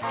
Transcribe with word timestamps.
Uh, 0.00 0.04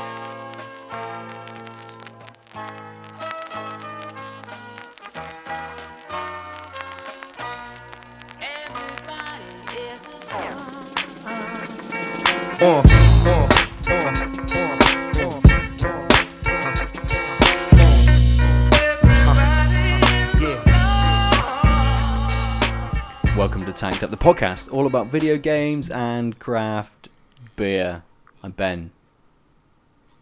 uh, 12.59 12.83
uh, 13.25 13.47
uh, 13.87 14.01
uh. 14.03 14.17
Welcome 23.37 23.65
to 23.65 23.71
Tanked 23.71 24.03
Up, 24.03 24.11
the 24.11 24.17
podcast, 24.17 24.73
all 24.73 24.85
about 24.85 25.07
video 25.07 25.37
games 25.37 25.89
and 25.89 26.37
craft 26.37 27.07
beer. 27.55 28.03
I'm 28.43 28.51
Ben. 28.51 28.91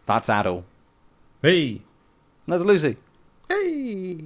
That's 0.05 0.29
Aadil. 0.29 0.63
Hey, 1.41 1.81
That's 2.47 2.63
Lucy. 2.63 2.97
Hey. 3.49 4.19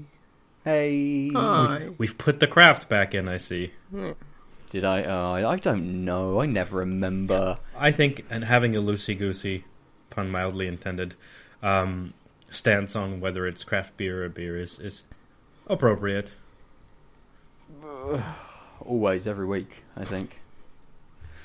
Hey. 0.63 1.29
Hi. 1.29 1.89
we've 1.97 2.17
put 2.17 2.39
the 2.39 2.47
craft 2.47 2.89
back 2.89 3.13
in. 3.13 3.27
I 3.27 3.37
see. 3.37 3.71
Did 4.69 4.85
I? 4.85 5.03
Uh, 5.03 5.31
I 5.31 5.51
I 5.51 5.55
don't 5.57 6.05
know. 6.05 6.41
I 6.41 6.45
never 6.45 6.77
remember. 6.77 7.57
I 7.77 7.91
think, 7.91 8.25
and 8.29 8.43
having 8.43 8.75
a 8.75 8.81
loosey 8.81 9.17
goosey, 9.17 9.63
pun 10.09 10.29
mildly 10.29 10.67
intended, 10.67 11.15
um, 11.63 12.13
stance 12.51 12.95
on 12.95 13.19
whether 13.19 13.47
it's 13.47 13.63
craft 13.63 13.97
beer 13.97 14.23
or 14.25 14.29
beer 14.29 14.57
is 14.57 14.77
is 14.79 15.03
appropriate. 15.67 16.33
Always, 18.85 19.27
every 19.27 19.45
week. 19.45 19.83
I 19.95 20.05
think. 20.05 20.39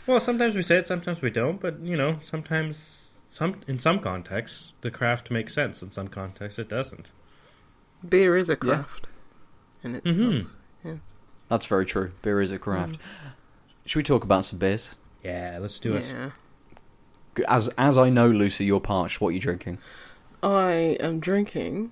Well, 0.06 0.20
sometimes 0.20 0.54
we 0.54 0.62
say 0.62 0.76
it, 0.76 0.86
sometimes 0.86 1.22
we 1.22 1.30
don't. 1.30 1.60
But 1.60 1.80
you 1.80 1.96
know, 1.96 2.18
sometimes 2.22 3.03
some 3.34 3.56
in 3.66 3.80
some 3.80 3.98
contexts 3.98 4.74
the 4.82 4.92
craft 4.92 5.28
makes 5.28 5.52
sense. 5.52 5.82
In 5.82 5.90
some 5.90 6.06
contexts, 6.06 6.56
it 6.60 6.68
doesn't. 6.68 7.10
Beer 8.08 8.36
is 8.36 8.48
a 8.48 8.54
craft. 8.54 9.08
And 9.82 9.96
it's 9.96 10.16
Mhm. 10.16 10.46
not. 10.84 10.98
That's 11.48 11.66
very 11.66 11.84
true. 11.84 12.12
Beer 12.22 12.40
is 12.40 12.52
a 12.52 12.58
craft. 12.60 12.96
Should 13.86 13.98
we 13.98 14.02
talk 14.04 14.22
about 14.22 14.44
some 14.44 14.60
beers? 14.60 14.94
Yeah, 15.24 15.58
let's 15.60 15.80
do 15.80 15.96
it. 15.96 16.04
Yeah. 16.06 16.30
As 17.48 17.68
as 17.76 17.98
I 17.98 18.08
know, 18.08 18.30
Lucy, 18.30 18.64
you're 18.66 18.78
parched. 18.80 19.20
What 19.20 19.28
are 19.30 19.32
you 19.32 19.40
drinking? 19.40 19.78
I 20.40 20.96
am 21.00 21.18
drinking 21.18 21.90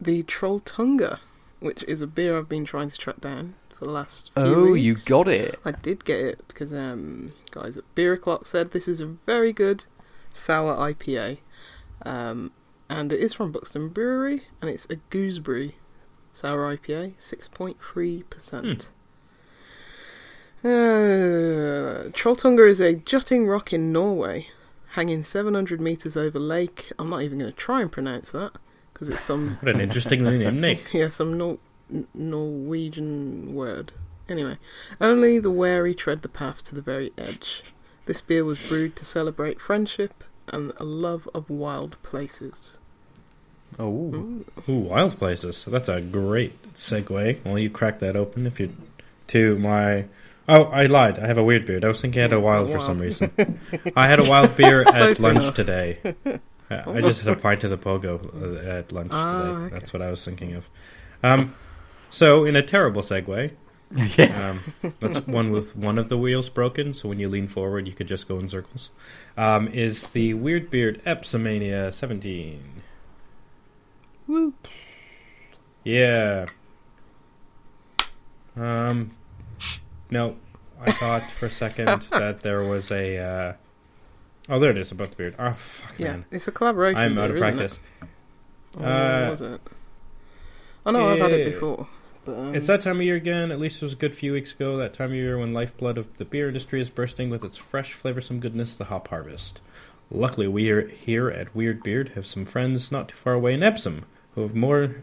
the 0.00 0.22
Trolltunga, 0.22 1.18
which 1.60 1.82
is 1.84 2.00
a 2.00 2.06
beer 2.06 2.38
I've 2.38 2.48
been 2.48 2.64
trying 2.64 2.88
to 2.88 2.96
track 2.96 3.20
down 3.20 3.54
for 3.84 3.88
the 3.90 3.94
last 3.94 4.32
few 4.32 4.42
Oh, 4.42 4.72
weeks. 4.72 4.84
you 4.84 4.94
got 5.06 5.28
it. 5.28 5.58
I 5.64 5.72
did 5.72 6.04
get 6.06 6.18
it 6.20 6.48
because 6.48 6.72
um, 6.72 7.32
guys 7.50 7.76
at 7.76 7.84
Beer 7.94 8.14
O'Clock 8.14 8.46
said 8.46 8.70
this 8.70 8.88
is 8.88 9.00
a 9.00 9.06
very 9.06 9.52
good 9.52 9.84
sour 10.32 10.74
IPA. 10.76 11.38
Um, 12.06 12.52
and 12.88 13.12
it 13.12 13.20
is 13.20 13.34
from 13.34 13.52
Buxton 13.52 13.88
Brewery, 13.90 14.42
and 14.60 14.70
it's 14.70 14.86
a 14.90 14.96
gooseberry 15.10 15.76
sour 16.32 16.74
IPA, 16.76 17.14
6.3%. 17.18 18.88
Uh, 20.64 22.08
Trolltunga 22.12 22.68
is 22.68 22.80
a 22.80 22.94
jutting 22.94 23.46
rock 23.46 23.72
in 23.72 23.92
Norway, 23.92 24.48
hanging 24.92 25.22
700 25.24 25.80
metres 25.80 26.16
over 26.16 26.38
lake. 26.38 26.90
I'm 26.98 27.10
not 27.10 27.22
even 27.22 27.38
going 27.38 27.50
to 27.52 27.56
try 27.56 27.82
and 27.82 27.92
pronounce 27.92 28.30
that 28.32 28.52
because 28.92 29.08
it's 29.10 29.20
some 29.20 29.58
What 29.60 29.74
an 29.74 29.80
interesting 29.82 30.22
name, 30.24 30.60
Nick. 30.62 30.92
yeah, 30.94 31.08
some 31.10 31.36
Nor- 31.36 31.50
N- 31.52 31.58
Norwegian 32.14 33.54
word. 33.54 33.92
Anyway, 34.28 34.56
only 35.00 35.38
the 35.38 35.50
wary 35.50 35.94
tread 35.94 36.22
the 36.22 36.28
path 36.28 36.64
to 36.64 36.74
the 36.74 36.82
very 36.82 37.12
edge. 37.18 37.62
This 38.06 38.20
beer 38.20 38.44
was 38.44 38.58
brewed 38.58 38.96
to 38.96 39.04
celebrate 39.04 39.60
friendship 39.60 40.24
and 40.48 40.72
a 40.78 40.84
love 40.84 41.28
of 41.34 41.48
wild 41.50 42.00
places. 42.02 42.78
Oh, 43.78 44.42
Ooh, 44.68 44.72
wild 44.72 45.18
places. 45.18 45.56
So 45.56 45.70
that's 45.70 45.88
a 45.88 46.00
great 46.00 46.74
segue. 46.74 47.44
Well, 47.44 47.58
you 47.58 47.70
crack 47.70 47.98
that 47.98 48.14
open 48.16 48.46
if 48.46 48.60
you 48.60 48.72
to 49.28 49.58
my. 49.58 50.04
Oh, 50.48 50.64
I 50.64 50.84
lied. 50.86 51.18
I 51.18 51.26
have 51.26 51.38
a 51.38 51.42
weird 51.42 51.66
beard. 51.66 51.84
I 51.84 51.88
was 51.88 52.00
thinking 52.00 52.20
I 52.20 52.22
had 52.24 52.32
a 52.34 52.40
wild 52.40 52.70
for 52.70 52.78
some 52.80 52.98
reason. 52.98 53.30
I 53.96 54.06
had 54.06 54.20
a 54.20 54.28
wild 54.28 54.56
beer 54.58 54.82
at 54.86 55.18
lunch 55.18 55.38
enough. 55.40 55.56
today. 55.56 55.98
I 56.26 56.40
I 56.86 57.00
just 57.00 57.22
had 57.22 57.32
a 57.36 57.40
pint 57.40 57.64
of 57.64 57.70
the 57.70 57.78
pogo 57.78 58.20
uh, 58.66 58.68
at 58.78 58.92
lunch 58.92 59.08
Ah, 59.12 59.40
today. 59.42 59.50
okay. 59.52 59.74
That's 59.74 59.92
what 59.92 60.02
I 60.02 60.10
was 60.10 60.24
thinking 60.24 60.54
of. 60.54 60.68
Um, 61.22 61.54
so 62.14 62.44
in 62.44 62.54
a 62.56 62.62
terrible 62.62 63.02
segue, 63.02 63.50
yeah. 64.16 64.50
um, 64.82 64.92
that's 65.00 65.26
one 65.26 65.50
with 65.50 65.76
one 65.76 65.98
of 65.98 66.08
the 66.08 66.16
wheels 66.16 66.48
broken, 66.48 66.94
so 66.94 67.08
when 67.08 67.18
you 67.18 67.28
lean 67.28 67.48
forward, 67.48 67.86
you 67.86 67.92
could 67.92 68.06
just 68.08 68.28
go 68.28 68.38
in 68.38 68.48
circles. 68.48 68.90
Um, 69.36 69.68
is 69.68 70.08
the 70.10 70.34
Weird 70.34 70.70
Beard 70.70 71.02
Epsomania 71.04 71.92
17? 71.92 72.82
Woo! 74.26 74.54
Yeah. 75.84 76.46
Um. 78.56 79.10
No, 80.10 80.36
I 80.80 80.92
thought 80.92 81.28
for 81.30 81.46
a 81.46 81.50
second 81.50 82.02
that 82.10 82.40
there 82.40 82.62
was 82.62 82.90
a. 82.90 83.18
Uh... 83.18 83.52
Oh, 84.48 84.58
there 84.60 84.70
it 84.70 84.76
is 84.78 84.92
about 84.92 85.10
the 85.10 85.16
beard. 85.16 85.34
Oh, 85.38 85.52
fuck, 85.52 85.98
Yeah, 85.98 86.12
man. 86.12 86.24
it's 86.30 86.46
a 86.48 86.52
collaboration. 86.52 86.98
I'm 87.00 87.14
beer, 87.16 87.24
out 87.24 87.30
of 87.30 87.36
isn't 87.36 87.56
practice. 87.56 87.78
It? 88.02 88.08
Oh, 88.80 88.84
Uh, 88.84 89.30
was 89.30 89.40
it? 89.40 89.60
I 90.86 90.90
know 90.90 91.08
I've 91.12 91.18
had 91.18 91.32
it 91.32 91.52
before. 91.52 91.88
But, 92.24 92.38
um, 92.38 92.54
It's 92.54 92.66
that 92.66 92.80
time 92.80 92.96
of 92.96 93.02
year 93.02 93.16
again. 93.16 93.50
At 93.50 93.58
least 93.60 93.82
it 93.82 93.84
was 93.84 93.92
a 93.92 93.96
good 93.96 94.14
few 94.14 94.32
weeks 94.32 94.52
ago. 94.52 94.76
That 94.76 94.94
time 94.94 95.10
of 95.10 95.16
year 95.16 95.38
when 95.38 95.52
lifeblood 95.52 95.98
of 95.98 96.16
the 96.16 96.24
beer 96.24 96.48
industry 96.48 96.80
is 96.80 96.90
bursting 96.90 97.30
with 97.30 97.44
its 97.44 97.56
fresh, 97.56 97.94
flavorsome 97.94 98.40
goodness, 98.40 98.74
the 98.74 98.86
hop 98.86 99.08
harvest. 99.08 99.60
Luckily, 100.10 100.48
we 100.48 100.70
are 100.70 100.86
here 100.88 101.28
at 101.28 101.54
Weird 101.54 101.82
Beard 101.82 102.10
have 102.10 102.26
some 102.26 102.44
friends 102.44 102.92
not 102.92 103.08
too 103.08 103.16
far 103.16 103.32
away 103.32 103.54
in 103.54 103.62
Epsom 103.62 104.04
who 104.34 104.42
have 104.42 104.54
more 104.54 105.02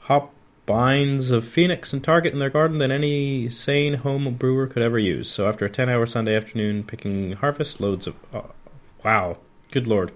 hop 0.00 0.32
binds 0.66 1.30
of 1.30 1.46
Phoenix 1.46 1.92
and 1.92 2.02
Target 2.02 2.32
in 2.32 2.40
their 2.40 2.50
garden 2.50 2.78
than 2.78 2.90
any 2.90 3.48
sane 3.48 3.94
home 3.94 4.34
brewer 4.34 4.66
could 4.66 4.82
ever 4.82 4.98
use. 4.98 5.30
So 5.30 5.48
after 5.48 5.64
a 5.64 5.70
10-hour 5.70 6.06
Sunday 6.06 6.36
afternoon 6.36 6.82
picking 6.82 7.32
harvest 7.32 7.80
loads 7.80 8.06
of 8.06 8.16
oh, 8.34 8.50
wow, 9.04 9.38
good 9.70 9.86
lord. 9.86 10.12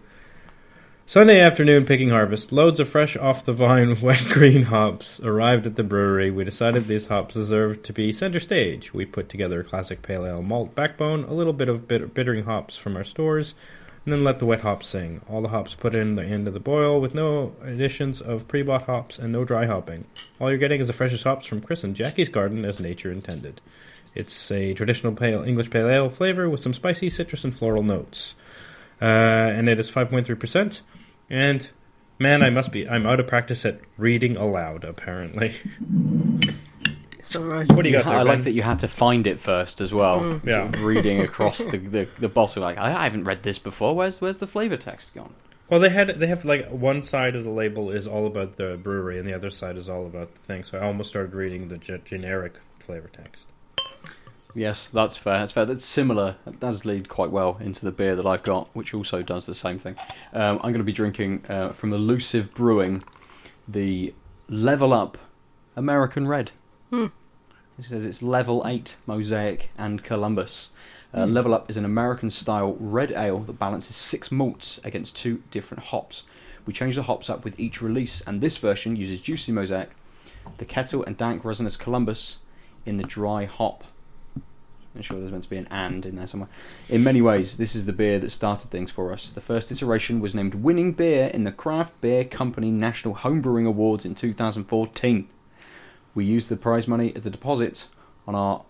Sunday 1.10 1.40
afternoon 1.40 1.86
picking 1.86 2.10
harvest, 2.10 2.52
loads 2.52 2.78
of 2.78 2.88
fresh 2.88 3.16
off 3.16 3.44
the 3.44 3.52
vine 3.52 4.00
wet 4.00 4.26
green 4.28 4.62
hops 4.62 5.18
arrived 5.18 5.66
at 5.66 5.74
the 5.74 5.82
brewery. 5.82 6.30
We 6.30 6.44
decided 6.44 6.86
these 6.86 7.08
hops 7.08 7.34
deserved 7.34 7.82
to 7.86 7.92
be 7.92 8.12
center 8.12 8.38
stage. 8.38 8.94
We 8.94 9.06
put 9.06 9.28
together 9.28 9.58
a 9.58 9.64
classic 9.64 10.02
pale 10.02 10.24
ale 10.24 10.40
malt 10.40 10.76
backbone, 10.76 11.24
a 11.24 11.32
little 11.32 11.52
bit 11.52 11.68
of 11.68 11.88
bitter, 11.88 12.06
bittering 12.06 12.44
hops 12.44 12.76
from 12.76 12.96
our 12.96 13.02
stores, 13.02 13.56
and 14.04 14.12
then 14.12 14.22
let 14.22 14.38
the 14.38 14.46
wet 14.46 14.60
hops 14.60 14.86
sing. 14.86 15.20
All 15.28 15.42
the 15.42 15.48
hops 15.48 15.74
put 15.74 15.96
in 15.96 16.14
the 16.14 16.24
end 16.24 16.46
of 16.46 16.54
the 16.54 16.60
boil 16.60 17.00
with 17.00 17.12
no 17.12 17.56
additions 17.60 18.20
of 18.20 18.46
pre-bought 18.46 18.84
hops 18.84 19.18
and 19.18 19.32
no 19.32 19.44
dry 19.44 19.66
hopping. 19.66 20.04
All 20.38 20.48
you're 20.48 20.58
getting 20.58 20.80
is 20.80 20.86
the 20.86 20.92
freshest 20.92 21.24
hops 21.24 21.44
from 21.44 21.60
Chris 21.60 21.82
and 21.82 21.96
Jackie's 21.96 22.28
garden 22.28 22.64
as 22.64 22.78
nature 22.78 23.10
intended. 23.10 23.60
It's 24.14 24.48
a 24.52 24.74
traditional 24.74 25.14
pale 25.14 25.42
English 25.42 25.70
pale 25.70 25.88
ale 25.88 26.08
flavor 26.08 26.48
with 26.48 26.60
some 26.60 26.72
spicy 26.72 27.10
citrus 27.10 27.42
and 27.42 27.58
floral 27.58 27.82
notes. 27.82 28.36
Uh, 29.02 29.06
and 29.06 29.68
it 29.68 29.80
is 29.80 29.90
5.3%. 29.90 30.82
And 31.30 31.66
man, 32.18 32.42
I 32.42 32.50
must 32.50 32.72
be 32.72 32.88
I'm 32.88 33.06
out 33.06 33.20
of 33.20 33.26
practice 33.26 33.64
at 33.64 33.80
reading 33.96 34.36
aloud 34.36 34.84
apparently. 34.84 35.54
it's 37.18 37.36
alright. 37.36 37.68
What 37.70 37.82
do 37.82 37.88
you 37.88 37.96
got 37.96 38.04
Yeah, 38.04 38.10
there? 38.10 38.18
I 38.18 38.22
like 38.22 38.44
that 38.44 38.52
you 38.52 38.62
had 38.62 38.80
to 38.80 38.88
find 38.88 39.26
it 39.26 39.38
first 39.38 39.80
as 39.80 39.94
well. 39.94 40.20
Mm. 40.20 40.44
Yeah. 40.44 40.62
Sort 40.64 40.74
of 40.74 40.82
reading 40.84 41.20
across 41.20 41.64
the, 41.64 41.78
the, 41.78 42.08
the 42.18 42.28
bottle, 42.28 42.62
like 42.62 42.78
I, 42.78 42.88
I 43.00 43.04
haven't 43.04 43.24
read 43.24 43.42
this 43.42 43.58
before. 43.58 43.94
Where's 43.94 44.20
where's 44.20 44.38
the 44.38 44.46
flavor 44.46 44.76
text 44.76 45.14
gone? 45.14 45.34
Well, 45.68 45.78
they 45.78 45.90
had 45.90 46.18
they 46.18 46.26
have 46.26 46.44
like 46.44 46.68
one 46.68 47.02
side 47.04 47.36
of 47.36 47.44
the 47.44 47.50
label 47.50 47.90
is 47.90 48.06
all 48.08 48.26
about 48.26 48.56
the 48.56 48.76
brewery 48.82 49.18
and 49.18 49.28
the 49.28 49.34
other 49.34 49.50
side 49.50 49.76
is 49.76 49.88
all 49.88 50.04
about 50.06 50.34
the 50.34 50.40
thing. 50.40 50.64
So 50.64 50.78
I 50.78 50.82
almost 50.82 51.10
started 51.10 51.32
reading 51.32 51.68
the 51.68 51.78
ge- 51.78 52.02
generic 52.04 52.54
flavor 52.80 53.08
text. 53.12 53.46
Yes, 54.54 54.88
that's 54.88 55.16
fair. 55.16 55.38
That's 55.38 55.52
fair. 55.52 55.64
That's 55.64 55.84
similar. 55.84 56.36
That 56.44 56.60
does 56.60 56.84
lead 56.84 57.08
quite 57.08 57.30
well 57.30 57.58
into 57.60 57.84
the 57.84 57.92
beer 57.92 58.16
that 58.16 58.26
I've 58.26 58.42
got, 58.42 58.68
which 58.74 58.94
also 58.94 59.22
does 59.22 59.46
the 59.46 59.54
same 59.54 59.78
thing. 59.78 59.96
Um, 60.32 60.56
I'm 60.56 60.72
going 60.72 60.78
to 60.78 60.84
be 60.84 60.92
drinking 60.92 61.44
uh, 61.48 61.70
from 61.70 61.92
Elusive 61.92 62.52
Brewing 62.54 63.04
the 63.68 64.12
Level 64.48 64.92
Up 64.92 65.18
American 65.76 66.26
Red. 66.26 66.50
Hmm. 66.90 67.06
It 67.78 67.84
says 67.84 68.04
it's 68.04 68.22
Level 68.22 68.62
8 68.66 68.96
Mosaic 69.06 69.70
and 69.78 70.02
Columbus. 70.02 70.70
Uh, 71.14 71.26
Level 71.26 71.54
Up 71.54 71.70
is 71.70 71.76
an 71.76 71.84
American 71.84 72.30
style 72.30 72.76
red 72.78 73.12
ale 73.12 73.40
that 73.40 73.58
balances 73.58 73.96
six 73.96 74.30
malts 74.30 74.78
against 74.84 75.16
two 75.16 75.42
different 75.50 75.84
hops. 75.84 76.24
We 76.66 76.72
change 76.72 76.96
the 76.96 77.04
hops 77.04 77.30
up 77.30 77.44
with 77.44 77.58
each 77.58 77.80
release, 77.80 78.20
and 78.22 78.40
this 78.40 78.58
version 78.58 78.96
uses 78.96 79.20
Juicy 79.20 79.50
Mosaic, 79.52 79.90
the 80.58 80.64
Kettle 80.64 81.02
and 81.04 81.16
Dank 81.16 81.42
Resinous 81.44 81.76
Columbus 81.76 82.38
in 82.84 82.96
the 82.96 83.04
dry 83.04 83.44
hop. 83.44 83.84
I'm 84.94 85.02
sure 85.02 85.20
there's 85.20 85.30
meant 85.30 85.44
to 85.44 85.50
be 85.50 85.56
an 85.56 85.68
and 85.70 86.04
in 86.04 86.16
there 86.16 86.26
somewhere. 86.26 86.48
In 86.88 87.04
many 87.04 87.22
ways, 87.22 87.56
this 87.58 87.76
is 87.76 87.86
the 87.86 87.92
beer 87.92 88.18
that 88.18 88.30
started 88.30 88.70
things 88.70 88.90
for 88.90 89.12
us. 89.12 89.30
The 89.30 89.40
first 89.40 89.70
iteration 89.70 90.20
was 90.20 90.34
named 90.34 90.56
Winning 90.56 90.92
Beer 90.92 91.28
in 91.28 91.44
the 91.44 91.52
Craft 91.52 92.00
Beer 92.00 92.24
Company 92.24 92.70
National 92.72 93.14
Homebrewing 93.14 93.66
Awards 93.68 94.04
in 94.04 94.16
2014. 94.16 95.28
We 96.14 96.24
used 96.24 96.48
the 96.48 96.56
prize 96.56 96.88
money 96.88 97.12
as 97.14 97.22
the 97.22 97.30
deposit 97.30 97.86
on 98.26 98.34
our 98.34 98.64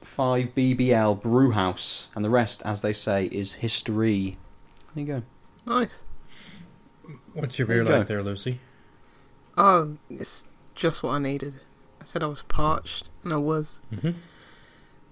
5 0.00 0.48
BBL 0.56 1.22
brew 1.22 1.52
house, 1.52 2.08
and 2.16 2.24
the 2.24 2.30
rest, 2.30 2.60
as 2.64 2.80
they 2.82 2.92
say, 2.92 3.26
is 3.26 3.54
history. 3.54 4.36
There 4.94 5.04
you 5.04 5.06
go. 5.06 5.22
Nice. 5.64 6.02
What's 7.34 7.56
your 7.58 7.68
There 7.68 7.76
you 7.78 7.84
beer 7.84 7.98
like 7.98 8.08
go. 8.08 8.14
there, 8.14 8.22
Lucy? 8.24 8.58
Oh, 9.56 9.96
it's 10.10 10.44
just 10.74 11.04
what 11.04 11.10
I 11.12 11.18
needed. 11.20 11.54
I 12.00 12.04
said 12.04 12.22
I 12.24 12.26
was 12.26 12.42
parched, 12.42 13.10
and 13.22 13.32
I 13.32 13.36
was. 13.36 13.80
Mm-hmm. 13.94 14.10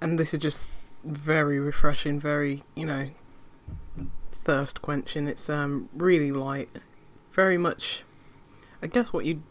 And 0.01 0.19
this 0.19 0.33
is 0.33 0.41
just 0.41 0.71
very 1.05 1.59
refreshing, 1.59 2.21
very, 2.21 2.63
you 2.75 2.87
know, 2.87 3.11
thirst 4.33 4.83
quenching. 4.83 5.29
It's 5.29 5.49
um 5.51 5.89
really 5.95 6.33
light. 6.33 6.69
Very 7.33 7.59
much 7.59 8.05
I 8.83 8.87
guess 8.87 9.13
what 9.13 9.25
you 9.25 9.43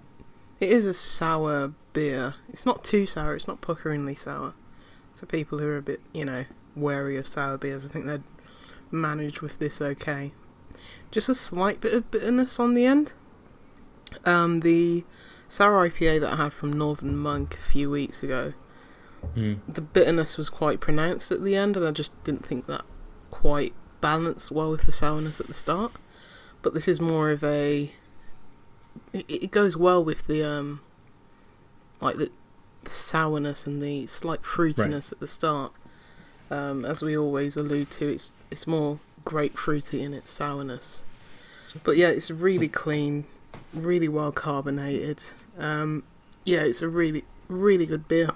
it 0.59 0.69
is 0.69 0.85
a 0.85 0.93
sour 0.93 1.73
beer. 1.93 2.35
It's 2.49 2.65
not 2.65 2.83
too 2.83 3.05
sour, 3.05 3.35
it's 3.35 3.47
not 3.47 3.61
puckeringly 3.61 4.17
sour. 4.17 4.53
So 5.13 5.25
people 5.25 5.59
who 5.59 5.67
are 5.67 5.77
a 5.77 5.81
bit, 5.81 6.01
you 6.13 6.25
know, 6.25 6.45
wary 6.75 7.17
of 7.17 7.27
sour 7.27 7.57
beers, 7.57 7.85
I 7.85 7.87
think 7.87 8.05
they'd 8.05 8.23
manage 8.91 9.41
with 9.41 9.59
this 9.59 9.81
okay. 9.81 10.33
Just 11.11 11.29
a 11.29 11.35
slight 11.35 11.81
bit 11.81 11.93
of 11.93 12.11
bitterness 12.11 12.59
on 12.59 12.73
the 12.73 12.85
end. 12.85 13.13
Um 14.25 14.59
the 14.59 15.05
sour 15.47 15.89
IPA 15.89 16.21
that 16.21 16.33
I 16.33 16.35
had 16.35 16.53
from 16.53 16.73
Northern 16.73 17.15
Monk 17.15 17.55
a 17.55 17.57
few 17.57 17.89
weeks 17.89 18.21
ago 18.21 18.53
Mm. 19.35 19.59
the 19.67 19.81
bitterness 19.81 20.37
was 20.37 20.49
quite 20.49 20.79
pronounced 20.79 21.31
at 21.31 21.43
the 21.43 21.55
end, 21.55 21.77
and 21.77 21.85
I 21.85 21.91
just 21.91 22.21
didn't 22.23 22.45
think 22.45 22.65
that 22.67 22.83
quite 23.31 23.73
balanced 24.01 24.51
well 24.51 24.71
with 24.71 24.85
the 24.85 24.91
sourness 24.91 25.39
at 25.39 25.47
the 25.47 25.53
start. 25.53 25.91
But 26.61 26.73
this 26.73 26.87
is 26.87 26.99
more 26.99 27.31
of 27.31 27.43
a. 27.43 27.91
It, 29.13 29.25
it 29.29 29.51
goes 29.51 29.77
well 29.77 30.03
with 30.03 30.27
the 30.27 30.43
um, 30.43 30.81
like 32.01 32.17
the, 32.17 32.31
the 32.83 32.89
sourness 32.89 33.65
and 33.65 33.81
the 33.81 34.07
slight 34.07 34.41
fruitiness 34.41 35.11
at 35.11 35.19
the 35.19 35.27
start. 35.27 35.71
Um, 36.51 36.83
as 36.83 37.01
we 37.01 37.15
always 37.15 37.55
allude 37.55 37.91
to, 37.91 38.07
it's 38.07 38.33
it's 38.51 38.67
more 38.67 38.99
grapefruity 39.25 40.01
in 40.01 40.13
its 40.13 40.31
sourness. 40.31 41.03
But 41.83 41.97
yeah, 41.97 42.07
it's 42.07 42.31
really 42.31 42.67
clean, 42.67 43.25
really 43.73 44.07
well 44.07 44.31
carbonated. 44.31 45.23
Um, 45.57 46.03
yeah, 46.43 46.61
it's 46.61 46.81
a 46.81 46.87
really 46.89 47.23
really 47.47 47.85
good 47.85 48.07
beer. 48.07 48.31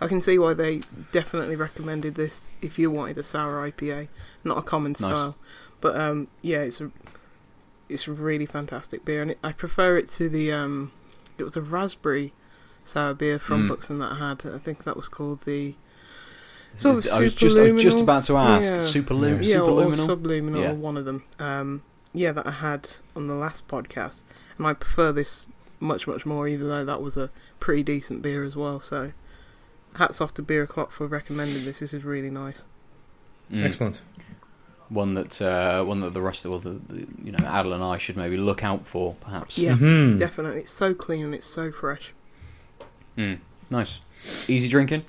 I 0.00 0.06
can 0.08 0.20
see 0.20 0.38
why 0.38 0.54
they 0.54 0.80
definitely 1.12 1.56
recommended 1.56 2.14
this 2.14 2.48
if 2.62 2.78
you 2.78 2.90
wanted 2.90 3.18
a 3.18 3.22
sour 3.24 3.68
IPA, 3.70 4.08
not 4.44 4.58
a 4.58 4.62
common 4.62 4.92
Nice. 4.92 4.98
style. 4.98 5.36
But 5.80 5.98
um, 6.00 6.28
yeah, 6.42 6.58
it's 6.62 6.80
a 6.80 6.90
it's 7.88 8.06
a 8.06 8.12
really 8.12 8.46
fantastic 8.46 9.04
beer, 9.04 9.22
and 9.22 9.30
it, 9.32 9.38
I 9.42 9.52
prefer 9.52 9.96
it 9.96 10.08
to 10.10 10.28
the 10.28 10.52
um, 10.52 10.92
it 11.38 11.42
was 11.44 11.56
a 11.56 11.62
raspberry 11.62 12.32
sour 12.84 13.14
beer 13.14 13.38
from 13.38 13.64
Mm. 13.64 13.68
Buxton 13.68 13.98
that 13.98 14.12
I 14.12 14.14
had. 14.28 14.44
I 14.46 14.58
think 14.58 14.84
that 14.84 14.96
was 14.96 15.08
called 15.08 15.42
the 15.44 15.74
sort 16.76 17.04
of 17.04 17.12
I 17.12 17.20
was 17.20 17.34
just 17.34 17.56
I 17.58 17.72
was 17.72 17.82
just 17.82 18.00
about 18.00 18.24
to 18.24 18.36
ask. 18.36 18.72
Yeah. 18.72 18.78
Superlu- 18.78 19.38
yeah, 19.44 19.58
or 19.60 19.68
superluminal. 19.90 20.06
subluminal, 20.06 20.60
Yeah. 20.62 20.70
or 20.70 20.74
one 20.74 20.96
of 20.96 21.04
them. 21.04 21.24
Um, 21.38 21.82
yeah, 22.12 22.32
that 22.32 22.46
I 22.46 22.50
had 22.52 22.88
on 23.16 23.26
the 23.26 23.34
last 23.34 23.66
podcast, 23.68 24.22
and 24.56 24.66
I 24.66 24.74
prefer 24.74 25.12
this 25.12 25.46
much 25.80 26.06
much 26.06 26.24
more, 26.26 26.46
even 26.48 26.68
though 26.68 26.84
that 26.84 27.00
was 27.02 27.16
a 27.16 27.30
pretty 27.60 27.82
decent 27.82 28.22
beer 28.22 28.42
as 28.44 28.56
well. 28.56 28.80
So, 28.80 29.12
hats 29.98 30.20
off 30.20 30.32
to 30.34 30.42
Beer 30.42 30.62
O'clock 30.64 30.90
for 30.92 31.06
recommending 31.06 31.64
this. 31.64 31.80
This 31.80 31.92
is 31.94 32.04
really 32.04 32.30
nice. 32.30 32.62
Mm. 33.52 33.64
Excellent. 33.64 34.00
One 34.88 35.14
that 35.14 35.40
uh, 35.42 35.84
one 35.84 36.00
that 36.00 36.14
the 36.14 36.22
rest 36.22 36.44
of 36.46 36.62
the, 36.62 36.70
the 36.92 37.06
you 37.22 37.30
know 37.32 37.38
Aadil 37.38 37.74
and 37.74 37.84
I 37.84 37.98
should 37.98 38.16
maybe 38.16 38.36
look 38.38 38.64
out 38.64 38.86
for 38.86 39.14
perhaps. 39.20 39.58
Yeah, 39.58 39.74
Mhm. 39.74 40.18
definitely. 40.18 40.60
It's 40.62 40.72
so 40.72 40.94
clean 40.94 41.24
and 41.26 41.34
it's 41.34 41.46
so 41.46 41.70
fresh. 41.70 42.14
Mm. 43.16 43.38
Nice. 43.70 44.00
Easy 44.48 44.66
drinking. 44.68 45.04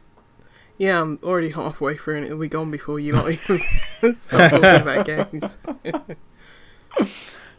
Yeah, 0.77 1.01
I'm 1.01 1.19
already 1.24 1.50
halfway 1.50 1.95
through, 1.97 2.18
and 2.18 2.25
it'll 2.25 2.38
be 2.39 2.47
gone 2.47 2.71
before 2.71 3.00
you 3.00 3.13
lot 3.13 3.30
even 3.31 3.62
start 4.13 4.51
talking 4.51 4.81
about 4.81 5.06
games. 5.31 5.57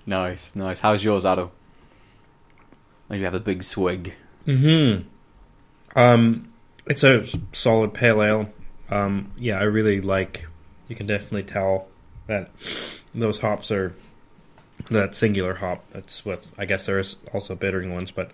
Nice, 0.06 0.56
nice. 0.56 0.81
How's 0.81 1.05
yours, 1.05 1.25
Aadil? 1.25 1.50
Maybe 3.09 3.21
you 3.21 3.25
have 3.26 3.35
a 3.35 3.41
big 3.41 3.62
swig. 3.62 4.15
Mm-hmm. 4.47 5.99
Um, 5.99 6.50
it's 6.91 7.05
a 7.05 7.25
solid 7.53 7.95
pale 7.95 8.21
ale. 8.21 8.53
Um, 8.91 9.31
yeah, 9.39 9.59
I 9.59 9.63
really 9.63 10.01
like. 10.01 10.47
You 10.89 10.97
can 10.97 11.07
definitely 11.07 11.45
tell 11.45 11.87
that 12.27 12.51
those 13.15 13.39
hops 13.39 13.71
are 13.71 13.95
that 14.91 15.15
singular 15.15 15.55
hop. 15.55 15.85
That's 15.93 16.25
what 16.25 16.45
I 16.59 16.65
guess 16.65 16.87
there 16.87 16.99
is 16.99 17.15
also 17.33 17.55
bittering 17.55 17.95
ones, 17.95 18.11
but 18.11 18.33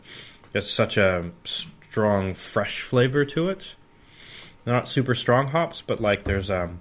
there's 0.52 0.70
such 0.70 0.96
a 0.96 1.30
strong, 1.44 2.32
fresh 2.32 2.80
flavor 2.80 3.26
to 3.26 3.50
it. 3.50 3.76
Not 4.64 4.88
super 4.88 5.14
strong 5.14 5.48
hops, 5.48 5.82
but 5.86 6.00
like 6.00 6.24
there's 6.24 6.50
um, 6.50 6.80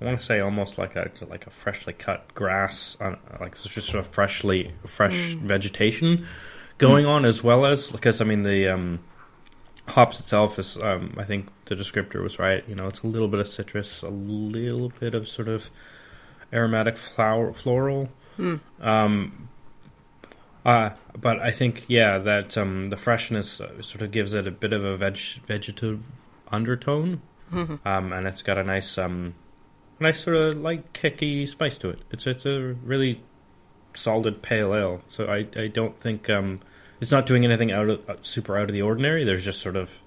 I 0.00 0.04
want 0.04 0.20
to 0.20 0.24
say 0.24 0.38
almost 0.38 0.78
like 0.78 0.94
a 0.94 1.10
like 1.28 1.48
a 1.48 1.50
freshly 1.50 1.92
cut 1.92 2.32
grass, 2.34 2.96
on, 3.00 3.18
like 3.40 3.52
it's 3.52 3.64
just 3.64 3.88
sort 3.88 4.06
of 4.06 4.12
freshly 4.12 4.70
fresh 4.86 5.34
vegetation 5.34 6.28
going 6.78 7.04
on 7.04 7.24
as 7.24 7.42
well 7.42 7.66
as 7.66 7.90
because 7.90 8.20
I 8.20 8.24
mean 8.24 8.44
the 8.44 8.68
um, 8.68 9.00
hops 9.88 10.20
itself 10.20 10.58
is 10.58 10.76
um, 10.78 11.14
I 11.18 11.24
think 11.24 11.48
the 11.66 11.74
descriptor 11.74 12.22
was 12.22 12.38
right. 12.38 12.64
You 12.68 12.74
know, 12.74 12.86
it's 12.86 13.00
a 13.00 13.06
little 13.06 13.28
bit 13.28 13.40
of 13.40 13.48
citrus, 13.48 14.02
a 14.02 14.08
little 14.08 14.90
bit 15.00 15.14
of 15.14 15.28
sort 15.28 15.48
of 15.48 15.70
aromatic 16.52 16.96
flower 16.96 17.52
floral. 17.52 18.08
Hmm. 18.36 18.56
Um, 18.80 19.48
uh, 20.64 20.90
but 21.20 21.40
I 21.40 21.50
think 21.50 21.84
yeah 21.88 22.18
that 22.18 22.56
um, 22.56 22.88
the 22.90 22.96
freshness 22.96 23.60
uh, 23.60 23.82
sort 23.82 24.02
of 24.02 24.10
gives 24.10 24.32
it 24.32 24.46
a 24.46 24.50
bit 24.50 24.72
of 24.72 24.84
a 24.84 24.96
veg 24.96 25.18
vegetative 25.46 26.00
undertone, 26.48 27.20
Mhm. 27.52 27.84
um, 27.86 28.12
and 28.12 28.26
it's 28.26 28.42
got 28.42 28.56
a 28.58 28.64
nice 28.64 28.96
um, 28.96 29.34
nice 30.00 30.20
sort 30.24 30.36
of 30.36 30.60
light 30.60 30.92
kicky 30.92 31.46
spice 31.46 31.76
to 31.78 31.90
it. 31.90 31.98
It's 32.10 32.26
it's 32.26 32.46
a 32.46 32.74
really 32.82 33.20
solid 33.94 34.40
pale 34.42 34.74
ale. 34.74 35.02
So 35.10 35.26
I 35.26 35.46
I 35.56 35.66
don't 35.68 35.98
think 35.98 36.30
um, 36.30 36.60
it's 37.04 37.12
not 37.12 37.26
doing 37.26 37.44
anything 37.44 37.70
out 37.70 37.90
of 37.90 38.08
uh, 38.08 38.16
super 38.22 38.56
out 38.56 38.70
of 38.70 38.72
the 38.72 38.80
ordinary. 38.80 39.24
There's 39.24 39.44
just 39.44 39.60
sort 39.60 39.76
of 39.76 40.02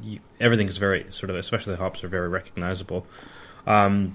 you, 0.00 0.20
everything 0.38 0.68
is 0.68 0.76
very 0.76 1.10
sort 1.10 1.28
of 1.28 1.34
especially 1.34 1.72
the 1.72 1.82
hops 1.82 2.04
are 2.04 2.08
very 2.08 2.28
recognizable. 2.28 3.04
Um, 3.66 4.14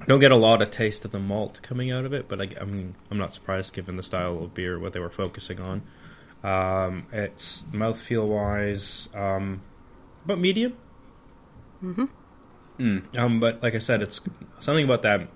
I 0.00 0.06
don't 0.06 0.20
get 0.20 0.32
a 0.32 0.36
lot 0.36 0.62
of 0.62 0.70
taste 0.70 1.04
of 1.04 1.12
the 1.12 1.18
malt 1.18 1.60
coming 1.60 1.92
out 1.92 2.06
of 2.06 2.14
it, 2.14 2.26
but 2.26 2.40
I, 2.40 2.48
I 2.58 2.64
mean 2.64 2.94
I'm 3.10 3.18
not 3.18 3.34
surprised 3.34 3.74
given 3.74 3.96
the 3.96 4.02
style 4.02 4.44
of 4.44 4.54
beer 4.54 4.78
what 4.78 4.94
they 4.94 4.98
were 4.98 5.10
focusing 5.10 5.60
on. 5.60 5.82
Um, 6.42 7.06
it's 7.12 7.62
mouthfeel 7.70 8.26
wise, 8.26 9.10
um, 9.14 9.60
but 10.24 10.38
medium. 10.38 10.74
hmm 11.80 12.04
Mm. 12.78 13.16
Um, 13.16 13.40
but 13.40 13.62
like 13.62 13.74
I 13.74 13.78
said, 13.78 14.02
it's 14.02 14.20
something 14.60 14.84
about 14.84 15.00
that 15.02 15.28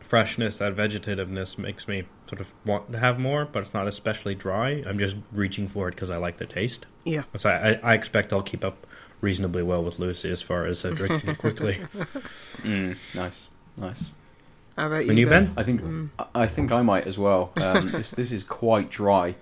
freshness, 0.00 0.58
that 0.58 0.72
vegetativeness 0.72 1.58
makes 1.58 1.86
me 1.86 2.04
sort 2.32 2.40
of 2.40 2.54
want 2.64 2.90
to 2.92 2.98
have 2.98 3.18
more, 3.18 3.44
but 3.44 3.62
it's 3.62 3.74
not 3.74 3.86
especially 3.86 4.34
dry. 4.34 4.82
I'm 4.86 4.98
just 4.98 5.16
reaching 5.32 5.68
for 5.68 5.88
it 5.88 5.94
because 5.94 6.08
I 6.08 6.16
like 6.16 6.38
the 6.38 6.46
taste. 6.46 6.86
Yeah. 7.04 7.24
So 7.36 7.50
I, 7.50 7.78
I 7.82 7.92
expect 7.94 8.32
I'll 8.32 8.42
keep 8.42 8.64
up 8.64 8.86
reasonably 9.20 9.62
well 9.62 9.84
with 9.84 9.98
Lucy 9.98 10.30
as 10.30 10.40
far 10.40 10.64
as 10.64 10.82
uh, 10.84 10.90
drinking 10.90 11.30
it 11.30 11.38
quickly. 11.38 11.80
Mm. 12.62 12.96
Nice, 13.14 13.48
nice. 13.76 14.10
How 14.76 14.86
about 14.86 15.00
And 15.02 15.18
you, 15.18 15.24
you, 15.24 15.26
Ben? 15.26 15.52
I 15.56 15.62
think 15.64 15.80
Mm. 15.82 16.10
I- 16.18 16.42
I 16.42 16.46
think 16.46 16.70
I 16.70 16.80
might 16.82 17.06
as 17.08 17.18
well. 17.18 17.50
Um, 17.56 17.90
this 17.90 18.12
this 18.12 18.30
is 18.30 18.44
quite 18.44 18.88
dry. 18.88 19.34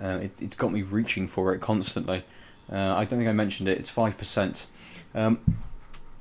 Uh, 0.00 0.20
it, 0.22 0.40
it's 0.40 0.56
got 0.56 0.72
me 0.72 0.80
reaching 0.82 1.26
for 1.28 1.52
it 1.54 1.60
constantly. 1.60 2.24
Uh, 2.72 2.94
I 2.96 3.04
don't 3.04 3.18
think 3.18 3.28
I 3.28 3.32
mentioned 3.32 3.68
it. 3.68 3.76
It's 3.78 3.90
five 3.90 4.16
percent. 4.16 4.66
Um, 5.14 5.40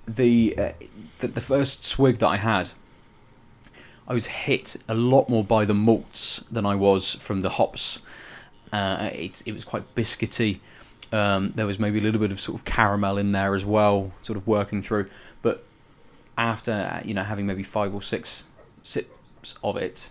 the, 0.08 0.56
uh, 0.58 0.72
the 1.20 1.28
the 1.30 1.42
first 1.42 1.86
swig 1.86 2.18
that 2.18 2.28
I 2.28 2.38
had, 2.38 2.72
I 4.12 4.14
was 4.14 4.28
hit 4.28 4.76
a 4.90 4.94
lot 4.94 5.30
more 5.30 5.42
by 5.42 5.64
the 5.64 5.74
malts 5.74 6.44
than 6.52 6.66
I 6.66 6.76
was 6.76 7.16
from 7.16 7.40
the 7.40 7.48
hops. 7.48 8.00
Uh, 8.74 9.10
it 9.14 9.42
it 9.46 9.54
was 9.54 9.64
quite 9.64 9.86
biscuity. 9.96 10.60
Um, 11.14 11.54
there 11.56 11.66
was 11.66 11.80
maybe 11.80 12.00
a 12.00 12.02
little 12.02 12.20
bit 12.20 12.34
of 12.34 12.42
sort 12.42 12.60
of 12.60 12.66
caramel 12.66 13.18
in 13.18 13.32
there 13.32 13.56
as 13.56 13.64
well, 13.64 14.12
sort 14.22 14.36
of 14.36 14.46
working 14.46 14.82
through. 14.82 15.10
But 15.42 15.64
after 16.38 16.74
uh, 16.74 17.02
you 17.06 17.14
know 17.14 17.24
having 17.24 17.46
maybe 17.46 17.64
five 17.64 17.96
or 17.96 18.02
six 18.02 18.44
sips 18.84 19.56
of 19.64 19.78
it, 19.78 20.10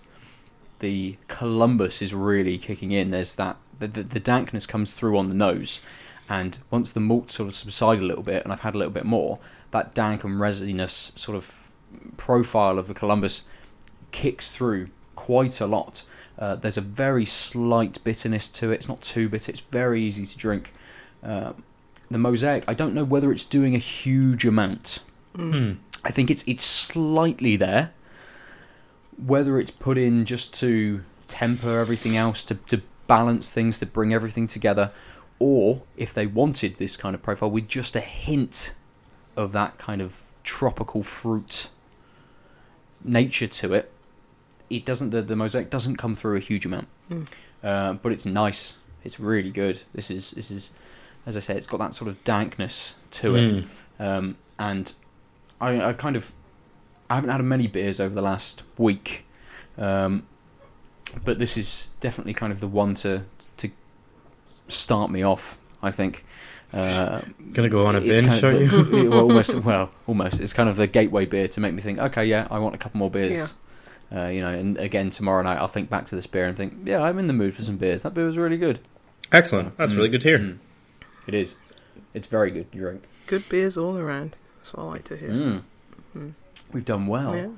the 0.78 1.18
Columbus 1.28 2.00
is 2.00 2.14
really 2.14 2.56
kicking 2.56 2.92
in. 2.92 3.10
There's 3.10 3.34
that 3.34 3.58
the, 3.80 3.86
the, 3.86 4.02
the 4.02 4.20
dankness 4.20 4.64
comes 4.64 4.98
through 4.98 5.18
on 5.18 5.28
the 5.28 5.34
nose, 5.34 5.82
and 6.26 6.56
once 6.70 6.92
the 6.92 7.00
malt 7.00 7.30
sort 7.30 7.50
of 7.50 7.54
subside 7.54 7.98
a 7.98 8.06
little 8.06 8.24
bit, 8.24 8.44
and 8.44 8.50
I've 8.50 8.60
had 8.60 8.74
a 8.74 8.78
little 8.78 8.94
bit 8.94 9.04
more, 9.04 9.38
that 9.72 9.92
dank 9.92 10.24
and 10.24 10.40
resinous 10.40 11.12
sort 11.16 11.36
of 11.36 11.70
profile 12.16 12.78
of 12.78 12.86
the 12.86 12.94
Columbus 12.94 13.42
kicks 14.12 14.54
through 14.54 14.88
quite 15.16 15.60
a 15.60 15.66
lot. 15.66 16.02
Uh, 16.38 16.54
there's 16.54 16.78
a 16.78 16.82
very 16.82 17.24
slight 17.24 18.02
bitterness 18.02 18.48
to 18.48 18.70
it. 18.72 18.76
It's 18.76 18.88
not 18.88 19.02
too 19.02 19.28
bitter. 19.28 19.50
It's 19.50 19.60
very 19.60 20.02
easy 20.02 20.24
to 20.24 20.38
drink. 20.38 20.72
Uh, 21.22 21.52
the 22.10 22.18
mosaic, 22.18 22.64
I 22.66 22.74
don't 22.74 22.94
know 22.94 23.04
whether 23.04 23.30
it's 23.30 23.44
doing 23.44 23.74
a 23.74 23.78
huge 23.78 24.46
amount. 24.46 25.00
Hmm. 25.36 25.74
I 26.02 26.10
think 26.10 26.30
it's 26.30 26.46
it's 26.48 26.64
slightly 26.64 27.56
there. 27.56 27.92
Whether 29.24 29.58
it's 29.58 29.70
put 29.70 29.98
in 29.98 30.24
just 30.24 30.54
to 30.60 31.02
temper 31.26 31.78
everything 31.78 32.16
else, 32.16 32.44
to, 32.46 32.54
to 32.54 32.80
balance 33.06 33.52
things, 33.52 33.78
to 33.80 33.86
bring 33.86 34.14
everything 34.14 34.46
together, 34.46 34.92
or 35.38 35.82
if 35.96 36.14
they 36.14 36.26
wanted 36.26 36.76
this 36.78 36.96
kind 36.96 37.14
of 37.14 37.22
profile 37.22 37.50
with 37.50 37.68
just 37.68 37.96
a 37.96 38.00
hint 38.00 38.74
of 39.36 39.52
that 39.52 39.78
kind 39.78 40.00
of 40.00 40.22
tropical 40.42 41.02
fruit 41.02 41.68
nature 43.04 43.46
to 43.46 43.74
it, 43.74 43.92
it 44.70 44.84
doesn't 44.86 45.10
the, 45.10 45.20
the 45.22 45.36
mosaic 45.36 45.68
doesn't 45.70 45.96
come 45.96 46.14
through 46.14 46.36
a 46.36 46.40
huge 46.40 46.64
amount, 46.66 46.88
Mm. 47.10 47.28
uh, 47.62 47.92
but 47.94 48.12
it's 48.12 48.24
nice. 48.26 48.76
It's 49.04 49.18
really 49.20 49.50
good. 49.50 49.80
This 49.94 50.10
is 50.10 50.30
this 50.32 50.50
is, 50.50 50.72
as 51.26 51.36
I 51.36 51.40
say, 51.40 51.54
it's 51.56 51.66
got 51.66 51.78
that 51.80 51.94
sort 51.94 52.08
of 52.08 52.22
dankness 52.24 52.94
to 53.12 53.34
it, 53.36 53.40
Mm. 53.64 53.68
um, 53.98 54.36
and 54.58 54.92
I 55.60 55.80
I 55.88 55.92
kind 55.92 56.16
of 56.16 56.32
I 57.10 57.16
haven't 57.16 57.30
had 57.30 57.42
many 57.44 57.66
beers 57.66 57.98
over 58.00 58.14
the 58.14 58.22
last 58.22 58.62
week, 58.78 59.26
um, 59.78 60.24
but 61.24 61.38
this 61.38 61.56
is 61.56 61.90
definitely 62.00 62.34
kind 62.34 62.52
of 62.52 62.60
the 62.60 62.68
one 62.68 62.94
to 62.96 63.22
to 63.58 63.70
start 64.68 65.10
me 65.10 65.22
off. 65.22 65.58
I 65.82 65.90
think. 65.90 66.24
Uh, 66.72 67.20
Gonna 67.52 67.68
go 67.68 67.86
on 67.86 67.96
a 67.96 67.98
it's 68.00 68.20
binge, 68.20 68.28
kind 68.40 68.44
are 68.44 68.50
of 68.50 68.60
you? 68.60 68.68
the- 68.84 69.08
well, 69.10 69.20
almost. 69.22 69.54
Well, 69.56 69.90
almost. 70.06 70.40
It's 70.40 70.52
kind 70.52 70.68
of 70.68 70.76
the 70.76 70.86
gateway 70.86 71.24
beer 71.26 71.48
to 71.48 71.60
make 71.60 71.74
me 71.74 71.82
think. 71.82 71.98
Okay, 71.98 72.26
yeah, 72.26 72.46
I 72.50 72.58
want 72.60 72.74
a 72.76 72.78
couple 72.78 72.98
more 72.98 73.10
beers. 73.10 73.54
Uh, 74.12 74.26
you 74.26 74.40
know, 74.40 74.48
and 74.48 74.76
again 74.78 75.08
tomorrow 75.10 75.42
night 75.42 75.58
I'll 75.58 75.68
think 75.68 75.88
back 75.88 76.06
to 76.06 76.16
this 76.16 76.26
beer 76.26 76.44
and 76.44 76.56
think, 76.56 76.74
yeah, 76.84 77.00
I'm 77.00 77.18
in 77.18 77.26
the 77.28 77.32
mood 77.32 77.54
for 77.54 77.62
some 77.62 77.76
beers. 77.76 78.02
That 78.02 78.12
beer 78.14 78.26
was 78.26 78.36
really 78.36 78.56
good. 78.56 78.80
Excellent. 79.32 79.76
That's 79.76 79.92
Mm. 79.92 79.96
really 79.96 80.08
good 80.08 80.20
to 80.22 80.28
hear. 80.28 80.38
Mm. 80.40 80.58
It 81.28 81.34
is. 81.34 81.54
It's 82.14 82.26
very 82.26 82.50
good 82.50 82.70
drink. 82.72 83.04
Good 83.28 83.48
beers 83.48 83.78
all 83.78 83.96
around. 83.96 84.36
That's 84.58 84.74
what 84.74 84.82
I 84.82 84.86
like 84.86 85.04
to 85.04 85.16
hear. 85.16 85.28
Mm. 85.30 85.62
Mm. 86.16 86.32
We've 86.72 86.84
done 86.84 87.06
well. 87.06 87.36
Yeah. 87.36 87.48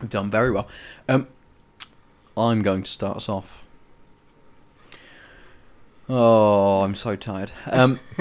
We've 0.00 0.10
done 0.10 0.30
very 0.30 0.52
well. 0.52 0.68
Um, 1.08 1.26
I'm 2.36 2.62
going 2.62 2.84
to 2.84 2.90
start 2.90 3.16
us 3.16 3.28
off. 3.28 3.64
Oh, 6.08 6.82
I'm 6.82 6.94
so 6.94 7.16
tired. 7.16 7.50
Um, 7.66 7.98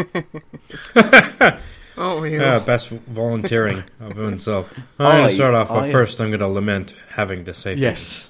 Oh, 1.97 2.23
yeah. 2.23 2.39
Yeah, 2.39 2.59
best 2.59 2.89
volunteering 2.89 3.83
of 3.99 4.15
himself. 4.15 4.71
I'm 4.99 5.21
gonna 5.23 5.33
start 5.33 5.53
off, 5.55 5.69
but 5.69 5.83
I- 5.85 5.91
first 5.91 6.19
I'm 6.19 6.31
gonna 6.31 6.47
lament 6.47 6.93
having 7.09 7.45
to 7.45 7.53
say 7.53 7.73
yes. 7.73 8.29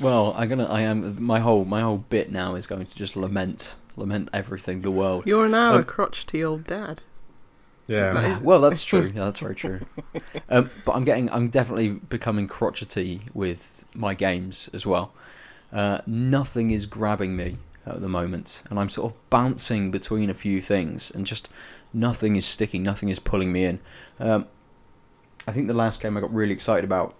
Well, 0.00 0.34
I'm 0.36 0.48
gonna. 0.48 0.66
I 0.66 0.82
am. 0.82 1.22
My 1.22 1.40
whole 1.40 1.64
my 1.64 1.80
whole 1.80 1.98
bit 1.98 2.30
now 2.30 2.54
is 2.54 2.66
going 2.68 2.86
to 2.86 2.94
just 2.96 3.16
lament, 3.16 3.74
lament 3.96 4.28
everything, 4.32 4.82
the 4.82 4.92
world. 4.92 5.24
You're 5.26 5.48
now 5.48 5.74
a 5.74 5.78
Um, 5.78 5.84
crotchety 5.84 6.44
old 6.44 6.64
dad. 6.64 7.02
Yeah. 7.88 8.12
That 8.12 8.30
is- 8.30 8.42
well, 8.48 8.60
that's 8.60 8.84
true. 8.92 9.12
Yeah, 9.14 9.24
that's 9.24 9.40
very 9.40 9.56
true. 9.56 9.80
Um, 10.48 10.70
but 10.84 10.92
I'm 10.92 11.04
getting, 11.04 11.28
I'm 11.32 11.48
definitely 11.48 11.88
becoming 11.88 12.46
crotchety 12.46 13.22
with 13.34 13.84
my 13.94 14.14
games 14.14 14.70
as 14.72 14.86
well. 14.86 15.12
Uh, 15.72 15.98
nothing 16.06 16.70
is 16.70 16.86
grabbing 16.86 17.34
me 17.36 17.56
at 17.84 18.00
the 18.00 18.08
moment, 18.08 18.62
and 18.70 18.78
I'm 18.78 18.88
sort 18.88 19.10
of 19.12 19.30
bouncing 19.30 19.90
between 19.90 20.30
a 20.30 20.34
few 20.34 20.60
things, 20.60 21.10
and 21.10 21.26
just 21.26 21.48
nothing 21.92 22.36
is 22.36 22.44
sticking. 22.46 22.82
Nothing 22.82 23.08
is 23.08 23.18
pulling 23.18 23.52
me 23.52 23.64
in. 23.64 23.80
Um, 24.18 24.46
I 25.46 25.52
think 25.52 25.68
the 25.68 25.74
last 25.74 26.00
game 26.00 26.16
I 26.16 26.20
got 26.20 26.32
really 26.32 26.52
excited 26.52 26.84
about 26.84 27.14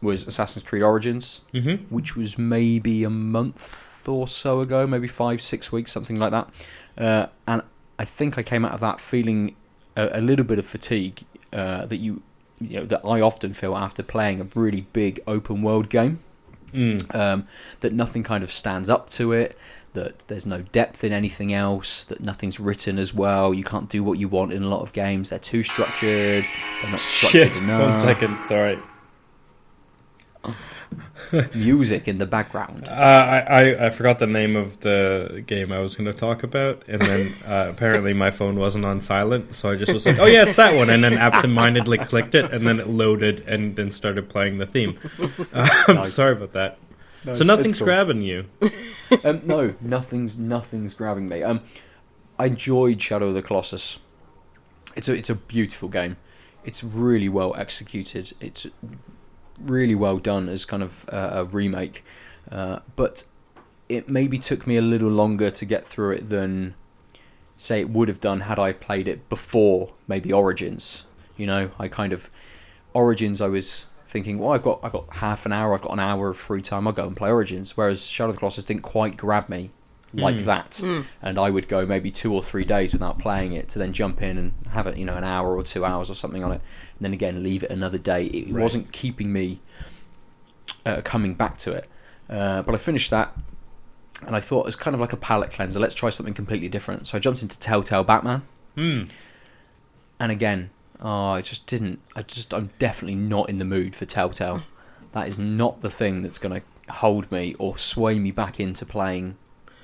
was 0.00 0.26
Assassin's 0.26 0.64
Creed 0.64 0.82
Origins, 0.82 1.42
Mm-hmm. 1.54 1.84
which 1.94 2.16
was 2.16 2.36
maybe 2.36 3.04
a 3.04 3.10
month 3.10 4.06
or 4.08 4.26
so 4.26 4.60
ago, 4.60 4.86
maybe 4.86 5.06
five, 5.08 5.40
six 5.40 5.70
weeks, 5.70 5.92
something 5.92 6.16
like 6.18 6.32
that. 6.32 6.48
Uh, 6.98 7.26
and 7.46 7.62
I 7.98 8.04
think 8.04 8.36
I 8.36 8.42
came 8.42 8.64
out 8.64 8.72
of 8.72 8.80
that 8.80 9.00
feeling 9.00 9.54
a, 9.96 10.18
a 10.18 10.20
little 10.20 10.44
bit 10.44 10.58
of 10.58 10.66
fatigue 10.66 11.22
uh, 11.52 11.86
that 11.86 11.98
you, 11.98 12.20
you 12.60 12.80
know, 12.80 12.84
that 12.86 13.00
I 13.04 13.20
often 13.20 13.52
feel 13.52 13.76
after 13.76 14.02
playing 14.02 14.40
a 14.40 14.46
really 14.56 14.82
big 14.92 15.20
open 15.26 15.62
world 15.62 15.88
game. 15.88 16.18
Mm. 16.74 17.14
Um, 17.14 17.46
that 17.80 17.92
nothing 17.92 18.22
kind 18.22 18.42
of 18.42 18.50
stands 18.50 18.88
up 18.90 19.10
to 19.10 19.32
it. 19.32 19.56
That 19.94 20.20
there's 20.28 20.46
no 20.46 20.62
depth 20.62 21.04
in 21.04 21.12
anything 21.12 21.52
else. 21.52 22.04
That 22.04 22.20
nothing's 22.22 22.58
written 22.58 22.98
as 22.98 23.12
well. 23.12 23.52
You 23.52 23.62
can't 23.64 23.88
do 23.90 24.02
what 24.02 24.18
you 24.18 24.26
want 24.26 24.52
in 24.54 24.62
a 24.62 24.68
lot 24.68 24.80
of 24.80 24.92
games. 24.94 25.28
They're 25.30 25.38
too 25.38 25.62
structured. 25.62 26.46
They're 26.80 26.90
not 26.90 27.00
structured 27.00 27.54
Shit. 27.54 27.62
enough. 27.62 27.80
One 27.82 27.98
second. 27.98 28.38
Sorry. 28.46 28.78
Music 31.54 32.08
in 32.08 32.18
the 32.18 32.26
background. 32.26 32.86
Uh, 32.88 32.92
I, 32.92 33.38
I 33.38 33.86
I 33.86 33.90
forgot 33.90 34.18
the 34.18 34.26
name 34.26 34.56
of 34.56 34.80
the 34.80 35.42
game 35.46 35.72
I 35.72 35.78
was 35.78 35.94
going 35.96 36.10
to 36.12 36.18
talk 36.18 36.42
about, 36.42 36.82
and 36.88 37.00
then 37.00 37.32
uh, 37.46 37.68
apparently 37.70 38.12
my 38.12 38.30
phone 38.30 38.56
wasn't 38.56 38.84
on 38.84 39.00
silent, 39.00 39.54
so 39.54 39.70
I 39.70 39.76
just 39.76 39.92
was 39.92 40.04
like, 40.04 40.18
"Oh 40.18 40.26
yeah, 40.26 40.42
it's 40.44 40.56
that 40.56 40.74
one," 40.76 40.90
and 40.90 41.02
then 41.02 41.14
absentmindedly 41.14 41.98
clicked 41.98 42.34
it, 42.34 42.52
and 42.52 42.66
then 42.66 42.80
it 42.80 42.88
loaded, 42.88 43.40
and 43.48 43.76
then 43.76 43.90
started 43.90 44.28
playing 44.28 44.58
the 44.58 44.66
theme. 44.66 44.98
I'm 45.54 45.68
Nice. 45.96 46.14
sorry 46.14 46.32
about 46.32 46.52
that. 46.52 46.76
No, 47.24 47.34
so 47.34 47.44
nothing's 47.44 47.78
cool. 47.78 47.86
grabbing 47.86 48.20
you. 48.20 48.46
um, 49.24 49.42
no, 49.44 49.74
nothing's 49.80 50.36
nothing's 50.36 50.94
grabbing 50.94 51.28
me. 51.28 51.42
Um, 51.42 51.60
I 52.38 52.46
enjoyed 52.46 53.00
Shadow 53.00 53.28
of 53.28 53.34
the 53.34 53.42
Colossus. 53.42 53.98
It's 54.96 55.08
a 55.08 55.14
it's 55.14 55.30
a 55.30 55.34
beautiful 55.34 55.88
game. 55.88 56.16
It's 56.64 56.82
really 56.82 57.28
well 57.28 57.54
executed. 57.56 58.32
It's 58.40 58.66
really 59.60 59.94
well 59.94 60.18
done 60.18 60.48
as 60.48 60.64
kind 60.64 60.82
of 60.82 61.08
uh, 61.12 61.30
a 61.32 61.44
remake, 61.44 62.04
uh, 62.50 62.80
but 62.96 63.24
it 63.88 64.08
maybe 64.08 64.38
took 64.38 64.66
me 64.66 64.76
a 64.76 64.82
little 64.82 65.10
longer 65.10 65.50
to 65.50 65.64
get 65.64 65.86
through 65.86 66.12
it 66.12 66.28
than 66.28 66.74
say 67.56 67.80
it 67.80 67.90
would 67.90 68.08
have 68.08 68.20
done 68.20 68.40
had 68.40 68.58
I 68.58 68.72
played 68.72 69.06
it 69.06 69.28
before 69.28 69.92
maybe 70.08 70.32
Origins. 70.32 71.04
You 71.36 71.46
know, 71.46 71.70
I 71.78 71.88
kind 71.88 72.12
of 72.12 72.28
Origins. 72.92 73.40
I 73.40 73.48
was 73.48 73.86
thinking, 74.12 74.38
well, 74.38 74.52
I've 74.52 74.62
got 74.62 74.78
I've 74.82 74.92
got 74.92 75.08
half 75.10 75.46
an 75.46 75.52
hour, 75.52 75.74
I've 75.74 75.82
got 75.82 75.92
an 75.92 76.00
hour 76.00 76.28
of 76.28 76.36
free 76.36 76.60
time. 76.62 76.86
I'll 76.86 76.92
go 76.92 77.06
and 77.06 77.16
play 77.16 77.30
Origins. 77.30 77.76
Whereas 77.76 78.06
Shadow 78.06 78.28
of 78.30 78.36
the 78.36 78.38
Colossus 78.40 78.64
didn't 78.64 78.82
quite 78.82 79.16
grab 79.16 79.48
me 79.48 79.70
like 80.14 80.36
Mm. 80.36 80.44
that, 80.44 80.70
Mm. 80.72 81.06
and 81.22 81.38
I 81.38 81.48
would 81.48 81.68
go 81.68 81.86
maybe 81.86 82.10
two 82.10 82.34
or 82.34 82.42
three 82.42 82.64
days 82.64 82.92
without 82.92 83.18
playing 83.18 83.54
it 83.54 83.70
to 83.70 83.78
then 83.78 83.94
jump 83.94 84.20
in 84.20 84.36
and 84.36 84.52
have 84.72 84.86
it, 84.86 84.98
you 84.98 85.06
know, 85.06 85.16
an 85.16 85.24
hour 85.24 85.56
or 85.56 85.62
two 85.62 85.86
hours 85.86 86.10
or 86.10 86.14
something 86.14 86.44
on 86.44 86.52
it, 86.52 86.60
and 86.98 87.00
then 87.00 87.14
again 87.14 87.42
leave 87.42 87.62
it 87.64 87.70
another 87.70 87.96
day. 87.96 88.24
It 88.26 88.52
Right. 88.52 88.62
wasn't 88.62 88.92
keeping 88.92 89.32
me 89.32 89.58
uh, 90.84 91.00
coming 91.02 91.32
back 91.34 91.56
to 91.58 91.72
it. 91.72 91.88
Uh, 92.28 92.60
but 92.62 92.74
I 92.74 92.78
finished 92.78 93.10
that, 93.10 93.34
and 94.26 94.36
I 94.36 94.40
thought 94.40 94.60
it 94.60 94.66
was 94.66 94.76
kind 94.76 94.94
of 94.94 95.00
like 95.00 95.12
a 95.14 95.16
palate 95.16 95.50
cleanser. 95.50 95.80
Let's 95.80 95.94
try 95.94 96.10
something 96.10 96.34
completely 96.34 96.68
different. 96.68 97.06
So 97.06 97.16
I 97.16 97.20
jumped 97.20 97.40
into 97.42 97.58
Telltale 97.58 98.04
Batman 98.04 98.42
Hmm. 98.74 99.04
and 100.20 100.30
again, 100.32 100.70
oh, 101.02 101.30
I 101.32 101.42
just 101.42 101.66
didn't. 101.66 102.00
I 102.16 102.22
just, 102.22 102.54
I'm 102.54 102.70
definitely 102.78 103.16
not 103.16 103.50
in 103.50 103.58
the 103.58 103.64
mood 103.64 103.94
for 103.94 104.06
Telltale. 104.06 104.62
That 105.12 105.28
is 105.28 105.38
not 105.38 105.80
the 105.82 105.90
thing 105.90 106.22
that's 106.22 106.38
going 106.38 106.60
to 106.60 106.92
hold 106.92 107.30
me 107.30 107.54
or 107.58 107.76
sway 107.76 108.18
me 108.18 108.30
back 108.30 108.58
into 108.60 108.86
playing 108.86 109.36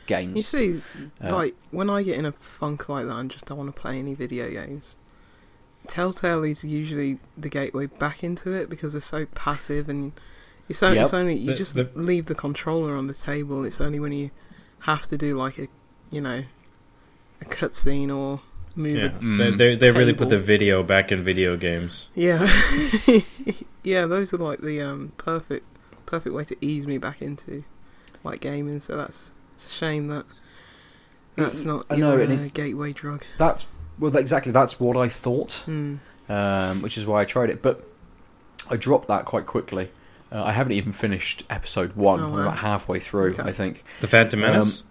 games. 0.07 0.37
You 0.37 0.43
see, 0.43 0.83
Uh, 1.23 1.35
like 1.37 1.55
when 1.71 1.91
I 1.91 2.03
get 2.03 2.17
in 2.19 2.25
a 2.25 2.33
funk 2.33 2.89
like 2.89 3.07
that 3.07 3.17
and 3.17 3.31
just 3.31 3.45
don't 3.47 3.59
want 3.59 3.75
to 3.75 3.79
play 3.81 3.99
any 3.99 4.15
video 4.15 4.49
games, 4.51 4.97
Telltale 5.87 6.45
is 6.45 6.65
usually 6.65 7.19
the 7.37 7.49
gateway 7.49 7.87
back 7.87 8.23
into 8.25 8.53
it 8.53 8.69
because 8.71 8.93
they're 8.93 9.03
so 9.03 9.27
passive 9.27 9.89
and 9.89 10.13
it's 10.69 10.83
only, 10.83 10.97
Yep. 10.97 11.05
it's 11.05 11.15
only 11.15 11.35
you 11.37 11.47
The- 11.47 11.55
just 11.55 11.75
the- 11.75 11.91
leave 11.95 12.27
the 12.27 12.35
controller 12.35 12.95
on 12.97 13.07
the 13.07 13.15
table. 13.15 13.65
It's 13.65 13.81
only 13.81 13.99
when 14.01 14.13
you 14.13 14.31
have 14.81 15.03
to 15.09 15.19
do 15.19 15.37
like 15.37 15.59
a, 15.59 15.69
you 16.11 16.21
know, 16.21 16.45
a 17.41 17.45
cutscene 17.45 18.15
or 18.15 18.41
move. 18.79 18.97
Yeah, 18.97 19.09
Mm. 19.11 19.39
they 19.39 19.51
they, 19.51 19.77
they 19.77 19.91
really 19.91 20.15
put 20.15 20.29
the 20.31 20.39
video 20.39 20.83
back 20.83 21.13
in 21.13 21.23
video 21.25 21.57
games. 21.57 22.09
yeah, 22.15 22.49
yeah. 23.83 24.07
Those 24.07 24.33
are 24.33 24.39
like 24.39 24.61
the 24.61 24.81
um 24.81 25.13
perfect 25.17 25.67
perfect 26.07 26.35
way 26.35 26.45
to 26.45 26.57
ease 26.65 26.87
me 26.87 26.99
back 26.99 27.21
into 27.21 27.65
like 28.25 28.41
gaming. 28.41 28.81
So 28.81 28.97
that's 28.97 29.33
it's 29.55 29.67
a 29.67 29.71
shame 29.71 30.09
that 30.09 30.25
that's 31.37 31.65
not 31.65 31.87
I 31.91 31.97
know, 31.97 32.13
your 32.13 32.23
uh, 32.23 32.33
it's- 32.33 32.51
gateway 32.51 32.93
drug. 32.93 33.23
That's 33.39 33.67
well, 33.99 34.17
exactly. 34.17 34.53
That's 34.53 34.79
what 34.81 34.97
I 34.97 35.09
thought, 35.09 35.55
Hmm. 35.65 35.97
um, 36.29 36.83
which 36.83 36.97
is 36.97 37.07
why 37.07 37.21
I 37.23 37.25
tried 37.25 37.51
it. 37.51 37.63
But 37.63 37.85
I 38.71 38.77
dropped 38.77 39.09
that 39.09 39.25
quite 39.25 39.47
quickly. 39.47 39.91
Uh, 40.31 40.43
I 40.45 40.53
haven't 40.53 40.73
even 40.73 40.93
finished 40.93 41.43
episode 41.49 41.95
one. 41.97 42.21
Oh, 42.21 42.27
I'm 42.27 42.39
about 42.41 42.59
halfway 42.59 43.01
through, 43.01 43.31
Okay. 43.33 43.43
I 43.45 43.53
think. 43.53 43.83
The 44.01 44.07
Phantom 44.09 44.45
Um, 44.45 44.51
Menace. 44.53 44.83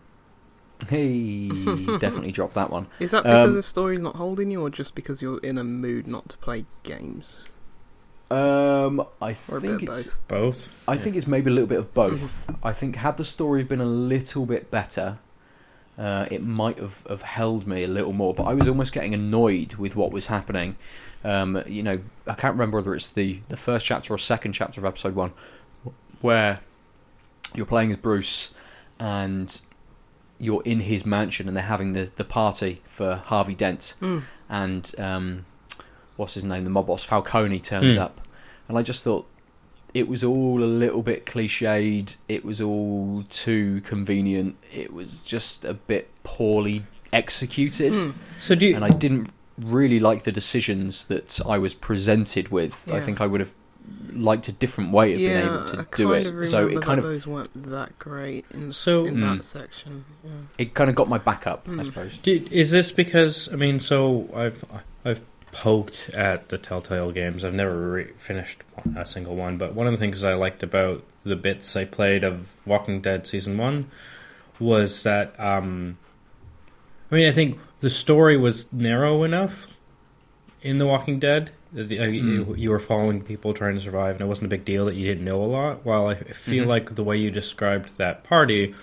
Hey, 0.90 1.48
definitely 2.00 2.32
dropped 2.32 2.54
that 2.54 2.70
one. 2.70 2.88
Is 3.00 3.12
that 3.12 3.24
because 3.24 3.50
Um, 3.50 3.56
the 3.56 3.64
story's 3.64 4.02
not 4.02 4.16
holding 4.16 4.52
you, 4.52 4.62
or 4.62 4.70
just 4.70 4.96
because 4.96 5.22
you're 5.22 5.40
in 5.40 5.58
a 5.58 5.64
mood 5.64 6.08
not 6.08 6.30
to 6.30 6.38
play 6.38 6.66
games? 6.84 7.40
Um, 8.30 9.02
I 9.22 9.30
Or 9.50 9.60
think 9.62 9.84
it's. 9.84 10.08
both? 10.08 10.28
Both. 10.28 10.84
I 10.88 10.98
think 10.98 11.16
it's 11.16 11.28
maybe 11.28 11.50
a 11.50 11.54
little 11.54 11.68
bit 11.68 11.80
of 11.80 11.94
both. 11.94 12.50
I 12.64 12.74
think 12.74 12.98
had 12.98 13.18
the 13.18 13.26
story 13.26 13.64
been 13.64 13.80
a 13.82 13.86
little 13.86 14.46
bit 14.46 14.70
better, 14.70 15.18
uh, 15.98 16.28
it 16.30 16.44
might 16.44 16.78
have, 16.78 17.02
have 17.10 17.22
held 17.22 17.66
me 17.66 17.84
a 17.84 17.88
little 17.88 18.14
more. 18.14 18.34
But 18.34 18.44
I 18.44 18.54
was 18.54 18.68
almost 18.68 18.94
getting 18.94 19.14
annoyed 19.14 19.76
with 19.76 19.96
what 19.96 20.12
was 20.12 20.28
happening. 20.28 20.76
Um, 21.24 21.64
you 21.68 21.82
know, 21.84 22.00
I 22.28 22.34
can't 22.34 22.54
remember 22.54 22.78
whether 22.78 22.94
it's 22.94 23.10
the, 23.10 23.40
the 23.50 23.58
first 23.58 23.86
chapter 23.86 24.14
or 24.14 24.18
second 24.18 24.54
chapter 24.54 24.80
of 24.82 24.86
episode 24.86 25.16
one, 25.16 25.32
where 26.22 26.60
you're 27.56 27.66
playing 27.66 27.92
as 27.92 27.98
Bruce 27.98 28.54
and 29.00 29.62
you're 30.40 30.62
in 30.64 30.80
his 30.82 31.06
mansion 31.06 31.48
and 31.48 31.56
they're 31.58 31.64
having 31.64 31.94
the, 31.94 32.12
the 32.16 32.24
party 32.24 32.82
for 32.86 33.16
Harvey 33.26 33.56
Dent 33.56 33.96
Mm. 34.02 34.24
and 34.50 34.92
um, 35.00 35.46
what's 36.16 36.34
his 36.36 36.46
name, 36.46 36.64
the 36.64 36.70
mob 36.70 36.88
boss 36.88 37.04
Falcone 37.04 37.60
turns 37.60 37.96
Hmm. 37.96 38.02
up, 38.02 38.22
and 38.68 38.78
I 38.78 38.82
just 38.84 39.04
thought 39.04 39.28
it 39.94 40.08
was 40.08 40.24
all 40.24 40.64
a 40.64 40.66
little 40.66 41.02
bit 41.02 41.26
cliched. 41.26 42.18
It 42.28 42.44
was 42.46 42.62
all 42.62 43.24
too 43.30 43.82
convenient. 43.82 44.58
It 44.74 44.94
was 44.94 45.22
just 45.24 45.66
a 45.66 45.74
bit 45.74 46.10
poorly 46.24 46.84
executed, 47.14 47.94
Hmm. 47.94 48.12
So 48.38 48.54
do 48.56 48.66
you? 48.68 48.76
and 48.76 48.86
I 48.86 48.90
didn't 48.90 49.30
really 49.58 50.00
like 50.00 50.24
the 50.24 50.32
decisions 50.32 51.06
that 51.08 51.40
I 51.48 51.58
was 51.58 51.74
presented 51.74 52.50
with. 52.50 52.90
I 52.94 53.00
think 53.00 53.22
I 53.22 53.26
would 53.28 53.40
have 53.40 53.54
liked 54.14 54.48
a 54.48 54.52
different 54.52 54.92
way 54.92 55.14
of 55.14 55.18
being 55.20 55.38
able 55.38 55.66
to 55.66 55.80
I 55.80 55.96
do 55.96 56.12
it. 56.14 56.44
So 56.46 56.68
it 56.68 56.82
kind 56.82 57.00
that 57.00 57.00
of 57.00 57.04
those 57.04 57.28
weren't 57.28 57.70
that 57.72 57.98
great 58.00 58.46
in 58.52 58.72
So- 58.72 59.06
in 59.06 59.18
Mm. 59.18 59.38
that 59.38 59.44
section. 59.44 60.06
Yeah. 60.24 60.32
it 60.58 60.74
kind 60.74 60.90
of 60.90 60.96
got 60.96 61.08
my 61.08 61.18
back 61.20 61.46
up, 61.48 61.68
I 61.68 61.72
Mm. 61.72 61.86
suppose. 61.86 62.18
Did, 62.18 62.52
is 62.52 62.72
this 62.72 62.92
because 62.92 63.48
I 63.52 63.56
mean, 63.56 63.80
so 63.80 64.30
I've 64.36 64.64
I've 65.06 65.22
poked 65.52 66.10
at 66.14 66.50
the 66.50 66.58
Telltale 66.58 67.12
games. 67.12 67.44
I've 67.46 67.54
never 67.54 67.90
re- 67.92 68.12
finished 68.18 68.62
a 68.96 69.06
single 69.06 69.36
one, 69.36 69.58
but 69.58 69.74
one 69.74 69.88
of 69.88 69.94
the 69.94 69.98
things 69.98 70.24
I 70.24 70.34
liked 70.34 70.62
about 70.64 71.04
the 71.24 71.36
bits 71.36 71.76
I 71.76 71.86
played 71.86 72.24
of 72.24 72.52
Walking 72.66 73.02
Dead 73.02 73.26
season 73.28 73.58
one 73.58 73.86
was 74.60 75.04
that 75.04 75.40
um, 75.40 75.98
I 77.12 77.16
mean, 77.16 77.28
I 77.30 77.32
think 77.32 77.60
the 77.80 77.90
story 77.90 78.36
was 78.38 78.72
narrow 78.74 79.24
enough 79.24 79.68
in 80.62 80.78
The 80.80 80.86
Walking 80.86 81.20
Dead. 81.20 81.52
The, 81.74 82.00
uh, 82.00 82.06
you, 82.08 82.46
Mm. 82.46 82.58
you 82.58 82.70
were 82.70 82.80
following 82.80 83.22
people 83.22 83.54
trying 83.54 83.76
to 83.76 83.82
survive, 83.82 84.16
and 84.16 84.22
it 84.22 84.26
wasn't 84.28 84.46
a 84.46 84.50
big 84.50 84.66
deal 84.66 84.86
that 84.86 84.96
you 84.96 85.06
didn't 85.06 85.26
know 85.26 85.42
a 85.42 85.46
lot. 85.46 85.86
While 85.86 86.08
I 86.08 86.16
feel 86.16 86.64
Mhm. 86.66 86.68
like 86.68 86.96
the 86.96 87.04
way 87.04 87.18
you 87.18 87.30
described 87.32 87.98
that 87.98 88.24
party 88.24 88.74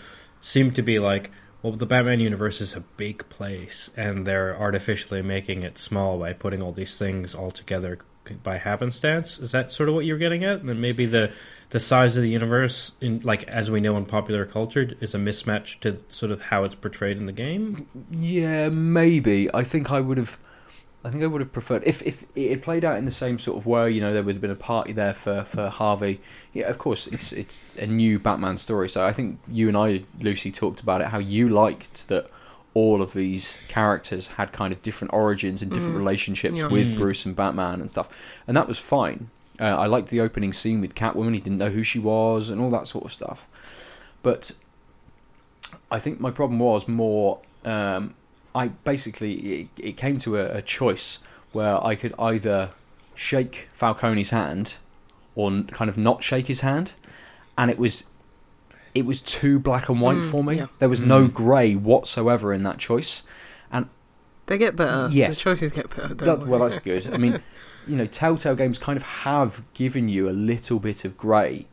seemed 0.42 0.74
to 0.76 0.82
be 0.82 0.98
like, 0.98 1.30
well, 1.62 1.72
the 1.72 1.86
Batman 1.86 2.20
universe 2.20 2.60
is 2.60 2.76
a 2.76 2.84
big 2.98 3.26
place, 3.30 3.88
and 3.96 4.26
they're 4.26 4.54
artificially 4.54 5.22
making 5.22 5.62
it 5.62 5.78
small 5.78 6.18
by 6.18 6.34
putting 6.34 6.62
all 6.62 6.72
these 6.72 6.98
things 6.98 7.34
all 7.34 7.50
together 7.50 7.98
by 8.42 8.56
happenstance. 8.58 9.38
Is 9.38 9.52
that 9.52 9.70
sort 9.70 9.88
of 9.88 9.94
what 9.94 10.04
you're 10.06 10.16
getting 10.18 10.44
at? 10.44 10.62
And 10.62 10.80
maybe 10.80 11.04
the 11.06 11.30
the 11.70 11.80
size 11.80 12.16
of 12.16 12.22
the 12.22 12.28
universe, 12.30 12.92
in 13.00 13.20
like 13.24 13.44
as 13.44 13.70
we 13.70 13.80
know 13.80 13.96
in 13.96 14.04
popular 14.04 14.44
culture, 14.46 14.90
is 15.00 15.14
a 15.14 15.18
mismatch 15.18 15.80
to 15.80 15.98
sort 16.08 16.30
of 16.32 16.40
how 16.40 16.62
it's 16.64 16.74
portrayed 16.74 17.16
in 17.16 17.26
the 17.26 17.32
game. 17.32 17.86
Yeah, 18.10 18.68
maybe. 18.68 19.52
I 19.52 19.64
think 19.64 19.90
I 19.90 20.00
would 20.00 20.18
have. 20.18 20.38
I 21.04 21.10
think 21.10 21.22
I 21.22 21.26
would 21.26 21.42
have 21.42 21.52
preferred 21.52 21.82
if 21.84 22.02
if 22.02 22.24
it 22.34 22.48
had 22.50 22.62
played 22.62 22.84
out 22.84 22.96
in 22.96 23.04
the 23.04 23.10
same 23.10 23.38
sort 23.38 23.58
of 23.58 23.66
way. 23.66 23.90
You 23.90 24.00
know, 24.00 24.12
there 24.14 24.22
would 24.22 24.34
have 24.36 24.40
been 24.42 24.50
a 24.50 24.54
party 24.56 24.92
there 24.92 25.12
for, 25.12 25.44
for 25.44 25.68
Harvey. 25.68 26.20
Yeah, 26.54 26.66
of 26.68 26.78
course, 26.78 27.06
it's 27.08 27.32
it's 27.32 27.74
a 27.76 27.86
new 27.86 28.18
Batman 28.18 28.56
story. 28.56 28.88
So 28.88 29.04
I 29.04 29.12
think 29.12 29.38
you 29.48 29.68
and 29.68 29.76
I, 29.76 30.02
Lucy, 30.20 30.50
talked 30.50 30.80
about 30.80 31.02
it. 31.02 31.08
How 31.08 31.18
you 31.18 31.50
liked 31.50 32.08
that 32.08 32.30
all 32.72 33.02
of 33.02 33.12
these 33.12 33.56
characters 33.68 34.26
had 34.28 34.50
kind 34.52 34.72
of 34.72 34.82
different 34.82 35.12
origins 35.12 35.62
and 35.62 35.70
different 35.70 35.94
Mm. 35.94 35.98
relationships 35.98 36.56
Yeah. 36.56 36.66
with 36.68 36.90
Mm. 36.92 36.96
Bruce 36.96 37.24
and 37.26 37.36
Batman 37.36 37.80
and 37.80 37.90
stuff, 37.90 38.08
and 38.48 38.56
that 38.56 38.66
was 38.66 38.78
fine. 38.78 39.28
Uh, 39.60 39.64
I 39.66 39.86
liked 39.86 40.08
the 40.08 40.20
opening 40.20 40.52
scene 40.52 40.80
with 40.80 40.94
Catwoman. 40.96 41.34
He 41.34 41.38
didn't 41.40 41.58
know 41.58 41.70
who 41.70 41.84
she 41.84 42.00
was 42.00 42.48
and 42.48 42.60
all 42.60 42.70
that 42.70 42.88
sort 42.88 43.04
of 43.04 43.12
stuff. 43.12 43.46
But 44.24 44.52
I 45.90 45.98
think 46.00 46.18
my 46.18 46.30
problem 46.30 46.58
was 46.58 46.88
more. 46.88 47.38
Um, 47.64 48.14
I 48.54 48.68
basically 48.68 49.34
it, 49.34 49.68
it 49.76 49.96
came 49.96 50.18
to 50.20 50.36
a, 50.38 50.58
a 50.58 50.62
choice 50.62 51.18
where 51.52 51.82
I 51.84 51.94
could 51.94 52.14
either 52.18 52.70
shake 53.14 53.68
Falcone's 53.72 54.30
hand 54.30 54.74
or 55.34 55.50
kind 55.72 55.88
of 55.88 55.96
not 55.98 56.22
shake 56.22 56.46
his 56.46 56.60
hand, 56.60 56.92
and 57.58 57.70
it 57.70 57.78
was 57.78 58.10
it 58.94 59.04
was 59.04 59.20
too 59.20 59.58
black 59.58 59.88
and 59.88 60.00
white 60.00 60.18
Mm, 60.18 60.30
for 60.30 60.44
me. 60.44 60.56
yeah. 60.58 60.66
There 60.78 60.88
was 60.88 61.00
no 61.00 61.26
Mm. 61.26 61.34
grey 61.34 61.74
whatsoever 61.74 62.52
in 62.52 62.62
that 62.62 62.78
choice. 62.78 63.24
And 63.72 63.88
they 64.46 64.56
get 64.56 64.76
better. 64.76 65.08
Yes. 65.10 65.36
The 65.38 65.42
choices 65.42 65.72
get 65.72 65.90
better. 65.90 66.14
Don't 66.14 66.18
That, 66.18 66.38
worry. 66.40 66.50
well, 66.50 66.60
that's 66.60 66.78
good. 66.78 67.12
I 67.12 67.16
mean, 67.16 67.42
you 67.88 67.96
know, 67.96 68.06
Telltale 68.06 68.54
games 68.54 68.78
kind 68.78 68.96
of 68.96 69.02
have 69.02 69.62
given 69.74 70.08
you 70.08 70.28
a 70.28 70.30
little 70.30 70.78
bit 70.78 71.04
of 71.04 71.16
grey 71.18 71.66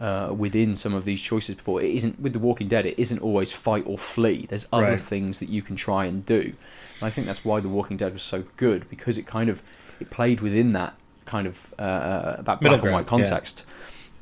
uh, 0.00 0.32
within 0.36 0.76
some 0.76 0.94
of 0.94 1.04
these 1.04 1.20
choices 1.20 1.54
before. 1.54 1.82
It 1.82 1.94
isn't 1.94 2.20
with 2.20 2.32
The 2.32 2.38
Walking 2.38 2.68
Dead. 2.68 2.84
It 2.86 2.98
isn't 2.98 3.20
always 3.20 3.50
fight 3.52 3.84
or 3.86 3.96
flee. 3.98 4.46
There's 4.48 4.66
other 4.72 4.84
Right. 4.90 5.00
things 5.00 5.38
that 5.38 5.48
you 5.48 5.62
can 5.62 5.76
try 5.76 6.04
and 6.04 6.24
do. 6.26 6.40
And 6.40 7.02
I 7.02 7.10
think 7.10 7.26
that's 7.26 7.44
why 7.44 7.60
The 7.60 7.68
Walking 7.68 7.96
Dead 7.96 8.12
was 8.12 8.22
so 8.22 8.44
good 8.56 8.88
because 8.90 9.16
it 9.18 9.26
kind 9.26 9.48
of 9.48 9.62
it 10.00 10.10
played 10.10 10.40
within 10.40 10.72
that 10.74 10.94
kind 11.24 11.46
of 11.46 11.72
uh, 11.78 12.42
that 12.42 12.60
Middle 12.60 12.78
black 12.78 12.84
and 12.84 12.92
white 12.92 13.06
ground, 13.06 13.22
yeah. 13.22 13.28
context. 13.30 13.64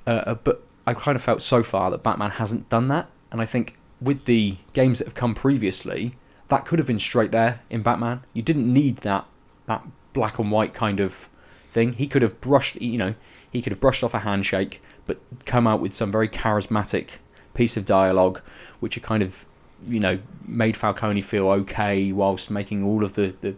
Uh, 0.06 0.10
Uh, 0.10 0.34
but 0.34 0.62
I 0.86 0.94
kind 0.94 1.16
of 1.16 1.22
felt 1.22 1.42
so 1.42 1.62
far 1.62 1.90
that 1.90 2.02
Batman 2.02 2.30
hasn't 2.32 2.68
done 2.68 2.88
that, 2.88 3.08
and 3.32 3.40
I 3.40 3.46
think 3.46 3.76
with 4.00 4.26
the 4.26 4.56
games 4.74 4.98
that 4.98 5.06
have 5.06 5.14
come 5.14 5.34
previously, 5.34 6.14
that 6.48 6.66
could 6.66 6.78
have 6.78 6.86
been 6.86 6.98
straight 6.98 7.32
there 7.32 7.60
in 7.70 7.82
Batman. 7.82 8.20
You 8.34 8.42
didn't 8.42 8.72
need 8.72 8.98
that 8.98 9.24
that 9.66 9.82
black 10.12 10.38
and 10.38 10.50
white 10.50 10.74
kind 10.74 11.00
of 11.00 11.28
thing. 11.70 11.94
He 11.94 12.06
could 12.06 12.22
have 12.22 12.40
brushed, 12.40 12.76
you 12.80 12.98
know, 12.98 13.14
he 13.50 13.62
could 13.62 13.72
have 13.72 13.80
brushed 13.80 14.04
off 14.04 14.12
a 14.14 14.20
handshake, 14.20 14.82
but 15.06 15.18
come 15.44 15.66
out 15.66 15.80
with 15.80 15.94
some 15.94 16.10
very 16.10 16.28
charismatic 16.28 17.08
piece 17.54 17.76
of 17.76 17.84
dialogue, 17.86 18.40
which 18.80 18.94
had 18.94 19.04
kind 19.04 19.22
of, 19.22 19.44
you 19.86 20.00
know, 20.00 20.18
made 20.46 20.76
Falcone 20.76 21.22
feel 21.22 21.48
okay 21.48 22.12
whilst 22.12 22.50
making 22.50 22.84
all 22.84 23.04
of 23.04 23.14
the 23.14 23.34
the. 23.40 23.54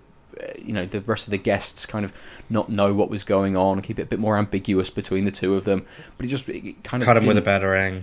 You 0.59 0.75
know 0.75 0.85
the 0.85 1.01
rest 1.01 1.27
of 1.27 1.31
the 1.31 1.39
guests 1.39 1.87
kind 1.87 2.05
of 2.05 2.13
not 2.51 2.69
know 2.69 2.93
what 2.93 3.09
was 3.09 3.25
going 3.25 3.57
on, 3.57 3.81
keep 3.81 3.99
it 3.99 4.03
a 4.03 4.07
bit 4.07 4.19
more 4.19 4.37
ambiguous 4.37 4.91
between 4.91 5.25
the 5.25 5.31
two 5.31 5.55
of 5.55 5.65
them. 5.65 5.87
But 6.19 6.27
it 6.27 6.29
just 6.29 6.47
it 6.51 6.85
kind 6.85 7.03
of 7.03 7.07
Cut 7.07 7.17
him 7.17 7.25
with 7.27 7.39
a 7.39 7.43
batarang. 7.43 8.03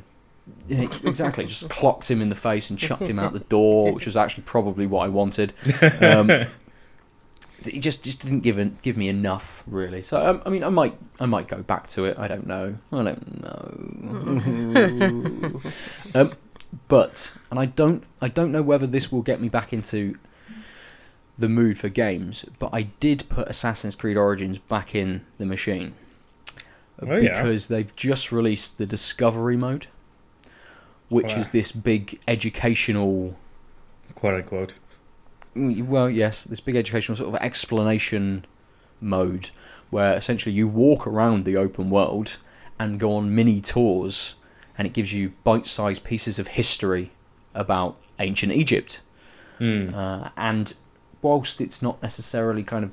yeah, 0.67 0.81
exactly. 0.81 1.45
Just 1.45 1.69
clocked 1.69 2.09
him 2.09 2.23
in 2.23 2.29
the 2.29 2.35
face 2.35 2.71
and 2.71 2.79
chucked 2.79 3.03
him 3.03 3.19
out 3.19 3.33
the 3.33 3.39
door, 3.39 3.93
which 3.93 4.07
was 4.07 4.17
actually 4.17 4.45
probably 4.45 4.87
what 4.87 5.05
I 5.05 5.09
wanted. 5.09 5.53
Um, 6.01 6.47
it 7.67 7.79
just 7.79 8.03
just 8.03 8.21
didn't 8.21 8.41
give 8.41 8.57
an, 8.57 8.77
give 8.81 8.97
me 8.97 9.07
enough, 9.09 9.63
really. 9.67 10.03
So 10.03 10.21
um, 10.21 10.41
I 10.45 10.49
mean, 10.49 10.63
I 10.63 10.69
might 10.69 10.97
I 11.19 11.25
might 11.25 11.47
go 11.47 11.61
back 11.61 11.87
to 11.89 12.05
it. 12.05 12.17
I 12.19 12.27
don't 12.27 12.47
know. 12.47 12.75
I 12.91 13.03
don't 13.03 13.41
know. 13.41 15.61
um, 16.15 16.33
but 16.87 17.33
and 17.51 17.59
I 17.59 17.65
don't 17.65 18.03
I 18.21 18.27
don't 18.27 18.51
know 18.51 18.61
whether 18.61 18.87
this 18.87 19.11
will 19.11 19.21
get 19.21 19.41
me 19.41 19.49
back 19.49 19.73
into 19.73 20.17
the 21.37 21.49
mood 21.49 21.77
for 21.79 21.89
games. 21.89 22.45
But 22.59 22.69
I 22.73 22.83
did 22.83 23.27
put 23.29 23.47
Assassin's 23.47 23.95
Creed 23.95 24.17
Origins 24.17 24.59
back 24.59 24.95
in 24.95 25.21
the 25.37 25.45
machine 25.45 25.93
Oh, 27.01 27.15
yeah. 27.15 27.41
because 27.41 27.67
they've 27.67 27.93
just 27.95 28.31
released 28.31 28.77
the 28.77 28.85
Discovery 28.85 29.57
mode, 29.57 29.87
which 31.09 31.33
Wow. 31.33 31.39
is 31.39 31.49
this 31.49 31.71
big 31.71 32.19
educational 32.27 33.35
quote 34.15 34.35
unquote. 34.35 34.75
Mm, 35.55 35.85
well, 35.87 36.09
yes, 36.09 36.43
this 36.45 36.59
big 36.59 36.75
educational 36.75 37.15
sort 37.15 37.29
of 37.35 37.41
explanation 37.41 38.45
mode 39.01 39.49
where 39.89 40.15
essentially 40.15 40.55
you 40.55 40.67
walk 40.67 41.05
around 41.05 41.45
the 41.45 41.55
open 41.57 41.89
world 41.89 42.37
and 42.79 42.99
go 42.99 43.15
on 43.15 43.33
mini 43.35 43.61
tours, 43.61 44.35
and 44.77 44.87
it 44.87 44.93
gives 44.93 45.13
you 45.13 45.31
bite-sized 45.43 46.03
pieces 46.03 46.39
of 46.39 46.47
history 46.47 47.11
about 47.53 47.97
ancient 48.19 48.51
Egypt. 48.51 49.01
Hmm. 49.59 49.93
Uh, 49.93 50.29
and 50.35 50.73
whilst 51.21 51.61
it's 51.61 51.81
not 51.83 52.01
necessarily 52.01 52.63
kind 52.63 52.83
of 52.83 52.91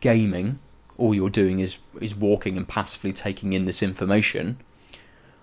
gaming, 0.00 0.60
all 0.98 1.14
you're 1.14 1.30
doing 1.30 1.58
is 1.58 1.78
is 2.00 2.14
walking 2.14 2.56
and 2.56 2.68
passively 2.68 3.12
taking 3.12 3.52
in 3.54 3.64
this 3.64 3.82
information. 3.82 4.58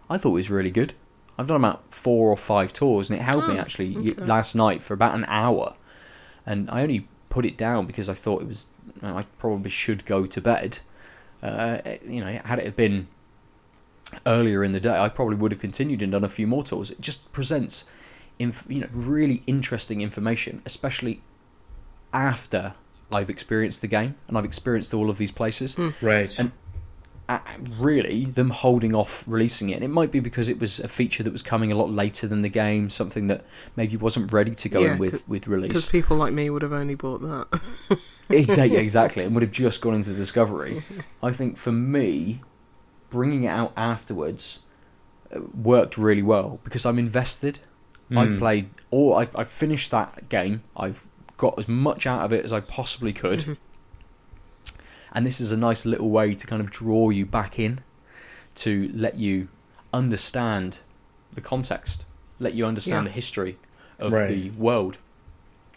I 0.09 0.17
thought 0.17 0.29
it 0.29 0.33
was 0.33 0.49
really 0.49 0.71
good. 0.71 0.93
I've 1.37 1.47
done 1.47 1.57
about 1.63 1.83
four 1.93 2.29
or 2.29 2.37
five 2.37 2.71
tours, 2.71 3.09
and 3.09 3.19
it 3.19 3.23
held 3.23 3.47
me 3.47 3.55
Oh, 3.55 3.59
actually 3.59 3.97
okay. 3.97 4.23
last 4.23 4.55
night 4.55 4.81
for 4.81 4.93
about 4.93 5.15
an 5.15 5.25
hour. 5.27 5.73
And 6.49 6.69
I 6.69 6.81
only 6.81 7.07
put 7.29 7.45
it 7.45 7.57
down 7.57 7.85
because 7.85 8.09
I 8.09 8.13
thought 8.15 8.41
it 8.41 8.47
was 8.47 8.67
I 9.01 9.23
probably 9.37 9.69
should 9.69 10.05
go 10.05 10.25
to 10.25 10.41
bed. 10.41 10.79
Uh, 11.41 11.77
you 12.05 12.19
know, 12.19 12.41
had 12.43 12.59
it 12.59 12.65
have 12.65 12.75
been 12.75 13.07
earlier 14.25 14.63
in 14.63 14.71
the 14.71 14.79
day, 14.79 14.97
I 14.97 15.07
probably 15.09 15.35
would 15.35 15.51
have 15.51 15.61
continued 15.61 16.01
and 16.01 16.11
done 16.11 16.23
a 16.23 16.27
few 16.29 16.47
more 16.47 16.63
tours. 16.63 16.91
It 16.91 16.99
just 16.99 17.31
presents, 17.31 17.85
inf- 18.39 18.65
you 18.67 18.81
know, 18.81 18.87
really 18.91 19.43
interesting 19.47 20.01
information, 20.01 20.61
especially 20.65 21.21
after 22.11 22.73
I've 23.11 23.29
experienced 23.29 23.81
the 23.81 23.87
game 23.87 24.15
and 24.27 24.37
I've 24.37 24.45
experienced 24.45 24.93
all 24.93 25.09
of 25.09 25.17
these 25.17 25.31
places. 25.31 25.77
Right. 26.01 26.37
And- 26.39 26.49
Uh, 26.49 26.51
really, 27.77 28.25
them 28.25 28.49
holding 28.49 28.95
off 28.95 29.23
releasing 29.27 29.69
it, 29.69 29.73
and 29.75 29.83
it 29.83 29.89
might 29.89 30.11
be 30.11 30.19
because 30.19 30.49
it 30.49 30.59
was 30.59 30.79
a 30.79 30.87
feature 30.87 31.23
that 31.23 31.31
was 31.31 31.41
coming 31.41 31.71
a 31.71 31.75
lot 31.75 31.91
later 31.91 32.27
than 32.27 32.41
the 32.41 32.49
game, 32.49 32.89
something 32.89 33.27
that 33.27 33.45
maybe 33.75 33.97
wasn't 33.97 34.31
ready 34.33 34.51
to 34.55 34.69
go 34.69 34.79
Yeah, 34.81 34.93
in 34.93 34.97
with 34.99 35.11
'cause- 35.11 35.27
with 35.27 35.47
release. 35.47 35.69
Because 35.69 35.87
people 35.89 36.17
like 36.17 36.33
me 36.33 36.49
would 36.49 36.61
have 36.61 36.73
only 36.73 36.95
bought 36.95 37.21
that. 37.21 37.61
exactly, 38.29 38.77
exactly, 38.87 39.23
and 39.23 39.33
would 39.35 39.43
have 39.43 39.51
just 39.51 39.81
gone 39.81 39.93
into 39.95 40.13
Discovery. 40.13 40.83
I 41.21 41.31
think 41.31 41.57
for 41.57 41.71
me, 41.71 42.41
bringing 43.09 43.43
it 43.43 43.49
out 43.49 43.73
afterwards 43.77 44.59
uh, 45.35 45.39
worked 45.61 45.97
really 45.97 46.23
well 46.23 46.59
because 46.63 46.85
I'm 46.85 46.97
invested. 46.99 47.59
I've 48.15 48.29
Hmm. 48.29 48.37
played 48.39 48.69
all. 48.89 49.15
I've, 49.15 49.35
I've 49.35 49.47
finished 49.49 49.91
that 49.91 50.29
game. 50.29 50.63
I've 50.75 51.05
got 51.37 51.59
as 51.59 51.67
much 51.67 52.07
out 52.07 52.25
of 52.25 52.33
it 52.33 52.43
as 52.43 52.51
I 52.51 52.59
possibly 52.59 53.13
could, 53.13 53.39
Mhm. 53.41 53.57
And 55.13 55.25
this 55.25 55.39
is 55.41 55.51
a 55.51 55.57
nice 55.57 55.85
little 55.85 56.09
way 56.09 56.33
to 56.35 56.47
kind 56.47 56.61
of 56.61 56.69
draw 56.71 57.09
you 57.09 57.25
back 57.25 57.59
in, 57.59 57.79
to 58.55 58.91
let 58.93 59.17
you 59.17 59.47
understand 59.93 60.79
the 61.33 61.41
context, 61.41 62.05
let 62.39 62.53
you 62.53 62.65
understand 62.65 63.05
Yeah. 63.05 63.09
the 63.09 63.15
history 63.15 63.57
of 63.99 64.11
Right. 64.13 64.29
the 64.29 64.49
world, 64.51 64.97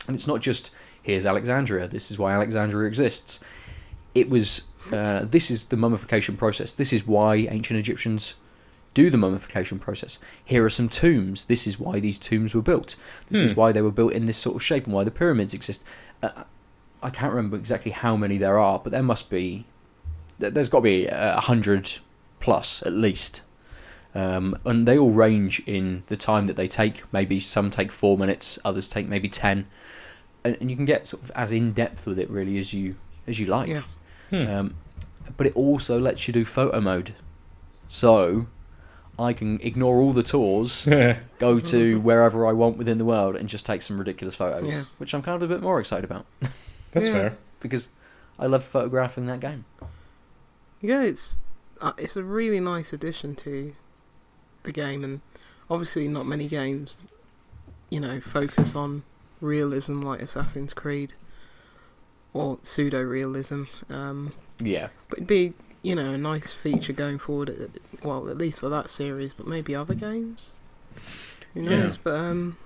and 0.07 0.15
it's 0.15 0.27
not 0.27 0.41
just 0.41 0.71
here's 1.03 1.27
Alexandria. 1.27 1.89
This 1.89 2.11
is 2.11 2.19
why 2.19 2.33
Alexandria 2.33 2.89
exists. 2.89 3.41
It 4.15 4.29
was. 4.31 4.63
Uh, 4.93 5.25
this 5.25 5.51
is 5.51 5.65
the 5.67 5.77
mummification 5.77 6.37
process. 6.37 6.75
This 6.75 6.93
is 6.93 7.07
why 7.07 7.37
ancient 7.37 7.79
Egyptians 7.79 8.35
do 8.95 9.09
the 9.11 9.17
mummification 9.17 9.79
process. 9.79 10.19
Here 10.45 10.65
are 10.65 10.71
some 10.71 10.89
tombs. 10.89 11.45
This 11.45 11.67
is 11.67 11.79
why 11.79 11.99
these 12.01 12.19
tombs 12.19 12.55
were 12.55 12.63
built. 12.63 12.97
This 13.31 13.41
is 13.41 13.53
Hmm. 13.53 13.61
why 13.61 13.73
they 13.73 13.81
were 13.81 13.93
built 13.93 14.13
in 14.13 14.27
this 14.27 14.37
sort 14.37 14.57
of 14.57 14.63
shape 14.63 14.85
and 14.85 14.93
why 14.93 15.05
the 15.05 15.11
pyramids 15.13 15.55
exist. 15.55 15.83
Uh, 16.23 16.45
I 17.03 17.11
can't 17.11 17.33
remember 17.33 17.57
exactly 17.57 17.91
how 17.91 18.17
many 18.17 18.39
there 18.39 18.59
are, 18.59 18.79
but 18.79 18.93
there 18.93 19.03
must 19.03 19.29
be. 19.31 19.65
there- 20.39 20.51
There's 20.51 20.69
got 20.69 20.79
to 20.79 20.83
be 20.83 21.07
a 21.07 21.41
hundred 21.41 21.91
plus 22.41 22.83
at 22.85 22.93
least. 22.93 23.43
Um, 24.15 24.59
and 24.67 24.87
they 24.87 24.99
all 24.99 25.11
range 25.11 25.63
in 25.67 26.03
the 26.09 26.17
time 26.17 26.47
that 26.47 26.57
they 26.57 26.69
take. 26.69 27.03
Maybe 27.13 27.41
some 27.41 27.71
take 27.71 27.91
four 27.91 28.19
minutes, 28.19 28.59
others 28.65 28.89
take 28.89 29.09
maybe 29.09 29.29
ten, 29.29 29.67
and, 30.45 30.57
and 30.61 30.71
you 30.71 30.77
can 30.77 30.85
get 30.85 31.07
sort 31.07 31.23
of 31.23 31.31
as 31.35 31.53
in 31.53 31.73
depth 31.73 32.07
with 32.07 32.19
it 32.19 32.29
really 32.29 32.59
as 32.59 32.75
you 32.75 32.97
as 33.27 33.39
you 33.41 33.47
like. 33.47 33.69
Yeah. 33.69 33.83
Hmm. 34.31 34.47
Um, 34.51 34.75
but 35.37 35.47
it 35.47 35.57
also 35.57 35.99
lets 35.99 36.29
you 36.29 36.35
do 36.35 36.45
photo 36.45 36.81
mode, 36.81 37.15
so 37.89 38.47
I 39.19 39.33
can 39.33 39.61
ignore 39.63 39.97
all 40.01 40.13
the 40.13 40.23
tours, 40.23 40.85
go 41.39 41.61
to 41.61 42.01
wherever 42.01 42.47
I 42.47 42.53
want 42.53 42.77
within 42.77 42.99
the 42.99 43.05
world, 43.05 43.37
and 43.37 43.49
just 43.49 43.65
take 43.65 43.81
some 43.83 43.97
ridiculous 43.99 44.35
photos, 44.35 44.69
Yeah. 44.69 44.85
which 44.99 45.15
I'm 45.15 45.23
kind 45.23 45.41
of 45.43 45.51
a 45.51 45.55
bit 45.55 45.63
more 45.63 45.81
excited 45.81 46.05
about 46.05 46.27
That's 46.93 47.07
Yeah. 47.07 47.13
fair. 47.13 47.37
because 47.61 47.91
I 48.39 48.47
love 48.47 48.65
photographing 48.65 49.27
that 49.27 49.41
game. 49.41 49.65
Yeah, 50.81 51.03
it's 51.03 51.39
uh, 51.81 51.93
it's 51.99 52.17
a 52.17 52.23
really 52.25 52.61
nice 52.61 52.93
addition 52.93 53.35
to 53.37 53.75
the 54.65 54.73
game, 54.73 55.05
and 55.05 55.21
obviously 55.71 56.09
not 56.09 56.27
many 56.27 56.49
games, 56.49 57.09
you 57.91 58.01
know, 58.01 58.21
focus 58.21 58.75
on 58.75 59.03
realism 59.41 60.01
like 60.03 60.21
Assassin's 60.23 60.75
Creed 60.75 61.15
or 62.33 62.59
pseudo 62.63 63.03
realism. 63.03 63.65
Um, 63.89 64.33
Yeah, 64.61 64.89
but 65.09 65.19
it'd 65.19 65.29
be 65.29 65.53
you 65.83 65.95
know 65.95 66.13
a 66.13 66.19
nice 66.19 66.53
feature 66.53 66.93
going 66.93 67.19
forward. 67.19 67.49
At, 67.51 68.05
well, 68.05 68.29
at 68.29 68.39
least 68.39 68.61
for 68.61 68.69
that 68.69 68.91
series, 68.91 69.33
but 69.35 69.47
maybe 69.47 69.75
other 69.75 69.95
games. 69.95 70.51
Who 71.55 71.63
Yeah. 71.63 71.77
knows? 71.83 71.97
But 71.97 72.15
um, 72.17 72.57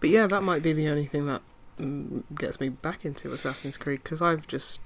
but 0.00 0.10
yeah, 0.10 0.26
that 0.26 0.42
might 0.42 0.62
be 0.62 0.72
the 0.74 0.88
only 0.88 1.06
thing 1.06 1.26
that 1.26 1.40
gets 2.38 2.60
me 2.60 2.68
back 2.68 3.04
into 3.04 3.32
Assassin's 3.32 3.76
Creed 3.76 4.00
because 4.02 4.22
I've 4.22 4.46
just. 4.46 4.80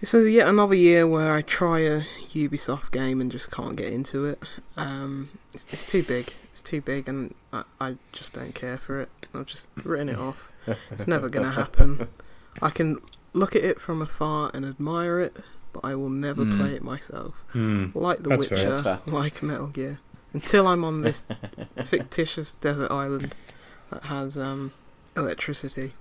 It's 0.00 0.12
a, 0.12 0.30
yet 0.30 0.46
another 0.46 0.74
year 0.74 1.06
where 1.06 1.32
I 1.34 1.40
try 1.40 1.80
a 1.80 2.02
Ubisoft 2.32 2.90
game 2.92 3.18
and 3.20 3.32
just 3.32 3.50
can't 3.50 3.76
get 3.76 3.92
into 3.92 4.26
it. 4.26 4.42
Um, 4.76 5.30
it's, 5.54 5.64
it's 5.72 5.90
too 5.90 6.02
big. 6.02 6.28
It's 6.50 6.60
too 6.60 6.82
big, 6.82 7.08
and 7.08 7.34
I, 7.52 7.62
I 7.80 7.96
just 8.12 8.34
don't 8.34 8.54
care 8.54 8.76
for 8.76 9.00
it. 9.00 9.08
I've 9.34 9.46
just 9.46 9.70
written 9.84 10.10
it 10.10 10.18
off. 10.18 10.50
It's 10.90 11.06
never 11.06 11.28
going 11.30 11.46
to 11.46 11.52
happen. 11.52 12.08
I 12.60 12.68
can 12.70 12.98
look 13.32 13.56
at 13.56 13.62
it 13.64 13.80
from 13.80 14.02
afar 14.02 14.50
and 14.52 14.66
admire 14.66 15.18
it, 15.20 15.38
but 15.72 15.80
I 15.84 15.94
will 15.94 16.08
never 16.10 16.44
Mm. 16.44 16.56
play 16.58 16.74
it 16.74 16.82
myself. 16.84 17.34
Hmm. 17.52 17.86
Like 17.94 18.18
The 18.22 18.30
That's. 18.30 18.50
Witcher, 18.50 18.80
That's 18.82 19.08
like 19.10 19.42
Metal 19.42 19.66
Gear. 19.68 20.00
Until 20.34 20.66
I'm 20.66 20.84
on 20.84 21.00
this 21.02 21.24
fictitious 21.84 22.52
desert 22.54 22.90
island 22.90 23.34
that 23.90 24.04
has 24.04 24.36
um, 24.36 24.72
electricity, 25.16 25.94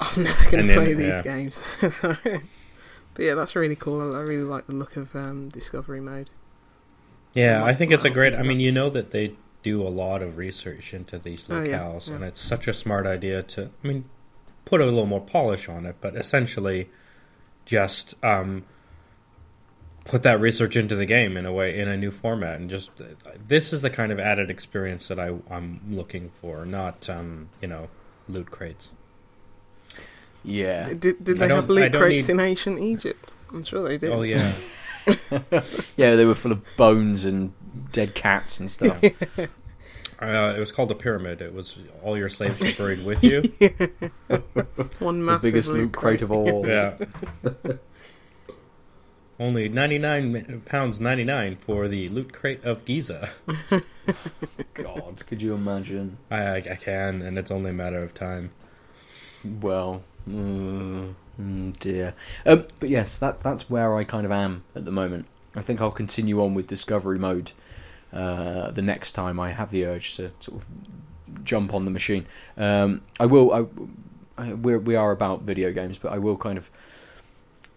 I'm 0.00 0.22
never 0.24 0.50
going 0.50 0.66
to 0.68 0.74
play 0.74 0.94
these 0.94 1.06
yeah. 1.08 1.22
games. 1.22 1.76
So- 1.90 2.16
but 3.14 3.24
yeah, 3.24 3.34
that's 3.34 3.56
really 3.56 3.74
cool. 3.74 4.14
I 4.14 4.20
really 4.20 4.44
like 4.44 4.66
the 4.68 4.74
look 4.74 4.96
of 4.96 5.16
um, 5.16 5.48
Discovery 5.48 6.00
Mode. 6.00 6.30
Yeah, 7.34 7.60
might- 7.62 7.70
I 7.70 7.74
think 7.74 7.90
it's 7.92 8.04
a 8.04 8.10
great. 8.10 8.34
I 8.36 8.42
mean, 8.42 8.60
you 8.60 8.70
know 8.70 8.90
that 8.90 9.10
they 9.10 9.34
do 9.64 9.82
a 9.82 9.88
lot 9.88 10.22
of 10.22 10.36
research 10.36 10.94
into 10.94 11.18
these 11.18 11.44
Oh, 11.50 11.60
yeah, 11.62 11.80
locales, 11.80 12.08
yeah. 12.08 12.14
and 12.14 12.24
it's 12.24 12.40
such 12.40 12.68
a 12.68 12.72
smart 12.72 13.06
idea 13.06 13.42
to. 13.42 13.70
I 13.82 13.86
mean, 13.86 14.04
put 14.64 14.80
a 14.80 14.84
little 14.84 15.06
more 15.06 15.20
polish 15.20 15.68
on 15.68 15.84
it, 15.84 15.96
but 16.00 16.14
essentially, 16.14 16.90
just 17.64 18.14
um, 18.22 18.64
put 20.08 20.22
that 20.24 20.40
research 20.40 20.74
into 20.74 20.96
the 20.96 21.06
game 21.06 21.36
in 21.36 21.46
a 21.46 21.52
way 21.52 21.78
in 21.78 21.86
a 21.86 21.96
new 21.96 22.10
format, 22.10 22.58
and 22.58 22.68
just 22.68 22.90
this 23.46 23.72
is 23.72 23.82
the 23.82 23.90
kind 23.90 24.10
of 24.10 24.18
added 24.18 24.50
experience 24.50 25.06
that 25.08 25.20
I 25.20 25.36
I'm 25.50 25.80
looking 25.88 26.30
for, 26.40 26.64
not 26.64 27.08
um, 27.08 27.50
you 27.60 27.68
know, 27.68 27.88
loot 28.28 28.50
crates. 28.50 28.88
yeah. 30.42 30.88
Did, 30.94 31.22
did 31.22 31.38
they 31.38 31.48
have 31.48 31.68
loot 31.68 31.92
crates 31.92 32.26
need- 32.26 32.34
in 32.34 32.40
ancient 32.40 32.80
Egypt? 32.80 33.34
I'm 33.52 33.62
sure 33.62 33.86
they 33.88 33.98
did. 33.98 34.10
Oh 34.10 34.22
yeah, 34.22 34.54
Yeah, 35.96 36.16
they 36.16 36.24
were 36.24 36.34
full 36.34 36.52
of 36.52 36.62
bones 36.76 37.24
and 37.24 37.52
dead 37.92 38.14
cats 38.14 38.60
and 38.60 38.70
stuff. 38.70 39.02
uh, 40.22 40.54
it 40.56 40.60
was 40.60 40.72
called 40.72 40.90
a 40.90 40.94
pyramid. 40.94 41.40
It 41.40 41.54
was 41.54 41.78
all 42.02 42.16
your 42.16 42.28
slaves 42.28 42.58
were 42.60 42.72
buried 42.72 43.04
with 43.04 43.22
you. 43.24 43.42
One 44.98 45.18
the 45.18 45.24
massive 45.24 45.42
biggest 45.42 45.70
loot 45.70 45.80
loot 45.80 45.92
crate 45.92 46.22
of 46.22 46.32
all. 46.32 46.66
Yeah. 46.66 46.96
Only 49.40 49.68
ninety 49.68 49.98
nine 49.98 50.62
pounds 50.66 50.98
ninety 50.98 51.24
nine 51.24 51.56
for 51.56 51.86
the 51.86 52.08
loot 52.08 52.32
crate 52.32 52.64
of 52.64 52.84
Giza. 52.84 53.30
God, 54.74 55.24
could 55.26 55.40
you 55.40 55.54
imagine? 55.54 56.18
I, 56.30 56.42
I 56.42 56.56
I 56.56 56.74
can, 56.76 57.22
and 57.22 57.38
it's 57.38 57.50
only 57.50 57.70
a 57.70 57.74
matter 57.74 58.02
of 58.02 58.14
time. 58.14 58.50
Well, 59.44 60.02
mm, 60.28 61.14
mm, 61.40 61.78
dear. 61.78 62.14
Um, 62.44 62.66
but 62.80 62.88
yes, 62.88 63.18
that 63.18 63.40
that's 63.40 63.70
where 63.70 63.96
I 63.96 64.02
kind 64.02 64.26
of 64.26 64.32
am 64.32 64.64
at 64.74 64.84
the 64.84 64.90
moment. 64.90 65.26
I 65.54 65.62
think 65.62 65.80
I'll 65.80 65.92
continue 65.92 66.42
on 66.42 66.54
with 66.54 66.66
discovery 66.66 67.18
mode 67.18 67.52
uh, 68.12 68.70
the 68.70 68.82
next 68.82 69.12
time 69.12 69.38
I 69.38 69.52
have 69.52 69.70
the 69.70 69.86
urge 69.86 70.16
to 70.16 70.30
sort 70.40 70.62
of 70.62 70.68
jump 71.44 71.74
on 71.74 71.84
the 71.84 71.90
machine. 71.90 72.26
Um, 72.56 73.02
I 73.20 73.26
will. 73.26 73.52
I, 73.52 73.66
I, 74.40 74.52
we're, 74.54 74.78
we 74.78 74.94
are 74.94 75.10
about 75.10 75.42
video 75.42 75.72
games, 75.72 75.98
but 75.98 76.12
I 76.12 76.18
will 76.18 76.36
kind 76.36 76.58
of 76.58 76.70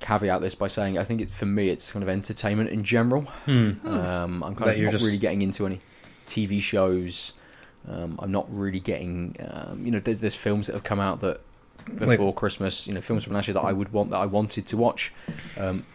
caveat 0.02 0.42
this 0.42 0.56
by 0.56 0.68
saying 0.68 0.98
I 0.98 1.04
think 1.04 1.22
it, 1.22 1.30
for 1.30 1.46
me 1.46 1.70
it's 1.70 1.92
kind 1.92 2.04
of 2.04 2.10
entertainment 2.10 2.70
in 2.70 2.84
general. 2.84 3.22
Hmm. 3.46 3.72
Um, 3.88 4.44
I'm 4.44 4.56
kind 4.56 4.70
That 4.70 4.78
of 4.78 4.84
not 4.84 4.92
just- 4.92 5.04
really 5.06 5.18
getting 5.18 5.42
into 5.42 5.66
any 5.66 5.80
TV 6.26 6.62
shows. 6.62 7.34
Um, 7.88 8.20
I'm 8.22 8.32
not 8.32 8.46
really 8.56 8.80
getting, 8.80 9.36
um, 9.50 9.84
you 9.84 9.92
know, 9.92 10.00
there's, 10.00 10.20
there's 10.20 10.36
films 10.36 10.68
that 10.68 10.74
have 10.74 10.84
come 10.84 11.00
out 11.00 11.22
that 11.22 11.40
Like- 11.88 12.00
before 12.10 12.34
Christmas, 12.34 12.86
you 12.88 12.94
know, 12.94 13.02
films 13.02 13.24
from 13.24 13.34
last 13.34 13.48
year 13.48 13.54
that 13.56 13.62
I 13.62 13.72
would 13.74 13.92
want 13.92 14.12
that 14.12 14.18
I 14.18 14.26
wanted 14.28 14.68
to 14.68 14.78
watch. 14.78 15.12
Um, 15.58 15.86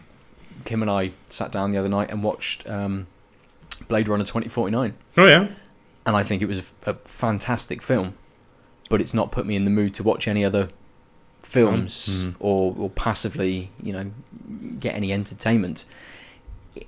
Kim 0.65 0.81
and 0.81 0.91
I 0.91 1.11
sat 1.29 1.51
down 1.51 1.71
the 1.71 1.77
other 1.77 1.87
night 1.87 2.09
and 2.09 2.23
watched 2.23 2.67
um, 2.67 3.07
Blade 3.87 4.07
Runner 4.09 4.23
2049, 4.25 4.93
Oh 5.17 5.25
yeah. 5.27 5.47
and 6.05 6.15
I 6.15 6.23
think 6.23 6.41
it 6.41 6.47
was 6.47 6.73
a, 6.85 6.91
a 6.91 6.93
fantastic 7.05 7.81
film, 7.81 8.15
but 8.89 8.99
it's 8.99 9.13
not 9.13 9.31
put 9.31 9.45
me 9.45 9.55
in 9.55 9.63
the 9.63 9.69
mood 9.71 9.93
to 9.95 10.03
watch 10.03 10.27
any 10.27 10.43
other 10.43 10.69
films 11.47 12.09
Mm. 12.25 12.35
or, 12.39 12.75
or 12.77 12.89
passively, 12.89 13.71
you 13.81 13.93
know, 13.93 14.11
get 14.79 14.95
any 14.95 15.13
entertainment. 15.13 15.85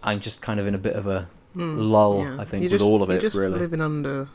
I'm 0.04 0.20
just 0.20 0.42
kind 0.42 0.60
of 0.60 0.68
in 0.68 0.76
a 0.76 0.78
bit 0.78 0.96
of 0.96 1.08
a 1.08 1.28
Hmm. 1.54 1.78
lull, 1.80 2.20
Yeah. 2.20 2.38
I 2.40 2.46
think, 2.46 2.62
You're 2.62 2.72
with 2.72 2.80
just, 2.82 2.84
all 2.90 3.02
of 3.02 3.10
you're 3.10 3.18
it, 3.18 3.22
just 3.22 3.36
really. 3.36 3.58
living 3.60 3.82
under 3.82 4.28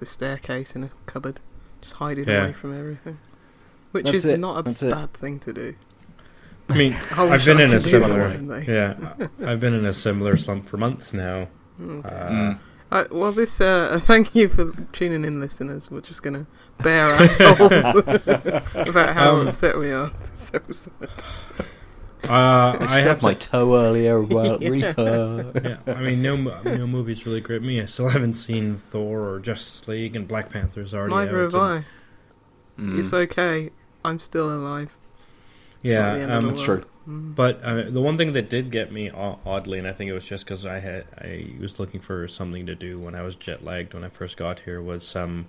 the 0.00 0.06
staircase 0.06 0.74
in 0.74 0.82
a 0.82 0.88
cupboard, 1.06 1.40
just 1.80 1.94
hiding 1.94 2.26
Yeah. 2.28 2.42
away 2.44 2.52
from 2.54 2.76
everything, 2.76 3.18
which 3.92 4.06
That's 4.06 4.16
is 4.16 4.24
it, 4.24 4.40
not 4.40 4.58
a 4.58 4.62
that's 4.62 4.82
it. 4.82 4.90
bad 4.90 5.12
thing 5.14 5.38
to 5.40 5.52
do. 5.52 5.74
I 6.68 6.76
mean, 6.76 6.94
I 7.16 7.28
I've 7.28 7.44
been 7.44 7.58
I 7.58 7.64
in 7.64 7.70
a 7.72 7.74
could 7.74 7.84
do 7.84 7.90
that 8.00 8.08
similar. 8.08 8.28
one. 8.30 8.64
Yeah, 8.66 8.94
I've 9.46 9.60
been 9.60 9.74
in 9.74 9.84
a 9.84 9.94
similar 9.94 10.36
slump 10.36 10.66
for 10.66 10.76
months 10.78 11.12
now. 11.12 11.48
Okay. 11.80 12.08
Uh, 12.08 12.30
Mm. 12.30 12.58
Uh, 12.90 13.04
well, 13.10 13.32
this. 13.32 13.60
Uh, 13.60 13.98
thank 14.04 14.34
you 14.34 14.48
for 14.48 14.72
tuning 14.92 15.24
in, 15.24 15.40
listeners. 15.40 15.90
We're 15.90 16.00
just 16.02 16.22
gonna 16.22 16.46
bare 16.82 17.06
our 17.14 17.28
souls 17.28 17.58
about 18.74 19.14
how 19.14 19.36
Um, 19.40 19.48
upset 19.48 19.76
we 19.78 19.90
are. 19.92 20.10
This 20.30 20.50
episode. 20.54 20.92
Uh, 22.24 22.76
I 22.80 22.86
I 22.88 23.02
stubbed 23.02 23.22
my 23.22 23.34
to, 23.34 23.48
toe 23.48 23.76
earlier. 23.76 24.20
Well, 24.20 24.58
Yeah. 24.60 24.68
Reaper. 24.70 25.52
yeah, 25.86 25.94
I 25.94 26.00
mean, 26.00 26.22
no, 26.22 26.36
mo- 26.36 26.60
no 26.64 26.84
movies 26.84 27.24
really 27.24 27.40
grip 27.40 27.62
me. 27.62 27.80
I 27.80 27.84
still 27.86 28.08
haven't 28.08 28.34
seen 28.34 28.76
Thor 28.78 29.28
or 29.28 29.38
Justice 29.38 29.86
League, 29.86 30.16
and 30.16 30.26
Black 30.26 30.50
Panther's 30.50 30.92
already 30.92 31.14
Neither 31.14 31.44
out. 31.46 31.52
have 31.52 31.54
and- 31.54 31.84
I. 32.78 32.82
Mm. 32.82 32.98
It's 32.98 33.12
okay. 33.12 33.70
I'm 34.04 34.18
still 34.18 34.52
alive. 34.52 34.96
It's 35.84 35.92
not 35.94 36.14
the 36.14 36.20
end 36.20 36.30
Yeah, 36.30 36.36
of 36.36 36.42
the 36.42 36.48
um, 36.48 36.48
That's 36.48 36.62
true. 36.64 36.82
But 37.06 37.62
uh, 37.62 37.82
the 37.90 38.00
one 38.02 38.18
thing 38.18 38.32
that 38.32 38.50
did 38.50 38.70
get 38.72 38.90
me 38.90 39.10
oddly, 39.10 39.78
and 39.78 39.86
I 39.86 39.92
think 39.92 40.10
it 40.10 40.14
was 40.14 40.24
just 40.24 40.44
because 40.44 40.66
I 40.66 40.80
had 40.80 41.04
I 41.16 41.52
was 41.60 41.78
looking 41.78 42.00
for 42.00 42.26
something 42.26 42.66
to 42.66 42.74
do 42.74 42.98
when 42.98 43.14
I 43.14 43.22
was 43.22 43.36
jet 43.36 43.64
lagged 43.64 43.94
when 43.94 44.02
I 44.02 44.08
first 44.08 44.36
got 44.36 44.58
here, 44.60 44.82
was 44.82 45.14
um, 45.14 45.46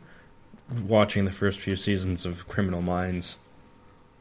watching 0.86 1.26
the 1.26 1.32
first 1.32 1.60
few 1.60 1.76
seasons 1.76 2.26
of 2.28 2.48
Criminal 2.48 2.82
Minds. 2.84 3.38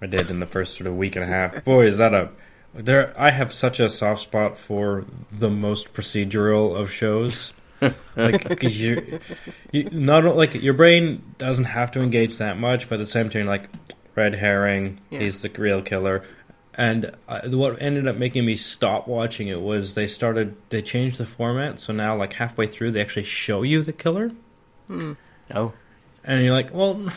I 0.01 0.07
did 0.07 0.31
in 0.31 0.41
the 0.41 0.47
first 0.47 0.77
sort 0.77 0.87
of 0.87 0.97
week 0.97 1.17
and 1.17 1.25
a 1.25 1.29
half. 1.29 1.63
Boy, 1.65 1.87
is 1.87 1.99
that 1.99 2.15
a 2.15 2.31
there! 2.73 3.15
I 3.21 3.31
have 3.31 3.53
such 3.53 3.81
a 3.81 3.91
soft 3.91 4.23
spot 4.23 4.57
for 4.57 5.05
the 5.31 5.51
most 5.51 5.93
procedural 5.93 6.75
of 6.79 6.91
shows. 6.91 7.53
like 8.17 8.63
you, 8.63 9.21
you 9.73 9.85
not 9.91 10.25
like 10.37 10.55
your 10.55 10.73
brain 10.75 11.23
doesn't 11.37 11.65
have 11.65 11.91
to 11.93 12.01
engage 12.01 12.39
that 12.39 12.57
much, 12.59 12.89
but 12.89 12.95
at 12.95 12.99
the 13.05 13.07
same 13.13 13.29
time, 13.29 13.45
like 13.47 13.69
red 14.15 14.35
herring, 14.35 14.99
Yeah. 15.11 15.19
he's 15.21 15.43
the 15.43 15.51
real 15.51 15.83
killer. 15.83 16.23
And 16.79 17.11
uh, 17.27 17.41
what 17.51 17.81
ended 17.81 18.07
up 18.07 18.17
making 18.17 18.45
me 18.45 18.57
stop 18.57 19.09
watching 19.09 19.49
it 19.49 19.61
was 19.61 19.95
they 19.95 20.07
started 20.07 20.57
they 20.69 20.83
changed 20.83 21.17
the 21.17 21.25
format, 21.25 21.81
so 21.81 21.95
now 21.95 22.17
like 22.17 22.35
halfway 22.35 22.67
through 22.67 22.93
they 22.93 23.01
actually 23.01 23.23
show 23.23 23.63
you 23.63 23.83
the 23.83 23.95
killer, 23.95 24.31
Hmm. 24.87 25.13
Oh, 25.55 25.73
and 26.25 26.43
you're 26.43 26.53
like, 26.53 26.73
well, 26.75 27.11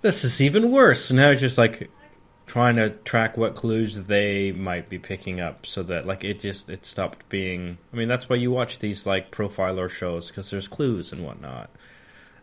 this 0.00 0.24
is 0.24 0.40
even 0.40 0.70
worse. 0.70 1.10
Now 1.10 1.30
it's 1.30 1.40
just 1.40 1.58
like 1.58 1.90
trying 2.46 2.76
to 2.76 2.90
track 2.90 3.36
what 3.36 3.54
clues 3.54 4.04
they 4.04 4.52
might 4.52 4.88
be 4.88 4.98
picking 4.98 5.40
up, 5.40 5.66
so 5.66 5.82
that 5.84 6.06
like 6.06 6.24
it 6.24 6.40
just 6.40 6.68
it 6.68 6.84
stopped 6.86 7.28
being. 7.28 7.78
I 7.92 7.96
mean, 7.96 8.08
that's 8.08 8.28
why 8.28 8.36
you 8.36 8.50
watch 8.50 8.78
these 8.78 9.06
like 9.06 9.30
profiler 9.30 9.90
shows 9.90 10.28
because 10.28 10.50
there's 10.50 10.68
clues 10.68 11.12
and 11.12 11.24
whatnot. 11.24 11.70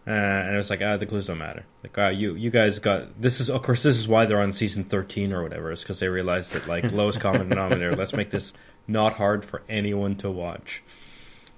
Uh, 0.06 0.12
and 0.12 0.54
it 0.54 0.58
was 0.58 0.70
like, 0.70 0.82
ah, 0.82 0.98
the 0.98 1.06
clues 1.06 1.28
don't 1.28 1.38
matter. 1.38 1.63
Like, 1.82 1.98
ah, 1.98 2.10
you 2.10 2.36
you 2.36 2.50
guys 2.50 2.80
got 2.80 3.22
this 3.22 3.39
is 3.39 3.50
of 3.50 3.62
course 3.62 3.84
this 3.84 3.98
is 3.98 4.08
why 4.08 4.26
they're 4.26 4.42
on 4.42 4.52
season 4.52 4.84
thirteen 4.84 5.32
or 5.32 5.44
whatever. 5.44 5.72
Is 5.72 5.82
because 5.82 6.00
they 6.00 6.10
realized 6.10 6.54
that 6.54 6.68
like 6.68 6.92
lowest 6.92 7.22
common 7.22 7.48
denominator. 7.48 7.96
Let's 7.96 8.13
make 8.13 8.30
this 8.30 8.52
not 8.86 9.13
hard 9.13 9.46
for 9.46 9.63
anyone 9.70 10.16
to 10.18 10.30
watch. 10.30 10.84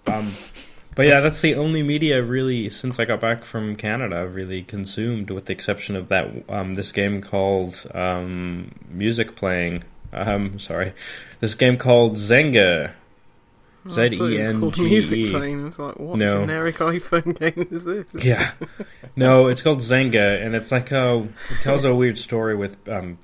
Um, 0.06 0.32
but 0.96 1.08
yeah, 1.08 1.20
that's 1.20 1.42
the 1.42 1.56
only 1.56 1.84
media 1.84 2.24
really 2.24 2.70
since 2.70 3.00
I 3.00 3.06
got 3.06 3.20
back 3.20 3.44
from 3.44 3.76
Canada 3.76 4.28
really 4.28 4.62
consumed, 4.64 5.30
with 5.30 5.46
the 5.46 5.54
exception 5.54 5.96
of 5.96 6.08
that 6.10 6.46
um, 6.48 6.76
this 6.76 6.92
game 6.92 7.22
called 7.22 7.76
um, 7.94 8.72
music 8.90 9.36
playing. 9.36 9.84
Um, 10.14 10.60
sorry, 10.60 10.94
this 11.42 11.56
game 11.56 11.78
called 11.78 12.16
Zenga. 12.16 12.94
Z 13.90 14.02
E 14.14 14.40
N 14.42 14.72
G 14.72 14.82
music 14.84 15.18
E. 15.18 15.32
playing. 15.32 15.64
I 15.64 15.68
was 15.70 15.80
like, 15.80 16.00
what 16.00 16.18
No. 16.18 16.42
generic 16.42 16.76
iPhone 16.78 17.38
game 17.40 17.68
is 17.72 17.84
this? 17.86 18.06
Yeah, 18.14 18.52
no, 19.16 19.48
it's 19.48 19.62
called 19.62 19.80
Zenga, 19.80 20.44
and 20.44 20.56
it's 20.56 20.72
like 20.72 20.92
a 20.92 21.28
it 21.52 21.62
tells 21.64 21.84
a 21.84 21.94
weird 21.94 22.18
story 22.18 22.56
with 22.56 22.78
um, 22.90 23.18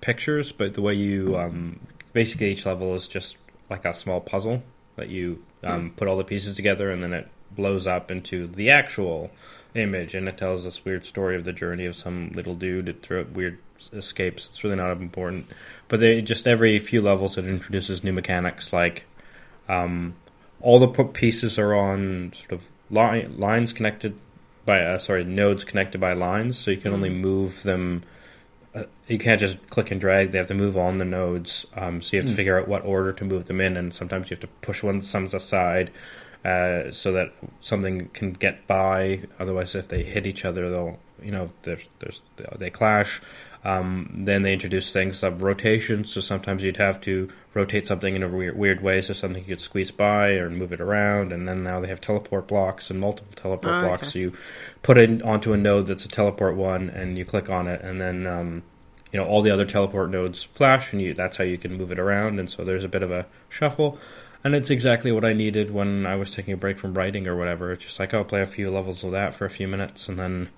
pictures, 0.00 0.52
but 0.52 0.74
the 0.74 0.82
way 0.82 0.94
you 0.94 1.38
um, 1.38 1.80
basically 2.12 2.52
each 2.52 2.66
level 2.66 2.94
is 2.94 3.08
just 3.08 3.36
like 3.68 3.84
a 3.84 3.94
small 3.94 4.20
puzzle 4.20 4.62
that 4.96 5.08
you 5.08 5.42
um, 5.62 5.90
put 5.96 6.08
all 6.08 6.16
the 6.16 6.24
pieces 6.24 6.54
together, 6.56 6.90
and 6.90 7.02
then 7.02 7.12
it 7.12 7.28
blows 7.52 7.86
up 7.86 8.10
into 8.10 8.46
the 8.46 8.70
actual 8.70 9.30
image, 9.74 10.14
and 10.14 10.28
it 10.28 10.36
tells 10.36 10.64
this 10.64 10.84
weird 10.84 11.04
story 11.04 11.36
of 11.36 11.44
the 11.44 11.52
journey 11.52 11.86
of 11.86 11.96
some 11.96 12.30
little 12.34 12.54
dude 12.54 13.02
through 13.02 13.26
weird 13.32 13.58
escapes. 13.92 14.48
It's 14.50 14.62
really 14.62 14.76
not 14.76 14.90
important, 14.92 15.46
but 15.88 16.00
they 16.00 16.20
just 16.20 16.46
every 16.46 16.78
few 16.78 17.00
levels 17.00 17.38
it 17.38 17.46
introduces 17.46 18.04
new 18.04 18.12
mechanics 18.12 18.72
like 18.72 19.04
um, 19.70 20.14
all 20.60 20.78
the 20.78 20.88
pieces 21.04 21.58
are 21.58 21.74
on 21.74 22.32
sort 22.34 22.52
of 22.52 22.68
li- 22.90 23.26
lines 23.26 23.72
connected 23.72 24.18
by 24.66 24.80
uh, 24.82 24.98
sorry 24.98 25.24
nodes 25.24 25.64
connected 25.64 26.00
by 26.00 26.12
lines, 26.12 26.58
so 26.58 26.70
you 26.70 26.76
can 26.76 26.92
only 26.92 27.08
move 27.08 27.62
them. 27.62 28.02
Uh, 28.74 28.84
you 29.06 29.18
can't 29.18 29.40
just 29.40 29.64
click 29.70 29.90
and 29.90 30.00
drag; 30.00 30.32
they 30.32 30.38
have 30.38 30.48
to 30.48 30.54
move 30.54 30.76
on 30.76 30.98
the 30.98 31.04
nodes. 31.04 31.66
Um, 31.74 32.02
so 32.02 32.16
you 32.16 32.22
have 32.22 32.30
to 32.30 32.36
figure 32.36 32.58
out 32.58 32.68
what 32.68 32.84
order 32.84 33.12
to 33.12 33.24
move 33.24 33.46
them 33.46 33.60
in, 33.60 33.76
and 33.76 33.94
sometimes 33.94 34.30
you 34.30 34.36
have 34.36 34.42
to 34.42 34.48
push 34.60 34.82
one 34.82 35.00
some 35.00 35.26
aside 35.26 35.90
uh, 36.44 36.90
so 36.90 37.12
that 37.12 37.32
something 37.60 38.08
can 38.08 38.32
get 38.32 38.66
by. 38.66 39.22
Otherwise, 39.38 39.74
if 39.74 39.88
they 39.88 40.02
hit 40.02 40.26
each 40.26 40.44
other, 40.44 40.68
they'll 40.68 40.98
you 41.22 41.30
know 41.30 41.50
there's 41.62 41.88
there's 42.00 42.22
they 42.58 42.70
clash. 42.70 43.20
Um, 43.62 44.22
then 44.24 44.42
they 44.42 44.54
introduce 44.54 44.90
things 44.92 45.22
of 45.22 45.42
rotation, 45.42 46.04
so 46.04 46.20
sometimes 46.22 46.62
you'd 46.62 46.78
have 46.78 47.00
to 47.02 47.28
rotate 47.52 47.86
something 47.86 48.14
in 48.16 48.22
a 48.22 48.28
weird, 48.28 48.56
weird 48.56 48.82
way, 48.82 49.02
so 49.02 49.12
something 49.12 49.42
you 49.42 49.48
could 49.48 49.60
squeeze 49.60 49.90
by 49.90 50.30
or 50.30 50.48
move 50.48 50.72
it 50.72 50.80
around. 50.80 51.32
And 51.32 51.46
then 51.46 51.62
now 51.62 51.80
they 51.80 51.88
have 51.88 52.00
teleport 52.00 52.46
blocks 52.48 52.90
and 52.90 52.98
multiple 52.98 53.32
teleport 53.36 53.74
Oh, 53.74 53.80
blocks. 53.82 54.02
okay. 54.04 54.10
So 54.12 54.18
you 54.18 54.32
put 54.82 54.96
it 54.96 55.20
onto 55.22 55.52
a 55.52 55.58
node 55.58 55.86
that's 55.88 56.06
a 56.06 56.08
teleport 56.08 56.56
one, 56.56 56.88
and 56.88 57.18
you 57.18 57.24
click 57.26 57.50
on 57.50 57.66
it, 57.68 57.82
and 57.82 58.00
then 58.00 58.26
um, 58.26 58.62
you 59.12 59.18
know 59.20 59.26
all 59.26 59.42
the 59.42 59.50
other 59.50 59.66
teleport 59.66 60.10
nodes 60.10 60.42
flash, 60.42 60.92
and 60.92 61.02
you 61.02 61.12
that's 61.12 61.36
how 61.36 61.44
you 61.44 61.58
can 61.58 61.74
move 61.76 61.92
it 61.92 61.98
around. 61.98 62.38
And 62.40 62.48
so 62.48 62.64
there's 62.64 62.84
a 62.84 62.88
bit 62.88 63.02
of 63.02 63.10
a 63.10 63.26
shuffle. 63.50 63.98
And 64.42 64.54
it's 64.54 64.70
exactly 64.70 65.12
what 65.12 65.22
I 65.26 65.34
needed 65.34 65.70
when 65.70 66.06
I 66.06 66.16
was 66.16 66.30
taking 66.30 66.54
a 66.54 66.56
break 66.56 66.78
from 66.78 66.94
writing 66.94 67.26
or 67.28 67.36
whatever. 67.36 67.72
It's 67.72 67.84
just 67.84 67.98
like, 67.98 68.14
I'll 68.14 68.24
play 68.24 68.40
a 68.40 68.46
few 68.46 68.70
levels 68.70 69.04
of 69.04 69.10
that 69.10 69.34
for 69.34 69.44
a 69.44 69.50
few 69.50 69.68
minutes 69.68 70.08
and 70.08 70.18
then 70.18 70.48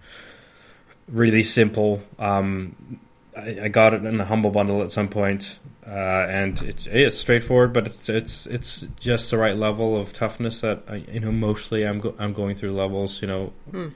really 1.09 1.43
simple. 1.45 2.03
Um, 2.19 2.99
I, 3.37 3.61
I 3.65 3.69
got 3.69 3.95
it 3.95 4.05
in 4.05 4.21
a 4.21 4.25
humble 4.25 4.51
bundle 4.51 4.83
at 4.83 4.93
some 4.93 5.09
point, 5.09 5.59
uh, 5.87 5.91
and 5.91 6.61
it's 6.63 6.87
it's 6.87 7.19
straightforward, 7.19 7.73
but 7.73 7.87
it's 7.87 8.09
it's 8.09 8.47
it's 8.47 8.85
just 9.01 9.31
the 9.31 9.39
right 9.39 9.57
level 9.57 9.97
of 9.97 10.13
toughness 10.13 10.61
that 10.61 10.83
I, 10.89 10.97
you 11.11 11.21
know. 11.21 11.33
Mostly, 11.33 11.85
I'm 11.85 12.01
go- 12.01 12.15
I'm 12.19 12.33
going 12.33 12.55
through 12.55 12.73
levels. 12.73 13.21
You 13.23 13.29
know, 13.29 13.53
a 13.75 13.91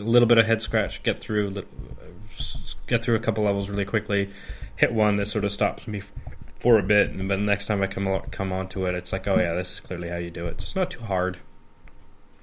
little 0.00 0.26
bit 0.28 0.38
of 0.38 0.46
head 0.46 0.62
scratch, 0.62 1.02
get 1.02 1.20
through 1.20 1.62
get 2.86 3.02
through 3.02 3.16
a 3.16 3.20
couple 3.20 3.44
levels 3.44 3.68
really 3.68 3.84
quickly, 3.84 4.30
hit 4.76 4.92
one 4.92 5.16
that 5.16 5.26
sort 5.26 5.44
of 5.44 5.52
stops 5.52 5.86
me 5.86 6.02
for 6.60 6.78
a 6.78 6.82
bit, 6.82 7.10
and 7.10 7.18
then 7.20 7.28
the 7.28 7.36
next 7.36 7.66
time 7.66 7.82
I 7.82 7.86
come 7.86 8.08
al- 8.08 8.26
come 8.30 8.52
onto 8.52 8.86
it, 8.86 8.94
it's 8.94 9.12
like, 9.12 9.28
oh 9.28 9.36
yeah, 9.38 9.54
this 9.54 9.72
is 9.74 9.80
clearly 9.80 10.08
how 10.08 10.16
you 10.16 10.30
do 10.30 10.46
it. 10.46 10.62
It's 10.62 10.74
not 10.74 10.90
too 10.90 11.00
hard. 11.00 11.38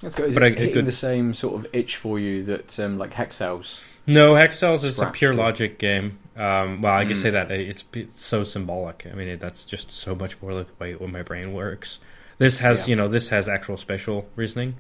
That's 0.01 0.15
good. 0.15 0.30
Is 0.30 0.36
But 0.36 0.43
it 0.43 0.45
I- 0.45 0.49
it 0.49 0.58
hitting 0.58 0.73
could- 0.75 0.86
the 0.86 0.91
same 0.91 1.34
sort 1.34 1.56
of 1.65 1.67
itch 1.73 1.95
for 1.97 2.19
you 2.19 2.43
that 2.43 2.80
um, 2.80 2.97
like 2.97 3.12
Hexcells? 3.12 3.84
No, 4.07 4.33
Hexcells 4.33 4.83
is 4.83 4.99
a 4.99 5.07
pure 5.09 5.33
logic 5.33 5.79
game. 5.79 6.19
Um, 6.35 6.81
well, 6.81 6.93
I 6.95 7.05
can 7.05 7.17
Mm. 7.17 7.21
say 7.21 7.29
that 7.31 7.49
it's, 7.51 7.83
it's 7.93 8.21
so 8.23 8.43
symbolic. 8.43 9.07
I 9.11 9.15
mean, 9.15 9.29
it, 9.29 9.39
that's 9.39 9.65
just 9.65 9.89
so 9.91 10.13
much 10.13 10.39
more 10.41 10.53
like 10.53 10.67
the 10.67 10.73
way 10.79 10.93
when 10.95 11.11
my 11.11 11.23
brain 11.23 11.53
works. 11.53 11.99
This 12.37 12.57
has, 12.57 12.79
Yeah. 12.81 12.85
you 12.87 12.95
know, 12.97 13.07
this 13.07 13.29
has 13.29 13.47
actual 13.47 13.77
spatial 13.77 14.27
reasoning. 14.35 14.75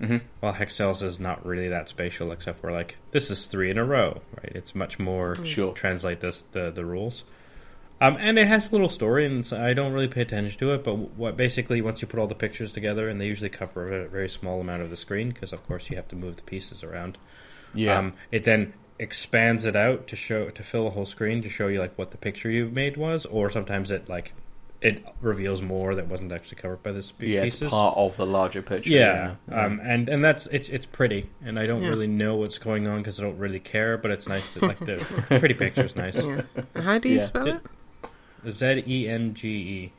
Mm-hmm. 0.00 0.18
While 0.40 0.52
Hexcells 0.52 1.02
is 1.02 1.18
not 1.18 1.44
really 1.44 1.68
that 1.70 1.88
spatial, 1.88 2.30
except 2.30 2.60
for 2.60 2.70
like 2.70 2.96
this 3.12 3.30
is 3.30 3.46
three 3.46 3.70
in 3.70 3.78
a 3.78 3.84
row, 3.84 4.20
right? 4.36 4.52
It's 4.54 4.74
much 4.74 4.98
more 4.98 5.34
Sure. 5.44 5.72
translate 5.72 6.20
this 6.20 6.44
the 6.52 6.70
the 6.70 6.84
rules. 6.84 7.24
Um, 7.98 8.18
and 8.20 8.38
it 8.38 8.46
has 8.46 8.68
a 8.68 8.72
little 8.72 8.90
story, 8.90 9.24
and 9.24 9.44
so 9.46 9.56
I 9.58 9.72
don't 9.72 9.94
really 9.94 10.06
pay 10.08 10.20
attention 10.20 10.58
to 10.60 10.74
it. 10.74 10.84
But 10.84 10.96
what 11.16 11.38
basically, 11.38 11.80
once 11.80 12.02
you 12.02 12.08
put 12.08 12.20
all 12.20 12.26
the 12.26 12.34
pictures 12.34 12.72
together, 12.72 13.08
and 13.08 13.18
they 13.18 13.26
usually 13.26 13.48
cover 13.48 14.02
a 14.02 14.06
very 14.06 14.28
small 14.28 14.60
amount 14.60 14.82
of 14.82 14.90
the 14.90 14.98
screen, 14.98 15.30
because 15.30 15.54
of 15.54 15.66
course 15.66 15.88
you 15.88 15.96
have 15.96 16.08
to 16.08 16.16
move 16.16 16.36
the 16.36 16.42
pieces 16.42 16.84
around. 16.84 17.16
Yeah. 17.76 17.98
Um, 17.98 18.14
it 18.32 18.44
then 18.44 18.72
expands 18.98 19.64
it 19.66 19.76
out 19.76 20.06
to 20.08 20.16
show 20.16 20.48
to 20.48 20.62
fill 20.62 20.84
the 20.84 20.90
whole 20.90 21.06
screen 21.06 21.42
to 21.42 21.48
show 21.50 21.66
you 21.68 21.78
like 21.78 21.96
what 21.98 22.10
the 22.10 22.16
picture 22.16 22.50
you 22.50 22.68
made 22.70 22.96
was, 22.96 23.26
or 23.26 23.50
sometimes 23.50 23.90
it 23.90 24.08
like 24.08 24.32
it 24.82 25.02
reveals 25.22 25.62
more 25.62 25.94
that 25.94 26.06
wasn't 26.06 26.30
actually 26.32 26.56
covered 26.60 26.82
by 26.82 26.92
the 26.92 27.02
sp- 27.02 27.22
yeah, 27.24 27.42
it's 27.44 27.58
part 27.60 27.96
of 27.96 28.16
the 28.18 28.26
larger 28.26 28.60
picture. 28.62 28.90
yeah, 28.90 29.34
yeah. 29.50 29.64
um, 29.64 29.80
and 29.82 30.08
and 30.08 30.22
that's 30.24 30.46
it's 30.48 30.68
it's 30.68 30.86
pretty, 30.86 31.28
and 31.44 31.58
I 31.58 31.66
don't 31.66 31.82
Yeah. 31.82 31.88
really 31.90 32.06
know 32.06 32.36
what's 32.36 32.58
going 32.58 32.86
on 32.88 32.98
because 32.98 33.18
I 33.18 33.22
don't 33.22 33.38
really 33.38 33.60
care, 33.60 33.96
but 33.98 34.10
it's 34.10 34.26
nice 34.28 34.52
to 34.54 34.64
like 34.66 34.78
the 34.78 34.96
pretty 35.38 35.54
picture's 35.54 35.96
nice. 35.96 36.16
Yeah. 36.16 36.42
How 36.74 36.98
do 36.98 37.08
you 37.08 37.16
Yeah. 37.18 37.22
spell 37.24 37.46
it? 37.48 37.60
Z 38.50 38.84
e 38.86 39.08
n 39.08 39.34
g 39.34 39.48
e 39.48 39.92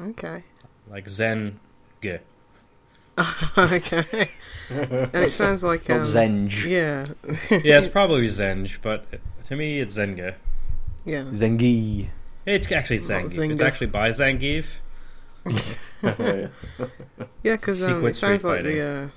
Okay. 0.00 0.42
like 0.90 1.08
Zen. 1.08 1.58
G. 3.18 3.24
okay. 3.58 4.30
and 4.70 5.14
it 5.14 5.32
sounds 5.32 5.62
like 5.62 5.88
um, 5.90 6.02
Zenge. 6.02 6.64
Yeah. 6.64 7.06
Yeah, 7.50 7.78
it's 7.78 7.88
probably 7.88 8.28
Zenge, 8.28 8.80
but 8.82 9.06
to 9.46 9.56
me 9.56 9.80
it's 9.80 9.96
Zenga. 9.96 10.34
Yeah. 11.04 11.24
Zengi. 11.24 12.08
It's 12.46 12.70
actually 12.72 12.96
it's 12.96 13.08
Not 13.08 13.24
Zangief. 13.24 13.52
It's 13.52 13.62
actually 13.62 13.86
by 13.88 14.10
Zangief. 14.10 14.66
yeah. 16.02 16.48
Yeah, 17.42 17.56
because 17.56 17.82
um, 17.82 18.06
it 18.06 18.16
sounds 18.16 18.42
street 18.42 18.50
like 18.50 18.64
the 18.64 18.80
uh, 18.80 19.08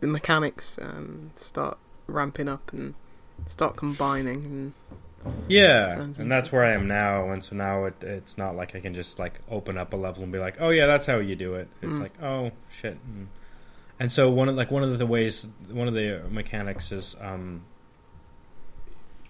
the 0.00 0.06
mechanics 0.06 0.78
um, 0.80 1.30
start 1.34 1.78
ramping 2.06 2.48
up 2.48 2.72
and 2.72 2.94
start 3.46 3.76
combining. 3.76 4.44
And 4.44 4.72
Yeah, 5.48 6.00
and 6.00 6.30
that's 6.30 6.50
where 6.50 6.64
I 6.64 6.72
am 6.72 6.88
now. 6.88 7.30
And 7.30 7.44
so 7.44 7.54
now 7.56 7.84
it, 7.84 7.94
it's 8.02 8.38
not 8.38 8.56
like 8.56 8.74
I 8.74 8.80
can 8.80 8.94
just 8.94 9.18
like 9.18 9.40
open 9.48 9.76
up 9.76 9.92
a 9.92 9.96
level 9.96 10.22
and 10.22 10.32
be 10.32 10.38
like, 10.38 10.56
"Oh 10.60 10.70
yeah, 10.70 10.86
that's 10.86 11.06
how 11.06 11.16
you 11.18 11.36
do 11.36 11.54
it." 11.54 11.68
It's 11.82 11.98
Mm. 11.98 12.00
like, 12.00 12.22
"Oh 12.22 12.52
shit." 12.70 12.98
And, 13.06 13.28
and 14.00 14.10
so 14.10 14.30
one 14.30 14.48
of 14.48 14.56
like 14.56 14.70
one 14.70 14.82
of 14.82 14.98
the 14.98 15.06
ways, 15.06 15.46
one 15.70 15.88
of 15.88 15.94
the 15.94 16.22
mechanics 16.30 16.90
is 16.92 17.16
um, 17.20 17.62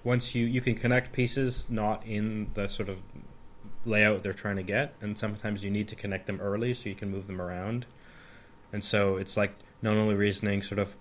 once 0.05 0.35
you 0.35 0.47
you 0.47 0.61
can 0.61 0.75
connect 0.75 1.13
pieces 1.13 1.67
not 1.69 2.05
in 2.07 2.51
the 2.55 2.69
sort 2.69 2.89
of 2.89 2.99
layout 3.85 4.23
they're 4.23 4.33
trying 4.33 4.57
to 4.57 4.63
get, 4.63 4.95
and 5.01 5.19
sometimes 5.19 5.65
you 5.65 5.71
need 5.71 5.89
to 5.89 5.97
connect 5.97 6.27
them 6.27 6.41
early 6.41 6.75
so 6.75 6.89
you 6.89 6.95
can 6.95 7.11
move 7.11 7.27
them 7.27 7.41
around. 7.41 7.85
And 8.73 8.83
so 8.85 9.17
it's 9.17 9.37
like 9.37 9.55
not 9.83 9.97
only 9.97 10.15
reasoning 10.15 10.63
sort 10.63 10.79
of 10.79 10.95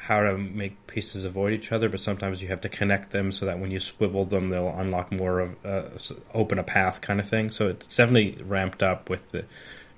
how 0.00 0.20
to 0.22 0.38
make 0.38 0.86
pieces 0.86 1.24
avoid 1.24 1.52
each 1.52 1.70
other, 1.72 1.88
but 1.88 2.00
sometimes 2.00 2.40
you 2.40 2.48
have 2.48 2.60
to 2.62 2.68
connect 2.68 3.10
them 3.10 3.30
so 3.32 3.44
that 3.46 3.58
when 3.58 3.70
you 3.70 3.78
swivel 3.80 4.24
them, 4.24 4.48
they'll 4.48 4.68
unlock 4.78 5.12
more 5.12 5.40
of 5.40 5.56
uh, 5.66 5.82
open 6.32 6.58
a 6.58 6.62
path 6.64 7.00
kind 7.00 7.20
of 7.20 7.28
thing. 7.28 7.50
So 7.50 7.68
it's 7.68 7.94
definitely 7.96 8.42
ramped 8.42 8.82
up 8.82 9.10
with 9.10 9.28
the 9.32 9.44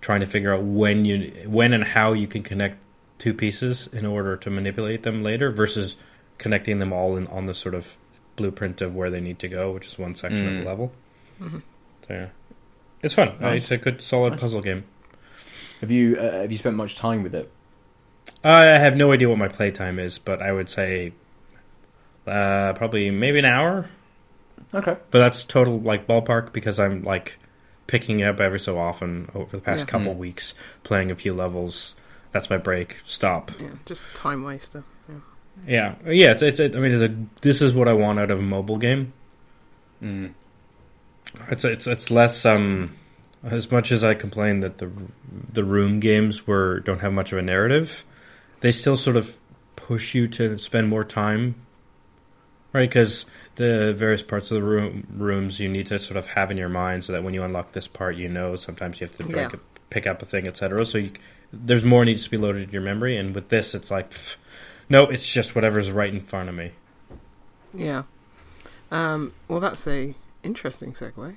trying 0.01 0.21
to 0.21 0.27
figure 0.27 0.53
out 0.55 0.63
when 0.63 1.05
you 1.05 1.31
when 1.47 1.73
and 1.73 1.85
how 1.85 2.13
you 2.15 2.27
can 2.27 2.43
connect 2.43 2.79
two 3.19 3.35
pieces 3.35 3.87
in 3.93 4.05
order 4.07 4.37
to 4.39 4.51
manipulate 4.51 5.03
them 5.03 5.23
later 5.23 5.51
versus 5.51 5.97
connecting 6.39 6.79
them 6.79 6.93
all 6.93 7.17
in 7.17 7.27
on 7.29 7.47
the 7.47 7.55
sort 7.55 7.75
of 7.75 7.97
blueprint 8.37 8.81
of 8.81 8.95
where 8.95 9.11
they 9.11 9.21
need 9.21 9.39
to 9.39 9.49
go, 9.49 9.71
which 9.73 9.87
is 9.87 9.99
one 9.99 10.15
section 10.15 10.47
of 10.49 10.55
Mm. 10.55 10.59
the 10.59 10.65
level. 10.65 10.93
So 11.41 11.61
yeah, 12.11 12.27
it's 13.03 13.15
fun. 13.15 13.29
Uh, 13.29 13.35
Nice. 13.41 13.65
It's 13.65 13.71
a 13.73 13.77
good 13.77 14.01
solid 14.01 14.31
Nice. 14.33 14.41
puzzle 14.41 14.63
game. 14.63 14.85
Have 15.83 15.91
you 15.91 16.17
uh, 16.19 16.41
have 16.43 16.51
you 16.53 16.59
spent 16.59 16.77
much 16.77 16.97
time 16.97 17.23
with 17.23 17.35
it? 17.35 17.51
I 18.45 18.79
have 18.79 18.97
no 18.97 19.13
idea 19.13 19.29
what 19.29 19.39
my 19.39 19.49
playtime 19.49 19.99
is, 19.99 20.19
but 20.19 20.41
I 20.43 20.51
would 20.53 20.69
say 20.69 21.13
uh, 22.27 22.73
probably 22.75 23.11
maybe 23.11 23.39
an 23.39 23.45
hour. 23.45 23.89
Okay. 24.73 24.97
But 25.11 25.19
that's 25.19 25.45
total 25.45 25.81
like 25.81 26.07
ballpark 26.07 26.53
because 26.53 26.79
I'm 26.79 27.03
like 27.03 27.37
picking 27.87 28.21
it 28.21 28.25
up 28.25 28.41
every 28.41 28.61
so 28.61 28.79
often 28.79 29.29
over 29.35 29.57
the 29.57 29.63
past 29.63 29.81
Yeah. 29.81 29.85
couple 29.87 30.15
Mm. 30.15 30.19
weeks, 30.19 30.55
playing 30.85 31.11
a 31.11 31.17
few 31.17 31.35
levels. 31.35 31.97
That's 32.33 32.49
my 32.49 32.57
break. 32.59 32.97
Stop. 33.05 33.51
yeah, 33.61 33.69
just 33.87 34.07
time 34.15 34.45
waster. 34.45 34.85
Yeah. 35.09 35.15
Yeah, 35.67 35.95
yeah. 36.13 36.31
It's, 36.33 36.43
it's 36.43 36.61
it, 36.61 36.77
I 36.77 36.79
mean, 36.79 36.93
it's 36.93 37.03
a, 37.03 37.23
this 37.41 37.61
is 37.61 37.75
what 37.75 37.89
I 37.89 37.93
want 37.95 38.21
out 38.21 38.31
of 38.31 38.39
a 38.39 38.43
mobile 38.43 38.79
game. 38.79 39.13
Mm. 40.03 40.33
It's 41.51 41.65
it's 41.65 41.87
it's 41.87 42.11
less 42.11 42.45
um 42.47 42.93
as 43.43 43.71
much 43.71 43.91
as 43.93 44.05
I 44.05 44.15
complain 44.15 44.61
that 44.61 44.79
the 44.79 44.91
the 45.53 45.65
room 45.65 45.99
games 46.01 46.47
were 46.47 46.81
don't 46.81 47.01
have 47.01 47.13
much 47.13 47.33
of 47.33 47.39
a 47.39 47.43
narrative, 47.43 48.05
they 48.61 48.73
still 48.73 48.97
sort 48.97 49.17
of 49.17 49.37
push 49.77 50.15
you 50.15 50.29
to 50.29 50.59
spend 50.59 50.89
more 50.89 51.05
time 51.05 51.55
Right, 52.73 52.89
because 52.89 53.25
the 53.57 53.93
various 53.95 54.23
parts 54.23 54.53
of 54.53 54.55
the 54.55 54.63
room 54.63 55.05
rooms 55.17 55.59
you 55.59 55.69
need 55.69 55.89
to 55.89 55.99
sort 55.99 56.17
of 56.17 56.27
have 56.29 56.53
in 56.53 56.57
your 56.57 56.69
mind, 56.69 57.05
so 57.05 57.13
that 57.15 57.25
when 57.25 57.35
you 57.35 57.43
unlock 57.43 57.73
this 57.73 57.89
part, 57.89 58.15
you 58.15 58.29
know. 58.29 58.55
Sometimes 58.55 59.01
you 59.01 59.09
have 59.09 59.17
to 59.17 59.27
Yeah. 59.37 59.49
pick 59.91 60.07
up 60.07 60.23
a 60.23 60.25
thing, 60.25 60.47
etc. 60.47 60.87
So 60.87 60.99
you, 60.99 61.11
there's 61.53 61.85
more 61.85 62.05
needs 62.05 62.23
to 62.23 62.31
be 62.31 62.37
loaded 62.37 62.63
in 62.63 62.71
your 62.71 62.83
memory, 62.83 63.17
and 63.17 63.35
with 63.35 63.49
this, 63.49 63.75
it's 63.75 63.91
like, 63.91 64.13
pff, 64.13 64.37
no, 64.89 65.07
it's 65.09 65.29
just 65.29 65.57
whatever's 65.57 65.91
right 65.91 66.15
in 66.15 66.21
front 66.21 66.49
of 66.49 66.55
me. 66.55 66.71
Yeah. 67.75 68.05
Um, 68.93 69.33
well, 69.49 69.59
that's 69.59 69.89
a 69.89 70.15
interesting 70.45 70.93
segue 70.93 71.37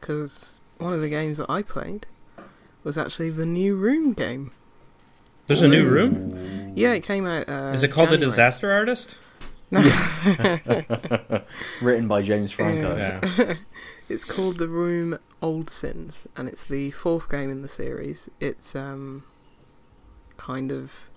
because 0.00 0.60
one 0.78 0.92
of 0.92 1.00
the 1.00 1.08
games 1.08 1.38
that 1.38 1.48
I 1.48 1.62
played 1.62 2.06
was 2.82 2.98
actually 2.98 3.30
the 3.30 3.46
new 3.46 3.76
Room 3.76 4.12
game. 4.12 4.50
There's 5.46 5.62
a 5.62 5.68
new 5.68 5.88
room. 5.88 6.72
Yeah, 6.76 6.92
it 6.92 7.00
came 7.02 7.26
out. 7.26 7.48
Uh, 7.48 7.72
Is 7.74 7.82
it 7.82 7.88
called 7.90 8.10
the 8.10 8.18
Disaster 8.18 8.70
Artist? 8.72 9.16
Written 11.82 12.08
by 12.08 12.22
James 12.22 12.52
Franco. 12.52 12.96
Yeah. 12.96 13.54
It's 14.08 14.24
called 14.26 14.58
The 14.58 14.68
Room 14.68 15.18
Old 15.40 15.70
Sins, 15.70 16.26
and 16.36 16.46
it's 16.46 16.64
the 16.64 16.90
fourth 16.90 17.30
game 17.30 17.50
in 17.50 17.62
the 17.62 17.68
series. 17.68 18.28
It's 18.40 18.76
um, 18.76 19.22
kind 20.36 20.70
of 20.70 21.08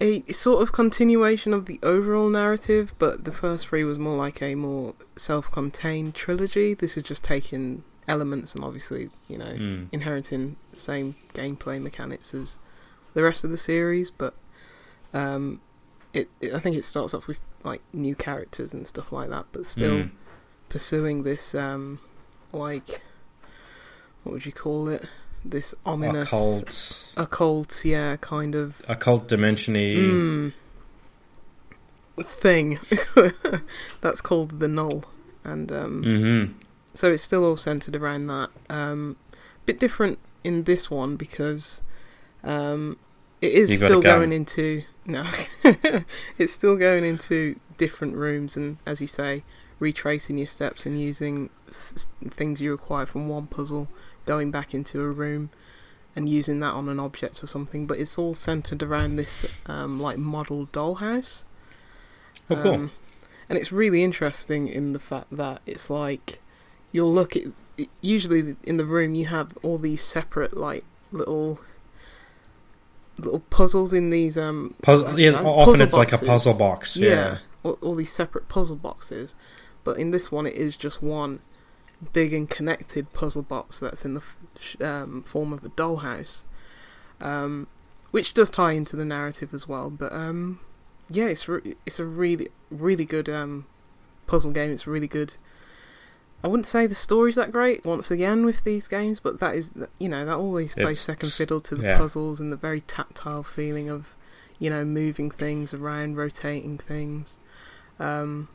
a 0.00 0.22
sort 0.32 0.62
of 0.62 0.72
continuation 0.72 1.54
of 1.54 1.66
the 1.66 1.78
overall 1.84 2.28
narrative, 2.28 2.92
but 2.98 3.24
the 3.24 3.30
first 3.30 3.68
three 3.68 3.84
was 3.84 4.00
more 4.00 4.16
like 4.16 4.42
a 4.42 4.56
more 4.56 4.94
self-contained 5.14 6.16
trilogy. 6.16 6.74
This 6.74 6.96
is 6.96 7.04
just 7.04 7.22
taking 7.22 7.84
elements 8.08 8.54
and 8.56 8.64
obviously, 8.64 9.10
you 9.28 9.38
know, 9.38 9.52
Mm. 9.52 9.88
inheriting 9.92 10.56
same 10.74 11.14
gameplay 11.34 11.80
mechanics 11.80 12.34
as 12.34 12.58
the 13.14 13.22
rest 13.22 13.44
of 13.44 13.50
the 13.50 13.58
series, 13.58 14.10
but 14.10 14.34
um, 15.14 15.60
it, 16.12 16.28
it 16.40 16.54
I 16.54 16.60
think 16.60 16.76
it 16.76 16.84
starts 16.84 17.14
off 17.14 17.26
with 17.26 17.40
like 17.64 17.82
new 17.92 18.14
characters 18.14 18.72
and 18.72 18.86
stuff 18.86 19.12
like 19.12 19.28
that, 19.30 19.46
but 19.52 19.66
still 19.66 19.98
Mm. 20.04 20.10
pursuing 20.68 21.22
this 21.24 21.54
um 21.54 21.98
like 22.52 23.00
what 24.22 24.32
would 24.34 24.46
you 24.46 24.52
call 24.52 24.88
it? 24.88 25.04
This 25.44 25.74
ominous 25.86 26.28
Occult, 26.28 27.14
occult, 27.16 27.84
yeah, 27.84 28.16
kind 28.16 28.54
of 28.54 28.82
occult 28.88 29.28
dimensiony. 29.28 29.96
mm, 29.96 30.52
thing 32.22 32.78
that's 34.02 34.20
called 34.20 34.60
the 34.60 34.68
null, 34.68 35.04
and 35.44 35.72
um, 35.72 36.02
Mm-hmm. 36.04 36.52
so 36.92 37.10
it's 37.12 37.22
still 37.22 37.44
all 37.44 37.56
centered 37.56 37.96
around 37.96 38.26
that. 38.26 38.50
Um, 38.68 39.16
bit 39.64 39.80
different 39.80 40.18
in 40.44 40.64
this 40.64 40.90
one 40.90 41.16
because 41.16 41.80
um, 42.44 42.98
it 43.40 43.52
is 43.52 43.76
still 43.76 44.00
gun. 44.02 44.18
going 44.18 44.32
into 44.32 44.82
no, 45.06 45.26
it's 46.38 46.52
still 46.52 46.76
going 46.76 47.04
into 47.04 47.58
different 47.76 48.16
rooms, 48.16 48.56
and 48.56 48.78
as 48.86 49.00
you 49.00 49.06
say, 49.06 49.42
retracing 49.78 50.38
your 50.38 50.46
steps 50.46 50.86
and 50.86 51.00
using 51.00 51.50
s- 51.68 52.06
things 52.30 52.60
you 52.60 52.72
acquire 52.72 53.06
from 53.06 53.28
one 53.28 53.46
puzzle, 53.46 53.88
going 54.26 54.50
back 54.50 54.74
into 54.74 55.00
a 55.00 55.08
room. 55.10 55.50
And 56.16 56.28
using 56.28 56.58
that 56.58 56.72
on 56.72 56.88
an 56.88 56.98
object 56.98 57.40
or 57.42 57.46
something, 57.46 57.86
but 57.86 57.96
it's 57.96 58.18
all 58.18 58.34
centered 58.34 58.82
around 58.82 59.14
this 59.14 59.46
um, 59.66 60.00
like 60.00 60.18
model 60.18 60.66
dollhouse. 60.66 61.44
Oh, 62.50 62.56
cool. 62.56 62.74
Um, 62.74 62.90
and 63.48 63.56
it's 63.56 63.70
really 63.70 64.02
interesting 64.02 64.66
in 64.66 64.92
the 64.92 64.98
fact 64.98 65.28
that 65.30 65.60
it's 65.66 65.88
like 65.88 66.40
you'll 66.90 67.12
look 67.12 67.36
at 67.36 67.44
usually 68.00 68.56
in 68.64 68.76
the 68.76 68.84
room 68.84 69.14
you 69.14 69.26
have 69.26 69.56
all 69.62 69.78
these 69.78 70.02
separate 70.02 70.56
like 70.56 70.84
little 71.12 71.60
little 73.24 73.40
puzzles 73.50 73.92
in 73.92 74.10
these 74.10 74.36
um 74.38 74.74
Puzzle, 74.82 75.18
yeah, 75.18 75.32
often 75.42 75.72
puzzle 75.74 75.82
it's 75.86 75.94
like 75.94 76.12
a 76.12 76.18
puzzle 76.18 76.56
box. 76.58 76.96
yeah, 76.96 77.08
Yeah. 77.08 77.38
All, 77.62 77.78
all 77.82 77.94
these 77.94 78.12
separate 78.12 78.48
puzzle 78.48 78.76
boxes 78.76 79.34
but 79.84 79.98
in 79.98 80.10
this 80.10 80.30
one 80.32 80.46
it 80.46 80.54
is 80.54 80.76
just 80.76 81.02
one 81.02 81.40
big 82.12 82.32
and 82.32 82.48
connected 82.48 83.12
puzzle 83.12 83.42
box 83.42 83.78
that's 83.80 84.04
in 84.04 84.14
the 84.14 84.20
f- 84.22 84.80
um, 84.82 85.22
form 85.24 85.52
of 85.52 85.64
a 85.64 85.68
dollhouse 85.70 86.42
um 87.20 87.66
which 88.10 88.32
does 88.34 88.48
tie 88.50 88.72
into 88.72 88.96
the 88.96 89.04
narrative 89.04 89.52
as 89.52 89.68
well 89.68 89.90
but 89.90 90.12
um 90.12 90.60
yeah 91.10 91.26
it's 91.26 91.46
re- 91.48 91.76
it's 91.84 91.98
a 91.98 92.04
really 92.04 92.48
really 92.70 93.04
good 93.04 93.28
um 93.28 93.66
puzzle 94.26 94.52
game 94.52 94.70
it's 94.72 94.86
really 94.86 95.08
good 95.08 95.34
I 96.42 96.48
wouldn't 96.48 96.66
say 96.66 96.86
the 96.86 96.94
story's 96.94 97.34
that 97.36 97.52
great 97.52 97.84
once 97.84 98.10
again 98.10 98.46
with 98.46 98.64
these 98.64 98.88
games, 98.88 99.20
but 99.20 99.40
that 99.40 99.54
is 99.54 99.72
you 99.98 100.08
know 100.08 100.24
that 100.24 100.36
always 100.36 100.74
plays 100.74 100.86
It's- 100.98 101.02
second 101.02 101.32
fiddle 101.32 101.60
to 101.60 101.74
the 101.74 101.82
yeah. 101.82 101.98
puzzles 101.98 102.40
and 102.40 102.50
the 102.50 102.56
very 102.56 102.80
tactile 102.80 103.42
feeling 103.42 103.88
of 103.90 104.14
you 104.58 104.70
know 104.70 104.84
moving 104.84 105.30
things 105.30 105.74
around, 105.74 106.16
rotating 106.16 106.78
things. 106.78 107.38
Um, 107.98 108.48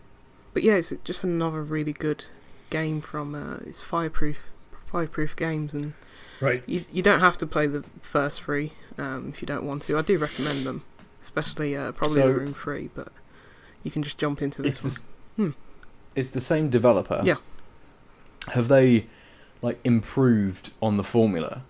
but 0.54 0.63
yeah, 0.63 0.76
it's 0.76 0.93
just 1.04 1.24
another 1.24 1.62
really 1.62 1.93
good 1.93 2.26
game 2.69 3.02
from 3.02 3.36
uh, 3.36 3.58
it's 3.67 3.82
fireproof 3.82 4.38
fireproof 4.86 5.36
games, 5.36 5.74
and 5.74 5.93
Right. 6.41 6.63
you 6.65 6.86
you 6.91 7.02
don't 7.04 7.19
have 7.19 7.38
to 7.38 7.45
play 7.48 7.67
the 7.67 7.84
first 8.02 8.41
three 8.41 8.74
um, 8.98 9.30
if 9.30 9.41
you 9.41 9.45
don't 9.45 9.63
want 9.65 9.84
to. 9.84 9.98
I 9.98 10.02
do 10.02 10.17
recommend 10.17 10.65
them, 10.65 10.84
especially 11.21 11.76
uh, 11.76 11.91
probably 11.91 12.21
So- 12.21 12.28
the 12.30 12.34
room 12.34 12.54
free, 12.54 12.89
but 12.95 13.10
you 13.84 13.91
can 13.91 14.02
just 14.02 14.17
jump 14.17 14.41
into 14.41 14.63
It's 14.63 14.80
this 14.82 15.00
the, 15.38 15.43
one. 15.43 15.56
it's 16.15 16.30
the 16.30 16.41
same 16.41 16.69
developer. 16.69 17.21
Yeah. 17.24 17.36
Have 18.49 18.67
they 18.67 19.08
like 19.62 19.79
improved 19.84 20.71
on 20.81 20.97
the 20.97 21.03
formula, 21.03 21.63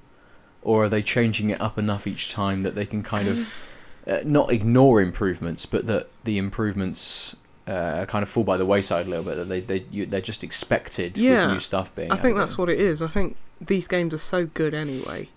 or 0.62 0.86
are 0.86 0.90
they 0.90 1.02
changing 1.02 1.50
it 1.50 1.62
up 1.62 1.78
enough 1.78 2.06
each 2.08 2.32
time 2.32 2.64
that 2.64 2.76
they 2.76 2.86
can 2.86 3.04
kind 3.04 3.28
of 3.28 3.70
uh, 4.08 4.20
not 4.26 4.52
ignore 4.52 5.02
improvements, 5.02 5.66
but 5.66 5.88
that 5.88 6.10
the 6.24 6.38
improvements 6.38 7.36
uh, 7.68 8.06
kind 8.06 8.24
of 8.24 8.30
fall 8.30 8.44
by 8.44 8.58
the 8.58 8.66
wayside 8.66 9.08
a 9.08 9.10
little 9.10 9.24
bit? 9.26 9.36
That 9.38 9.46
they 9.50 9.62
they 9.62 9.86
you, 9.92 10.06
they're 10.06 10.22
just 10.22 10.44
expected 10.44 11.18
Yeah. 11.18 11.46
with 11.46 11.54
new 11.54 11.60
stuff 11.60 11.96
being. 11.96 12.12
I 12.12 12.18
think 12.18 12.36
that's 12.38 12.58
what 12.58 12.70
it 12.70 12.80
is. 12.80 13.02
I 13.02 13.08
think 13.08 13.38
these 13.62 13.88
games 13.88 14.14
are 14.14 14.18
so 14.20 14.46
good 14.48 14.74
anyway. 14.74 15.30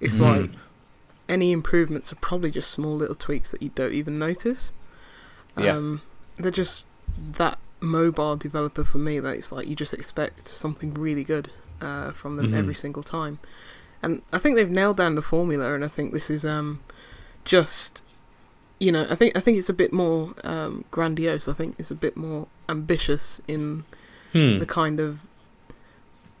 It's. 0.00 0.16
Mm. 0.16 0.20
like 0.42 0.50
any 1.28 1.52
improvements 1.52 2.12
are 2.12 2.16
probably 2.16 2.50
just 2.50 2.68
small 2.72 2.96
little 2.96 3.14
tweaks 3.14 3.52
that 3.52 3.62
you 3.62 3.70
don't 3.76 3.92
even 3.92 4.18
notice. 4.18 4.72
Yeah. 5.56 5.76
Um, 5.76 6.02
they're 6.36 6.50
just 6.50 6.86
that 7.16 7.56
mobile 7.80 8.36
developer 8.36 8.84
for 8.84 8.98
me 8.98 9.18
that 9.20 9.36
it's 9.36 9.50
like 9.52 9.66
you 9.68 9.74
just 9.76 9.94
expect 9.94 10.48
something 10.48 10.92
really 10.94 11.24
good 11.24 11.50
uh, 11.80 12.12
from 12.12 12.36
them 12.36 12.50
Mhm. 12.52 12.56
every 12.58 12.74
single 12.74 13.02
time. 13.02 13.38
And 14.02 14.22
I 14.32 14.38
think 14.38 14.56
they've 14.56 14.68
nailed 14.70 14.96
down 14.98 15.14
the 15.14 15.22
formula 15.22 15.72
and 15.74 15.84
I 15.84 15.88
think 15.88 16.12
this 16.12 16.28
is 16.30 16.44
um 16.44 16.80
just 17.44 18.02
you 18.78 18.90
know, 18.92 19.06
I 19.10 19.14
think 19.14 19.36
I 19.36 19.40
think 19.40 19.58
it's 19.58 19.68
a 19.68 19.74
bit 19.74 19.92
more 19.92 20.32
um, 20.42 20.84
grandiose. 20.90 21.48
I 21.48 21.52
think 21.52 21.74
it's 21.78 21.90
a 21.90 21.94
bit 21.94 22.16
more 22.16 22.46
ambitious 22.68 23.40
in 23.46 23.84
Hmm. 24.32 24.58
the 24.58 24.66
kind 24.66 25.00
of 25.00 25.20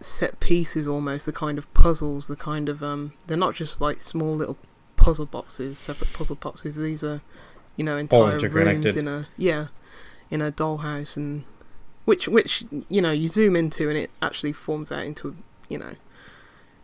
set 0.00 0.40
pieces 0.40 0.88
almost 0.88 1.26
the 1.26 1.32
kind 1.32 1.58
of 1.58 1.72
puzzles 1.74 2.26
the 2.26 2.36
kind 2.36 2.68
of 2.70 2.82
um 2.82 3.12
they're 3.26 3.36
not 3.36 3.54
just 3.54 3.80
like 3.80 4.00
small 4.00 4.34
little 4.34 4.56
puzzle 4.96 5.26
boxes 5.26 5.78
separate 5.78 6.10
puzzle 6.14 6.36
boxes 6.36 6.76
these 6.76 7.04
are 7.04 7.20
you 7.76 7.84
know 7.84 7.96
entire 7.98 8.38
rooms 8.76 8.84
in 8.96 9.08
a 9.08 9.28
yeah 9.36 9.66
in 10.30 10.40
a 10.42 10.50
dollhouse 10.52 11.16
and 11.16 11.44
which 12.04 12.28
which 12.28 12.64
you 12.88 13.00
know 13.02 13.10
you 13.12 13.28
zoom 13.28 13.56
into 13.56 13.88
and 13.88 13.98
it 13.98 14.10
actually 14.22 14.52
forms 14.52 14.90
out 14.92 15.04
into 15.04 15.36
you 15.68 15.78
know 15.78 15.94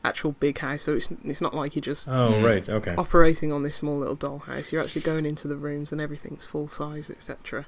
actual 0.04 0.32
big 0.32 0.58
house 0.58 0.84
so 0.84 0.94
it's 0.94 1.08
it's 1.24 1.40
not 1.40 1.54
like 1.54 1.74
you're 1.74 1.82
just 1.82 2.06
Oh, 2.08 2.32
Mm. 2.34 2.44
right. 2.44 2.68
Okay. 2.68 2.94
operating 2.96 3.50
on 3.52 3.62
this 3.64 3.76
small 3.76 3.98
little 3.98 4.16
dollhouse 4.16 4.70
you're 4.70 4.82
actually 4.82 5.02
going 5.02 5.26
into 5.26 5.48
the 5.48 5.56
rooms 5.56 5.90
and 5.90 6.00
everything's 6.00 6.44
full 6.44 6.68
size 6.68 7.10
etc 7.10 7.66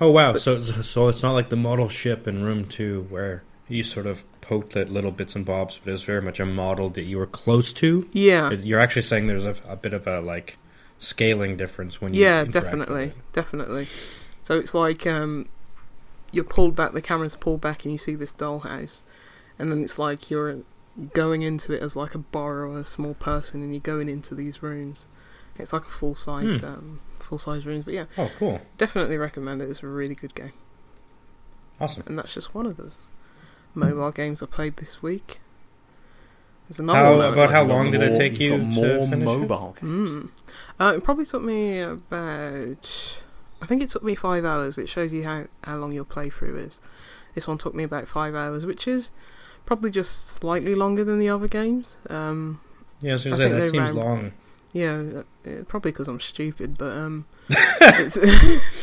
Oh, 0.00 0.10
wow. 0.10 0.32
But- 0.32 0.42
so, 0.42 0.60
so 0.60 1.06
it's 1.06 1.22
not 1.22 1.34
like 1.34 1.50
the 1.50 1.56
model 1.56 1.88
ship 1.88 2.26
in 2.26 2.42
Room 2.42 2.64
2 2.66 3.06
where 3.10 3.44
you 3.68 3.84
sort 3.84 4.06
of 4.06 4.24
poked 4.40 4.76
at 4.76 4.90
little 4.90 5.12
bits 5.12 5.36
and 5.36 5.44
bobs, 5.44 5.78
but 5.78 5.90
it 5.90 5.92
was 5.92 6.02
very 6.02 6.20
much 6.20 6.40
a 6.40 6.44
model 6.46 6.90
that 6.90 7.04
you 7.04 7.16
were 7.16 7.28
close 7.28 7.72
to. 7.74 8.08
yeah 8.12 8.50
You're 8.50 8.80
actually 8.80 9.02
saying 9.02 9.28
there's 9.28 9.44
a, 9.46 9.54
a 9.68 9.76
bit 9.76 9.92
of 9.92 10.08
a, 10.08 10.20
like, 10.20 10.58
scaling 10.98 11.56
difference 11.56 12.00
when 12.00 12.12
you 12.12 12.22
yeah 12.22 12.42
definitely 12.44 13.12
definitely 13.32 13.86
so 14.44 14.56
it's 14.56 14.74
like 14.74 15.04
um 15.06 15.48
you're 16.30 16.44
pulled 16.44 16.76
back 16.76 16.92
the 16.92 17.02
camera's 17.02 17.34
pulled 17.34 17.60
back 17.60 17.82
and 17.84 17.90
you 17.92 17.98
see 17.98 18.14
this 18.14 18.32
dollhouse 18.32 19.02
and 19.58 19.72
then 19.72 19.82
it's 19.82 19.98
like 19.98 20.30
you're 20.30 20.58
going 21.12 21.42
into 21.42 21.72
it 21.72 21.82
as 21.82 21.96
like 21.96 22.14
a 22.14 22.18
borrower 22.18 22.68
or 22.68 22.78
a 22.78 22.84
small 22.84 23.14
person 23.14 23.62
and 23.62 23.72
you're 23.72 23.80
going 23.80 24.08
into 24.08 24.32
these 24.34 24.62
rooms 24.62 25.08
it's 25.58 25.72
like 25.72 25.84
a 25.84 25.90
full 25.90 26.14
sized 26.14 26.60
Hmm. 26.62 26.66
um 26.66 27.00
full 27.20 27.38
sized 27.38 27.66
rooms 27.66 27.84
but 27.84 27.94
yeah 27.94 28.04
Oh, 28.18 28.30
cool. 28.38 28.60
definitely 28.78 29.16
recommend 29.16 29.60
it 29.62 29.68
it's 29.70 29.82
a 29.82 29.86
really 29.88 30.14
good 30.14 30.34
game 30.36 30.52
Awesome. 31.80 32.04
and 32.06 32.16
that's 32.18 32.32
just 32.34 32.54
one 32.54 32.66
of 32.66 32.76
the 32.76 32.92
mobile 33.74 34.12
games 34.12 34.40
i 34.42 34.46
played 34.46 34.76
this 34.76 35.02
week 35.02 35.40
there's 36.68 36.78
another 36.78 36.98
How- 36.98 37.16
one 37.16 37.32
about 37.32 37.50
how 37.50 37.64
long 37.64 37.90
did 37.90 38.02
it 38.02 38.16
take 38.16 38.38
you 38.40 38.50
got 38.52 38.56
to 38.58 38.62
more 38.62 39.06
finish 39.08 39.12
it? 39.12 39.24
mobile? 39.24 39.76
Mm. 39.80 40.28
Uh, 40.80 40.94
it 40.96 41.04
probably 41.04 41.26
took 41.26 41.42
me 41.42 41.80
about. 41.80 43.22
I 43.64 43.66
think 43.66 43.80
it 43.80 43.88
took 43.88 44.02
me 44.02 44.14
five 44.14 44.44
hours. 44.44 44.76
It 44.76 44.90
shows 44.90 45.10
you 45.14 45.24
how, 45.24 45.46
how 45.64 45.76
long 45.78 45.92
your 45.92 46.04
playthrough 46.04 46.66
is. 46.66 46.80
This 47.34 47.48
one 47.48 47.56
took 47.56 47.74
me 47.74 47.82
about 47.82 48.06
five 48.06 48.34
hours, 48.34 48.66
which 48.66 48.86
is 48.86 49.10
probably 49.64 49.90
just 49.90 50.28
slightly 50.28 50.74
longer 50.74 51.02
than 51.02 51.18
the 51.18 51.30
other 51.30 51.48
games. 51.48 51.96
Um, 52.10 52.60
Yeah, 53.00 53.12
I 53.12 53.14
was 53.14 53.24
going 53.24 53.38
to 53.38 53.48
say, 53.48 53.52
that 53.52 53.58
they 53.58 53.70
seems 53.70 53.82
ran- 53.82 53.94
long. 53.96 54.32
Yeah, 54.74 55.22
uh, 55.46 55.62
probably 55.66 55.92
because 55.92 56.08
I'm 56.08 56.20
stupid, 56.20 56.76
but 56.76 56.92
um, 56.92 57.24
it's 57.48 58.18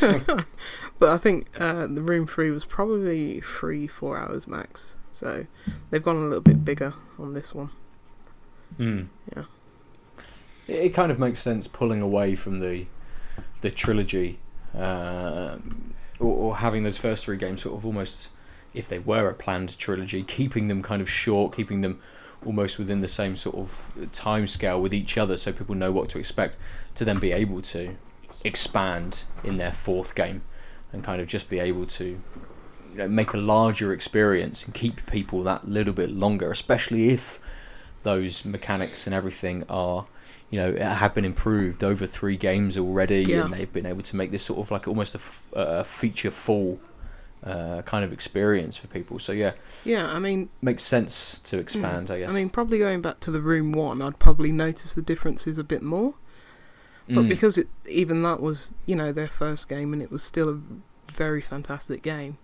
but 0.98 1.08
I 1.08 1.16
think 1.16 1.48
uh, 1.60 1.86
the 1.86 2.02
room 2.02 2.26
three 2.26 2.50
was 2.50 2.64
probably 2.64 3.40
three, 3.40 3.86
four 3.86 4.18
hours 4.18 4.48
max. 4.48 4.96
So 5.12 5.46
they've 5.90 6.02
gone 6.02 6.16
a 6.16 6.24
little 6.24 6.40
bit 6.40 6.64
bigger 6.64 6.94
on 7.20 7.34
this 7.34 7.54
one. 7.54 7.70
Mm. 8.80 9.06
It, 9.36 9.44
it 10.66 10.94
kind 10.94 11.12
of 11.12 11.20
makes 11.20 11.40
sense 11.40 11.68
pulling 11.68 12.00
away 12.02 12.34
from 12.34 12.58
the 12.58 12.86
the 13.60 13.70
trilogy, 13.70 14.38
uh, 14.76 15.56
or, 16.18 16.34
or 16.34 16.56
having 16.56 16.84
those 16.84 16.98
first 16.98 17.24
three 17.24 17.36
games 17.36 17.62
sort 17.62 17.76
of 17.76 17.84
almost, 17.84 18.28
if 18.74 18.88
they 18.88 18.98
were 18.98 19.28
a 19.28 19.34
planned 19.34 19.76
trilogy, 19.78 20.22
keeping 20.22 20.68
them 20.68 20.82
kind 20.82 21.02
of 21.02 21.10
short, 21.10 21.54
keeping 21.54 21.80
them 21.80 22.00
almost 22.44 22.78
within 22.78 23.00
the 23.00 23.08
same 23.08 23.36
sort 23.36 23.56
of 23.56 23.94
time 24.12 24.46
scale 24.46 24.80
with 24.80 24.92
each 24.92 25.16
other, 25.16 25.36
so 25.36 25.52
people 25.52 25.74
know 25.74 25.92
what 25.92 26.08
to 26.10 26.18
expect, 26.18 26.56
to 26.94 27.04
then 27.04 27.18
be 27.18 27.32
able 27.32 27.62
to 27.62 27.96
expand 28.44 29.24
in 29.44 29.56
their 29.58 29.72
fourth 29.72 30.14
game, 30.14 30.42
and 30.92 31.04
kind 31.04 31.20
of 31.20 31.28
just 31.28 31.48
be 31.48 31.58
able 31.58 31.86
to 31.86 32.20
you 32.92 32.98
know, 32.98 33.08
make 33.08 33.32
a 33.32 33.38
larger 33.38 33.92
experience 33.92 34.64
and 34.64 34.74
keep 34.74 35.04
people 35.06 35.42
that 35.44 35.68
little 35.68 35.94
bit 35.94 36.10
longer, 36.10 36.50
especially 36.50 37.10
if 37.10 37.40
those 38.02 38.44
mechanics 38.44 39.06
and 39.06 39.14
everything 39.14 39.64
are 39.68 40.06
you 40.52 40.58
know 40.58 40.76
have 40.76 41.14
been 41.14 41.24
improved 41.24 41.82
over 41.82 42.06
three 42.06 42.36
games 42.36 42.78
already 42.78 43.22
Yeah. 43.26 43.44
and 43.44 43.52
they've 43.52 43.72
been 43.72 43.86
able 43.86 44.02
to 44.02 44.14
make 44.16 44.30
this 44.30 44.44
sort 44.44 44.60
of 44.60 44.70
like 44.70 44.86
almost 44.86 45.14
a, 45.16 45.18
f- 45.18 45.44
a 45.54 45.82
feature 45.82 46.30
full 46.30 46.78
uh, 47.42 47.82
kind 47.82 48.04
of 48.04 48.12
experience 48.12 48.76
for 48.76 48.86
people 48.86 49.18
so 49.18 49.32
yeah 49.32 49.52
Yeah, 49.84 50.06
I 50.06 50.20
mean, 50.20 50.48
makes 50.60 50.84
sense 50.84 51.40
to 51.40 51.58
expand 51.58 52.08
i 52.12 52.20
guess 52.20 52.30
I 52.30 52.32
mean, 52.32 52.50
probably 52.50 52.78
going 52.78 53.00
back 53.02 53.18
to 53.20 53.30
the 53.32 53.40
room 53.40 53.72
one, 53.72 54.00
I'd 54.00 54.20
probably 54.20 54.52
notice 54.52 54.94
the 54.94 55.02
differences 55.02 55.58
a 55.58 55.64
bit 55.64 55.82
more. 55.82 56.14
But 57.08 57.24
Mm. 57.24 57.28
because 57.30 57.58
it 57.58 57.66
even 57.88 58.22
that 58.22 58.40
was 58.40 58.72
you 58.86 58.94
know 58.94 59.10
their 59.10 59.26
first 59.28 59.68
game 59.68 59.92
and 59.92 60.00
it 60.00 60.10
was 60.12 60.22
still 60.22 60.48
a 60.48 60.60
very 61.10 61.40
fantastic 61.40 62.00
game, 62.02 62.38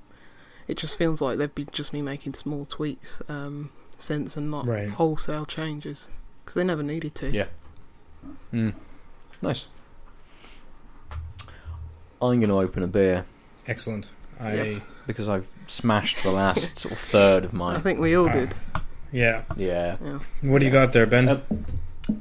it 0.66 0.76
just 0.76 0.98
feels 0.98 1.20
like 1.22 1.38
they'd 1.38 1.54
be 1.54 1.66
just 1.70 1.92
be 1.92 2.02
making 2.02 2.34
small 2.34 2.64
tweaks 2.66 3.22
um, 3.28 3.70
since 3.96 4.36
and 4.36 4.50
not 4.50 4.66
Right. 4.66 4.90
wholesale 4.90 5.46
changes 5.46 6.08
because 6.44 6.56
they 6.56 6.64
never 6.64 6.82
needed 6.82 7.14
to. 7.16 7.30
Yeah. 7.30 7.46
Mm. 8.52 8.74
nice 9.42 9.66
i'm 12.20 12.40
going 12.40 12.48
to 12.48 12.58
open 12.58 12.82
a 12.82 12.86
beer 12.86 13.24
Excellent. 13.66 14.06
I 14.40 14.54
Yes. 14.54 14.86
because 15.06 15.28
i've 15.28 15.48
smashed 15.66 16.22
the 16.22 16.30
last 16.30 16.78
sort 16.82 16.92
of 16.92 16.98
third 16.98 17.44
of 17.44 17.52
my 17.52 17.70
I 17.70 17.72
mine 17.74 17.82
think 17.82 17.98
we 18.00 18.14
all 18.16 18.28
did. 18.28 18.54
yeah. 19.12 19.42
yeah 19.56 19.96
Yeah. 20.02 20.18
What 20.42 20.60
do 20.60 20.64
you 20.64 20.70
got 20.70 20.92
there, 20.92 21.06
Ben? 21.06 21.28
Um, 21.28 21.42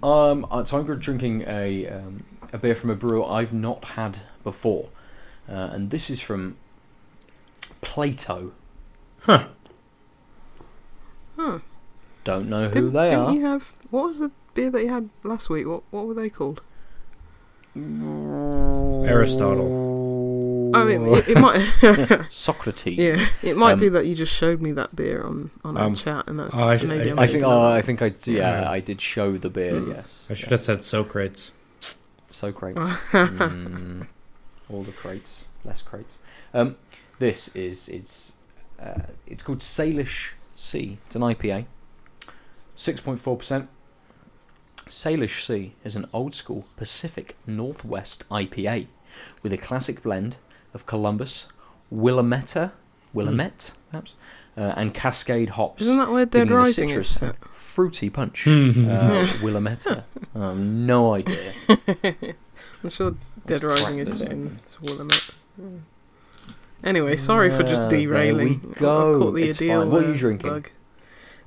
Um, 0.03 0.45
uh, 0.51 0.65
so 0.65 0.77
I'm 0.79 0.99
drinking 0.99 1.43
a 1.47 1.87
um, 1.87 2.23
a 2.51 2.57
beer 2.57 2.75
from 2.75 2.89
a 2.89 2.95
brewer 2.95 3.25
I've 3.25 3.53
not 3.53 3.85
had 3.85 4.19
before, 4.43 4.89
uh, 5.49 5.69
and 5.71 5.89
this 5.89 6.09
is 6.09 6.19
from 6.19 6.57
Plato. 7.81 8.51
huh. 9.21 9.47
Huh. 11.37 11.59
Don't 12.25 12.49
know 12.49 12.67
who 12.67 12.73
Didn't, 12.73 12.93
they 12.93 13.09
didn't 13.11 13.19
are. 13.25 13.33
you 13.33 13.45
have 13.45 13.73
what 13.91 14.03
was 14.07 14.19
the 14.19 14.31
beer 14.57 14.69
that 14.71 14.83
you 14.83 14.89
had 14.89 15.09
last 15.23 15.49
week? 15.49 15.65
What 15.67 15.83
what 15.91 16.05
were 16.07 16.13
they 16.13 16.29
called? 16.29 16.61
Aristotle. 19.07 20.71
I 20.75 20.83
mean, 20.83 21.07
it, 21.07 21.29
it 21.29 21.37
might. 21.39 22.25
Socrates. 22.29 22.97
yeah, 22.97 23.25
it 23.41 23.55
might 23.55 23.73
Um, 23.73 23.79
be 23.79 23.89
that 23.89 24.05
you 24.05 24.15
just 24.15 24.33
showed 24.33 24.61
me 24.61 24.71
that 24.73 24.95
beer 24.95 25.21
on 25.23 25.51
on 25.63 25.77
our 25.77 25.85
Um, 25.85 25.95
chat, 25.95 26.27
and 26.27 26.39
that, 26.39 26.49
oh, 26.53 26.57
I 26.63 26.77
maybe 26.83 27.11
I- 27.11 27.21
I'm 27.23 27.27
think. 27.29 27.43
Oh, 27.43 27.61
I 27.63 27.81
think 27.81 28.01
I. 28.01 28.07
Yeah, 28.25 28.61
Yeah. 28.61 28.69
I 28.71 28.79
did 28.79 28.99
show 28.99 29.37
the 29.37 29.49
beer. 29.49 29.73
Mm. 29.73 29.95
Yes. 29.95 30.25
I 30.29 30.33
should 30.33 30.51
have 30.51 30.61
said 30.61 30.83
Socrates. 30.83 31.51
Socrates. 32.31 32.83
mm, 33.11 34.05
all 34.69 34.83
the 34.83 34.91
crates, 34.91 35.47
less 35.63 35.81
crates. 35.81 36.19
Um, 36.53 36.75
this 37.19 37.49
is 37.55 37.87
it's 37.89 38.33
uh, 38.79 39.01
it's 39.25 39.43
called 39.43 39.59
Salish 39.59 40.31
Sea. 40.55 40.97
It's 41.05 41.15
an 41.15 41.21
IPA. 41.21 41.65
Six 42.75 42.99
point 43.01 43.19
four 43.19 43.37
percent. 43.37 43.69
Salish 44.89 45.45
Sea 45.45 45.73
is 45.83 45.95
an 45.95 46.05
old 46.13 46.33
school 46.35 46.65
Pacific 46.77 47.35
Northwest 47.45 48.27
IPA 48.29 48.87
with 49.43 49.53
a 49.53 49.57
classic 49.57 50.01
blend 50.03 50.37
of 50.73 50.85
Columbus, 50.85 51.47
Willamette, 51.89 52.71
Willamette 53.13 53.73
perhaps, 53.89 54.13
uh, 54.57 54.73
and 54.77 54.93
Cascade 54.93 55.51
hops. 55.51 55.81
Isn't 55.81 55.97
that 55.97 56.09
where 56.11 56.25
Dead 56.25 56.47
giving 56.47 56.49
it 56.49 56.53
a 56.53 56.57
Rising 56.57 56.89
is? 56.91 57.19
fruity 57.51 58.09
punch. 58.09 58.43
Hmm. 58.43 58.89
uh, 58.89 59.27
Willamette. 59.43 59.85
um, 60.35 60.85
no 60.85 61.13
idea. 61.13 61.53
I'm 62.83 62.89
sure 62.89 63.15
Dead 63.45 63.63
Rising 63.63 63.99
is 63.99 64.21
in. 64.21 64.59
Willamette. 64.81 65.29
Mm. 65.61 65.81
Anyway, 66.83 67.15
sorry 67.15 67.49
for 67.49 67.63
just 67.63 67.81
Ah, 67.81 67.87
there 67.89 67.99
we 67.99 68.05
derailing. 68.05 68.75
go. 68.77 69.11
I've 69.13 69.19
caught 69.19 69.31
the 69.33 69.43
It's 69.43 69.57
fine. 69.57 69.89
What 69.89 70.03
are 70.03 70.07
you 70.11 70.15
drinking? 70.17 70.65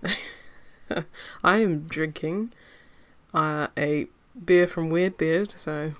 I 1.44 1.58
am 1.58 1.82
drinking 1.86 2.52
uh, 3.34 3.68
a 3.76 4.06
beer 4.44 4.66
from 4.66 4.90
Weird 4.90 5.16
Beard, 5.18 5.50
so 5.52 5.92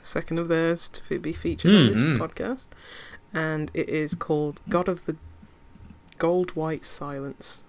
second 0.00 0.38
of 0.38 0.48
theirs 0.48 0.88
to 0.90 1.18
be 1.18 1.32
featured 1.32 1.74
on 1.74 1.88
Mm, 1.88 1.90
this 1.94 2.02
mm. 2.02 2.18
podcast, 2.18 2.68
and 3.34 3.70
it 3.74 3.88
is 3.88 4.14
called 4.14 4.60
God 4.68 4.88
of 4.88 5.04
the 5.06 5.16
Gold 6.18 6.54
White 6.56 6.84
Silence, 6.84 7.64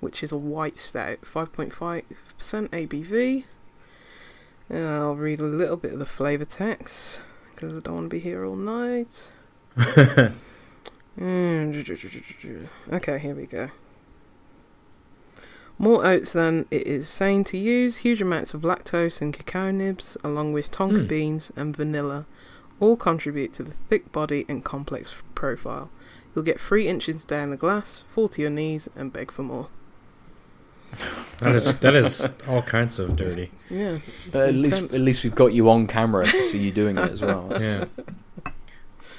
which 0.00 0.22
is 0.22 0.32
a 0.32 0.38
white 0.38 0.78
stout, 0.80 1.26
five 1.26 1.52
point 1.52 1.72
five 1.72 2.04
percent 2.36 2.70
ABV. 2.70 3.44
And 4.70 4.86
I'll 4.86 5.14
read 5.16 5.40
a 5.40 5.44
little 5.44 5.76
bit 5.78 5.94
of 5.94 5.98
the 5.98 6.06
flavour 6.06 6.44
text 6.44 7.22
because 7.54 7.74
I 7.76 7.80
don't 7.80 7.94
want 7.94 8.04
to 8.10 8.16
be 8.16 8.20
here 8.20 8.44
all 8.44 8.56
night. 8.56 9.30
Mm, 11.18 11.74
Okay, 12.92 13.18
here 13.18 13.34
we 13.34 13.46
go. 13.46 13.70
More 15.78 16.04
oats 16.04 16.32
than 16.32 16.66
it 16.70 16.86
is 16.86 17.08
sane 17.08 17.44
to 17.44 17.56
use, 17.56 17.98
huge 17.98 18.20
amounts 18.20 18.52
of 18.52 18.62
lactose 18.62 19.20
and 19.22 19.32
cacao 19.32 19.70
nibs, 19.70 20.16
along 20.24 20.52
with 20.52 20.70
tonka 20.72 21.02
Hmm. 21.02 21.06
beans 21.06 21.52
and 21.56 21.76
vanilla, 21.76 22.26
all 22.80 22.96
contribute 22.96 23.52
to 23.54 23.62
the 23.62 23.70
thick 23.88 24.10
body 24.10 24.44
and 24.48 24.64
complex 24.64 25.10
f- 25.12 25.22
profile. 25.36 25.88
You'll 26.34 26.44
get 26.44 26.60
three 26.60 26.88
inches 26.88 27.24
down 27.24 27.50
the 27.50 27.56
glass, 27.56 28.02
fall 28.08 28.28
to 28.28 28.42
your 28.42 28.50
knees, 28.50 28.88
and 28.96 29.12
beg 29.12 29.30
for 29.30 29.42
more. 29.44 29.68
That 31.40 31.54
is 31.54 31.64
that 31.78 31.94
is 31.94 32.28
all 32.48 32.62
kinds 32.62 32.98
of 32.98 33.16
dirty. 33.16 33.52
Yeah. 33.70 33.98
But 34.32 34.48
at 34.48 34.54
least, 34.54 34.82
at 34.82 35.00
least 35.00 35.22
we've 35.22 35.34
got 35.34 35.52
you 35.52 35.70
on 35.70 35.86
camera 35.86 36.26
to 36.26 36.42
see 36.42 36.58
you 36.58 36.72
doing 36.72 36.98
it 36.98 37.10
as 37.12 37.20
well. 37.22 37.52
Yeah. 37.60 37.84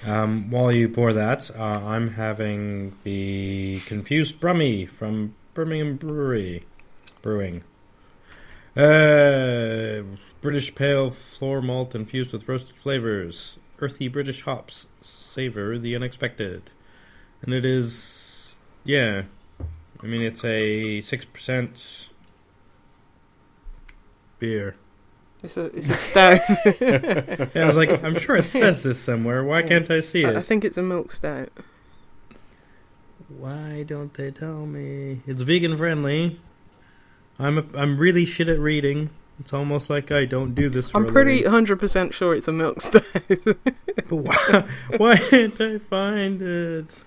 Um, 0.05 0.49
while 0.49 0.71
you 0.71 0.87
pour 0.89 1.11
that, 1.13 1.51
uh, 1.57 1.61
I'm 1.61 2.11
having 2.15 2.93
the 3.03 3.79
Confused 3.87 4.39
Brummie 4.39 4.87
from 4.89 5.35
Birmingham 5.53 5.95
Brewery 5.97 6.65
Brewing. 7.21 7.63
Uh, 8.77 10.03
British 10.41 10.73
pale 10.73 11.11
floor 11.11 11.61
malt 11.61 11.95
infused 11.95 12.31
with 12.31 12.47
roasted 12.47 12.75
flavors, 12.75 13.57
earthy 13.79 14.07
British 14.07 14.43
hops 14.43 14.87
savor 15.01 15.77
the 15.77 15.95
unexpected, 15.95 16.69
and 17.41 17.53
it 17.53 17.65
is, 17.65 18.55
yeah. 18.83 19.23
I 20.01 20.05
mean, 20.05 20.21
it's 20.21 20.45
a 20.45 21.01
six 21.01 21.25
percent 21.25 22.07
beer. 24.39 24.75
It's 25.43 25.57
a 25.57 25.65
it's 25.65 25.89
a 25.89 25.95
stout. 25.95 26.41
Yeah, 26.81 27.63
I 27.63 27.67
was 27.67 27.75
like, 27.75 28.03
I'm 28.03 28.17
sure 28.19 28.37
it 28.37 28.47
says 28.49 28.83
this 28.83 28.99
somewhere. 28.99 29.43
Why 29.43 29.61
can't 29.61 29.89
I 29.89 29.99
see 29.99 30.23
it? 30.23 30.35
I 30.35 30.41
think 30.41 30.63
it's 30.63 30.77
a 30.77 30.81
milk 30.81 31.11
stout. 31.11 31.49
Why 33.37 33.83
don't 33.83 34.13
they 34.15 34.31
tell 34.31 34.65
me? 34.65 35.21
It's 35.27 35.41
vegan 35.41 35.77
friendly. 35.77 36.39
I'm 37.37 37.57
a, 37.57 37.63
I'm 37.75 37.97
really 37.97 38.25
shit 38.25 38.49
at 38.49 38.59
reading. 38.59 39.11
It's 39.39 39.53
almost 39.53 39.89
like 39.89 40.11
I 40.11 40.25
don't 40.25 40.53
do 40.53 40.67
this. 40.67 40.89
For 40.89 40.97
I'm 40.97 41.05
a 41.05 41.11
pretty 41.11 41.43
hundred 41.43 41.79
percent 41.79 42.13
sure 42.13 42.35
it's 42.35 42.47
a 42.47 42.51
milk 42.51 42.81
stout. 42.81 43.03
But 44.09 44.15
why, 44.15 44.67
why 44.97 45.17
can't 45.17 45.61
I 45.61 45.77
find 45.77 46.41
it? 46.41 47.03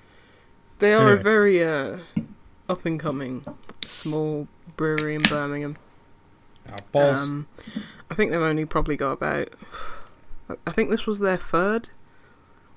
they 0.78 0.94
are 0.94 1.12
a 1.12 1.16
very 1.16 1.62
uh, 1.64 1.98
up 2.68 2.86
and 2.86 2.98
coming 3.00 3.44
small 3.84 4.46
brewery 4.76 5.16
in 5.16 5.22
Birmingham. 5.22 5.76
Balls. 6.92 7.18
Um, 7.18 7.48
I 8.08 8.14
think 8.14 8.30
they've 8.30 8.40
only 8.40 8.64
probably 8.64 8.96
got 8.96 9.12
about. 9.12 9.48
I- 10.48 10.54
I 10.66 10.70
think 10.70 10.90
this 10.90 11.06
was 11.06 11.18
their 11.18 11.36
third, 11.38 11.90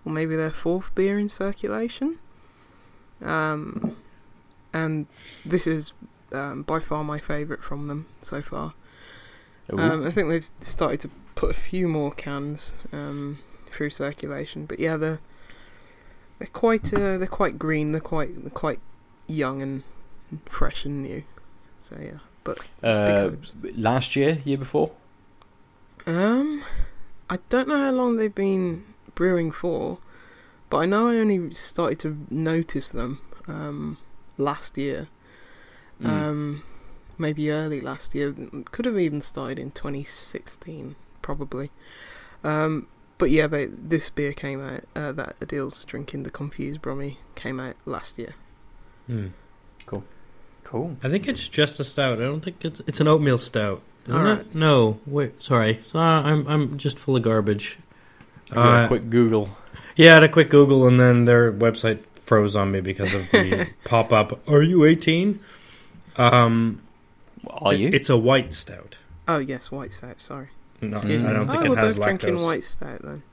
or 0.06 0.12
maybe 0.12 0.36
their 0.36 0.50
fourth 0.52 0.94
beer 0.96 1.20
in 1.20 1.30
circulation. 1.30 2.20
Um, 3.24 3.96
and 4.74 5.08
this 5.46 5.68
is 5.68 5.94
um, 6.32 6.64
by 6.64 6.80
far 6.80 7.04
my 7.04 7.20
favourite 7.20 7.64
from 7.64 7.88
them 7.88 8.08
so 8.22 8.42
far. 8.42 8.74
Um, 9.72 10.06
I 10.06 10.12
think 10.12 10.30
they've 10.30 10.48
started 10.60 11.02
to 11.02 11.10
put 11.34 11.52
a 11.52 11.60
few 11.60 11.88
more 11.88 12.12
cans 12.12 12.76
um, 12.92 13.40
through 13.72 13.90
circulation, 13.90 14.66
but 14.66 14.80
yeah, 14.80 14.96
they're 14.98 15.20
they're 16.40 16.48
quite 16.48 16.94
uh, 16.94 17.18
they're 17.18 17.28
quite 17.28 17.58
green. 17.58 17.92
They're 17.92 18.02
quite 18.02 18.42
they're 18.44 18.50
quite 18.52 18.80
young 19.28 19.62
and 19.62 19.84
fresh 20.46 20.86
and 20.86 21.02
new. 21.02 21.24
So 21.80 21.98
yeah, 22.00 22.20
but 22.44 22.60
uh, 22.84 23.32
last 23.76 24.16
year, 24.16 24.40
year 24.44 24.58
before, 24.58 24.92
Um, 26.06 26.64
I 27.30 27.40
don't 27.50 27.68
know 27.68 27.78
how 27.78 27.92
long 27.92 28.18
they've 28.18 28.34
been 28.34 28.84
brewing 29.16 29.52
for, 29.52 29.98
but 30.70 30.78
I 30.78 30.86
know 30.86 31.08
I 31.10 31.18
only 31.18 31.54
started 31.54 32.00
to 32.00 32.26
notice 32.30 32.90
them 32.92 33.20
um, 33.48 33.98
last 34.38 34.78
year. 34.78 35.08
Mm. 36.02 36.10
Um, 36.10 36.64
maybe 37.18 37.50
early 37.52 37.80
last 37.82 38.14
year. 38.16 38.34
Could 38.72 38.86
have 38.86 38.98
even 39.00 39.22
started 39.22 39.60
in 39.60 39.72
2016, 39.72 40.96
probably. 41.22 41.72
Um, 42.44 42.88
but 43.18 43.30
yeah, 43.30 43.48
they, 43.48 43.66
this 43.68 44.10
beer 44.10 44.34
came 44.34 44.62
out. 44.62 44.84
Uh, 44.96 45.12
that 45.14 45.40
Aadil's 45.40 45.84
drinking, 45.86 46.24
the 46.24 46.30
Confused 46.32 46.82
Brummie, 46.82 47.18
came 47.36 47.60
out 47.60 47.76
last 47.86 48.18
year. 48.20 48.36
Hmm. 49.08 49.28
cool. 49.86 50.04
Cool. 50.64 50.98
I 51.04 51.10
think 51.10 51.28
it's 51.28 51.48
just 51.48 51.80
a 51.80 51.84
stout. 51.84 52.20
I 52.20 52.24
don't 52.26 52.42
think 52.44 52.66
it's 52.66 52.82
it's 52.88 53.00
an 53.00 53.08
oatmeal 53.08 53.38
stout. 53.38 53.84
Isn't 54.08 54.20
All 54.20 54.34
it? 54.34 54.56
No, 54.56 55.00
wait, 55.06 55.42
sorry. 55.42 55.82
Uh, 55.94 56.00
I'm 56.00 56.48
I'm 56.48 56.78
just 56.80 56.98
full 56.98 57.16
of 57.16 57.22
garbage. 57.22 57.78
Give 58.50 58.58
it 58.58 58.62
a 58.62 58.64
Uh, 58.64 58.88
quick 58.88 59.10
Google. 59.12 59.50
Yeah, 59.96 60.12
I 60.12 60.14
had 60.16 60.24
a 60.24 60.30
quick 60.30 60.50
Google 60.50 60.88
and 60.88 61.00
then 61.00 61.26
their 61.26 61.52
website 61.52 62.00
froze 62.14 62.56
on 62.56 62.72
me 62.72 62.82
because 62.82 63.14
of 63.14 63.30
the 63.32 63.70
pop 63.86 64.12
up. 64.12 64.48
Are 64.50 64.62
you 64.62 64.84
18? 64.86 65.40
Um, 66.18 66.82
Are 67.48 67.74
you? 67.74 67.90
It's 67.94 68.10
a 68.10 68.18
white 68.18 68.54
stout. 68.54 68.98
Oh 69.28 69.38
yes, 69.38 69.72
white 69.72 69.94
stout. 69.94 70.22
Sorry. 70.22 70.50
No, 70.82 70.98
Excuse 70.98 71.24
I 71.24 71.32
don't 71.34 71.48
think 71.50 71.62
oh, 71.62 71.66
it 71.66 71.70
we're 71.70 71.76
has 71.78 71.96
both 71.96 72.04
drinking 72.06 72.42
white 72.42 72.64
stout 72.64 73.02
then. 73.02 73.24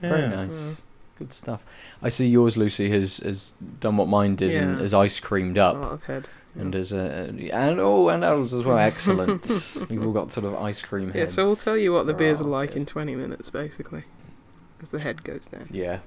Very 0.00 0.22
Yeah. 0.22 0.28
nice. 0.46 0.82
Good 1.18 1.32
stuff. 1.32 1.62
I 2.02 2.08
see 2.10 2.28
yours, 2.28 2.56
Lucy, 2.56 2.90
has 2.90 3.18
has 3.18 3.54
done 3.80 3.96
what 3.96 4.08
mine 4.08 4.36
did 4.36 4.50
and 4.52 4.78
Yeah. 4.78 4.84
is 4.84 4.94
ice 4.94 5.18
creamed 5.20 5.58
A 5.58 5.64
up. 5.64 5.74
lot 5.76 5.92
of 5.92 6.04
head. 6.04 6.28
And 6.58 6.74
as 6.74 6.92
a 6.92 7.30
and 7.52 7.80
oh 7.80 8.08
and 8.08 8.24
ours 8.24 8.54
as 8.54 8.64
well. 8.64 8.78
Excellent. 8.78 9.46
We've 9.90 10.06
all 10.06 10.12
got 10.12 10.32
sort 10.32 10.46
of 10.46 10.56
ice 10.56 10.80
cream 10.80 11.08
Yeah, 11.08 11.22
heads. 11.22 11.34
so 11.34 11.42
we'll 11.42 11.56
tell 11.56 11.76
you 11.76 11.92
what 11.92 12.06
the 12.06 12.14
beers 12.14 12.40
are 12.40 12.44
Oh, 12.46 12.50
like 12.50 12.70
yes. 12.70 12.76
in 12.78 12.86
20 12.86 13.14
minutes, 13.14 13.50
basically. 13.50 14.04
As 14.86 14.90
the 14.92 15.00
head 15.00 15.24
goes 15.24 15.48
there. 15.50 15.66
Yeah, 15.68 15.98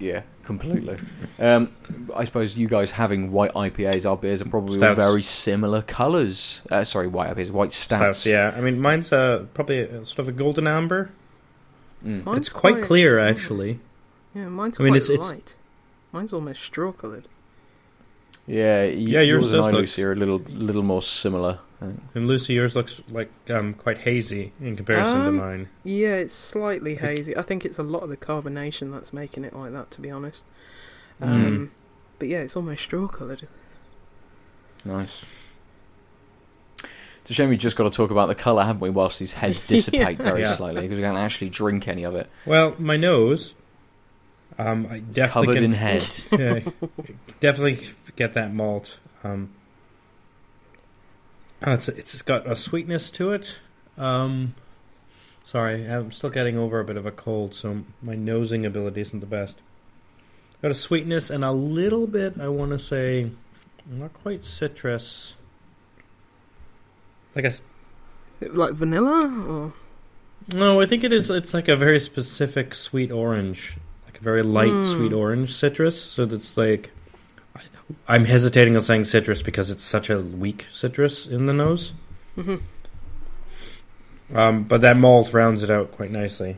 yeah, 0.00 0.22
completely. 0.42 0.98
Um, 1.38 1.70
I 2.16 2.24
suppose 2.24 2.56
you 2.56 2.66
guys 2.66 2.90
having 2.90 3.30
white 3.30 3.52
IPAs, 3.54 4.10
our 4.10 4.16
beers 4.16 4.42
are 4.42 4.46
probably 4.46 4.74
all 4.74 4.80
Stouts. 4.80 4.96
very 4.96 5.22
similar 5.22 5.82
colours. 5.82 6.60
Uh, 6.68 6.82
sorry, 6.82 7.06
white 7.06 7.30
IPAs, 7.36 7.52
white 7.52 7.72
stouts. 7.72 8.18
Stouts, 8.18 8.26
yeah. 8.26 8.52
I 8.56 8.60
mean, 8.60 8.80
mine's 8.80 9.12
uh, 9.12 9.46
probably 9.54 9.82
a, 9.82 10.04
sort 10.04 10.18
of 10.18 10.26
a 10.28 10.32
golden 10.32 10.66
amber. 10.66 11.12
Mm. 12.04 12.24
Mine's 12.24 12.46
it's 12.46 12.52
quite, 12.52 12.82
clear, 12.82 13.20
actually. 13.20 13.78
Yeah, 14.34 14.48
mine's 14.48 14.80
I 14.80 14.82
mean, 14.82 14.94
quite 14.94 15.02
it's- 15.02 15.10
it's- 15.10 15.28
light. 15.28 15.54
Mine's 16.10 16.32
almost 16.32 16.60
straw 16.62 16.90
coloured. 16.90 17.28
Yeah, 18.48 18.84
y- 18.86 18.88
Yeah, 18.90 19.20
yours 19.20 19.28
yours 19.28 19.44
and 19.44 19.52
does 19.52 19.64
I, 19.66 19.70
look- 19.70 19.80
Lucy, 19.80 20.02
are 20.04 20.12
a 20.12 20.16
little 20.16 20.38
little 20.48 20.82
more 20.82 21.02
similar. 21.02 21.58
And 21.80 22.26
Lucy, 22.26 22.54
yours 22.54 22.74
looks 22.74 23.00
like 23.08 23.30
um, 23.50 23.72
quite 23.74 23.98
hazy 23.98 24.52
in 24.60 24.74
comparison 24.74 25.14
to 25.22 25.28
Um, 25.28 25.36
mine. 25.36 25.68
Yeah, 25.84 26.16
it's 26.16 26.32
slightly 26.32 26.96
hazy. 26.96 27.36
I 27.36 27.42
think 27.42 27.64
it's 27.64 27.78
a 27.78 27.84
lot 27.84 28.02
of 28.02 28.08
the 28.08 28.16
carbonation 28.16 28.90
that's 28.90 29.12
making 29.12 29.44
it 29.44 29.54
like 29.54 29.72
that, 29.72 29.92
to 29.92 30.00
be 30.00 30.10
honest. 30.10 30.44
Um, 31.20 31.70
But 32.18 32.26
yeah, 32.26 32.38
it's 32.38 32.56
almost 32.56 32.82
straw 32.82 33.06
coloured. 33.06 33.46
Nice. 34.84 35.24
It's 37.22 37.30
a 37.30 37.34
shame 37.34 37.48
we 37.50 37.56
just 37.56 37.76
got 37.76 37.84
to 37.84 37.90
talk 37.96 38.10
about 38.10 38.26
the 38.26 38.34
colour, 38.34 38.64
haven't 38.64 38.80
we? 38.80 38.90
Whilst 38.90 39.18
these 39.20 39.32
heads 39.32 39.62
dissipate 39.66 40.18
very 40.18 40.40
Yeah. 40.42 40.52
slightly, 40.52 40.80
because 40.82 40.96
we 40.96 41.02
can't 41.02 41.16
actually 41.18 41.50
drink 41.50 41.86
any 41.86 42.02
of 42.04 42.14
it. 42.16 42.28
Well, 42.46 42.74
my 42.78 42.96
nose, 42.96 43.54
um, 44.58 44.86
I 44.90 44.96
It's 44.96 45.06
definitely 45.16 45.46
covered 45.46 45.54
can, 45.56 45.64
in 45.64 45.72
head. 45.72 46.14
yeah, 46.32 46.60
definitely 47.40 47.88
get 48.16 48.34
that 48.34 48.52
malt. 48.52 48.98
Um, 49.24 49.50
oh, 51.64 51.72
it's 51.72 51.88
it's 51.88 52.22
got 52.22 52.50
a 52.50 52.56
sweetness 52.56 53.10
to 53.12 53.32
it. 53.32 53.58
Um, 53.96 54.54
sorry, 55.44 55.84
I'm 55.88 56.12
still 56.12 56.30
getting 56.30 56.56
over 56.58 56.80
a 56.80 56.84
bit 56.84 56.96
of 56.96 57.06
a 57.06 57.10
cold, 57.12 57.54
so 57.54 57.82
my 58.02 58.14
nosing 58.14 58.64
ability 58.66 59.00
isn't 59.02 59.20
the 59.20 59.26
best. 59.26 59.56
Got 60.62 60.70
a 60.72 60.74
sweetness 60.74 61.30
and 61.30 61.44
a 61.44 61.52
little 61.52 62.06
bit. 62.06 62.40
I 62.40 62.48
want 62.48 62.72
to 62.72 62.78
say, 62.80 63.30
not 63.86 64.12
quite 64.12 64.44
citrus. 64.44 65.34
Like 67.34 67.44
a 67.44 67.48
s- 67.48 67.62
Like 68.40 68.72
vanilla? 68.74 69.28
Or 69.48 69.72
no, 70.52 70.80
I 70.80 70.86
think 70.86 71.04
it 71.04 71.12
is. 71.12 71.30
It's 71.30 71.54
like 71.54 71.68
a 71.68 71.76
very 71.76 72.00
specific 72.00 72.74
sweet 72.74 73.12
orange, 73.12 73.76
like 74.18 74.20
a 74.20 74.24
very 74.24 74.42
light 74.42 74.68
Mm. 74.70 74.96
sweet 74.96 75.12
orange 75.12 75.54
citrus. 75.54 76.00
So 76.00 76.24
that's 76.26 76.56
like, 76.56 76.90
I- 77.56 77.60
I'm 78.14 78.24
hesitating 78.24 78.76
on 78.76 78.82
saying 78.82 79.04
citrus 79.04 79.42
because 79.42 79.70
it's 79.70 79.82
such 79.84 80.10
a 80.10 80.20
weak 80.20 80.66
citrus 80.72 81.26
in 81.26 81.46
the 81.46 81.52
nose. 81.52 81.92
Mhm. 82.36 82.60
Um, 84.34 84.64
but 84.64 84.80
that 84.82 84.96
malt 84.96 85.32
rounds 85.32 85.62
it 85.62 85.70
out 85.70 85.92
quite 85.92 86.10
nicely. 86.10 86.56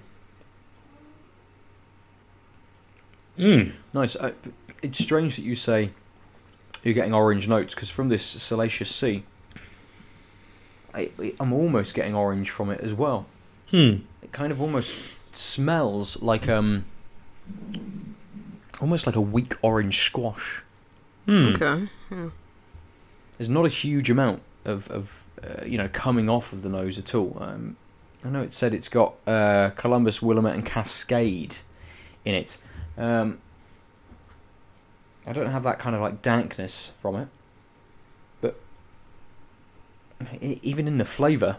Mm. 3.38 3.72
Nice. 3.94 4.16
Uh, 4.16 4.32
it's 4.82 4.98
strange 5.02 5.36
that 5.36 5.42
you 5.42 5.54
say 5.54 5.90
you're 6.82 6.94
getting 6.94 7.14
orange 7.14 7.48
notes 7.48 7.74
because 7.74 7.90
from 7.90 8.08
this 8.08 8.24
Salacious 8.24 8.94
Sea, 8.94 9.22
I, 10.94 11.10
I'm 11.38 11.52
almost 11.52 11.94
getting 11.94 12.14
orange 12.14 12.50
from 12.50 12.70
it 12.70 12.80
as 12.80 12.92
well. 12.92 13.26
Hmm. 13.70 13.98
It 14.22 14.32
kind 14.32 14.50
of 14.50 14.60
almost 14.60 14.94
smells 15.32 16.20
like 16.20 16.48
um, 16.48 16.84
almost 18.80 19.06
like 19.06 19.16
a 19.16 19.20
weak 19.20 19.56
orange 19.62 20.04
squash. 20.04 20.62
Hmm. 21.26 21.48
Okay. 21.48 21.88
Yeah. 22.10 22.30
There's 23.38 23.50
not 23.50 23.66
a 23.66 23.68
huge 23.68 24.10
amount 24.10 24.42
of, 24.64 24.90
of 24.90 25.24
uh, 25.42 25.64
you 25.64 25.78
know 25.78 25.88
coming 25.92 26.28
off 26.28 26.52
of 26.52 26.62
the 26.62 26.68
nose 26.68 26.98
at 26.98 27.14
all. 27.14 27.36
Um, 27.40 27.76
I 28.24 28.28
know 28.28 28.42
it 28.42 28.52
said 28.52 28.74
it's 28.74 28.88
got 28.88 29.14
uh, 29.26 29.70
Columbus, 29.76 30.20
Willamette, 30.20 30.54
and 30.54 30.64
Cascade 30.64 31.56
in 32.24 32.34
it. 32.34 32.58
Um, 32.98 33.40
I 35.26 35.32
don't 35.32 35.46
have 35.46 35.62
that 35.62 35.78
kind 35.78 35.94
of 35.94 36.02
like 36.02 36.22
dankness 36.22 36.92
from 36.98 37.16
it, 37.16 37.28
but 38.40 38.58
even 40.40 40.86
in 40.86 40.98
the 40.98 41.04
flavour, 41.04 41.56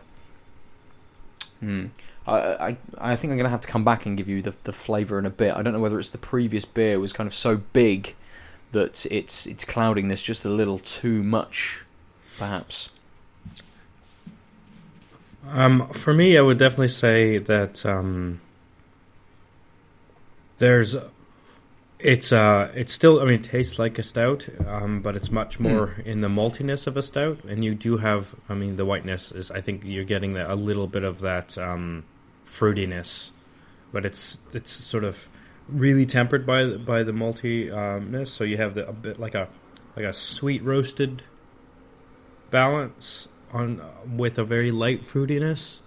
hmm, 1.60 1.88
I, 2.28 2.78
I 3.00 3.16
think 3.16 3.32
I'm 3.32 3.38
gonna 3.38 3.50
have 3.50 3.62
to 3.62 3.68
come 3.68 3.84
back 3.84 4.06
and 4.06 4.16
give 4.16 4.28
you 4.28 4.42
the 4.42 4.54
the 4.64 4.74
flavour 4.74 5.18
in 5.18 5.26
a 5.26 5.30
bit. 5.30 5.56
I 5.56 5.62
don't 5.62 5.74
know 5.74 5.80
whether 5.80 6.00
it's 6.00 6.12
the 6.12 6.18
previous 6.18 6.66
beer 6.66 7.00
was 7.00 7.14
kind 7.14 7.28
of 7.28 7.34
so 7.34 7.58
big 7.58 8.16
that 8.72 9.06
it's 9.08 9.46
it's 9.46 9.66
clouding 9.66 10.08
this 10.08 10.22
just 10.22 10.46
a 10.46 10.50
little 10.50 10.78
too 10.78 11.24
much, 11.24 11.84
perhaps. 12.38 12.92
Um, 15.50 15.88
for 15.90 16.14
me, 16.14 16.38
I 16.38 16.42
would 16.42 16.60
definitely 16.60 16.90
say 16.90 17.40
that 17.40 17.86
um, 17.86 18.40
there's 20.60 20.96
it's 22.04 22.32
uh 22.32 22.72
it's 22.76 22.92
still 22.94 23.20
I 23.20 23.26
mean 23.26 23.36
it 23.36 23.44
tastes 23.44 23.80
like 23.80 24.00
a 24.00 24.04
stout, 24.04 24.48
um, 24.68 25.02
but 25.02 25.16
it's 25.16 25.32
much 25.32 25.60
more 25.60 25.96
in 26.06 26.22
the 26.22 26.28
maltiness 26.28 26.88
of 26.88 26.98
a 26.98 27.02
stout, 27.02 27.44
and 27.46 27.64
you 27.64 27.76
do 27.76 27.98
have 27.98 28.34
I 28.50 28.54
mean 28.54 28.76
the 28.76 28.86
whiteness 28.86 29.32
is 29.32 29.52
I 29.52 29.62
think 29.62 29.84
you're 29.86 30.04
getting 30.04 30.34
that, 30.34 30.50
a 30.50 30.56
little 30.56 30.88
bit 30.88 31.04
of 31.04 31.20
that 31.22 31.58
um, 31.58 32.04
fruitiness, 32.46 33.30
but 33.92 34.06
it's 34.06 34.38
it's 34.54 34.72
sort 34.72 35.04
of 35.04 35.28
really 35.68 36.06
tempered 36.06 36.46
by 36.46 36.66
the, 36.66 36.80
by 36.80 37.04
the 37.04 37.12
maltiness, 37.12 38.30
so 38.30 38.44
you 38.44 38.58
have 38.58 38.74
the, 38.74 38.88
a 38.88 38.94
bit 38.94 39.20
like 39.20 39.36
a 39.36 39.48
like 39.96 40.06
a 40.06 40.14
sweet 40.14 40.64
roasted 40.64 41.24
balance 42.50 43.28
on 43.54 43.82
with 44.18 44.38
a 44.38 44.44
very 44.44 44.72
light 44.72 45.06
fruitiness. 45.06 45.78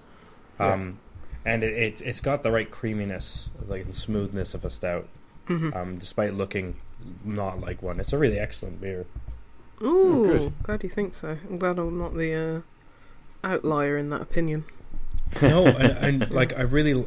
Um, 0.58 0.98
and 1.44 1.64
it, 1.64 1.72
it 1.74 2.02
it's 2.02 2.20
got 2.20 2.42
the 2.42 2.50
right 2.50 2.70
creaminess, 2.70 3.48
like 3.66 3.86
the 3.86 3.92
smoothness 3.92 4.54
of 4.54 4.64
a 4.64 4.70
stout. 4.70 5.08
Mhm. 5.48 5.74
Um, 5.76 5.98
despite 5.98 6.34
looking 6.34 6.76
not 7.24 7.60
like 7.60 7.82
one, 7.82 8.00
it's 8.00 8.12
a 8.12 8.18
really 8.18 8.38
excellent 8.38 8.80
beer. 8.80 9.04
Ooh, 9.82 10.24
good. 10.24 10.52
glad 10.62 10.82
you 10.82 10.88
think 10.88 11.14
so. 11.14 11.36
I'm 11.50 11.58
glad 11.58 11.78
I'm 11.78 11.98
not 11.98 12.14
the 12.14 12.34
uh, 12.34 12.60
outlier 13.46 13.98
in 13.98 14.08
that 14.10 14.22
opinion. 14.22 14.64
No, 15.42 15.66
and, 15.66 16.22
and 16.22 16.30
like 16.30 16.56
I 16.56 16.62
really, 16.62 17.04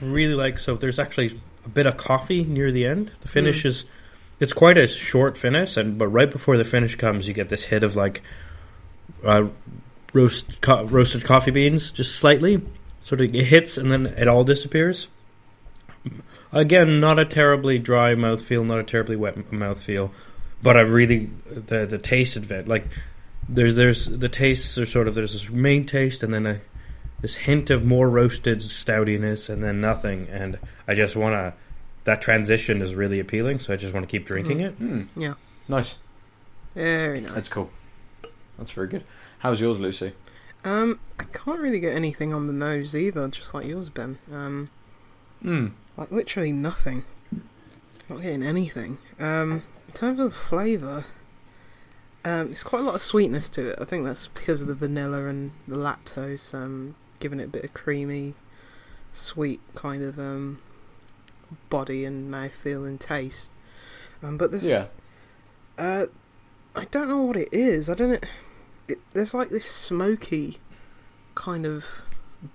really 0.00 0.34
like. 0.34 0.58
So 0.58 0.76
there's 0.76 0.98
actually 0.98 1.40
a 1.64 1.68
bit 1.68 1.86
of 1.86 1.96
coffee 1.96 2.44
near 2.44 2.72
the 2.72 2.86
end. 2.86 3.10
The 3.22 3.28
finish 3.28 3.62
Mm. 3.64 3.66
is, 3.66 3.84
it's 4.38 4.52
quite 4.54 4.78
a 4.78 4.86
short 4.86 5.36
finish, 5.36 5.76
and 5.76 5.98
but 5.98 6.08
right 6.08 6.30
before 6.30 6.56
the 6.56 6.64
finish 6.64 6.94
comes, 6.96 7.28
you 7.28 7.34
get 7.34 7.48
this 7.50 7.62
hit 7.62 7.82
of 7.82 7.96
like, 7.96 8.22
uh, 9.26 9.48
roast 10.14 10.60
co- 10.62 10.84
roasted 10.84 11.24
coffee 11.24 11.50
beans, 11.50 11.92
just 11.92 12.16
slightly. 12.16 12.62
Sort 13.02 13.20
of 13.20 13.34
it 13.34 13.44
hits, 13.44 13.76
and 13.76 13.90
then 13.90 14.06
it 14.06 14.28
all 14.28 14.44
disappears. 14.44 15.08
Again, 16.52 17.00
not 17.00 17.18
a 17.18 17.24
terribly 17.24 17.78
dry 17.78 18.14
mouthfeel, 18.14 18.64
not 18.66 18.78
a 18.80 18.84
terribly 18.84 19.16
wet 19.16 19.36
m- 19.36 19.44
mouthfeel, 19.52 20.10
but 20.62 20.76
I 20.76 20.80
really 20.80 21.30
the 21.50 21.86
the 21.86 21.98
taste 21.98 22.36
of 22.36 22.50
it 22.50 22.66
like. 22.68 22.84
There's 23.48 23.74
there's 23.74 24.06
the 24.06 24.28
tastes 24.28 24.78
are 24.78 24.86
sort 24.86 25.08
of 25.08 25.14
there's 25.16 25.32
this 25.32 25.50
main 25.50 25.84
taste 25.84 26.22
and 26.22 26.32
then 26.32 26.46
a 26.46 26.60
this 27.20 27.34
hint 27.34 27.68
of 27.70 27.84
more 27.84 28.08
roasted 28.08 28.60
stoutiness 28.60 29.48
and 29.48 29.60
then 29.62 29.80
nothing 29.80 30.28
and 30.30 30.56
I 30.86 30.94
just 30.94 31.16
want 31.16 31.34
to 31.34 31.54
that 32.04 32.22
transition 32.22 32.80
is 32.80 32.94
really 32.94 33.18
appealing 33.18 33.58
so 33.58 33.72
I 33.72 33.76
just 33.76 33.92
want 33.92 34.08
to 34.08 34.10
keep 34.10 34.24
drinking 34.24 34.60
it. 34.60 34.74
Hmm. 34.74 35.02
Yeah. 35.16 35.34
Nice. 35.68 35.96
Very 36.76 37.22
nice. 37.22 37.32
That's 37.32 37.48
cool. 37.48 37.70
That's 38.56 38.70
very 38.70 38.86
good. 38.86 39.04
How's 39.40 39.60
yours, 39.60 39.80
Lucy? 39.80 40.12
Um, 40.64 41.00
I 41.18 41.24
can't 41.24 41.58
really 41.60 41.80
get 41.80 41.96
anything 41.96 42.32
on 42.32 42.46
the 42.46 42.52
nose 42.52 42.94
either, 42.94 43.26
just 43.28 43.52
like 43.52 43.66
yours, 43.66 43.88
Ben. 43.90 44.18
Um, 44.32 44.70
Hmm. 45.42 45.68
Like 46.00 46.10
literally 46.10 46.50
nothing. 46.50 47.04
Not 48.08 48.22
getting 48.22 48.42
anything. 48.42 48.98
Um, 49.20 49.62
in 49.86 49.94
terms 49.94 50.18
of 50.18 50.30
the 50.30 50.36
flavour, 50.36 51.04
um, 52.24 52.50
it's 52.50 52.64
quite 52.64 52.80
a 52.80 52.84
lot 52.84 52.96
of 52.96 53.02
sweetness 53.02 53.48
to 53.50 53.70
it. 53.70 53.78
I 53.80 53.84
think 53.84 54.04
that's 54.04 54.26
because 54.26 54.62
of 54.62 54.68
the 54.68 54.74
vanilla 54.74 55.26
and 55.26 55.52
the 55.68 55.76
lactose, 55.76 56.52
um, 56.52 56.96
giving 57.20 57.38
it 57.38 57.44
a 57.44 57.48
bit 57.48 57.64
of 57.64 57.72
creamy, 57.74 58.34
sweet 59.12 59.60
kind 59.76 60.02
of 60.02 60.18
um, 60.18 60.60
body 61.68 62.04
and 62.04 62.32
mouthfeel 62.32 62.84
and 62.86 63.00
taste. 63.00 63.52
Um, 64.22 64.36
but 64.36 64.50
there's 64.50 64.64
Yeah. 64.66 64.86
uh, 65.78 66.06
I 66.74 66.84
don't 66.86 67.08
know 67.08 67.22
what 67.22 67.36
it 67.36 67.48
is. 67.52 67.88
I 67.88 67.94
don't 67.94 68.10
know. 68.10 68.28
It, 68.88 68.98
there's 69.12 69.34
like 69.34 69.50
this 69.50 69.66
smoky 69.70 70.58
kind 71.36 71.64
of 71.64 72.02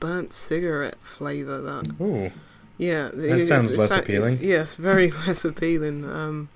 burnt 0.01 0.33
cigarette 0.33 0.97
flavour 1.01 1.61
that. 1.61 1.95
Ooh. 2.01 2.31
Yeah, 2.77 3.09
That 3.13 3.47
sounds 3.47 3.71
less 3.71 3.91
appealing. 3.91 4.39
yes, 4.41 4.75
very 4.75 5.11
less 5.27 5.45
appealing. 5.45 6.03
Um, 6.03 6.49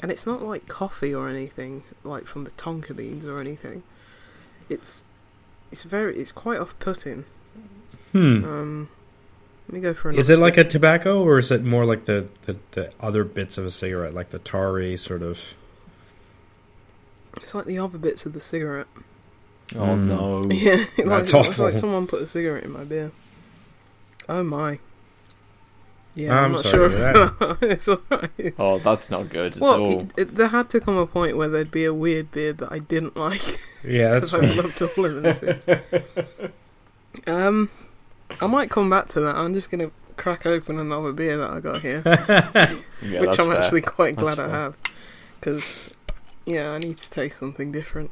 and 0.00 0.10
it's 0.10 0.26
not 0.26 0.42
like 0.42 0.66
coffee 0.66 1.14
or 1.14 1.28
anything, 1.28 1.84
like 2.02 2.26
from 2.26 2.44
the 2.44 2.50
tonka 2.52 2.96
beans 2.96 3.24
or 3.26 3.38
anything. 3.40 3.82
It's 4.68 5.04
it's 5.70 5.84
very 5.84 6.16
it's 6.16 6.32
quite 6.32 6.58
off-putting. 6.58 7.24
Hmm. 8.12 8.44
Um, 8.44 8.88
let 9.68 9.74
me 9.74 9.80
go 9.80 9.94
for 9.94 10.08
another. 10.10 10.20
Is 10.20 10.28
it 10.30 10.38
like 10.40 10.56
a 10.56 10.64
tobacco, 10.64 11.22
or 11.22 11.38
is 11.38 11.50
it 11.52 11.62
more 11.64 11.84
like 11.86 12.04
the, 12.06 12.26
the, 12.42 12.56
the 12.72 12.92
other 13.00 13.22
bits 13.24 13.56
of 13.56 13.64
a 13.64 13.70
cigarette, 13.70 14.12
like 14.12 14.30
the 14.30 14.38
tarry 14.40 14.96
sort 14.96 15.22
of? 15.22 15.54
It's 17.36 17.54
like 17.54 17.64
the 17.66 17.78
other 17.78 17.98
bits 17.98 18.26
of 18.26 18.32
the 18.32 18.40
cigarette. 18.40 18.88
Oh 19.74 19.78
Mm. 19.78 20.06
no. 20.06 20.42
Yeah, 20.54 20.84
like, 21.06 21.26
That's 21.26 21.48
it's 21.50 21.58
like 21.58 21.74
someone 21.74 22.06
put 22.06 22.20
a 22.22 22.26
cigarette 22.26 22.64
in 22.64 22.72
my 22.72 22.84
beer. 22.84 23.10
Oh 24.28 24.42
my. 24.42 24.78
Yeah, 26.14 26.36
I'm 26.36 26.44
I'm, 26.46 26.52
not 26.52 26.66
sure. 26.66 26.88
to 26.88 27.34
If 27.60 27.62
it's 27.70 27.88
alright. 27.88 28.54
Oh, 28.58 28.78
that's 28.78 29.10
not 29.10 29.28
good 29.30 29.56
at 29.56 29.62
all. 29.62 30.00
it, 30.00 30.12
it, 30.16 30.34
there 30.34 30.48
had 30.48 30.68
to 30.70 30.80
come 30.80 30.96
a 30.98 31.06
point 31.06 31.36
where 31.36 31.48
there'd 31.48 31.70
be 31.70 31.84
a 31.86 31.94
weird 31.94 32.30
beer 32.32 32.52
that 32.52 32.70
I 32.70 32.80
didn't 32.80 33.16
like 33.16 33.60
Yeah, 33.82 34.12
that's 34.18 34.30
because 34.32 34.34
I 34.34 34.54
fair. 34.54 34.62
loved 34.62 34.82
all 34.82 35.04
of 35.06 35.40
them. 35.40 36.52
um, 37.26 37.70
I 38.40 38.46
might 38.46 38.70
come 38.70 38.90
back 38.90 39.08
to 39.10 39.20
that. 39.20 39.36
I'm 39.36 39.54
just 39.54 39.70
gonna 39.70 39.90
crack 40.16 40.44
open 40.46 40.78
another 40.78 41.12
beer 41.12 41.38
that 41.38 41.50
I 41.50 41.60
got 41.60 41.80
here, 41.80 42.02
Yeah, 42.04 43.20
which 43.20 43.28
that's 43.30 43.40
I'm 43.40 43.48
fair. 43.50 43.60
actually 43.62 43.80
quite 43.82 44.16
That's 44.16 44.34
glad 44.34 44.38
I 44.38 44.48
fair. 44.50 44.60
have, 44.60 44.76
because 45.40 45.90
yeah, 46.44 46.70
I 46.72 46.78
need 46.78 46.98
to 46.98 47.08
taste 47.10 47.38
something 47.38 47.72
different. 47.72 48.10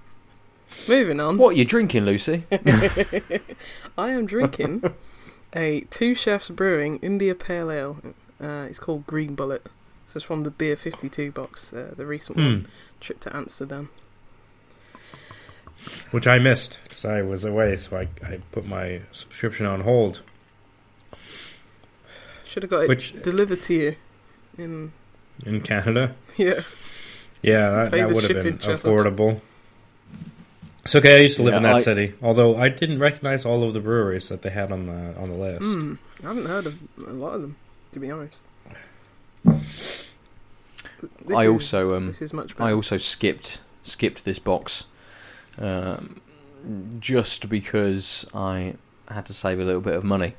Moving 0.89 1.21
on. 1.21 1.37
What 1.37 1.51
are 1.51 1.59
you 1.59 1.65
drinking, 1.65 2.05
Lucy? 2.05 2.45
I 3.99 4.11
am 4.11 4.25
drinking 4.27 4.83
a 5.55 5.83
Two 5.91 6.15
Chefs 6.15 6.49
Brewing 6.51 6.99
India 7.03 7.35
Pale 7.35 7.71
Ale. 7.71 7.97
Uh, 8.43 8.67
it's 8.69 8.79
called 8.79 9.07
Green 9.07 9.35
Bullet. 9.35 9.67
So 10.07 10.17
it's 10.17 10.25
from 10.25 10.43
the 10.43 10.51
Beer 10.51 10.77
52 10.77 11.31
box, 11.31 11.73
uh, 11.73 11.95
the 11.97 12.05
recent 12.07 12.37
Hmm. 12.37 12.45
one, 12.45 12.69
trip 13.01 13.21
to 13.21 13.37
Amsterdam. 13.37 13.91
Which 16.11 16.27
I 16.27 16.39
missed 16.39 16.79
because 16.89 17.05
I 17.05 17.23
was 17.23 17.45
away, 17.45 17.77
so 17.77 17.97
I, 17.97 18.09
I 18.27 18.41
put 18.53 18.67
my 18.67 19.03
subscription 19.13 19.67
on 19.67 19.81
hold. 19.83 20.23
Should 22.45 22.65
have 22.65 22.71
got 22.71 22.83
it 22.85 22.89
Which 22.89 23.13
delivered 23.23 23.63
to 23.65 23.75
you. 23.75 23.97
In 24.59 24.93
in 25.47 25.61
Canada, 25.63 26.15
yeah, 26.37 26.63
yeah, 27.41 27.71
that, 27.71 27.93
that 27.93 28.11
would 28.11 28.25
have 28.25 28.43
been 28.45 28.59
affordable. 28.59 29.41
It's 30.85 30.95
okay. 30.95 31.17
I 31.17 31.21
used 31.21 31.37
to 31.37 31.43
live 31.43 31.53
Yeah, 31.53 31.59
in 31.59 31.63
that 31.65 31.75
I- 31.77 31.83
city, 31.83 32.15
although 32.23 32.57
I 32.57 32.69
didn't 32.71 32.99
recognize 33.01 33.45
all 33.45 33.63
of 33.63 33.75
the 33.75 33.81
breweries 33.81 34.29
that 34.29 34.43
they 34.43 34.51
had 34.51 34.73
on 34.73 34.87
the 34.87 35.15
on 35.21 35.31
the 35.31 35.37
list. 35.37 35.63
mm, 35.63 35.99
I 36.25 36.27
haven't 36.29 36.47
heard 36.47 36.67
of 36.67 36.79
a 37.07 37.13
lot 37.13 37.35
of 37.35 37.43
them, 37.43 37.57
to 37.93 38.01
be 38.01 38.11
honest. 38.11 38.45
This 39.45 41.37
I 41.37 41.45
is- 41.45 41.51
also 41.51 41.95
um 41.97 42.07
this 42.09 42.23
is 42.23 42.33
much 42.33 42.57
better. 42.57 42.69
I 42.71 42.73
also 42.73 42.97
skipped 42.99 43.61
skipped 43.83 44.25
this 44.25 44.39
box, 44.39 44.85
um, 45.59 46.21
just 46.99 47.49
because 47.49 48.27
I 48.35 48.75
had 49.09 49.27
to 49.27 49.35
save 49.35 49.59
a 49.61 49.65
little 49.65 49.81
bit 49.81 49.95
of 49.95 50.05
money, 50.05 50.35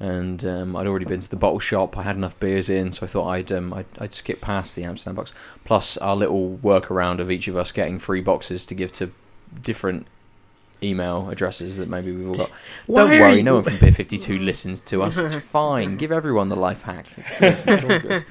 and 0.00 0.44
um, 0.44 0.76
I'd 0.76 0.86
already 0.86 1.06
been 1.06 1.20
to 1.20 1.28
the 1.30 1.36
bottle 1.36 1.58
shop. 1.58 1.96
I 1.96 2.02
had 2.02 2.16
enough 2.16 2.38
beers 2.38 2.68
in, 2.70 2.92
so 2.92 3.04
I 3.04 3.06
thought 3.06 3.28
I'd 3.28 3.50
um, 3.52 3.72
I'd, 3.72 3.86
I'd 3.98 4.12
skip 4.14 4.40
past 4.40 4.76
the 4.76 4.84
Amsterdam 4.84 5.14
box. 5.16 5.32
Plus 5.64 5.96
our 5.98 6.14
little 6.16 6.58
workaround 6.62 7.18
of 7.18 7.30
each 7.30 7.48
of 7.48 7.56
us 7.56 7.72
getting 7.72 7.98
free 7.98 8.20
boxes 8.20 8.66
to 8.66 8.74
give 8.74 8.92
to 8.94 9.10
different 9.62 10.06
email 10.82 11.30
addresses 11.30 11.78
that 11.78 11.88
maybe 11.88 12.12
we've 12.12 12.28
all 12.28 12.34
got. 12.34 12.50
Don't 12.86 13.08
worry, 13.10 13.36
you- 13.36 13.42
no 13.42 13.54
one 13.54 13.62
from 13.62 13.78
Beer 13.78 13.92
Fifty 13.92 14.18
Two 14.18 14.38
listens 14.50 14.80
to 14.82 15.02
us. 15.02 15.16
It's 15.18 15.34
fine. 15.50 15.96
Give 15.96 16.12
everyone 16.12 16.48
the 16.48 16.56
life 16.56 16.82
hack. 16.82 17.06
It's 17.16 17.30
good. 17.38 17.56
It's 17.66 17.82
all 17.82 17.98
good. 17.98 18.24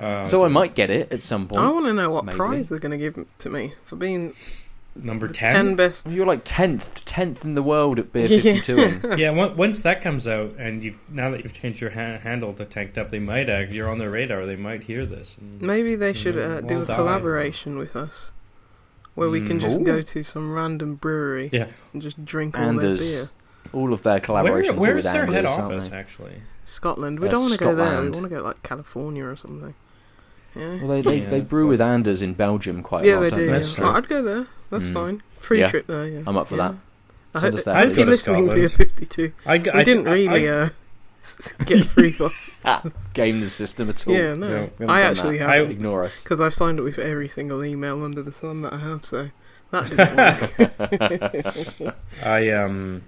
Uh, 0.00 0.24
So 0.24 0.44
I 0.44 0.48
might 0.48 0.74
get 0.74 0.88
it 0.88 1.12
at 1.12 1.20
some 1.20 1.46
point. 1.48 1.60
I 1.60 1.68
want 1.70 1.84
to 1.86 1.92
know 1.92 2.10
what 2.10 2.24
maybe. 2.24 2.36
prize 2.38 2.68
they're 2.70 2.78
going 2.78 2.92
to 2.92 3.10
give 3.10 3.26
to 3.38 3.50
me 3.50 3.74
for 3.84 3.96
being 3.96 4.34
number 4.94 5.28
ten. 5.28 5.52
10 5.52 5.76
best. 5.76 6.08
You're 6.10 6.24
like 6.26 6.42
tenth, 6.44 7.04
tenth 7.04 7.44
in 7.44 7.54
the 7.54 7.62
world 7.62 7.98
at 7.98 8.12
beer 8.12 8.28
fifty 8.28 8.60
two. 8.60 9.00
yeah, 9.18 9.30
on- 9.30 9.56
once 9.56 9.82
that 9.82 10.00
comes 10.00 10.26
out, 10.26 10.54
and 10.58 10.82
you 10.82 10.94
now 11.10 11.30
that 11.32 11.42
you've 11.42 11.52
changed 11.52 11.80
your 11.82 11.90
ha- 11.90 12.18
handle 12.18 12.54
to 12.54 12.64
Tanked 12.64 12.96
Up, 12.96 13.10
they 13.10 13.18
might 13.18 13.50
act. 13.50 13.72
You're 13.72 13.90
on 13.90 13.98
their 13.98 14.10
radar. 14.10 14.46
They 14.46 14.56
might 14.56 14.84
hear 14.84 15.04
this. 15.04 15.36
and- 15.38 15.60
Maybe 15.60 15.96
they 15.96 16.12
should 16.14 16.38
uh, 16.38 16.60
do 16.62 16.82
a 16.82 16.86
done. 16.86 16.96
collaboration 16.96 17.76
with 17.76 17.94
us, 17.96 18.32
where 19.20 19.28
we 19.30 19.42
can 19.42 19.60
just 19.60 19.80
Ooh. 19.80 19.84
go 19.84 20.00
to 20.00 20.22
some 20.22 20.50
random 20.52 20.94
brewery 20.94 21.50
Yeah. 21.52 21.66
and 21.92 22.00
just 22.00 22.24
drink 22.24 22.56
all 22.58 22.62
their 22.64 22.70
Anders. 22.70 23.00
beer. 23.16 23.30
All 23.74 23.92
of 23.92 24.02
their 24.02 24.14
Where, 24.14 24.20
collaborations 24.20 24.70
are 24.70 24.74
where's 24.74 24.94
with 24.96 25.04
their 25.04 25.22
Anders, 25.24 25.34
head 25.36 25.44
aren't 25.44 25.74
office 25.74 25.88
they? 25.90 25.96
actually? 25.96 26.32
Scotland. 26.64 27.20
We 27.20 27.28
Uh, 27.28 27.32
don't 27.32 27.40
want 27.42 27.52
to 27.52 27.58
go 27.58 27.74
there. 27.74 27.84
We 27.84 27.90
Scotland. 27.90 28.14
want 28.14 28.24
to 28.30 28.36
go 28.36 28.42
like 28.42 28.62
California 28.62 29.24
or 29.26 29.36
something. 29.36 29.74
Yeah. 30.56 30.78
Well, 30.78 30.88
they 30.88 31.02
they, 31.02 31.18
Yeah, 31.18 31.28
they 31.28 31.38
it's 31.40 31.48
brew 31.50 31.66
with 31.66 31.80
awesome. 31.82 31.92
Anders 31.96 32.22
in 32.22 32.32
Belgium 32.32 32.82
quite 32.82 33.04
a 33.04 33.08
yeah, 33.08 33.14
lot. 33.16 33.20
they 33.20 33.30
don't 33.30 33.38
do. 33.40 33.46
they? 33.46 33.52
That's 33.52 33.70
Yeah. 33.72 33.76
true. 33.76 33.86
Oh, 33.86 33.92
I'd 33.92 34.08
go 34.08 34.22
there. 34.22 34.46
That's 34.70 34.88
Mm. 34.88 34.94
fine. 34.94 35.22
Free 35.38 35.58
Yeah. 35.60 35.68
trip 35.68 35.86
there. 35.86 36.06
Yeah. 36.06 36.20
I'm 36.26 36.36
up 36.38 36.46
for 36.48 36.56
Yeah. 36.56 36.68
that. 36.68 36.72
I 36.72 36.74
It's 36.74 37.34
hope, 37.34 37.44
understandable. 37.44 37.70
I 37.70 37.80
hope 37.84 37.92
I'd 37.92 37.98
you're 37.98 38.06
listening 38.06 38.48
to 38.48 38.68
Scotland. 38.68 38.90
52. 38.90 39.32
I, 39.46 39.58
g- 39.58 39.70
We 39.72 39.80
I- 39.80 39.84
didn't 39.84 40.08
I- 40.08 40.12
really 40.12 40.48
I- 40.48 40.52
uh, 40.52 40.64
s- 40.64 40.70
get 41.66 41.84
free 41.86 42.12
bottles. 42.64 42.94
Game 43.14 43.40
the 43.40 43.48
system 43.48 43.88
at 43.90 44.06
all. 44.08 44.14
Yeah, 44.14 44.34
No. 44.34 44.48
no. 44.48 44.56
Haven't 44.78 44.90
I 44.90 45.00
done 45.02 45.10
actually 45.10 45.38
that. 45.38 45.48
have. 45.50 45.70
Ignore 45.70 46.04
us. 46.04 46.22
Because 46.22 46.40
I've 46.40 46.54
signed 46.54 46.78
up 46.78 46.84
with 46.84 46.98
every 46.98 47.28
single 47.28 47.64
email 47.64 48.02
under 48.04 48.22
the 48.22 48.32
sun 48.32 48.62
that 48.62 48.72
I 48.72 48.78
have, 48.78 49.04
so 49.04 49.30
that 49.70 49.90
didn't 51.32 51.80
work. 51.80 51.96
I 52.24 52.50
um, 52.52 53.02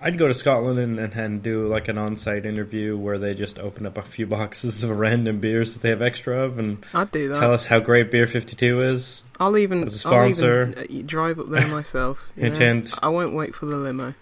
I'd 0.00 0.18
go 0.18 0.28
to 0.28 0.34
Scotland 0.34 0.78
and, 0.78 0.98
and, 0.98 1.14
and 1.14 1.42
do 1.42 1.66
like 1.68 1.88
an 1.88 1.96
on-site 1.98 2.44
interview 2.44 2.96
where 2.96 3.18
they 3.18 3.32
just 3.34 3.58
open 3.58 3.86
up 3.86 3.96
a 3.96 4.02
few 4.02 4.26
boxes 4.26 4.82
of 4.84 4.90
random 4.90 5.40
beers 5.40 5.72
that 5.74 5.82
they 5.82 5.90
have 5.90 6.02
extra 6.02 6.42
of 6.44 6.58
and 6.58 6.84
I'd 6.92 7.10
do 7.10 7.28
that. 7.28 7.40
tell 7.40 7.52
us 7.52 7.66
how 7.66 7.80
great 7.80 8.10
Beer 8.10 8.26
Fifty 8.26 8.56
Two 8.56 8.82
is. 8.82 9.22
I'll 9.40 9.56
even, 9.56 9.84
As 9.84 10.04
a 10.04 10.08
I'll 10.08 10.24
even 10.26 10.34
sponsor. 10.34 10.74
uh, 10.78 11.02
drive 11.06 11.38
up 11.40 11.48
there 11.50 11.66
myself. 11.66 12.30
you 12.36 12.44
Hint, 12.44 12.54
know. 12.58 12.66
hint. 12.66 12.90
I 13.02 13.08
won't 13.08 13.34
wait 13.34 13.54
for 13.54 13.66
the 13.66 13.76
limo. 13.76 14.14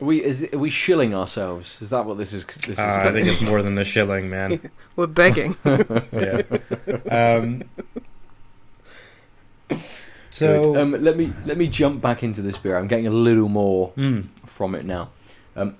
Are 0.00 0.04
we 0.04 0.22
is 0.22 0.46
are 0.52 0.58
we 0.58 0.70
shilling 0.70 1.12
ourselves? 1.12 1.82
Is 1.82 1.90
that 1.90 2.04
what 2.04 2.18
this 2.18 2.32
is? 2.32 2.44
This 2.46 2.68
is. 2.70 2.78
Uh, 2.78 3.02
I 3.04 3.12
think 3.12 3.26
it's 3.26 3.42
more 3.42 3.62
than 3.62 3.76
a 3.78 3.84
shilling, 3.84 4.30
man. 4.30 4.70
We're 4.96 5.08
begging. 5.08 5.56
yeah. 5.64 6.42
Um, 7.10 7.64
so, 10.30 10.76
um, 10.76 10.92
let 10.92 11.16
me 11.16 11.32
let 11.46 11.58
me 11.58 11.66
jump 11.66 12.00
back 12.00 12.22
into 12.22 12.42
this 12.42 12.56
beer. 12.56 12.76
I'm 12.76 12.86
getting 12.86 13.08
a 13.08 13.12
little 13.12 13.48
more 13.48 13.92
mm, 13.96 14.26
from 14.46 14.76
it 14.76 14.84
now. 14.84 15.08
Um, 15.56 15.76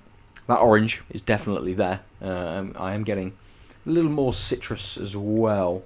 that 0.47 0.59
orange 0.59 1.01
is 1.11 1.21
definitely 1.21 1.73
there. 1.73 2.01
Um, 2.21 2.75
I 2.77 2.95
am 2.95 3.03
getting 3.03 3.37
a 3.85 3.89
little 3.89 4.11
more 4.11 4.33
citrus 4.33 4.97
as 4.97 5.15
well. 5.15 5.83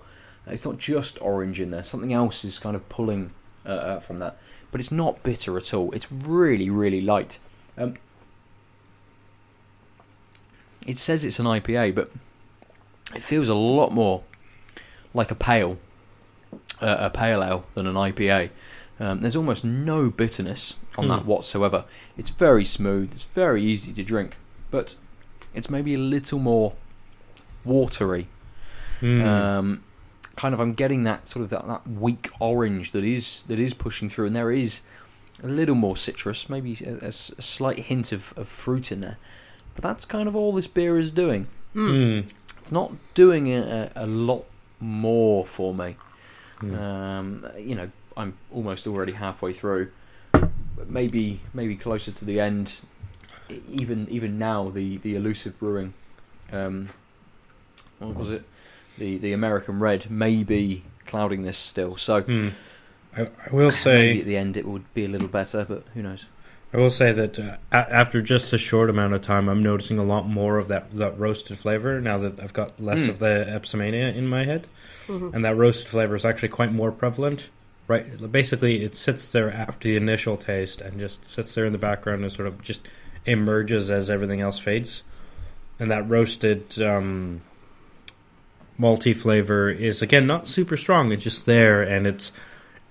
It's 0.47 0.65
not 0.65 0.79
just 0.79 1.21
orange 1.21 1.59
in 1.59 1.69
there. 1.69 1.83
Something 1.83 2.13
else 2.13 2.43
is 2.43 2.57
kind 2.57 2.75
of 2.75 2.87
pulling 2.89 3.31
uh, 3.65 3.69
uh, 3.69 3.99
from 3.99 4.17
that, 4.17 4.37
but 4.71 4.81
it's 4.81 4.91
not 4.91 5.21
bitter 5.21 5.55
at 5.55 5.71
all. 5.73 5.91
It's 5.91 6.11
really, 6.11 6.71
really 6.71 7.01
light. 7.01 7.37
Um, 7.77 7.95
it 10.85 10.97
says 10.97 11.23
it's 11.25 11.39
an 11.39 11.45
IPA, 11.45 11.95
but 11.95 12.11
it 13.15 13.21
feels 13.21 13.47
a 13.47 13.55
lot 13.55 13.91
more 13.91 14.23
like 15.13 15.31
a 15.31 15.35
pale, 15.35 15.77
uh, 16.81 16.97
a 16.99 17.09
pale 17.09 17.43
ale 17.43 17.65
than 17.75 17.87
an 17.87 17.95
IPA. 17.95 18.49
Um, 18.99 19.21
there's 19.21 19.35
almost 19.35 19.63
no 19.63 20.09
bitterness 20.09 20.75
on 20.97 21.07
that 21.07 21.21
Hmm. 21.21 21.27
whatsoever. 21.27 21.85
It's 22.17 22.29
very 22.29 22.63
smooth. 22.65 23.11
It's 23.11 23.25
very 23.25 23.63
easy 23.63 23.91
to 23.93 24.03
drink, 24.03 24.37
but 24.71 24.95
it's 25.53 25.69
maybe 25.69 25.93
a 25.93 25.97
little 25.99 26.39
more 26.39 26.73
watery. 27.65 28.27
mm. 29.01 29.25
Um, 29.25 29.83
kind 30.35 30.53
of, 30.53 30.59
I'm 30.59 30.73
getting 30.73 31.03
that 31.03 31.27
sort 31.27 31.43
of 31.43 31.49
that, 31.51 31.67
that 31.67 31.87
weak 31.87 32.29
orange 32.39 32.91
that 32.91 33.03
is 33.03 33.43
that 33.43 33.59
is 33.59 33.73
pushing 33.73 34.09
through, 34.09 34.27
and 34.27 34.35
there 34.35 34.51
is 34.51 34.81
a 35.43 35.47
little 35.47 35.75
more 35.75 35.97
citrus, 35.97 36.49
maybe 36.49 36.73
a 36.83 37.11
slight 37.11 37.79
hint 37.79 38.11
of, 38.11 38.33
of 38.37 38.47
fruit 38.47 38.91
in 38.91 39.01
there. 39.01 39.17
But 39.75 39.83
that's 39.83 40.05
kind 40.05 40.27
of 40.27 40.35
all 40.35 40.53
this 40.53 40.67
beer 40.67 40.99
is 40.99 41.11
doing. 41.11 41.47
Mm. 41.75 41.93
Mm. 41.93 42.31
It's 42.59 42.71
not 42.71 42.91
doing 43.13 43.47
a, 43.51 43.91
a, 43.95 44.05
a 44.05 44.07
lot 44.07 44.45
more 44.79 45.45
for 45.45 45.73
me. 45.73 45.95
Mm. 46.61 46.79
Um, 46.79 47.47
you 47.57 47.75
know, 47.75 47.89
I'm 48.15 48.37
almost 48.53 48.87
already 48.87 49.13
halfway 49.13 49.53
through. 49.53 49.91
maybe 50.87 51.39
maybe 51.53 51.75
closer 51.75 52.11
to 52.11 52.25
the 52.25 52.39
end, 52.39 52.81
even 53.69 54.07
even 54.09 54.37
now 54.37 54.69
the 54.69 54.97
the 54.97 55.15
elusive 55.15 55.57
brewing, 55.59 55.93
um, 56.51 56.89
what 57.99 58.15
was 58.15 58.29
it? 58.29 58.43
The 58.97 59.17
the 59.17 59.33
American 59.33 59.79
red 59.79 60.09
may 60.09 60.43
be 60.43 60.83
clouding 61.05 61.43
this 61.43 61.57
still. 61.57 61.97
So 61.97 62.21
Hmm. 62.21 62.49
I, 63.15 63.21
I 63.23 63.27
will 63.51 63.69
maybe 63.69 63.75
say 63.75 64.19
at 64.19 64.25
the 64.25 64.37
end 64.37 64.57
it 64.57 64.65
would 64.65 64.91
be 64.93 65.05
a 65.05 65.07
little 65.07 65.27
better, 65.27 65.65
but 65.67 65.83
who 65.93 66.01
knows? 66.01 66.25
I 66.73 66.77
will 66.77 66.89
say 66.89 67.11
that 67.11 67.37
uh, 67.37 67.57
after 67.71 68.19
just 68.21 68.51
a 68.51 68.57
short 68.57 68.89
amount 68.89 69.13
of 69.13 69.21
time, 69.21 69.47
I'm 69.47 69.61
noticing 69.61 69.99
a 69.99 70.03
lot 70.03 70.27
more 70.27 70.57
of 70.57 70.69
that, 70.69 70.91
that 70.97 71.19
roasted 71.19 71.59
flavor 71.59 72.01
now 72.01 72.17
that 72.17 72.39
I've 72.39 72.53
got 72.53 72.79
less 72.81 72.99
Mm. 73.01 73.09
of 73.09 73.19
the 73.19 73.45
Epsomania 73.47 74.15
in 74.15 74.27
my 74.27 74.43
head. 74.43 74.67
Mhm. 75.07 75.33
And 75.35 75.45
that 75.45 75.55
roasted 75.55 75.87
flavor 75.89 76.15
is 76.15 76.25
actually 76.25 76.49
quite 76.49 76.71
more 76.71 76.91
prevalent. 76.91 77.49
Right, 77.85 78.31
basically, 78.31 78.83
it 78.83 78.95
sits 78.95 79.27
there 79.27 79.51
after 79.51 79.89
the 79.89 79.97
initial 79.97 80.37
taste 80.37 80.79
and 80.81 80.99
just 80.99 81.29
sits 81.29 81.53
there 81.53 81.65
in 81.65 81.73
the 81.73 81.77
background 81.77 82.23
and 82.23 82.31
sort 82.31 82.47
of 82.47 82.61
just 82.61 82.87
emerges 83.25 83.91
as 83.91 84.09
everything 84.09 84.39
else 84.39 84.57
fades. 84.57 85.03
And 85.79 85.91
that 85.91 86.09
roasted 86.09 86.81
um, 86.81 87.41
malty 88.79 89.13
flavor 89.15 89.69
is 89.69 90.01
again 90.01 90.25
not 90.25 90.47
super 90.47 90.77
strong. 90.77 91.11
It's 91.11 91.23
just 91.23 91.45
there, 91.45 91.81
and 91.83 92.07
it's 92.07 92.31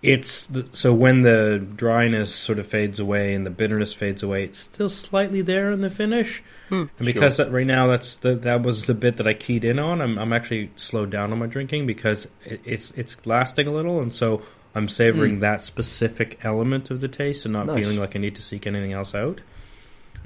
it's 0.03 0.47
the, 0.47 0.67
so 0.73 0.93
when 0.93 1.23
the 1.23 1.65
dryness 1.77 2.35
sort 2.35 2.59
of 2.59 2.67
fades 2.67 2.99
away 2.99 3.35
and 3.35 3.47
the 3.47 3.51
bitterness 3.51 3.93
fades 3.95 4.23
away, 4.23 4.43
it's 4.45 4.59
still 4.59 4.91
slightly 4.91 5.43
there 5.43 5.71
in 5.71 5.81
the 5.81 5.91
finish. 5.91 6.43
Hmm. 6.71 6.85
And 6.99 7.07
because 7.07 7.37
that, 7.37 7.53
right 7.53 7.67
now 7.67 7.87
that's 7.87 8.17
the, 8.17 8.35
that 8.35 8.63
was 8.63 8.87
the 8.87 8.95
bit 8.95 9.19
that 9.19 9.29
I 9.29 9.35
keyed 9.35 9.65
in 9.65 9.79
on, 9.79 10.01
I'm 10.01 10.19
I'm 10.19 10.33
actually 10.33 10.71
slowed 10.77 11.11
down 11.11 11.33
on 11.33 11.39
my 11.39 11.47
drinking 11.47 11.87
because 11.87 12.27
it, 12.45 12.61
it's 12.65 12.91
it's 12.97 13.17
lasting 13.25 13.69
a 13.69 13.73
little, 13.73 14.01
and 14.01 14.13
so 14.13 14.43
I'm 14.75 14.89
savoring 14.89 15.37
Mm. 15.37 15.41
that 15.41 15.63
specific 15.63 16.41
element 16.43 16.91
of 16.91 17.01
the 17.01 17.09
taste 17.09 17.45
and 17.45 17.53
not 17.53 17.67
Nice. 17.67 17.77
feeling 17.77 18.01
like 18.01 18.17
I 18.17 18.19
need 18.19 18.35
to 18.37 18.43
seek 18.43 18.67
anything 18.67 18.93
else 18.93 19.15
out. 19.15 19.41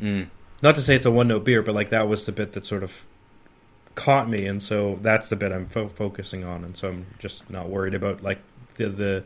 Mm. 0.01 0.29
Not 0.63 0.77
to 0.77 0.83
say 0.83 0.95
it's 0.95 1.05
a 1.05 1.11
one 1.11 1.29
note 1.29 1.45
beer, 1.45 1.63
but 1.63 1.75
like 1.75 1.91
that 1.91 2.09
was 2.09 2.25
the 2.25 2.33
bit 2.33 2.53
that 2.55 2.65
sort 2.65 2.83
of 2.83 3.05
caught 3.95 4.29
me, 4.29 4.47
and 4.47 4.63
so 4.63 4.99
that's 5.03 5.29
the 5.29 5.37
bit 5.37 5.53
I'm 5.53 5.67
fo- 5.67 5.89
focusing 5.89 6.45
on, 6.45 6.65
and 6.65 6.77
so 6.77 6.89
I'm 6.89 7.07
just 7.19 7.51
not 7.51 7.69
worried 7.69 7.95
about 7.95 8.23
like 8.23 8.39
the 8.77 8.89
the 8.89 9.25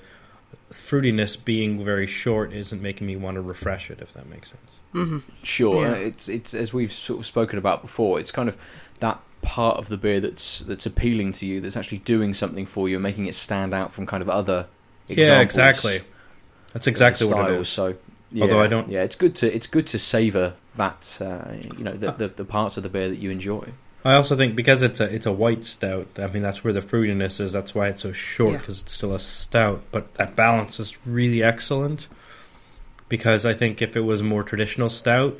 fruitiness 0.73 1.37
being 1.45 1.85
very 1.85 2.07
short 2.07 2.53
isn't 2.53 2.81
making 2.81 3.07
me 3.07 3.17
want 3.17 3.35
to 3.37 3.41
refresh 3.41 3.91
it, 3.91 4.01
if 4.01 4.13
that 4.15 4.29
makes 4.29 4.51
sense. 4.51 4.71
hmm 4.93 5.19
Sure, 5.43 5.85
Yeah. 5.87 5.93
uh, 5.93 5.97
it's 5.97 6.29
it's 6.29 6.55
as 6.55 6.73
we've 6.73 6.93
sort 6.93 7.21
of 7.21 7.27
spoken 7.27 7.59
about 7.59 7.83
before. 7.83 8.19
It's 8.21 8.31
kind 8.33 8.49
of 8.49 8.57
that 9.01 9.21
part 9.43 9.79
of 9.79 9.89
the 9.89 9.97
beer 9.97 10.21
that's 10.21 10.61
that's 10.61 10.87
appealing 10.87 11.33
to 11.33 11.47
you, 11.47 11.61
that's 11.61 11.77
actually 11.77 11.99
doing 11.99 12.35
something 12.35 12.67
for 12.67 12.89
you, 12.89 12.97
and 12.97 13.03
making 13.03 13.27
it 13.27 13.35
stand 13.35 13.73
out 13.75 13.93
from 13.93 14.07
kind 14.07 14.23
of 14.23 14.29
other. 14.29 14.67
Yeah, 15.09 15.41
exactly. 15.41 16.03
That's 16.73 16.87
exactly 16.87 17.27
what 17.27 17.39
it 17.41 17.45
style, 17.45 17.61
is. 17.63 17.69
So, 17.69 17.95
yeah, 18.31 18.45
Although 18.45 18.63
I 18.63 18.69
don't- 18.69 18.89
yeah, 18.89 19.03
it's 19.03 19.17
good 19.17 19.35
to 19.37 19.53
it's 19.55 19.67
good 19.67 19.87
to 19.89 19.99
savor 19.99 20.55
that 20.77 21.19
uh, 21.21 21.53
you 21.77 21.83
know 21.85 21.95
the, 21.95 22.13
the 22.13 22.29
the 22.29 22.45
parts 22.45 22.77
of 22.77 22.83
the 22.85 22.89
beer 22.89 23.09
that 23.09 23.19
you 23.19 23.31
enjoy. 23.31 23.65
I 24.05 24.15
also 24.15 24.35
think 24.35 24.57
because 24.57 24.83
it's 24.83 24.99
a 25.01 25.05
it's 25.15 25.27
a 25.27 25.33
white 25.33 25.65
stout. 25.65 26.07
I 26.19 26.27
mean, 26.29 26.43
that's 26.43 26.65
where 26.65 26.73
the 26.73 26.81
fruitiness 26.81 27.39
is. 27.41 27.53
That's 27.53 27.75
why 27.75 27.89
it's 27.89 28.03
so 28.03 28.13
short 28.13 28.53
Yeah. 28.53 28.59
because 28.59 28.81
it's 28.81 28.93
still 28.93 29.15
a 29.15 29.21
stout. 29.21 29.83
But 29.93 30.15
that 30.15 30.37
balance 30.37 30.81
is 30.81 30.97
really 31.07 31.43
excellent. 31.43 32.09
Because 33.09 33.45
I 33.45 33.55
think 33.55 33.83
if 33.83 33.97
it 33.97 34.01
was 34.01 34.21
a 34.21 34.25
more 34.25 34.43
traditional 34.45 34.89
stout, 34.89 35.39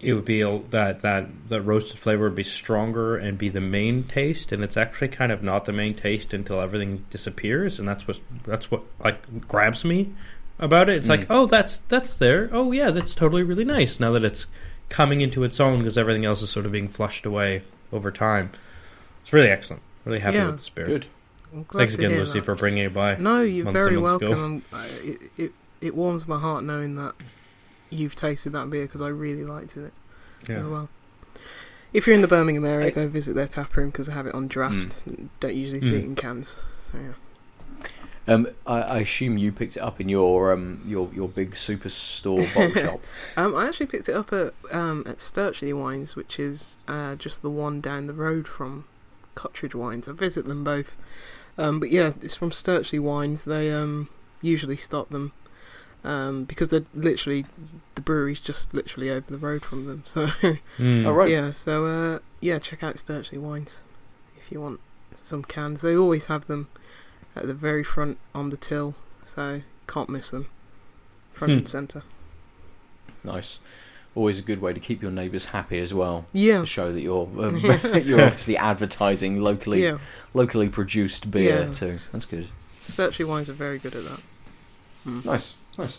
it 0.00 0.14
would 0.14 0.24
be 0.24 0.40
that 0.70 1.00
that 1.02 1.26
that 1.48 1.60
roasted 1.62 1.98
flavor 1.98 2.24
would 2.24 2.34
be 2.34 2.44
stronger 2.44 3.16
and 3.16 3.36
be 3.36 3.48
the 3.50 3.60
main 3.60 4.04
taste. 4.04 4.52
And 4.52 4.62
it's 4.64 4.76
actually 4.76 5.08
kind 5.08 5.30
of 5.32 5.42
not 5.42 5.64
the 5.66 5.72
main 5.72 5.94
taste 5.94 6.32
until 6.32 6.60
everything 6.60 7.04
disappears. 7.10 7.78
And 7.78 7.86
that's 7.86 8.06
what 8.08 8.20
that's 8.46 8.70
what 8.70 8.82
like 9.02 9.46
grabs 9.48 9.84
me 9.84 10.14
about 10.58 10.88
it. 10.88 10.96
It's 10.96 11.08
like, 11.08 11.22
Mm. 11.22 11.26
oh, 11.30 11.46
that's 11.46 11.78
that's 11.88 12.14
there. 12.14 12.48
Oh 12.52 12.72
yeah, 12.72 12.90
that's 12.90 13.14
totally 13.14 13.42
really 13.42 13.64
nice. 13.64 14.00
Now 14.00 14.12
that 14.12 14.24
it's 14.24 14.46
coming 14.88 15.20
into 15.20 15.42
its 15.44 15.60
own 15.60 15.78
because 15.78 15.96
everything 15.98 16.24
else 16.24 16.42
is 16.42 16.50
sort 16.50 16.66
of 16.66 16.72
being 16.72 16.88
flushed 16.88 17.26
away 17.26 17.62
over 17.92 18.10
time. 18.10 18.50
It's 19.22 19.32
really 19.32 19.48
excellent. 19.48 19.82
Really 20.04 20.20
happy 20.20 20.36
Yeah. 20.36 20.46
with 20.46 20.58
the 20.58 20.64
spirit. 20.64 20.88
Good. 20.88 21.06
Thanks 21.72 21.94
again, 21.94 22.10
Lucy, 22.10 22.40
that. 22.40 22.44
for 22.44 22.54
bringing 22.56 22.84
it 22.84 22.92
by. 22.92 23.16
No, 23.16 23.40
you're 23.40 23.70
very 23.70 23.94
and 23.94 24.02
months 24.02 24.24
ago. 24.24 24.30
welcome. 24.32 24.64
I'm, 24.72 24.84
it, 25.08 25.18
it 25.36 25.52
it 25.80 25.94
warms 25.94 26.26
my 26.26 26.38
heart 26.38 26.64
knowing 26.64 26.96
that 26.96 27.14
you've 27.90 28.16
tasted 28.16 28.50
that 28.54 28.70
beer 28.70 28.82
because 28.86 29.00
I 29.02 29.08
really 29.08 29.44
liked 29.44 29.76
it 29.76 29.92
as 30.48 30.66
well. 30.66 30.88
If 31.92 32.06
you're 32.08 32.14
in 32.16 32.22
the 32.22 32.28
Birmingham 32.28 32.64
area, 32.64 32.86
Hey. 32.86 32.90
go 32.90 33.06
visit 33.08 33.34
their 33.36 33.46
tap 33.46 33.76
room 33.76 33.90
because 33.90 34.08
I 34.08 34.14
have 34.14 34.26
it 34.26 34.34
on 34.34 34.48
draft. 34.48 35.04
Don't 35.38 35.54
usually 35.54 35.80
see 35.80 35.90
Mm. 35.92 35.98
it 35.98 36.04
in 36.04 36.14
cans. 36.16 36.58
So 36.90 36.98
yeah. 36.98 37.12
Um, 38.26 38.48
I, 38.66 38.80
I 38.80 38.98
assume 39.00 39.36
you 39.36 39.52
picked 39.52 39.76
it 39.76 39.80
up 39.80 40.00
in 40.00 40.08
your 40.08 40.52
um 40.52 40.80
your 40.86 41.10
your 41.14 41.28
big 41.28 41.52
superstore 41.52 42.52
bottle 42.54 42.72
shop. 42.82 43.00
Um, 43.36 43.54
I 43.54 43.66
actually 43.68 43.86
picked 43.86 44.08
it 44.08 44.14
up 44.14 44.32
at 44.32 44.54
um, 44.72 45.04
at 45.06 45.18
Stirchley 45.18 45.78
Wines, 45.78 46.16
which 46.16 46.38
is 46.38 46.78
uh, 46.88 47.16
just 47.16 47.42
the 47.42 47.50
one 47.50 47.80
down 47.80 48.06
the 48.06 48.14
road 48.14 48.48
from 48.48 48.84
Cotteridge 49.36 49.74
Wines. 49.74 50.08
I 50.08 50.12
visit 50.12 50.46
them 50.46 50.64
both, 50.64 50.96
um, 51.58 51.80
but 51.80 51.90
yeah, 51.90 52.12
it's 52.22 52.34
from 52.34 52.50
Stirchley 52.50 52.98
Wines. 53.00 53.44
They 53.44 53.70
um, 53.70 54.08
usually 54.40 54.76
stock 54.78 55.10
them 55.10 55.32
um, 56.02 56.44
because 56.44 56.68
they're 56.68 56.86
literally 56.94 57.44
the 57.94 58.00
brewery's 58.00 58.40
just 58.40 58.72
literally 58.72 59.10
over 59.10 59.30
the 59.30 59.38
road 59.38 59.64
from 59.64 59.86
them. 59.86 60.02
So 60.06 60.26
Mm. 60.78 61.06
All 61.06 61.12
right. 61.12 61.30
yeah, 61.30 61.52
so 61.52 61.84
uh, 61.86 62.18
yeah, 62.40 62.58
check 62.58 62.82
out 62.82 62.94
Stirchley 62.96 63.38
Wines 63.38 63.82
if 64.38 64.50
you 64.50 64.60
want 64.62 64.80
some 65.14 65.44
cans. 65.44 65.82
They 65.82 65.94
always 65.96 66.26
have 66.28 66.46
them 66.46 66.68
at 67.36 67.46
the 67.46 67.54
very 67.54 67.84
front 67.84 68.18
on 68.34 68.50
the 68.50 68.56
till, 68.56 68.94
so 69.24 69.54
you 69.54 69.62
can't 69.86 70.08
miss 70.08 70.30
them. 70.30 70.46
Front 71.32 71.52
Hmm. 71.52 71.58
and 71.58 71.68
centre. 71.68 72.02
Nice. 73.24 73.58
Always 74.14 74.38
a 74.38 74.42
good 74.42 74.60
way 74.60 74.72
to 74.72 74.78
keep 74.78 75.02
your 75.02 75.10
neighbours 75.10 75.46
happy 75.46 75.80
as 75.80 75.92
well. 75.92 76.26
Yeah. 76.32 76.60
To 76.60 76.66
show 76.66 76.92
that 76.92 77.00
you're 77.00 77.28
um, 77.42 77.56
you're 78.04 78.22
obviously 78.22 78.56
advertising 78.56 79.40
locally 79.40 79.82
Yeah, 79.82 79.98
locally 80.34 80.68
produced 80.68 81.30
beer 81.32 81.62
Yeah. 81.62 81.66
too. 81.66 81.96
That's 82.12 82.26
good. 82.26 82.48
Stirchley 82.84 83.26
wines 83.26 83.48
are 83.48 83.54
very 83.54 83.78
good 83.78 83.94
at 83.96 84.04
that. 84.04 84.22
Mm. 85.06 85.24
Nice, 85.24 85.54
nice. 85.78 85.98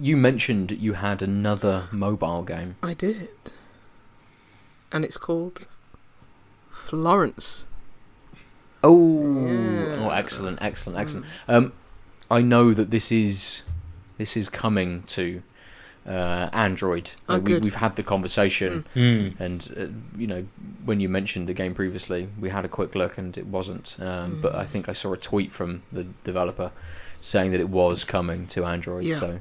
You 0.00 0.16
mentioned 0.16 0.70
you 0.72 0.94
had 0.94 1.22
another 1.22 1.88
mobile 1.92 2.42
game. 2.42 2.76
I 2.82 2.94
did, 2.94 3.28
and 4.90 5.04
it's 5.04 5.16
called 5.16 5.66
Florence. 6.70 7.66
Oh, 8.84 9.46
Yeah. 9.46 10.04
oh, 10.06 10.10
excellent, 10.10 10.58
excellent, 10.60 10.98
excellent. 10.98 11.26
Mm. 11.48 11.54
Um, 11.54 11.72
I 12.30 12.40
know 12.42 12.72
that 12.74 12.90
this 12.90 13.12
is 13.12 13.62
this 14.18 14.36
is 14.36 14.48
coming 14.48 15.02
to 15.08 15.42
uh, 16.06 16.48
Android. 16.52 17.10
Oh, 17.28 17.36
we, 17.36 17.40
good. 17.42 17.64
we've 17.64 17.74
had 17.76 17.94
the 17.96 18.02
conversation, 18.02 18.84
Mm. 18.94 19.38
and 19.40 19.74
uh, 19.78 20.18
you 20.18 20.26
know 20.26 20.44
when 20.84 20.98
you 21.00 21.08
mentioned 21.08 21.48
the 21.48 21.54
game 21.54 21.74
previously, 21.74 22.28
we 22.40 22.48
had 22.50 22.64
a 22.64 22.68
quick 22.68 22.94
look, 22.94 23.18
and 23.18 23.36
it 23.38 23.46
wasn't. 23.46 23.96
Um, 24.00 24.40
But 24.42 24.52
Mm. 24.54 24.58
I 24.58 24.66
think 24.66 24.88
I 24.88 24.92
saw 24.94 25.12
a 25.12 25.16
tweet 25.16 25.52
from 25.52 25.82
the 25.92 26.04
developer 26.24 26.72
saying 27.20 27.52
that 27.52 27.60
it 27.60 27.68
was 27.68 28.04
coming 28.04 28.46
to 28.48 28.64
Android. 28.64 29.04
Yeah. 29.04 29.14
So 29.14 29.40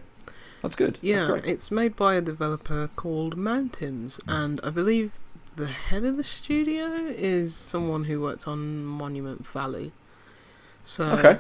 that's 0.62 0.76
good. 0.76 0.96
That's 0.96 1.04
Yeah, 1.04 1.26
great. 1.26 1.46
it's 1.46 1.72
made 1.72 1.96
by 1.96 2.14
a 2.16 2.22
developer 2.22 2.90
called 2.96 3.36
Mountains, 3.38 4.20
and 4.28 4.60
I 4.64 4.70
believe 4.70 5.14
the 5.62 5.68
head 5.68 6.04
of 6.04 6.18
the 6.18 6.24
studio 6.24 6.86
is 7.16 7.56
someone 7.56 8.06
who 8.06 8.20
worked 8.20 8.48
on 8.48 8.84
Monument 8.84 9.46
Valley. 9.46 9.92
So 10.84 11.04
Okay. 11.18 11.40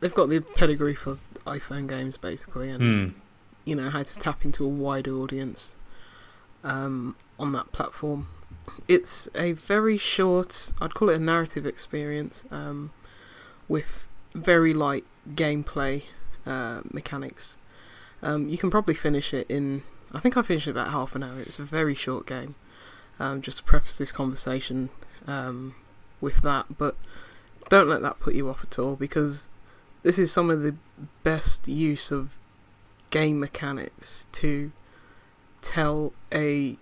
they've 0.00 0.14
got 0.14 0.28
the 0.30 0.40
pedigree 0.40 0.94
for 0.94 1.18
iPhone 1.46 1.86
games, 1.86 2.16
basically, 2.16 2.70
and 2.70 2.82
Mm. 2.82 3.14
you 3.64 3.74
know 3.74 3.90
how 3.90 4.02
to 4.02 4.14
tap 4.18 4.44
into 4.44 4.64
a 4.64 4.68
wider 4.68 5.12
audience 5.12 5.76
um, 6.64 7.14
on 7.38 7.52
that 7.52 7.70
platform. 7.72 8.28
It's 8.88 9.28
a 9.34 9.52
very 9.52 9.98
short, 9.98 10.72
I'd 10.80 10.94
call 10.94 11.10
it 11.10 11.16
a 11.18 11.20
narrative 11.20 11.66
experience 11.66 12.44
um, 12.50 12.90
with 13.68 14.08
very 14.34 14.72
light 14.72 15.04
gameplay 15.34 16.04
uh, 16.46 16.80
mechanics. 16.90 17.58
Um, 18.22 18.48
you 18.48 18.56
can 18.58 18.70
probably 18.70 18.94
finish 18.94 19.32
it 19.34 19.46
in, 19.50 19.82
I 20.12 20.20
think 20.20 20.36
I 20.38 20.42
finished 20.42 20.66
it 20.66 20.70
about 20.72 20.88
half 20.88 21.14
an 21.14 21.22
hour. 21.22 21.38
It's 21.40 21.58
a 21.58 21.64
very 21.64 21.94
short 21.94 22.26
game. 22.26 22.54
Um, 23.20 23.42
just 23.42 23.58
to 23.58 23.64
preface 23.64 23.98
this 23.98 24.12
conversation 24.12 24.90
um, 25.26 25.74
with 26.20 26.42
that, 26.42 26.78
but 26.78 26.96
don't 27.68 27.88
let 27.88 28.00
that 28.02 28.20
put 28.20 28.34
you 28.34 28.48
off 28.48 28.62
at 28.62 28.78
all 28.78 28.94
because 28.96 29.50
this 30.02 30.18
is 30.18 30.32
some 30.32 30.50
of 30.50 30.62
the 30.62 30.76
best 31.24 31.66
use 31.68 32.10
of 32.12 32.36
game 33.10 33.40
mechanics 33.40 34.26
to 34.32 34.70
tell 35.60 36.12
a 36.32 36.76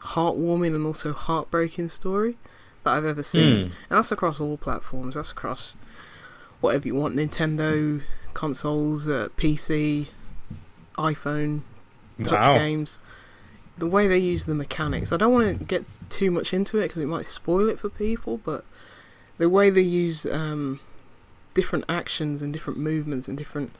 heartwarming 0.00 0.74
and 0.74 0.86
also 0.86 1.12
heartbreaking 1.12 1.88
story 1.88 2.36
that 2.84 2.92
I've 2.92 3.04
ever 3.04 3.22
seen. 3.22 3.50
Mm. 3.50 3.62
And 3.64 3.72
that's 3.90 4.10
across 4.10 4.40
all 4.40 4.56
platforms. 4.56 5.14
That's 5.14 5.30
across 5.30 5.76
whatever 6.60 6.88
you 6.88 6.94
want 6.94 7.16
Nintendo, 7.16 8.02
consoles, 8.34 9.08
uh, 9.08 9.28
PC, 9.36 10.06
iPhone, 10.96 11.60
touch 12.22 12.32
Wow. 12.32 12.54
games. 12.54 12.98
The 13.80 13.86
way 13.86 14.06
they 14.06 14.18
use 14.18 14.44
the 14.44 14.54
mechanics. 14.54 15.10
I 15.10 15.16
don't 15.16 15.32
want 15.32 15.58
to 15.58 15.64
get 15.64 15.84
too 16.10 16.30
much 16.30 16.52
into 16.52 16.78
it 16.78 16.88
because 16.88 17.02
it 17.02 17.06
might 17.06 17.26
spoil 17.26 17.68
it 17.68 17.78
for 17.78 17.88
people, 17.88 18.36
but 18.36 18.64
the 19.38 19.48
way 19.48 19.70
they 19.70 19.80
use 19.80 20.26
um, 20.26 20.80
different 21.54 21.86
actions 21.88 22.42
and 22.42 22.52
different 22.52 22.78
movements 22.78 23.26
and 23.26 23.38
different 23.38 23.72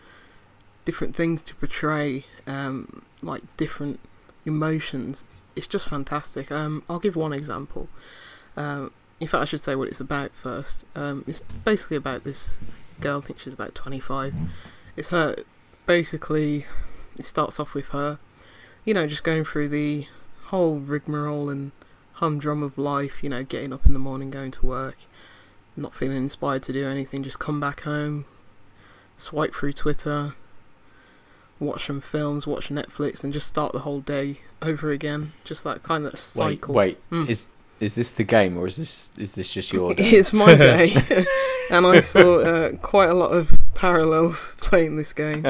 different 0.87 1.15
things 1.15 1.43
to 1.43 1.55
portray, 1.55 2.25
um, 2.47 3.03
like 3.23 3.43
different 3.59 4.01
emotions. 4.47 5.25
It's 5.55 5.69
just 5.69 5.87
fantastic. 5.87 6.51
Um, 6.51 6.83
I'll 6.89 6.99
give 6.99 7.15
one 7.15 7.35
example. 7.35 7.89
Um, 8.57 8.93
in 9.21 9.29
fact, 9.29 9.43
I 9.43 9.45
should 9.45 9.63
say 9.63 9.75
what 9.75 9.89
it's 9.89 10.01
about 10.01 10.31
first. 10.33 10.85
Um, 10.95 11.25
it's 11.27 11.41
basically 11.65 11.99
about 11.99 12.25
this 12.25 12.55
girl. 13.01 13.19
I 13.19 13.21
think 13.21 13.39
she's 13.41 13.53
about 13.53 13.75
twenty-five. 13.75 14.33
It's 14.97 15.11
her. 15.11 15.37
Basically, 15.85 16.65
it 17.19 17.27
starts 17.27 17.61
off 17.61 17.75
with 17.75 17.89
her, 17.89 18.19
you 18.85 18.95
know, 18.95 19.07
just 19.07 19.25
going 19.25 19.45
through 19.45 19.69
the 19.69 20.07
whole 20.47 20.77
rigmarole 20.79 21.49
and 21.49 21.73
humdrum 22.15 22.63
of 22.63 22.79
life. 22.79 23.23
You 23.23 23.31
know, 23.31 23.45
getting 23.45 23.73
up 23.73 23.87
in 23.87 23.93
the 23.93 23.99
morning, 23.99 24.31
going 24.31 24.51
to 24.53 24.67
work, 24.67 24.99
not 25.77 25.95
feeling 25.95 26.17
inspired 26.19 26.63
to 26.65 26.73
do 26.73 26.89
anything. 26.89 27.23
Just 27.23 27.39
come 27.39 27.61
back 27.61 27.81
home, 27.83 28.25
swipe 29.17 29.55
through 29.55 29.73
Twitter, 29.75 30.35
watch 31.59 31.87
some 31.87 32.01
films, 32.01 32.47
watch 32.47 32.69
Netflix, 32.69 33.23
and 33.23 33.33
just 33.33 33.47
start 33.47 33.73
the 33.73 33.81
whole 33.81 34.01
day 34.01 34.41
over 34.63 34.91
again. 34.91 35.33
Just 35.45 35.65
that 35.65 35.83
kind 35.83 36.05
of 36.07 36.13
Wait, 36.13 36.19
cycle. 36.19 36.75
wait. 36.75 37.11
Mm. 37.11 37.29
Is 37.29 37.49
is 37.81 37.95
this 37.95 38.13
the 38.13 38.25
game 38.25 38.59
or 38.59 38.67
is 38.67 38.77
this 38.77 39.13
is 39.17 39.35
this 39.35 39.53
just 39.53 39.73
your? 39.73 39.95
day? 39.95 40.05
it's 40.05 40.33
my 40.33 40.55
day, 40.57 40.93
and 41.71 41.87
I 41.87 42.01
saw 42.01 42.39
uh, 42.39 42.73
quite 42.77 43.09
a 43.09 43.15
lot 43.15 43.31
of 43.31 43.53
parallels 43.75 44.55
playing 44.59 44.97
this 44.97 45.13
game. 45.13 45.47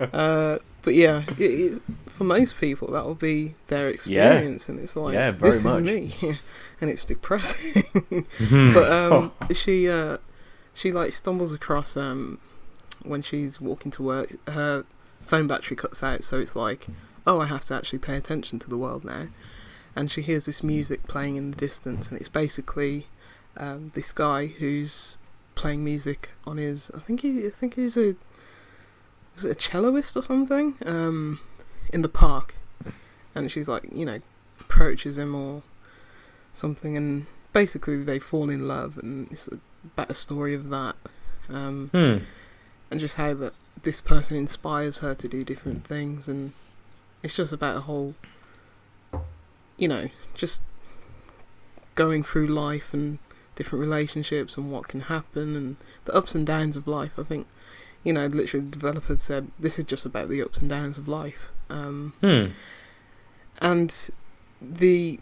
Uh, 0.00 0.58
but 0.86 0.94
yeah, 0.94 1.24
it, 1.36 1.40
it's, 1.44 1.80
for 2.06 2.24
most 2.24 2.58
people 2.58 2.90
that 2.92 3.04
will 3.04 3.14
be 3.14 3.54
their 3.66 3.88
experience, 3.88 4.68
and 4.70 4.78
it's 4.80 4.94
like 4.96 5.12
Yeah, 5.14 5.32
this 5.32 5.62
much. 5.64 5.80
is 5.80 5.84
me, 5.84 6.14
and 6.80 6.88
it's 6.88 7.04
depressing. 7.04 7.82
Mhm. 8.38 8.72
but 8.72 8.90
um, 8.90 9.32
she 9.52 9.88
uh, 9.90 10.16
she 10.72 10.92
like 10.92 11.12
stumbles 11.12 11.52
across 11.52 11.96
um, 11.96 12.38
when 13.02 13.20
she's 13.20 13.60
walking 13.60 13.90
to 13.92 14.02
work, 14.02 14.36
her 14.48 14.84
phone 15.20 15.46
battery 15.48 15.76
cuts 15.76 16.02
out, 16.02 16.22
so 16.24 16.38
it's 16.38 16.54
like, 16.56 16.86
oh, 17.26 17.40
I 17.40 17.46
have 17.46 17.62
to 17.66 17.74
actually 17.74 17.98
pay 17.98 18.16
attention 18.16 18.58
to 18.60 18.70
the 18.70 18.78
world 18.78 19.04
now. 19.04 19.26
And 19.96 20.10
she 20.10 20.22
hears 20.22 20.44
this 20.46 20.62
music 20.62 21.06
playing 21.08 21.34
in 21.36 21.50
the 21.50 21.56
distance, 21.56 22.08
and 22.08 22.18
it's 22.20 22.28
basically 22.28 23.08
um, 23.56 23.90
this 23.94 24.12
guy 24.12 24.46
who's 24.46 25.16
playing 25.56 25.82
music 25.82 26.30
on 26.46 26.58
his. 26.58 26.90
I 26.94 27.00
think 27.00 27.20
he, 27.22 27.46
I 27.46 27.50
think 27.50 27.74
he's 27.74 27.96
a, 27.96 28.14
was 29.36 29.44
it 29.44 29.52
a 29.52 29.70
celloist 29.70 30.16
or 30.16 30.22
something? 30.22 30.74
Um, 30.84 31.38
in 31.92 32.02
the 32.02 32.08
park, 32.08 32.54
and 33.34 33.50
she's 33.52 33.68
like, 33.68 33.84
you 33.92 34.04
know, 34.04 34.20
approaches 34.60 35.18
him 35.18 35.34
or 35.34 35.62
something, 36.52 36.96
and 36.96 37.26
basically 37.52 38.02
they 38.02 38.18
fall 38.18 38.50
in 38.50 38.66
love, 38.66 38.98
and 38.98 39.28
it's 39.30 39.48
about 39.84 40.10
a 40.10 40.14
story 40.14 40.54
of 40.54 40.68
that, 40.70 40.96
um, 41.48 41.90
Hmm. 41.92 42.24
and 42.90 42.98
just 42.98 43.16
how 43.16 43.34
that 43.34 43.52
this 43.82 44.00
person 44.00 44.36
inspires 44.36 44.98
her 44.98 45.14
to 45.14 45.28
do 45.28 45.42
different 45.42 45.86
things, 45.86 46.26
and 46.26 46.52
it's 47.22 47.36
just 47.36 47.52
about 47.52 47.76
a 47.76 47.80
whole, 47.80 48.14
you 49.76 49.86
know, 49.88 50.08
just 50.34 50.60
going 51.94 52.22
through 52.22 52.46
life 52.46 52.92
and 52.92 53.18
different 53.54 53.80
relationships 53.80 54.56
and 54.56 54.70
what 54.70 54.88
can 54.88 55.00
happen 55.02 55.56
and 55.56 55.76
the 56.04 56.14
ups 56.14 56.34
and 56.34 56.46
downs 56.46 56.76
of 56.76 56.86
life. 56.88 57.12
I 57.18 57.22
think, 57.22 57.46
you 58.06 58.12
know, 58.12 58.26
literally 58.26 58.64
the 58.64 58.70
developer 58.78 59.16
said 59.16 59.48
this 59.58 59.78
is 59.78 59.84
just 59.84 60.06
about 60.06 60.28
the 60.28 60.40
ups 60.42 60.58
and 60.58 60.70
downs 60.70 60.96
of 60.96 61.08
life. 61.08 61.50
Um, 61.68 62.12
Hmm. 62.20 62.46
and 63.60 64.10
the 64.62 65.20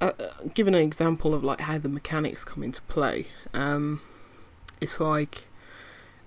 uh, 0.00 0.04
uh, 0.18 0.26
given 0.54 0.74
an 0.74 0.82
example 0.82 1.34
of 1.34 1.42
like 1.42 1.60
how 1.62 1.78
the 1.78 1.88
mechanics 1.88 2.44
come 2.44 2.62
into 2.62 2.80
play 2.82 3.26
um 3.52 4.00
it's 4.80 5.00
like 5.00 5.48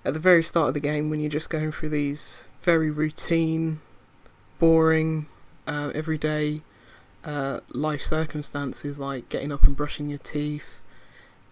at 0.04 0.12
the 0.12 0.20
very 0.20 0.42
start 0.42 0.68
of 0.68 0.74
the 0.74 0.80
game 0.80 1.08
when 1.08 1.20
you're 1.20 1.30
just 1.30 1.48
going 1.48 1.72
through 1.72 1.88
these 1.88 2.46
very 2.60 2.90
routine 2.90 3.80
boring 4.58 5.26
uh, 5.66 5.90
everyday 5.94 6.60
uh, 7.24 7.60
life 7.70 8.02
circumstances 8.02 8.98
like 8.98 9.28
getting 9.30 9.50
up 9.52 9.62
and 9.64 9.74
brushing 9.76 10.08
your 10.08 10.18
teeth 10.18 10.82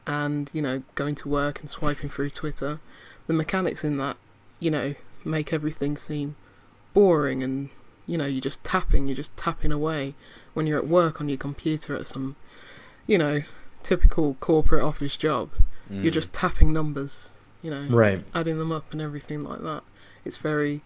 and 0.06 0.50
you 0.52 0.60
know 0.60 0.82
going 0.94 1.14
to 1.14 1.28
work 1.28 1.60
and 1.60 1.70
swiping 1.70 2.10
through 2.10 2.28
twitter 2.28 2.80
the 3.28 3.32
mechanics 3.32 3.82
in 3.82 3.96
that 3.96 4.16
you 4.60 4.70
know 4.70 4.94
make 5.24 5.52
everything 5.52 5.96
seem 5.96 6.36
boring 6.94 7.42
and 7.42 7.68
you 8.06 8.16
know 8.18 8.24
you're 8.24 8.40
just 8.40 8.64
tapping 8.64 9.06
you're 9.06 9.16
just 9.16 9.36
tapping 9.36 9.70
away 9.72 10.14
when 10.54 10.66
you're 10.66 10.78
at 10.78 10.88
work 10.88 11.20
on 11.20 11.28
your 11.28 11.38
computer 11.38 11.94
at 11.94 12.06
some, 12.06 12.34
you 13.06 13.16
know, 13.18 13.42
typical 13.84 14.34
corporate 14.40 14.82
office 14.82 15.16
job. 15.16 15.50
You're 15.88 16.10
Mm. 16.10 16.14
just 16.14 16.32
tapping 16.32 16.72
numbers, 16.72 17.30
you 17.62 17.70
know, 17.70 17.86
Right. 17.88 18.24
adding 18.34 18.58
them 18.58 18.72
up 18.72 18.90
and 18.92 19.00
everything 19.00 19.44
like 19.44 19.62
that. 19.62 19.84
It's 20.24 20.36
very, 20.36 20.82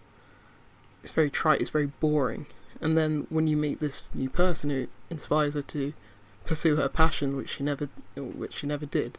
it's 1.01 1.11
very 1.11 1.29
trite. 1.31 1.59
It's 1.59 1.71
very 1.71 1.87
boring. 1.87 2.45
And 2.81 2.95
then 2.97 3.25
when 3.29 3.47
you 3.47 3.57
meet 3.57 3.79
this 3.79 4.13
new 4.13 4.29
person 4.29 4.69
who 4.69 4.87
inspires 5.09 5.55
her 5.55 5.61
to 5.63 5.93
pursue 6.45 6.75
her 6.75 6.87
passion, 6.89 7.35
which 7.35 7.49
she 7.49 7.63
never, 7.63 7.89
which 8.15 8.55
she 8.57 8.67
never 8.67 8.85
did, 8.85 9.17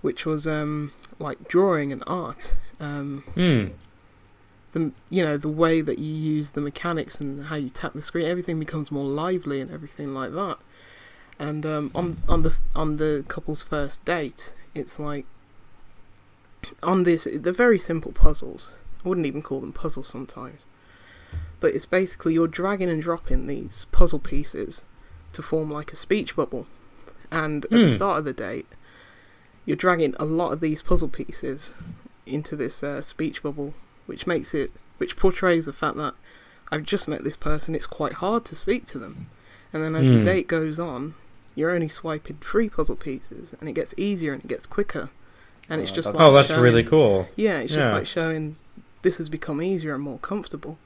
which 0.00 0.24
was 0.26 0.46
um 0.46 0.92
like 1.18 1.48
drawing 1.48 1.92
and 1.92 2.02
art. 2.06 2.56
Um, 2.80 3.24
Hmm. 3.34 3.66
the 4.72 4.92
you 5.10 5.24
know 5.24 5.36
the 5.36 5.48
way 5.48 5.80
that 5.80 5.98
you 5.98 6.12
use 6.14 6.50
the 6.50 6.60
mechanics 6.60 7.20
and 7.20 7.46
how 7.46 7.56
you 7.56 7.70
tap 7.70 7.92
the 7.94 8.02
screen, 8.02 8.26
everything 8.26 8.58
becomes 8.60 8.90
more 8.92 9.04
lively 9.06 9.60
and 9.60 9.70
everything 9.70 10.14
like 10.14 10.32
that. 10.32 10.58
And 11.38 11.64
um, 11.66 11.90
on 11.94 12.22
on 12.28 12.42
the 12.42 12.54
on 12.76 12.96
the 12.98 13.24
couple's 13.28 13.62
first 13.62 14.04
date, 14.04 14.54
it's 14.74 14.98
like 14.98 15.26
on 16.82 17.02
this 17.04 17.26
they're 17.32 17.52
very 17.52 17.78
simple 17.78 18.12
puzzles. 18.12 18.76
I 19.04 19.08
wouldn't 19.08 19.26
even 19.26 19.42
call 19.42 19.60
them 19.60 19.72
puzzles 19.72 20.08
sometimes, 20.08 20.60
but 21.60 21.74
it's 21.74 21.86
basically 21.86 22.34
you're 22.34 22.48
dragging 22.48 22.90
and 22.90 23.00
dropping 23.00 23.46
these 23.46 23.86
puzzle 23.92 24.18
pieces 24.18 24.84
to 25.32 25.42
form 25.42 25.70
like 25.70 25.92
a 25.92 25.96
speech 25.96 26.34
bubble. 26.36 26.66
And 27.30 27.64
at 27.66 27.70
the 27.70 27.78
Hmm. 27.88 27.94
start 27.94 28.18
of 28.18 28.24
the 28.24 28.32
date, 28.32 28.66
you're 29.68 29.76
dragging 29.76 30.14
a 30.18 30.24
lot 30.24 30.50
of 30.52 30.60
these 30.60 30.80
puzzle 30.80 31.08
pieces 31.08 31.72
into 32.24 32.56
this 32.56 32.82
uh, 32.82 33.02
speech 33.02 33.42
bubble 33.42 33.74
which 34.06 34.26
makes 34.26 34.54
it 34.54 34.70
which 34.96 35.14
portrays 35.16 35.66
the 35.66 35.72
fact 35.72 35.96
that 35.96 36.14
I've 36.72 36.84
just 36.84 37.06
met 37.08 37.22
this 37.22 37.36
person 37.36 37.74
it's 37.74 37.86
quite 37.86 38.14
hard 38.14 38.44
to 38.46 38.56
speak 38.56 38.86
to 38.86 38.98
them 38.98 39.26
and 39.72 39.84
then 39.84 39.94
as 39.94 40.08
the 40.08 40.16
Hmm. 40.18 40.24
date 40.24 40.48
goes 40.48 40.78
on 40.78 41.14
you're 41.54 41.70
only 41.70 41.88
swiping 41.88 42.38
three 42.40 42.68
puzzle 42.70 42.96
pieces 42.96 43.54
and 43.60 43.68
it 43.68 43.72
gets 43.74 43.92
easier 43.98 44.32
and 44.32 44.42
it 44.42 44.48
gets 44.48 44.64
quicker 44.66 45.10
and 45.68 45.80
it's 45.82 45.90
just 45.90 46.06
that's- 46.08 46.18
like 46.20 46.26
Oh, 46.32 46.34
that's 46.34 46.48
showing- 46.48 46.62
really 46.62 46.84
cool. 46.84 47.28
yeah 47.36 47.58
it's 47.58 47.72
just 47.74 47.88
Yeah. 47.90 47.94
like 47.94 48.06
showing 48.06 48.56
this 49.02 49.18
has 49.18 49.28
become 49.28 49.60
easier 49.62 49.94
and 49.94 50.02
more 50.02 50.18
comfortable 50.18 50.78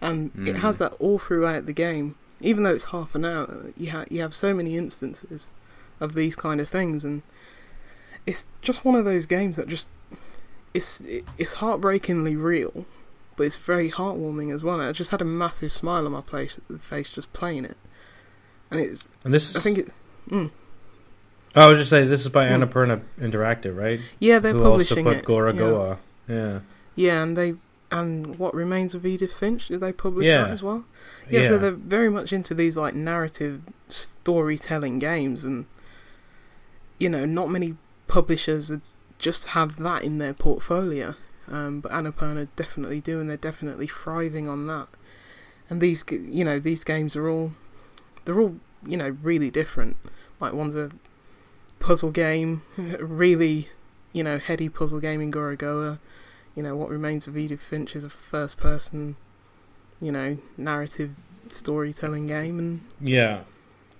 and 0.00 0.30
it 0.46 0.56
Mm. 0.56 0.58
has 0.58 0.78
that 0.78 0.94
all 0.98 1.18
throughout 1.18 1.66
the 1.66 1.72
game 1.72 2.14
even 2.40 2.64
though 2.64 2.74
it's 2.74 2.86
half 2.86 3.14
an 3.14 3.24
hour 3.24 3.72
you, 3.76 3.90
ha- 3.92 4.04
you 4.10 4.20
have 4.20 4.34
so 4.34 4.52
many 4.54 4.76
instances 4.76 5.48
of 6.00 6.14
these 6.14 6.36
kind 6.36 6.60
of 6.60 6.68
things 6.68 7.02
and 7.04 7.22
it's 8.26 8.46
just 8.62 8.84
one 8.84 8.94
of 8.96 9.04
those 9.04 9.24
games 9.26 9.56
that 9.56 9.68
just 9.68 9.86
it's 10.74 11.02
it's 11.38 11.54
heartbreakingly 11.54 12.36
real, 12.36 12.84
but 13.36 13.44
it's 13.44 13.56
very 13.56 13.90
heartwarming 13.90 14.52
as 14.54 14.62
well. 14.62 14.80
I 14.80 14.92
just 14.92 15.10
had 15.10 15.20
a 15.22 15.24
massive 15.24 15.72
smile 15.72 16.06
on 16.06 16.12
my 16.12 16.20
place, 16.20 16.58
face 16.78 17.10
just 17.10 17.32
playing 17.32 17.64
it, 17.64 17.76
and 18.70 18.80
it's 18.80 19.08
And 19.24 19.32
this, 19.32 19.54
I 19.56 19.60
think 19.60 19.78
it. 19.78 19.88
Mm, 20.28 20.50
oh, 21.54 21.60
I 21.60 21.68
was 21.68 21.78
just 21.78 21.90
saying, 21.90 22.08
this 22.08 22.22
is 22.22 22.28
by 22.32 22.48
Hmm. 22.48 22.62
Annapurna 22.62 23.00
Interactive, 23.20 23.76
right? 23.76 24.00
yeah, 24.18 24.38
they're 24.40 24.52
Who 24.52 24.58
also 24.58 24.70
publishing 24.70 25.04
put 25.04 25.16
it. 25.18 25.24
Gora 25.24 25.52
yeah. 25.54 25.58
Goa. 25.58 25.98
Yeah. 26.28 26.58
Yeah, 26.96 27.22
and 27.22 27.36
they 27.36 27.54
and 27.92 28.36
what 28.40 28.52
remains 28.52 28.96
of 28.96 29.06
Edith 29.06 29.32
Finch? 29.32 29.68
Did 29.68 29.78
they 29.80 29.92
publish 29.92 30.26
Yeah. 30.26 30.42
that 30.42 30.50
as 30.50 30.62
well? 30.62 30.84
Yeah, 31.30 31.46
so 31.46 31.56
they're 31.58 31.70
very 31.70 32.08
much 32.10 32.32
into 32.32 32.52
these 32.52 32.76
like 32.76 32.94
narrative 32.96 33.62
storytelling 33.88 34.98
games, 34.98 35.44
and 35.44 35.66
you 36.98 37.08
know, 37.08 37.24
not 37.24 37.48
many 37.50 37.76
publishers 38.16 38.72
just 39.18 39.48
have 39.48 39.76
that 39.76 40.02
in 40.02 40.16
their 40.16 40.32
portfolio. 40.32 41.14
Um, 41.48 41.80
but 41.80 41.92
Annapurna 41.92 42.48
definitely 42.56 42.98
do, 43.02 43.20
and 43.20 43.28
they're 43.28 43.36
definitely 43.36 43.86
thriving 43.86 44.48
on 44.48 44.66
that. 44.68 44.88
And 45.68 45.82
these, 45.82 46.02
you 46.10 46.42
know, 46.42 46.58
these 46.58 46.82
games 46.82 47.14
are 47.14 47.28
all, 47.28 47.52
they're 48.24 48.40
all, 48.40 48.56
you 48.86 48.96
know, 48.96 49.18
really 49.22 49.50
different. 49.50 49.98
Like 50.40 50.54
one's 50.54 50.74
a 50.74 50.92
puzzle 51.78 52.10
game, 52.10 52.62
really, 52.98 53.68
you 54.14 54.24
know, 54.24 54.38
heady 54.38 54.70
puzzle 54.70 55.00
game 55.00 55.20
in 55.20 55.30
Gorogoa. 55.30 55.98
You 56.54 56.62
know, 56.62 56.74
what 56.74 56.88
remains 56.88 57.26
of 57.28 57.36
Edith 57.36 57.60
Finch 57.60 57.94
is 57.94 58.02
a 58.02 58.08
first-person, 58.08 59.16
you 60.00 60.10
know, 60.10 60.38
narrative 60.56 61.10
storytelling 61.50 62.26
game, 62.28 62.58
and 62.58 62.80
Yeah. 62.98 63.40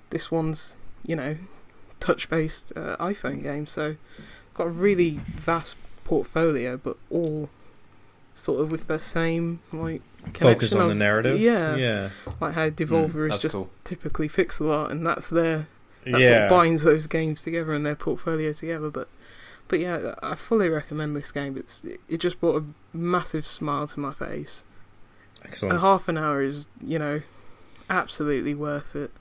this 0.09 0.31
one's 0.31 0.79
you 1.05 1.15
know 1.15 1.37
touch-based 2.01 2.73
uh, 2.77 2.97
iPhone 2.99 3.43
game. 3.43 3.67
So 3.67 3.97
got 4.55 4.67
a 4.69 4.71
really 4.71 5.21
vast 5.37 5.77
portfolio, 6.05 6.77
but 6.77 6.97
all 7.11 7.49
sort 8.35 8.61
of 8.61 8.71
with 8.71 8.87
the 8.87 9.01
same 9.01 9.61
like 9.73 10.03
Focus 10.35 10.73
on 10.73 10.89
the 10.89 10.95
narrative. 10.95 11.39
Yeah, 11.41 11.77
Yeah. 11.77 12.11
like 12.41 12.55
how 12.55 12.69
Devolver 12.69 13.29
Mm, 13.29 13.35
is 13.35 13.41
just 13.41 13.55
cool. 13.55 13.71
typically 13.85 14.29
pixel 14.29 14.71
art, 14.73 14.91
and 14.91 15.07
that's 15.07 15.29
their 15.31 15.69
that's 16.05 16.23
yeah. 16.25 16.43
what 16.43 16.51
binds 16.51 16.83
those 16.85 17.07
games 17.07 17.43
together 17.43 17.73
and 17.73 17.87
their 17.87 17.95
portfolio 17.97 18.53
together. 18.53 18.91
But 18.91 19.09
but 19.69 19.79
yeah, 19.81 20.15
I 20.23 20.35
fully 20.35 20.69
recommend 20.69 21.17
this 21.17 21.31
game. 21.33 21.57
It's 21.57 21.85
it 21.85 22.19
just 22.19 22.41
brought 22.41 22.63
a 22.63 22.97
massive 22.97 23.47
smile 23.47 23.87
to 23.89 24.01
my 24.01 24.13
face, 24.13 24.65
Excellent. 25.45 25.77
a 25.77 25.81
half 25.81 26.09
an 26.09 26.19
hour 26.19 26.43
is 26.43 26.67
you 26.85 26.99
know 26.99 27.23
absolutely 27.89 28.55
worth 28.55 28.95
it. 28.97 29.13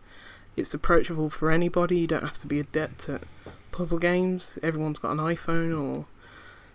It's 0.58 0.74
approachable 0.74 1.30
for 1.30 1.52
anybody. 1.52 2.00
You 2.00 2.08
don't 2.08 2.24
have 2.24 2.38
to 2.40 2.48
be 2.48 2.60
adept 2.60 3.10
at 3.10 3.24
puzzle 3.72 4.00
games. 4.00 4.58
Everyone's 4.64 5.00
got 5.00 5.12
an 5.12 5.18
iPhone 5.18 5.78
or 5.80 6.06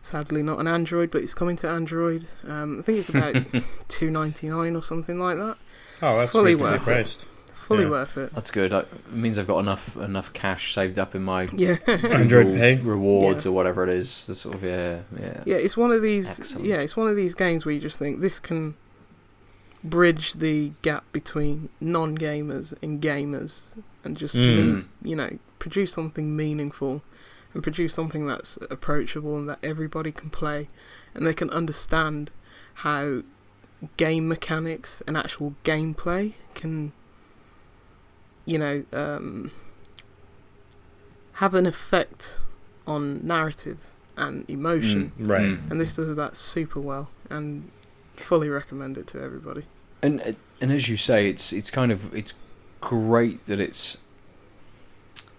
sadly 0.02 0.42
not 0.42 0.58
an 0.58 0.66
Android, 0.66 1.10
but 1.10 1.22
it's 1.22 1.34
coming 1.34 1.56
to 1.56 1.68
Android. 1.68 2.26
Um, 2.46 2.78
I 2.80 2.82
think 2.82 2.98
it's 2.98 3.08
about 3.08 3.36
two 3.88 4.10
ninety 4.10 4.48
nine 4.48 4.76
or 4.76 4.82
something 4.82 5.18
like 5.18 5.36
that. 5.38 5.56
Oh, 6.02 6.18
that's 6.18 6.32
Fully 6.32 6.54
reasonably 6.54 6.78
worth 6.94 7.06
it. 7.06 7.26
Fully 7.54 7.84
Yeah. 7.84 7.90
worth 7.90 8.16
it. 8.16 8.34
That's 8.34 8.50
good. 8.50 8.72
It 8.72 8.88
means 9.12 9.38
I've 9.38 9.46
got 9.46 9.58
enough 9.60 9.96
enough 9.96 10.32
cash 10.32 10.74
saved 10.74 10.98
up 10.98 11.14
in 11.14 11.22
my 11.22 11.44
Yeah. 11.54 11.76
Android 11.86 12.46
Pay. 12.46 12.76
rewards 12.76 13.44
Yeah. 13.44 13.50
or 13.50 13.54
whatever 13.54 13.82
it 13.84 13.90
is. 13.90 14.26
The 14.26 14.34
sort 14.34 14.56
of 14.56 14.64
yeah, 14.64 15.00
yeah. 15.18 15.42
Yeah, 15.46 15.56
it's 15.56 15.76
one 15.76 15.92
of 15.92 16.02
these. 16.02 16.38
Excellent. 16.40 16.66
Yeah, 16.66 16.76
it's 16.76 16.96
one 16.96 17.08
of 17.08 17.16
these 17.16 17.34
games 17.34 17.64
where 17.64 17.74
you 17.74 17.80
just 17.80 17.98
think 17.98 18.20
this 18.20 18.40
can 18.40 18.74
bridge 19.82 20.34
the 20.34 20.72
gap 20.82 21.04
between 21.12 21.68
non-gamers 21.80 22.74
and 22.82 23.00
gamers, 23.00 23.74
and 24.04 24.16
just 24.16 24.36
Mm. 24.36 24.56
mean, 24.56 24.88
you 25.02 25.16
know 25.16 25.38
produce 25.58 25.92
something 25.92 26.34
meaningful, 26.36 27.02
and 27.52 27.62
produce 27.62 27.92
something 27.92 28.26
that's 28.26 28.56
approachable 28.70 29.36
and 29.36 29.48
that 29.48 29.58
everybody 29.62 30.10
can 30.12 30.30
play, 30.30 30.68
and 31.14 31.26
they 31.26 31.34
can 31.34 31.50
understand 31.50 32.30
how 32.74 33.22
game 33.96 34.26
mechanics 34.28 35.02
and 35.06 35.16
actual 35.16 35.54
gameplay 35.64 36.34
can, 36.54 36.92
you 38.46 38.58
know, 38.58 38.84
um, 38.92 39.50
have 41.34 41.54
an 41.54 41.66
effect 41.66 42.40
on 42.86 43.20
narrative 43.26 43.92
and 44.16 44.48
emotion 44.48 45.12
Mm, 45.18 45.28
Right. 45.30 45.58
and 45.70 45.80
this 45.80 45.96
does 45.96 46.14
that 46.16 46.36
super 46.36 46.80
well 46.80 47.10
and 47.30 47.70
fully 48.20 48.48
recommend 48.48 48.98
it 48.98 49.06
to 49.08 49.22
everybody. 49.22 49.64
And 50.02 50.20
uh, 50.20 50.32
and 50.60 50.72
as 50.72 50.88
you 50.88 50.96
say, 50.96 51.28
it's 51.28 51.52
it's 51.52 51.70
kind 51.70 51.92
of 51.92 52.14
it's 52.14 52.34
great 52.80 53.46
that 53.46 53.60
it's 53.60 53.98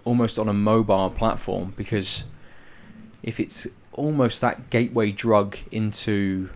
almost 0.03 0.39
on 0.39 0.49
a 0.49 0.53
mobile 0.53 1.09
platform 1.09 1.73
because 1.77 2.23
if 3.23 3.39
it's 3.39 3.67
almost 3.93 4.41
that 4.41 4.69
gateway 4.69 5.11
drug 5.11 5.57
into 5.71 6.49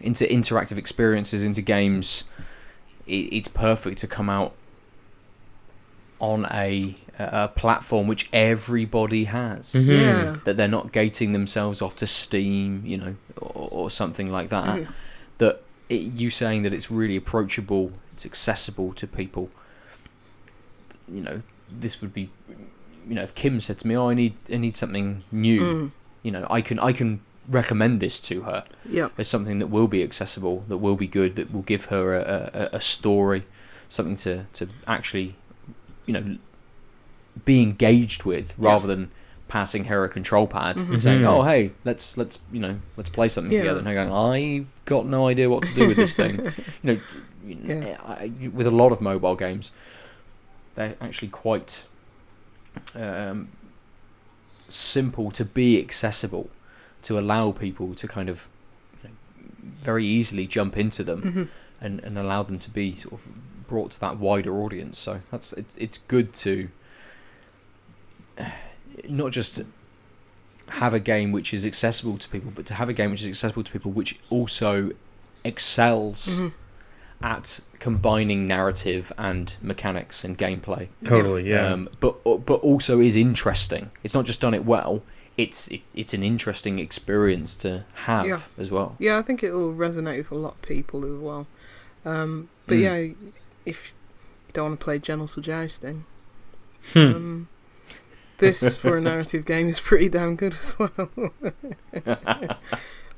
into 0.00 0.24
interactive 0.24 0.78
experiences, 0.78 1.42
into 1.42 1.62
games, 1.62 2.24
it, 3.06 3.32
it's 3.32 3.48
perfect 3.48 3.98
to 3.98 4.06
come 4.06 4.28
out 4.28 4.54
on 6.20 6.46
a 6.50 6.96
a 7.18 7.48
platform 7.48 8.06
which 8.06 8.28
everybody 8.32 9.24
has. 9.24 9.72
Mhm. 9.74 9.86
yeah 9.88 10.36
That 10.44 10.56
they're 10.56 10.68
not 10.68 10.92
gating 10.92 11.32
themselves 11.32 11.82
off 11.82 11.96
to 11.96 12.06
Steam, 12.06 12.82
you 12.86 12.96
know, 12.96 13.14
or, 13.40 13.68
or 13.72 13.90
something 13.90 14.30
like 14.30 14.48
that 14.50 14.78
Mhm. 14.78 14.86
that 15.38 15.62
it, 15.88 16.00
you 16.20 16.30
saying 16.30 16.62
that 16.62 16.72
it's 16.72 16.90
really 16.90 17.16
approachable, 17.16 17.92
it's 18.12 18.24
accessible 18.26 18.92
to 18.94 19.06
people. 19.06 19.50
You 21.10 21.22
know, 21.22 21.42
this 21.80 22.00
would 22.00 22.12
be, 22.12 22.28
you 23.08 23.14
know, 23.14 23.22
if 23.22 23.34
Kim 23.34 23.60
said 23.60 23.78
to 23.78 23.86
me, 23.88 23.96
"Oh, 23.96 24.10
I 24.10 24.14
need, 24.14 24.34
I 24.52 24.56
need 24.58 24.76
something 24.76 25.22
new," 25.32 25.60
Mm. 25.62 25.90
you 26.22 26.30
know, 26.30 26.46
I 26.50 26.60
can, 26.60 26.78
I 26.78 26.92
can 26.92 27.20
recommend 27.50 27.98
this 27.98 28.20
to 28.20 28.42
her 28.42 28.62
yeah 28.86 29.08
as 29.16 29.26
something 29.26 29.58
that 29.58 29.68
will 29.68 29.88
be 29.88 30.02
accessible, 30.02 30.64
that 30.68 30.76
will 30.76 30.96
be 30.96 31.06
good, 31.06 31.34
that 31.36 31.50
will 31.50 31.62
give 31.62 31.86
her 31.86 32.14
a, 32.14 32.50
a, 32.72 32.76
a 32.76 32.80
story, 32.80 33.42
something 33.88 34.16
to, 34.16 34.44
to 34.52 34.68
actually, 34.86 35.34
you 36.04 36.12
know, 36.12 36.36
be 37.44 37.62
engaged 37.62 38.24
with 38.24 38.54
Yeah. 38.58 38.70
rather 38.70 38.86
than 38.86 39.10
passing 39.48 39.84
her 39.84 40.04
a 40.04 40.08
control 40.08 40.46
pad 40.46 40.76
Mhm. 40.76 40.90
and 40.90 41.02
saying, 41.02 41.22
Mhm. 41.22 41.26
"Oh, 41.28 41.42
hey, 41.42 41.70
let's 41.84 42.16
let's 42.18 42.38
you 42.52 42.60
know 42.60 42.78
let's 42.96 43.08
play 43.10 43.28
something 43.28 43.52
Yeah. 43.52 43.60
together." 43.60 43.78
And 43.78 43.88
her 43.88 43.94
going, 43.94 44.12
"I've 44.12 44.66
got 44.84 45.06
no 45.06 45.26
idea 45.28 45.48
what 45.48 45.64
to 45.66 45.74
do 45.74 45.86
with 45.88 45.96
this 45.96 46.14
thing." 46.16 46.52
You 46.84 46.94
know, 46.94 47.00
Yeah. 47.64 47.96
I, 48.04 48.30
with 48.52 48.66
a 48.66 48.70
lot 48.70 48.92
of 48.92 49.00
mobile 49.00 49.34
games, 49.34 49.72
they're 50.74 50.96
actually 51.00 51.28
quite 51.28 51.84
um, 52.94 53.48
simple 54.68 55.30
to 55.32 55.44
be 55.44 55.78
accessible, 55.80 56.50
to 57.02 57.18
allow 57.18 57.52
people 57.52 57.94
to 57.94 58.06
kind 58.06 58.28
of 58.28 58.46
you 59.02 59.08
know, 59.08 59.14
very 59.82 60.04
easily 60.04 60.46
jump 60.46 60.76
into 60.76 61.02
them 61.02 61.22
Mhm. 61.22 61.48
and, 61.80 62.00
and 62.00 62.18
allow 62.18 62.42
them 62.42 62.58
to 62.58 62.70
be 62.70 62.94
sort 62.96 63.14
of 63.14 63.22
brought 63.66 63.92
to 63.92 64.00
that 64.00 64.18
wider 64.18 64.52
audience. 64.60 64.98
So 64.98 65.20
that's 65.30 65.52
it, 65.54 65.66
it's 65.76 65.98
good 65.98 66.34
to 66.34 66.68
not 69.08 69.32
just 69.32 69.62
have 70.68 70.92
a 70.94 71.00
game 71.00 71.32
which 71.32 71.54
is 71.54 71.64
accessible 71.64 72.18
to 72.18 72.28
people, 72.28 72.52
but 72.54 72.66
to 72.66 72.74
have 72.74 72.88
a 72.88 72.92
game 72.92 73.10
which 73.10 73.22
is 73.22 73.28
accessible 73.28 73.62
to 73.64 73.72
people 73.72 73.90
which 73.90 74.18
also 74.30 74.90
excels 75.44 76.26
Mhm. 76.28 76.52
at 77.22 77.60
combining 77.80 78.44
narrative 78.46 79.12
and 79.16 79.54
mechanics 79.62 80.24
and 80.24 80.36
gameplay. 80.36 80.88
Totally. 81.04 81.48
Yeah. 81.48 81.72
Um, 81.72 81.88
but 82.00 82.22
but 82.24 82.60
also 82.60 83.00
is 83.00 83.16
interesting. 83.16 83.90
It's 84.04 84.14
not 84.14 84.24
just 84.26 84.40
done 84.40 84.54
it 84.54 84.64
well. 84.64 85.02
It's 85.36 85.68
it, 85.68 85.82
it's 85.94 86.12
an 86.14 86.22
interesting 86.22 86.78
experience 86.80 87.54
to 87.56 87.84
have 88.06 88.26
Yeah. 88.26 88.40
as 88.58 88.70
well. 88.72 88.96
yeah 88.98 89.18
i 89.18 89.22
think 89.22 89.42
it 89.44 89.52
will 89.52 89.72
resonate 89.72 90.18
with 90.18 90.32
a 90.32 90.34
lot 90.34 90.54
of 90.54 90.62
people 90.62 91.04
as 91.04 91.12
well 91.20 91.46
um, 92.04 92.48
but 92.66 92.76
Mm. 92.76 92.82
yeah 92.82 93.14
if 93.64 93.94
you 94.48 94.52
don't 94.52 94.64
want 94.70 94.80
to 94.80 94.84
play 94.84 94.98
Genital 94.98 95.40
jousting 95.40 96.04
Hmm. 96.92 96.98
um, 96.98 97.48
this 98.38 98.76
for 98.82 98.96
a 98.96 99.00
narrative 99.00 99.44
game 99.44 99.68
is 99.68 99.80
pretty 99.80 100.08
damn 100.08 100.36
good 100.36 100.54
as 100.54 100.78
well 100.78 100.90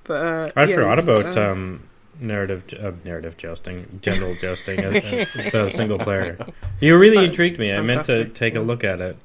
but 0.04 0.14
uh, 0.14 0.50
I 0.56 0.64
yeah, 0.64 0.74
forgot 0.76 0.98
about 0.98 1.36
uh, 1.36 1.50
um, 1.52 1.88
narrative 2.20 2.64
uh, 2.82 2.92
narrative 3.04 3.36
jousting, 3.36 4.00
genital 4.02 4.34
jousting, 4.34 4.80
uh, 4.84 4.90
the 5.52 5.70
single 5.74 5.98
player. 5.98 6.38
You 6.80 6.98
really 6.98 7.18
Oh, 7.18 7.24
intrigued 7.24 7.58
me. 7.58 7.72
I 7.72 7.80
meant 7.80 8.06
to 8.06 8.26
take 8.28 8.54
a 8.54 8.60
look 8.60 8.82
at 8.84 9.00
it. 9.00 9.16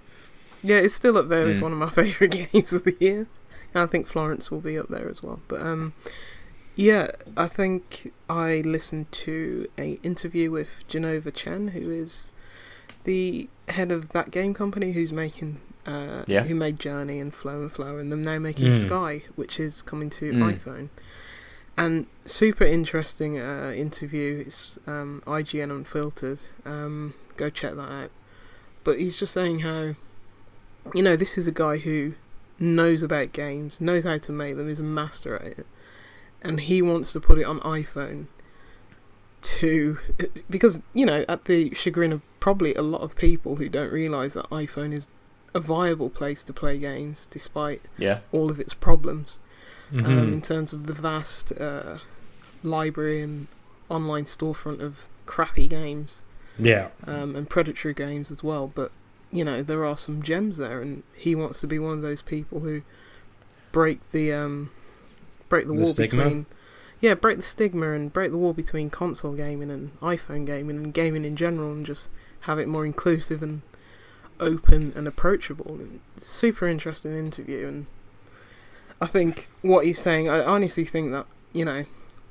Yeah, 0.64 0.78
it's 0.78 0.94
still 0.94 1.18
up 1.18 1.28
there 1.30 1.46
with 1.46 1.58
Mm. 1.58 1.62
one 1.62 1.72
of 1.74 1.78
my 1.78 1.90
favourite 2.02 2.52
games 2.52 2.74
of 2.74 2.84
the 2.84 2.96
year. 3.00 3.28
And 3.74 3.84
I 3.84 3.86
think 3.88 4.08
Florence 4.08 4.50
will 4.52 4.62
be 4.62 4.78
up 4.78 4.88
there 4.90 5.10
as 5.10 5.22
well. 5.22 5.40
But 5.48 5.62
um, 5.62 5.94
yeah, 6.76 7.08
I 7.38 7.48
think 7.48 8.12
I 8.30 8.62
listened 8.66 9.12
to 9.14 9.68
a 9.78 10.00
interview 10.04 10.52
with 10.52 10.84
Jenova 10.90 11.34
Chen, 11.34 11.70
who 11.70 11.90
is 11.92 12.32
the 13.04 13.48
head 13.70 13.92
of 13.92 14.10
that 14.10 14.32
game 14.32 14.54
company 14.54 14.94
who's 14.94 15.14
making 15.14 15.60
uh, 15.86 16.24
Yeah. 16.28 16.44
who 16.44 16.56
made 16.56 16.80
Journey 16.80 17.20
and 17.20 17.34
Flow 17.34 17.62
and 17.62 17.72
Flow, 17.72 17.98
and 17.98 18.12
them 18.12 18.24
now 18.24 18.40
making 18.40 18.68
Mm. 18.72 18.82
Sky, 18.82 19.24
which 19.36 19.60
is 19.60 19.82
coming 19.82 20.10
to 20.12 20.32
Mm. 20.32 20.58
iPhone. 20.58 20.90
And 21.78 22.08
super 22.26 22.64
interesting 22.64 23.40
uh, 23.40 23.74
interview. 23.76 24.44
It's 24.48 24.80
um, 24.88 25.22
IGN 25.28 25.70
Unfiltered. 25.72 26.42
Um, 26.66 27.14
go 27.38 27.50
check 27.50 27.74
that 27.76 27.92
out. 27.92 28.12
But 28.86 29.00
he's 29.00 29.20
just 29.20 29.34
saying 29.34 29.60
how, 29.60 29.96
you 30.94 31.04
know, 31.04 31.16
this 31.16 31.38
is 31.38 31.48
a 31.48 31.52
guy 31.52 31.78
who 31.78 32.14
knows 32.60 33.04
about 33.04 33.34
games, 33.34 33.82
knows 33.82 34.06
how 34.06 34.18
to 34.18 34.32
make 34.32 34.56
them, 34.56 34.70
is 34.70 34.80
a 34.80 34.84
master 34.84 35.36
at 35.36 35.60
it, 35.60 35.68
and 36.42 36.62
he 36.62 36.82
wants 36.82 37.12
to 37.14 37.20
put 37.20 37.38
it 37.40 37.44
on 37.44 37.60
iPhone. 37.62 38.28
To 39.42 39.98
because 40.50 40.82
you 40.94 41.06
know, 41.06 41.24
at 41.28 41.46
the 41.46 41.74
chagrin 41.76 42.12
of 42.14 42.22
probably 42.40 42.74
a 42.76 42.82
lot 42.82 43.02
of 43.02 43.16
people 43.16 43.58
who 43.58 43.68
don't 43.70 43.92
realise 43.92 44.34
that 44.36 44.50
iPhone 44.50 44.94
is 44.94 45.08
a 45.56 45.60
viable 45.60 46.10
place 46.10 46.44
to 46.44 46.54
play 46.54 46.78
games, 46.78 47.28
despite 47.32 47.82
Yeah. 47.98 48.20
all 48.32 48.52
of 48.52 48.60
its 48.60 48.74
problems 48.76 49.40
um, 49.92 50.04
Mhm. 50.04 50.34
in 50.34 50.42
terms 50.42 50.74
of 50.74 50.86
the 50.86 50.94
vast 50.94 51.52
uh, 51.54 52.00
library 52.64 53.22
and 53.22 53.48
online 53.90 54.26
storefront 54.26 54.82
of 54.82 55.06
crappy 55.26 55.68
games 55.68 56.24
yeah. 56.60 56.90
um, 57.08 57.36
and 57.36 57.50
predatory 57.50 57.94
games 57.94 58.30
as 58.32 58.44
well. 58.44 58.70
But 58.74 58.92
you 59.32 59.44
know 59.46 59.64
there 59.64 59.84
are 59.86 59.98
some 59.98 60.22
gems 60.22 60.58
there, 60.58 60.82
and 60.82 61.04
he 61.14 61.36
wants 61.36 61.62
to 61.62 61.68
be 61.68 61.80
one 61.80 61.94
of 61.94 62.02
those 62.02 62.22
people 62.22 62.60
who 62.62 62.82
break 63.72 64.00
the 64.12 64.34
um, 64.34 64.72
break 65.50 65.68
the, 65.68 65.74
The 65.74 65.80
wall 65.80 65.94
stigma? 65.94 66.24
between 66.24 66.46
yeah 67.02 67.14
break 67.14 67.38
the 67.38 67.44
stigma 67.44 67.92
and 67.92 68.12
break 68.12 68.32
the 68.32 68.38
wall 68.38 68.54
between 68.54 68.90
console 68.90 69.34
gaming 69.34 69.70
and 69.72 69.98
iPhone 70.02 70.46
gaming 70.46 70.78
and 70.78 70.94
gaming 70.94 71.24
in 71.26 71.36
general, 71.36 71.72
and 71.72 71.86
just 71.86 72.10
have 72.42 72.60
it 72.60 72.68
more 72.68 72.86
inclusive 72.86 73.42
and 73.44 73.62
open 74.40 74.94
and 74.96 75.08
approachable. 75.08 75.80
Super 76.18 76.68
interesting 76.68 77.18
interview, 77.18 77.68
and 77.68 77.86
I 79.02 79.08
think 79.08 79.48
what 79.62 79.86
he's 79.86 80.00
saying, 80.00 80.30
I 80.30 80.44
honestly 80.44 80.86
think 80.86 81.12
that 81.12 81.26
you 81.54 81.66
know, 81.66 81.86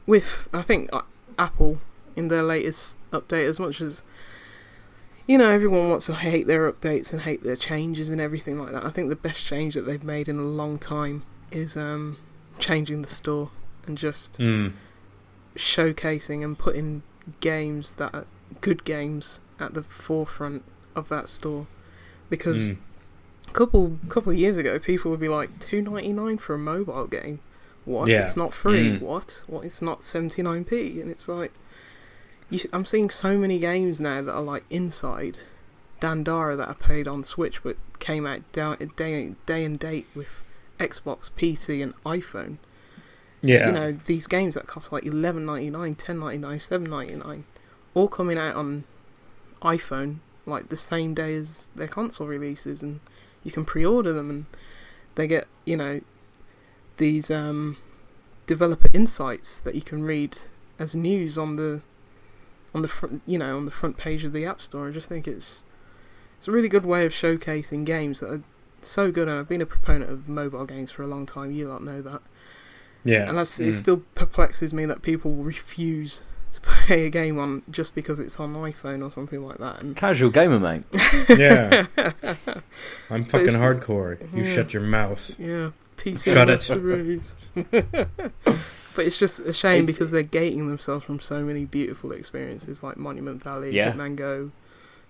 with 0.07 0.49
I 0.53 0.63
think 0.63 0.91
uh, 0.93 1.03
Apple 1.39 1.81
in 2.17 2.29
their 2.29 2.43
latest 2.43 2.97
update, 3.11 3.49
as 3.49 3.59
much 3.59 3.81
as 3.81 4.03
you 5.27 5.39
know, 5.39 5.49
everyone 5.49 5.89
wants 5.89 6.07
to 6.07 6.15
hate 6.15 6.47
their 6.47 6.71
updates 6.71 7.13
and 7.13 7.23
hate 7.23 7.43
their 7.43 7.57
changes 7.57 8.11
and 8.11 8.21
everything 8.21 8.59
like 8.59 8.73
that. 8.73 8.85
I 8.85 8.91
think 8.91 9.09
the 9.09 9.17
best 9.17 9.43
change 9.45 9.75
that 9.75 9.83
they've 9.87 10.05
made 10.05 10.29
in 10.29 10.39
a 10.39 10.43
long 10.43 10.79
time 10.79 11.23
is 11.51 11.77
um, 11.79 12.19
changing 12.59 13.01
the 13.03 13.09
store 13.09 13.51
and 13.87 13.97
just 13.97 14.39
Mm. 14.39 14.75
showcasing 15.57 16.45
and 16.45 16.59
putting 16.59 17.03
games 17.41 17.93
that 17.95 18.15
are 18.15 18.27
good 18.61 18.85
games 18.85 19.41
at 19.59 19.73
the 19.75 19.83
forefront 19.83 20.63
of 20.95 21.09
that 21.09 21.29
store. 21.29 21.67
Because 22.37 22.71
Mm. 22.71 22.77
a 23.49 23.53
couple 23.53 23.99
couple 24.09 24.33
of 24.33 24.39
years 24.39 24.57
ago, 24.57 24.79
people 24.79 25.11
would 25.11 25.21
be 25.21 25.29
like 25.29 25.59
two 25.61 25.81
ninety 25.83 26.13
nine 26.13 26.39
for 26.39 26.55
a 26.55 26.59
mobile 26.59 27.07
game. 27.07 27.41
What? 27.85 28.09
Yeah. 28.09 28.23
It's 28.23 28.37
not 28.37 28.53
free. 28.55 28.93
Mm. 28.93 29.03
What? 29.03 29.43
What? 29.47 29.65
It's 29.65 29.83
not 29.83 30.01
79p. 30.01 31.01
And 31.03 31.11
it's 31.11 31.29
like, 31.29 31.53
I'm 32.73 32.85
seeing 32.87 33.11
so 33.11 33.37
many 33.37 33.59
games 33.59 34.01
now 34.01 34.23
that 34.23 34.33
are 34.33 34.41
like 34.43 34.65
inside 34.71 35.41
Dandara 36.01 36.57
that 36.57 36.69
are 36.69 36.75
played 36.75 37.07
on 37.07 37.25
Switch, 37.25 37.63
but 37.63 37.77
came 37.99 38.27
out 38.27 38.41
da- 38.53 38.77
day 38.97 39.35
day 39.47 39.65
and 39.65 39.79
date 39.79 40.07
with 40.15 40.45
Xbox, 40.81 41.31
PC, 41.31 41.83
and 41.83 41.95
iPhone. 42.05 42.57
Yeah. 43.43 43.67
You 43.67 43.73
know, 43.73 43.93
these 44.07 44.27
games 44.27 44.55
that 44.55 44.67
cost 44.67 44.91
like 44.91 45.05
11.99, 45.05 45.95
10.99, 45.97 46.59
7.99, 46.59 47.43
all 47.93 48.09
coming 48.09 48.39
out 48.39 48.57
on 48.57 48.85
iPhone 49.63 50.17
like 50.47 50.69
the 50.69 50.77
same 50.77 51.15
day 51.15 51.35
as 51.37 51.69
their 51.75 51.89
console 51.89 52.27
releases, 52.27 52.83
and 52.83 53.01
you 53.43 53.51
can 53.53 53.65
pre-order 53.65 54.13
them, 54.13 54.31
and 54.31 54.47
they 55.15 55.27
get 55.27 55.47
you 55.65 55.77
know 55.77 56.01
these 56.97 57.31
um, 57.31 57.77
developer 58.47 58.89
insights 58.95 59.61
that 59.61 59.75
you 59.75 59.83
can 59.83 60.05
read 60.05 60.37
as 60.79 60.95
news 60.95 61.37
on 61.39 61.57
the 61.57 61.81
on 62.75 62.83
the 62.83 62.89
front 62.89 63.23
you 63.27 63.39
know 63.39 63.57
on 63.57 63.65
the 63.65 63.71
front 63.71 63.97
page 63.97 64.25
of 64.25 64.33
the 64.33 64.45
App 64.45 64.61
Store. 64.61 64.89
I 64.89 64.91
just 64.93 65.09
think 65.09 65.27
it's 65.29 65.65
it's 66.39 66.49
a 66.49 66.53
really 66.53 66.69
good 66.69 66.85
way 66.85 67.07
of 67.07 67.13
showcasing 67.13 67.85
games 67.87 68.21
that 68.21 68.31
are 68.31 68.43
so 68.83 69.11
good. 69.11 69.29
And 69.29 69.39
I've 69.39 69.49
been 69.49 69.63
a 69.63 69.67
proponent 69.67 70.11
of 70.11 70.29
mobile 70.29 70.67
games 70.67 70.91
for 70.91 71.03
a 71.03 71.07
long 71.07 71.25
time. 71.27 71.53
You 71.53 71.69
lot 71.69 71.83
know 71.83 72.03
that. 72.03 72.21
yeah. 73.03 73.27
And 73.29 73.39
that's, 73.39 73.59
it 73.61 73.69
Mm. 73.69 73.75
still 73.75 74.03
perplexes 74.15 74.75
me 74.75 74.85
that 74.85 75.01
people 75.01 75.33
refuse 75.53 76.23
to 76.55 76.61
play 76.63 77.07
a 77.07 77.11
game 77.11 77.39
on 77.39 77.63
just 77.71 77.95
because 77.95 78.19
it's 78.21 78.39
on 78.41 78.55
iPhone 78.55 79.05
or 79.05 79.11
something 79.13 79.45
like 79.47 79.59
that. 79.59 79.83
And 79.83 79.97
Casual 79.97 80.31
gamer, 80.31 80.59
mate. 80.61 80.85
yeah. 81.29 81.87
I'm 83.11 83.25
fucking 83.27 83.49
it's- 83.49 83.61
hardcore. 83.61 84.19
You 84.35 84.43
Yeah. 84.45 84.55
shut 84.55 84.73
your 84.73 84.83
mouth. 84.83 85.35
yeah, 85.39 85.71
PC 85.97 86.33
Shut 86.35 86.49
it. 86.49 86.53
master 86.53 86.79
race. 86.79 87.37
but 88.95 89.05
it's 89.07 89.19
just 89.19 89.41
a 89.41 89.53
shame 89.53 89.85
It's- 89.85 89.95
because 89.97 90.11
they're 90.11 90.23
gating 90.23 90.69
themselves 90.69 91.05
from 91.05 91.21
so 91.21 91.43
many 91.45 91.65
beautiful 91.65 92.13
experiences 92.13 92.83
like 92.83 92.97
Monument 92.97 93.43
Valley, 93.43 93.75
Yeah. 93.75 93.93
Hitman 93.93 94.17
Go, 94.17 94.51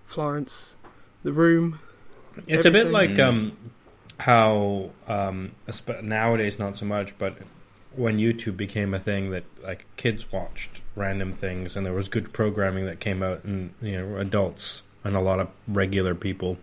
Florence, 0.05 0.77
The 1.23 1.31
Room. 1.33 1.79
It's 2.47 2.65
a 2.65 2.71
bit 2.71 2.87
like 2.91 3.11
Mm. 3.11 3.27
um, 3.27 3.57
how 4.19 4.89
um, 5.07 5.51
nowadays 6.01 6.57
not 6.59 6.77
so 6.77 6.85
much, 6.85 7.17
but 7.17 7.37
when 7.95 8.17
YouTube 8.17 8.57
became 8.57 8.93
a 8.93 8.99
thing 8.99 9.29
that 9.31 9.43
like 9.63 9.85
kids 9.95 10.31
watched 10.31 10.81
random 10.95 11.33
things 11.33 11.75
and 11.75 11.85
there 11.85 11.93
was 11.93 12.07
good 12.07 12.31
programming 12.31 12.85
that 12.85 12.99
came 12.99 13.21
out 13.21 13.43
and 13.43 13.73
you 13.81 13.97
know 13.97 14.17
adults 14.17 14.81
and 15.03 15.15
a 15.15 15.19
lot 15.19 15.39
of 15.39 15.49
regular 15.67 16.15
people 16.15 16.57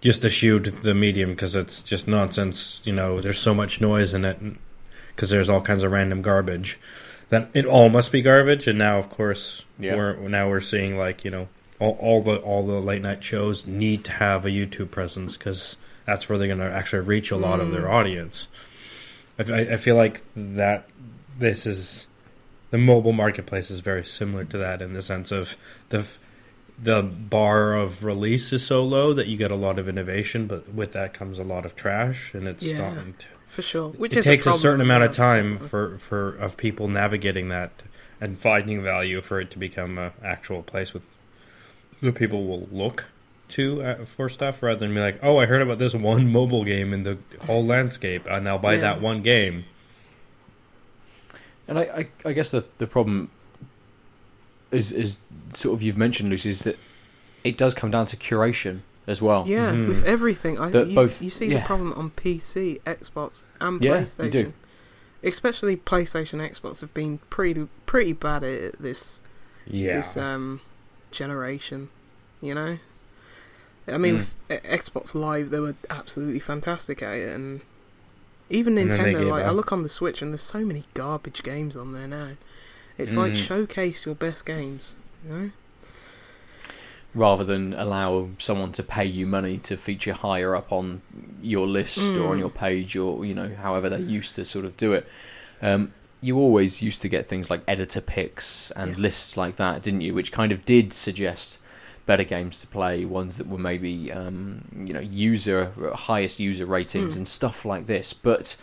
just 0.00 0.24
eschewed 0.24 0.64
the 0.82 0.94
medium 0.94 1.30
because 1.30 1.54
it's 1.54 1.82
just 1.82 2.08
nonsense. 2.08 2.80
You 2.84 2.92
know, 2.92 3.20
there's 3.20 3.38
so 3.38 3.54
much 3.54 3.80
noise 3.80 4.14
in 4.14 4.24
it 4.24 4.38
because 5.14 5.30
there's 5.30 5.48
all 5.48 5.60
kinds 5.60 5.82
of 5.82 5.92
random 5.92 6.22
garbage 6.22 6.78
that 7.28 7.50
it 7.54 7.66
all 7.66 7.88
must 7.88 8.10
be 8.10 8.22
garbage. 8.22 8.66
And 8.66 8.78
now, 8.78 8.98
of 8.98 9.10
course, 9.10 9.64
Yeah. 9.78 9.96
we're 9.96 10.28
now 10.28 10.48
we're 10.48 10.60
seeing 10.60 10.96
like 10.96 11.24
you 11.24 11.30
know 11.30 11.48
all, 11.78 11.96
all 12.00 12.22
the 12.22 12.36
all 12.36 12.66
the 12.66 12.80
late 12.80 13.02
night 13.02 13.22
shows 13.22 13.66
need 13.66 14.04
to 14.04 14.12
have 14.12 14.46
a 14.46 14.50
YouTube 14.50 14.90
presence 14.90 15.36
because 15.36 15.76
that's 16.06 16.28
where 16.28 16.38
they're 16.38 16.48
going 16.48 16.58
to 16.60 16.74
actually 16.74 17.00
reach 17.00 17.30
a 17.30 17.36
lot 17.36 17.60
of 17.60 17.70
their 17.70 17.82
mm. 17.84 17.90
audience. 17.92 18.48
I, 19.38 19.52
I- 19.52 19.72
I 19.72 19.76
feel 19.76 19.96
like 19.96 20.22
that 20.34 20.86
this 21.38 21.66
is 21.66 22.06
the 22.70 22.78
mobile 22.78 23.12
marketplace 23.12 23.70
is 23.70 23.80
very 23.80 24.04
similar 24.04 24.44
to 24.44 24.58
that 24.58 24.80
in 24.82 24.92
the 24.92 25.02
sense 25.02 25.32
of 25.32 25.56
the 25.90 26.06
the 26.82 27.02
bar 27.02 27.74
of 27.74 28.04
release 28.04 28.54
is 28.54 28.64
so 28.64 28.82
low 28.82 29.12
that 29.12 29.26
you 29.26 29.36
get 29.36 29.50
a 29.50 29.56
lot 29.56 29.78
of 29.78 29.86
innovation, 29.86 30.46
but 30.46 30.72
with 30.72 30.92
that 30.92 31.12
comes 31.12 31.38
a 31.38 31.42
lot 31.44 31.66
of 31.66 31.76
trash, 31.76 32.32
and 32.32 32.48
it's 32.48 32.64
Yeah. 32.64 32.88
to 32.94 33.26
For 33.48 33.60
sure, 33.60 33.90
which 33.90 34.16
it 34.16 34.22
takes 34.22 34.44
a, 34.44 34.44
problem, 34.44 34.60
certain 34.62 34.80
amount 34.80 35.04
of 35.04 35.12
time 35.14 35.58
for, 35.58 35.98
for 35.98 36.30
of 36.36 36.56
people 36.56 36.88
navigating 36.88 37.48
that 37.50 37.70
and 38.18 38.38
finding 38.38 38.82
value 38.82 39.20
for 39.20 39.40
it 39.40 39.50
to 39.50 39.58
become 39.58 39.98
an 39.98 40.12
actual 40.24 40.62
place 40.62 40.94
with 40.94 41.02
the 42.00 42.12
people 42.12 42.46
will 42.46 42.66
look 42.72 43.08
to 43.48 43.82
uh, 43.82 44.04
for 44.06 44.30
stuff 44.30 44.62
rather 44.62 44.78
than 44.78 44.94
be 44.94 45.00
like, 45.00 45.18
oh, 45.22 45.36
I 45.38 45.44
heard 45.44 45.60
about 45.60 45.76
this 45.78 45.92
one 45.92 46.32
mobile 46.32 46.64
game 46.64 46.94
in 46.94 47.02
the 47.02 47.18
whole 47.44 47.64
landscape, 47.66 48.24
and 48.26 48.48
I'll 48.48 48.58
buy 48.58 48.74
Yeah. 48.76 48.80
that 48.82 49.00
one 49.02 49.20
game. 49.22 49.64
And 51.70 51.78
I, 51.78 51.82
I, 51.82 52.08
I 52.26 52.32
guess 52.34 52.50
the 52.50 52.64
the 52.78 52.86
problem 52.86 53.30
is 54.70 54.92
is 54.92 55.18
sort 55.54 55.74
of 55.74 55.82
you've 55.82 55.96
mentioned, 55.96 56.28
Lucy, 56.28 56.50
is 56.50 56.64
that 56.64 56.78
it 57.44 57.56
does 57.56 57.74
come 57.74 57.90
down 57.90 58.06
to 58.06 58.16
curation 58.16 58.80
as 59.06 59.22
well. 59.22 59.46
Yeah, 59.48 59.72
Mhm. 59.72 59.88
with 59.88 60.04
everything. 60.04 60.58
I, 60.58 60.68
That 60.70 60.88
you, 60.88 60.94
both- 60.94 61.22
you 61.22 61.30
see 61.30 61.46
yeah. 61.46 61.60
the 61.60 61.66
problem 61.66 61.92
on 61.94 62.10
PC, 62.10 62.80
Xbox, 62.82 63.44
and 63.60 63.82
Yeah, 63.82 64.00
you 64.00 64.04
PlayStation. 64.04 64.30
do. 64.32 64.52
Especially 65.22 65.76
PlayStation, 65.76 66.40
Xbox 66.40 66.80
have 66.80 66.92
been 66.94 67.18
pretty 67.30 67.68
pretty 67.86 68.12
bad 68.12 68.42
at 68.44 68.78
this 68.80 69.22
Yeah, 69.66 69.96
this 69.98 70.16
um 70.16 70.60
generation. 71.12 71.88
You 72.40 72.54
know, 72.54 72.78
I 73.86 73.98
mean, 73.98 74.18
Mm. 74.20 74.26
X- 74.50 74.88
Xbox 74.90 75.14
Live, 75.14 75.50
they 75.50 75.60
were 75.60 75.74
absolutely 75.88 76.40
fantastic 76.40 77.02
at 77.02 77.14
it, 77.14 77.28
and 77.34 77.60
even 78.50 78.76
And 78.76 78.92
then 78.92 78.98
they 79.02 79.14
Nintendo. 79.14 79.30
Like, 79.30 79.44
I 79.44 79.50
look 79.50 79.72
on 79.72 79.82
the 79.82 79.88
Switch, 79.88 80.20
and 80.22 80.32
there's 80.32 80.42
so 80.42 80.60
many 80.60 80.84
garbage 80.94 81.42
games 81.42 81.76
on 81.76 81.92
there 81.92 82.06
now. 82.08 82.32
It's 82.98 83.16
like 83.16 83.32
Mm. 83.32 83.36
showcase 83.36 84.04
your 84.04 84.14
best 84.14 84.44
games. 84.44 84.94
You 85.26 85.30
know? 85.34 85.50
rather 87.12 87.42
than 87.44 87.72
allow 87.74 88.28
someone 88.38 88.70
to 88.70 88.82
pay 88.84 89.04
you 89.04 89.26
money 89.26 89.58
to 89.58 89.76
feature 89.76 90.12
higher 90.12 90.54
up 90.54 90.70
on 90.70 91.02
your 91.42 91.66
list 91.66 92.16
or 92.16 92.28
on 92.28 92.36
Mm. 92.36 92.40
your 92.40 92.50
page 92.50 92.94
or 92.96 93.24
you 93.24 93.34
know 93.34 93.50
however 93.60 93.88
they 93.88 93.98
used 93.98 94.36
to 94.36 94.44
sort 94.44 94.64
of 94.64 94.76
do 94.76 94.92
it 94.92 95.08
um, 95.60 95.92
you 96.20 96.38
always 96.38 96.80
used 96.82 97.02
to 97.02 97.08
get 97.08 97.26
things 97.26 97.50
like 97.50 97.62
editor 97.66 98.00
picks 98.00 98.70
and 98.76 98.92
Yeah. 98.92 98.98
lists 99.02 99.36
like 99.36 99.56
that 99.56 99.82
didn't 99.82 100.02
you 100.02 100.14
which 100.14 100.30
kind 100.30 100.52
of 100.52 100.64
did 100.64 100.92
suggest 100.92 101.58
better 102.06 102.24
games 102.24 102.60
to 102.60 102.66
play 102.66 103.04
ones 103.04 103.36
that 103.36 103.46
were 103.48 103.58
maybe 103.58 104.10
um, 104.12 104.64
you 104.86 104.92
know 104.92 105.00
user 105.00 105.70
highest 105.94 106.40
user 106.40 106.66
ratings 106.66 107.14
Mm. 107.14 107.18
and 107.18 107.28
stuff 107.28 107.64
like 107.64 107.86
this 107.86 108.12
but 108.12 108.56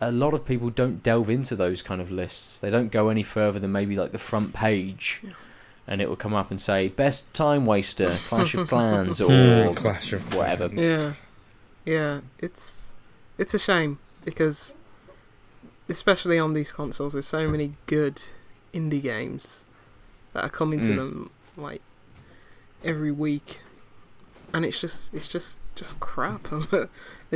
a 0.00 0.10
lot 0.12 0.32
of 0.34 0.44
people 0.44 0.70
don't 0.70 1.02
delve 1.02 1.28
into 1.30 1.56
those 1.56 1.82
kind 1.82 2.00
of 2.00 2.10
lists 2.10 2.58
they 2.58 2.70
don't 2.70 2.90
go 2.90 3.08
any 3.08 3.22
further 3.22 3.58
than 3.58 3.72
maybe 3.72 3.96
like 3.96 4.12
the 4.12 4.18
front 4.18 4.54
page 4.54 5.20
Yeah. 5.22 5.30
and 5.86 6.00
it 6.02 6.08
will 6.08 6.16
come 6.16 6.34
up 6.34 6.50
and 6.50 6.60
say 6.60 6.88
best 6.88 7.32
time 7.34 7.66
waster 7.66 8.18
clash 8.28 8.54
of 8.54 8.68
clans 8.72 9.20
or 9.20 9.66
Hmm, 9.68 9.72
Clash 9.74 10.12
of 10.12 10.34
whatever 10.34 10.68
Yeah, 10.74 11.14
yeah. 11.84 12.20
It's 12.38 12.92
it's 13.38 13.52
a 13.54 13.58
shame 13.58 13.98
because, 14.24 14.74
especially 15.88 16.38
on 16.38 16.52
these 16.54 16.72
consoles, 16.72 17.12
there's 17.12 17.26
so 17.26 17.48
many 17.48 17.74
good 17.86 18.22
indie 18.74 19.02
games 19.02 19.62
that 20.32 20.44
are 20.44 20.48
coming 20.50 20.80
to 20.80 20.88
Mm. 20.90 20.96
them 20.96 21.30
like 21.56 21.82
every 22.86 23.12
week, 23.12 23.60
and 24.52 24.64
it's 24.64 24.80
just 24.80 25.12
it's 25.12 25.28
just 25.28 25.60
just 25.74 26.00
crap. 26.00 26.48
They're 26.70 26.88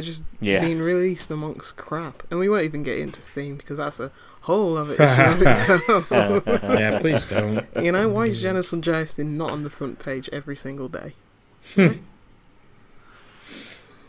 just 0.03 0.23
yeah 0.41 0.61
being 0.61 0.81
released 0.81 1.31
amongst 1.31 1.77
crap, 1.77 2.23
and 2.31 2.41
we 2.41 2.49
won't 2.49 2.65
even 2.65 2.83
get 2.83 2.99
into 2.99 3.21
Steam 3.23 3.57
because 3.57 3.79
that's 3.79 4.01
a 4.01 4.11
whole 4.43 4.77
other 4.77 4.95
issue 4.95 5.03
of 5.23 5.43
itself. 5.47 6.07
yeah, 6.63 6.99
please 6.99 7.27
don't. 7.27 7.67
you 7.81 7.93
know 7.93 8.09
why 8.09 8.27
is 8.27 8.41
Genesis 8.41 8.73
and 8.73 8.85
Jousting 8.85 9.37
not 9.37 9.51
on 9.51 9.65
the 9.65 9.71
front 9.71 9.99
page 9.99 10.29
every 10.33 10.57
single 10.57 10.89
day? 10.89 11.15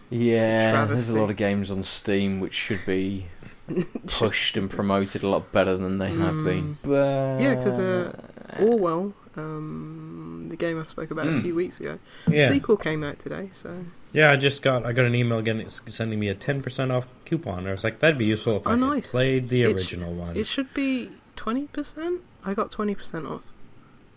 yeah 0.10 0.84
there's 0.86 1.10
a 1.10 1.18
lot 1.18 1.30
of 1.30 1.38
games 1.38 1.72
on 1.72 1.82
steam 1.84 2.40
which 2.42 2.54
should 2.54 2.86
be 2.86 3.28
pushed 4.08 4.58
and 4.58 4.70
promoted 4.70 5.24
a 5.24 5.28
lot 5.30 5.52
better 5.52 5.76
than 5.78 5.98
they 5.98 6.12
have 6.14 6.44
been 6.44 6.78
but 6.84 7.40
Yeah, 7.42 7.56
'cause, 7.56 7.80
uh, 7.80 8.14
Orwell, 8.60 9.14
um, 9.38 10.48
the 10.50 10.56
game 10.58 10.80
I 10.80 10.84
spoke 10.84 11.12
about 11.12 11.28
a 11.28 11.32
Mm. 11.32 11.42
few 11.42 11.56
weeks 11.56 11.80
ago, 11.80 12.00
Yeah, 12.28 12.50
sequel 12.50 12.78
came 12.78 13.04
out 13.04 13.20
today. 13.20 13.50
So 13.54 13.86
yeah. 14.12 14.32
I 14.32 14.36
just 14.36 14.62
got 14.62 14.86
I 14.86 14.92
got 14.94 15.06
an 15.06 15.16
email 15.16 15.38
again 15.40 15.64
sending 15.70 16.20
me 16.20 16.28
a 16.30 16.36
ten 16.36 16.62
percent 16.62 16.92
off 16.92 17.08
coupon. 17.26 17.68
I 17.68 17.72
was 17.72 17.84
like, 17.84 18.00
that'd 18.00 18.18
be 18.18 18.26
useful 18.26 18.58
if 18.58 18.68
Oh, 18.68 18.72
I 18.72 18.76
nice. 18.76 19.08
played 19.08 19.50
the 19.50 19.64
It 19.64 19.70
sh- 19.72 19.76
original 19.76 20.14
one. 20.14 20.36
it 20.36 20.46
should 20.48 20.74
be 20.74 21.12
twenty 21.36 21.68
percent. 21.68 22.22
I 22.46 22.54
got 22.54 22.72
twenty 22.72 22.96
percent 22.96 23.26
off. 23.26 23.44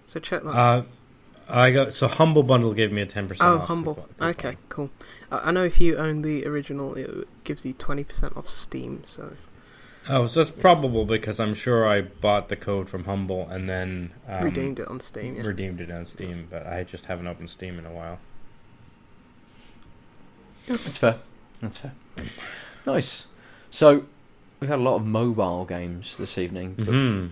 So 0.07 0.19
check 0.21 0.43
that. 0.43 0.51
Uh, 0.51 0.83
I 1.49 1.71
got 1.71 1.93
so 1.95 2.09
humble 2.09 2.43
bundle 2.43 2.73
gave 2.75 2.91
me 2.93 3.03
a 3.03 3.07
ten 3.07 3.29
percent. 3.29 3.49
oh, 3.49 3.59
off 3.59 3.69
humble. 3.69 3.95
coupon- 3.95 4.11
coupon. 4.15 4.29
Okay, 4.31 4.57
cool. 4.69 4.91
I 5.31 5.49
I 5.49 5.51
know 5.51 5.65
if 5.65 5.81
you 5.81 5.97
own 5.97 6.23
the 6.23 6.47
original, 6.47 6.95
it 6.95 7.29
gives 7.45 7.65
you 7.65 7.73
twenty 7.75 8.05
percent 8.05 8.37
off 8.37 8.49
Steam. 8.49 9.03
So 9.07 9.33
Oh, 10.09 10.27
so 10.27 10.43
it's 10.43 10.51
probable 10.51 11.07
because 11.07 11.41
I'm 11.41 11.55
sure 11.55 11.89
I 11.89 12.03
bought 12.03 12.51
the 12.51 12.57
code 12.57 12.91
from 12.91 13.05
Humble 13.05 13.49
and 13.49 13.69
then 13.71 14.11
um, 14.29 14.45
redeemed 14.45 14.79
it 14.79 14.87
on 14.89 15.01
Steam. 15.01 15.37
Yeah. 15.37 15.43
redeemed 15.45 15.81
it 15.81 15.91
on 15.91 16.05
Steam, 16.05 16.47
but 16.51 16.67
I 16.67 16.85
just 16.85 17.07
haven't 17.07 17.27
opened 17.27 17.49
Steam 17.49 17.79
in 17.79 17.87
a 17.87 17.91
while. 17.93 18.19
that's 20.67 20.99
fair 20.99 21.19
that's 21.61 21.79
fair 21.79 21.93
nice 22.87 23.27
so 23.71 24.05
we've 24.61 24.71
had 24.71 24.79
a 24.79 24.83
lot 24.83 24.97
of 24.97 25.05
mobile 25.05 25.65
games 25.67 26.17
this 26.17 26.39
evening 26.39 26.75
but 26.77 26.87
hmm 26.87 27.27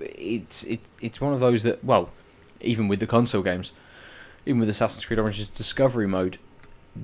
it's 0.00 0.64
it, 0.64 0.80
it's 1.02 1.20
one 1.20 1.32
of 1.32 1.40
those 1.40 1.62
that 1.64 1.82
well 1.84 2.08
even 2.60 2.88
with 2.88 3.00
the 3.00 3.06
console 3.06 3.42
games 3.42 3.72
even 4.46 4.60
with 4.60 4.68
Assassin's 4.68 5.04
Creed 5.04 5.18
Orange's 5.18 5.48
discovery 5.48 6.06
mode 6.06 6.38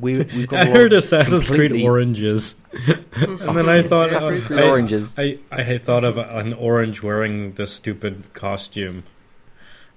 we 0.00 0.18
we've 0.18 0.48
got. 0.48 0.60
I 0.60 0.62
a 0.62 0.68
lot 0.70 0.76
heard 0.76 0.92
of 0.92 1.04
Assassin's 1.04 1.46
Creed 1.46 1.70
completely- 1.70 1.84
Oranges, 1.86 2.54
and 3.16 3.38
then 3.56 3.68
I 3.68 3.82
thought 3.86 4.08
Assassin's 4.08 4.40
I- 4.40 4.44
Creed 4.46 4.58
I- 4.60 4.68
Oranges. 4.68 5.18
I, 5.18 5.38
I 5.52 5.62
had 5.62 5.82
thought 5.84 6.02
of 6.04 6.18
an 6.18 6.52
orange 6.54 7.02
wearing 7.02 7.52
the 7.52 7.66
stupid 7.68 8.24
costume, 8.32 9.04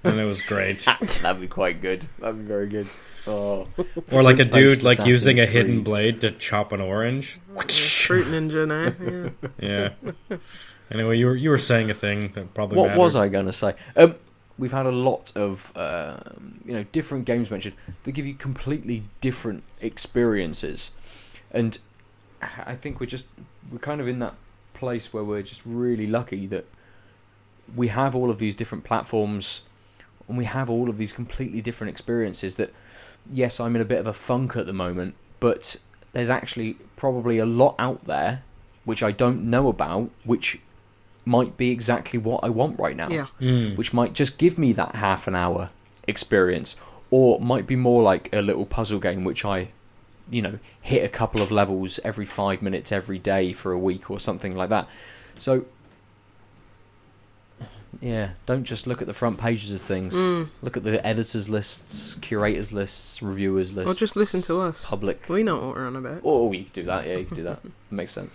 and 0.03 0.19
it 0.19 0.25
was 0.25 0.39
great. 0.41 0.85
That'd 1.21 1.41
be 1.41 1.47
quite 1.47 1.81
good. 1.81 2.07
That'd 2.19 2.37
be 2.39 2.45
very 2.45 2.67
good. 2.67 2.87
Oh, 3.25 3.67
Or 4.11 4.21
like 4.21 4.35
a 4.35 4.43
Fruit-based 4.43 4.51
dude 4.51 4.83
like 4.83 4.99
using 5.05 5.39
a 5.39 5.43
Assassin's 5.43 5.53
hidden 5.65 5.83
blade 5.83 6.21
to 6.21 6.31
chop 6.31 6.71
an 6.73 6.81
orange. 6.81 7.39
Fruit 8.05 8.27
Ninja 8.27 8.67
now. 8.67 9.33
Yeah. 9.59 9.89
Yeah. 10.29 10.37
anyway, 10.91 11.17
you 11.17 11.25
were 11.25 11.35
you 11.35 11.49
were 11.49 11.57
saying 11.57 11.89
a 11.89 11.95
thing 11.95 12.31
that 12.33 12.53
probably 12.53 12.77
what 12.77 12.87
mattered. 12.89 12.99
was 12.99 13.15
I 13.15 13.29
going 13.29 13.47
to 13.47 13.53
say? 13.53 13.73
Um, 13.95 14.15
we've 14.57 14.71
had 14.71 14.85
a 14.85 14.91
lot 14.91 15.31
of 15.35 15.71
um, 15.75 16.59
you 16.65 16.73
know 16.73 16.83
different 16.91 17.25
games 17.25 17.51
mentioned 17.51 17.75
that 18.03 18.11
give 18.11 18.25
you 18.25 18.33
completely 18.33 19.03
different 19.21 19.63
experiences, 19.81 20.91
and 21.51 21.77
I 22.41 22.75
think 22.75 22.99
we're 22.99 23.07
just 23.07 23.27
we're 23.71 23.79
kind 23.79 24.01
of 24.01 24.07
in 24.07 24.19
that 24.19 24.35
place 24.73 25.11
where 25.11 25.23
we're 25.23 25.41
just 25.41 25.61
really 25.65 26.07
lucky 26.07 26.45
that 26.47 26.65
we 27.75 27.87
have 27.89 28.15
all 28.15 28.29
of 28.29 28.39
these 28.39 28.55
different 28.55 28.83
platforms 28.83 29.63
and 30.27 30.37
we 30.37 30.45
have 30.45 30.69
all 30.69 30.89
of 30.89 30.97
these 30.97 31.11
completely 31.11 31.61
different 31.61 31.89
experiences 31.89 32.55
that 32.57 32.71
yes 33.29 33.59
i'm 33.59 33.75
in 33.75 33.81
a 33.81 33.85
bit 33.85 33.99
of 33.99 34.07
a 34.07 34.13
funk 34.13 34.55
at 34.55 34.65
the 34.65 34.73
moment 34.73 35.15
but 35.39 35.75
there's 36.13 36.29
actually 36.29 36.77
probably 36.95 37.39
a 37.39 37.45
lot 37.45 37.75
out 37.79 38.05
there 38.05 38.43
which 38.85 39.01
i 39.01 39.11
don't 39.11 39.43
know 39.43 39.67
about 39.67 40.09
which 40.23 40.59
might 41.27 41.57
be 41.57 41.69
exactly 41.71 42.17
what 42.17 42.43
i 42.43 42.49
want 42.49 42.79
right 42.79 42.95
now 42.95 43.09
Yeah. 43.09 43.27
Mm. 43.41 43.75
which 43.77 43.93
might 43.93 44.13
just 44.13 44.37
give 44.37 44.57
me 44.57 44.73
that 44.73 44.95
half 44.95 45.27
an 45.27 45.35
hour 45.35 45.69
experience 46.07 46.75
or 47.11 47.39
might 47.39 47.67
be 47.67 47.75
more 47.75 48.01
like 48.01 48.29
a 48.33 48.41
little 48.41 48.65
puzzle 48.65 48.99
game 48.99 49.23
which 49.23 49.43
i 49.45 49.67
you 50.29 50.41
know 50.41 50.57
hit 50.81 51.03
a 51.03 51.09
couple 51.09 51.41
of 51.41 51.51
levels 51.51 51.99
every 52.03 52.25
5 52.25 52.61
minutes 52.61 52.91
every 52.91 53.19
day 53.19 53.53
for 53.53 53.71
a 53.71 53.79
week 53.79 54.09
or 54.11 54.19
something 54.19 54.55
like 54.55 54.69
that 54.69 54.87
so 55.37 55.65
yeah 58.01 58.29
don't 58.45 58.63
just 58.63 58.85
look 58.85 59.01
at 59.01 59.07
the 59.07 59.13
front 59.13 59.37
pages 59.39 59.71
of 59.73 59.81
things 59.81 60.13
Mm. 60.13 60.49
look 60.61 60.77
at 60.77 60.83
the 60.83 61.05
editors 61.05 61.49
lists 61.49 62.15
curators 62.21 62.71
lists 62.71 63.21
reviewers 63.23 63.73
lists 63.73 63.91
Or 63.91 63.95
just 63.95 64.15
listen 64.15 64.41
to 64.43 64.61
us. 64.61 64.85
public 64.85 65.27
We 65.29 65.43
know 65.43 65.55
what 65.55 65.75
we're 65.75 65.87
on 65.87 65.95
about. 65.95 66.21
oh 66.23 66.51
you 66.51 66.63
could 66.65 66.73
do 66.73 66.83
that 66.83 67.07
yeah 67.07 67.17
you 67.17 67.25
could 67.25 67.37
do 67.37 67.43
that 67.43 67.59
makes 67.91 68.11
sense 68.11 68.31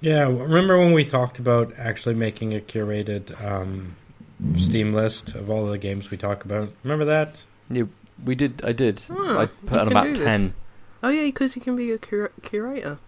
Yeah, 0.00 0.24
remember 0.24 0.78
when 0.78 0.92
we 0.92 1.04
talked 1.04 1.38
about 1.38 1.72
actually 1.78 2.14
making 2.16 2.54
a 2.54 2.60
curated 2.60 3.40
um, 3.44 3.94
Steam 4.56 4.92
list 4.92 5.34
of 5.34 5.48
all 5.50 5.66
the 5.66 5.78
games 5.78 6.10
we 6.10 6.16
talk 6.16 6.44
about? 6.44 6.70
Remember 6.82 7.04
that? 7.04 7.40
yeah, 7.70 7.84
we 8.24 8.34
did 8.34 8.60
i 8.64 8.72
did 8.72 9.02
Oh, 9.10 9.38
i 9.38 9.46
put 9.46 9.78
on 9.78 9.88
about 9.88 10.04
do 10.04 10.10
this. 10.14 10.24
10 10.24 10.54
Oh 11.02 11.08
yeah, 11.08 11.24
because 11.24 11.56
you 11.56 11.62
can 11.62 11.74
be 11.76 11.90
a 11.92 11.98
cura- 11.98 12.30
curator. 12.42 12.98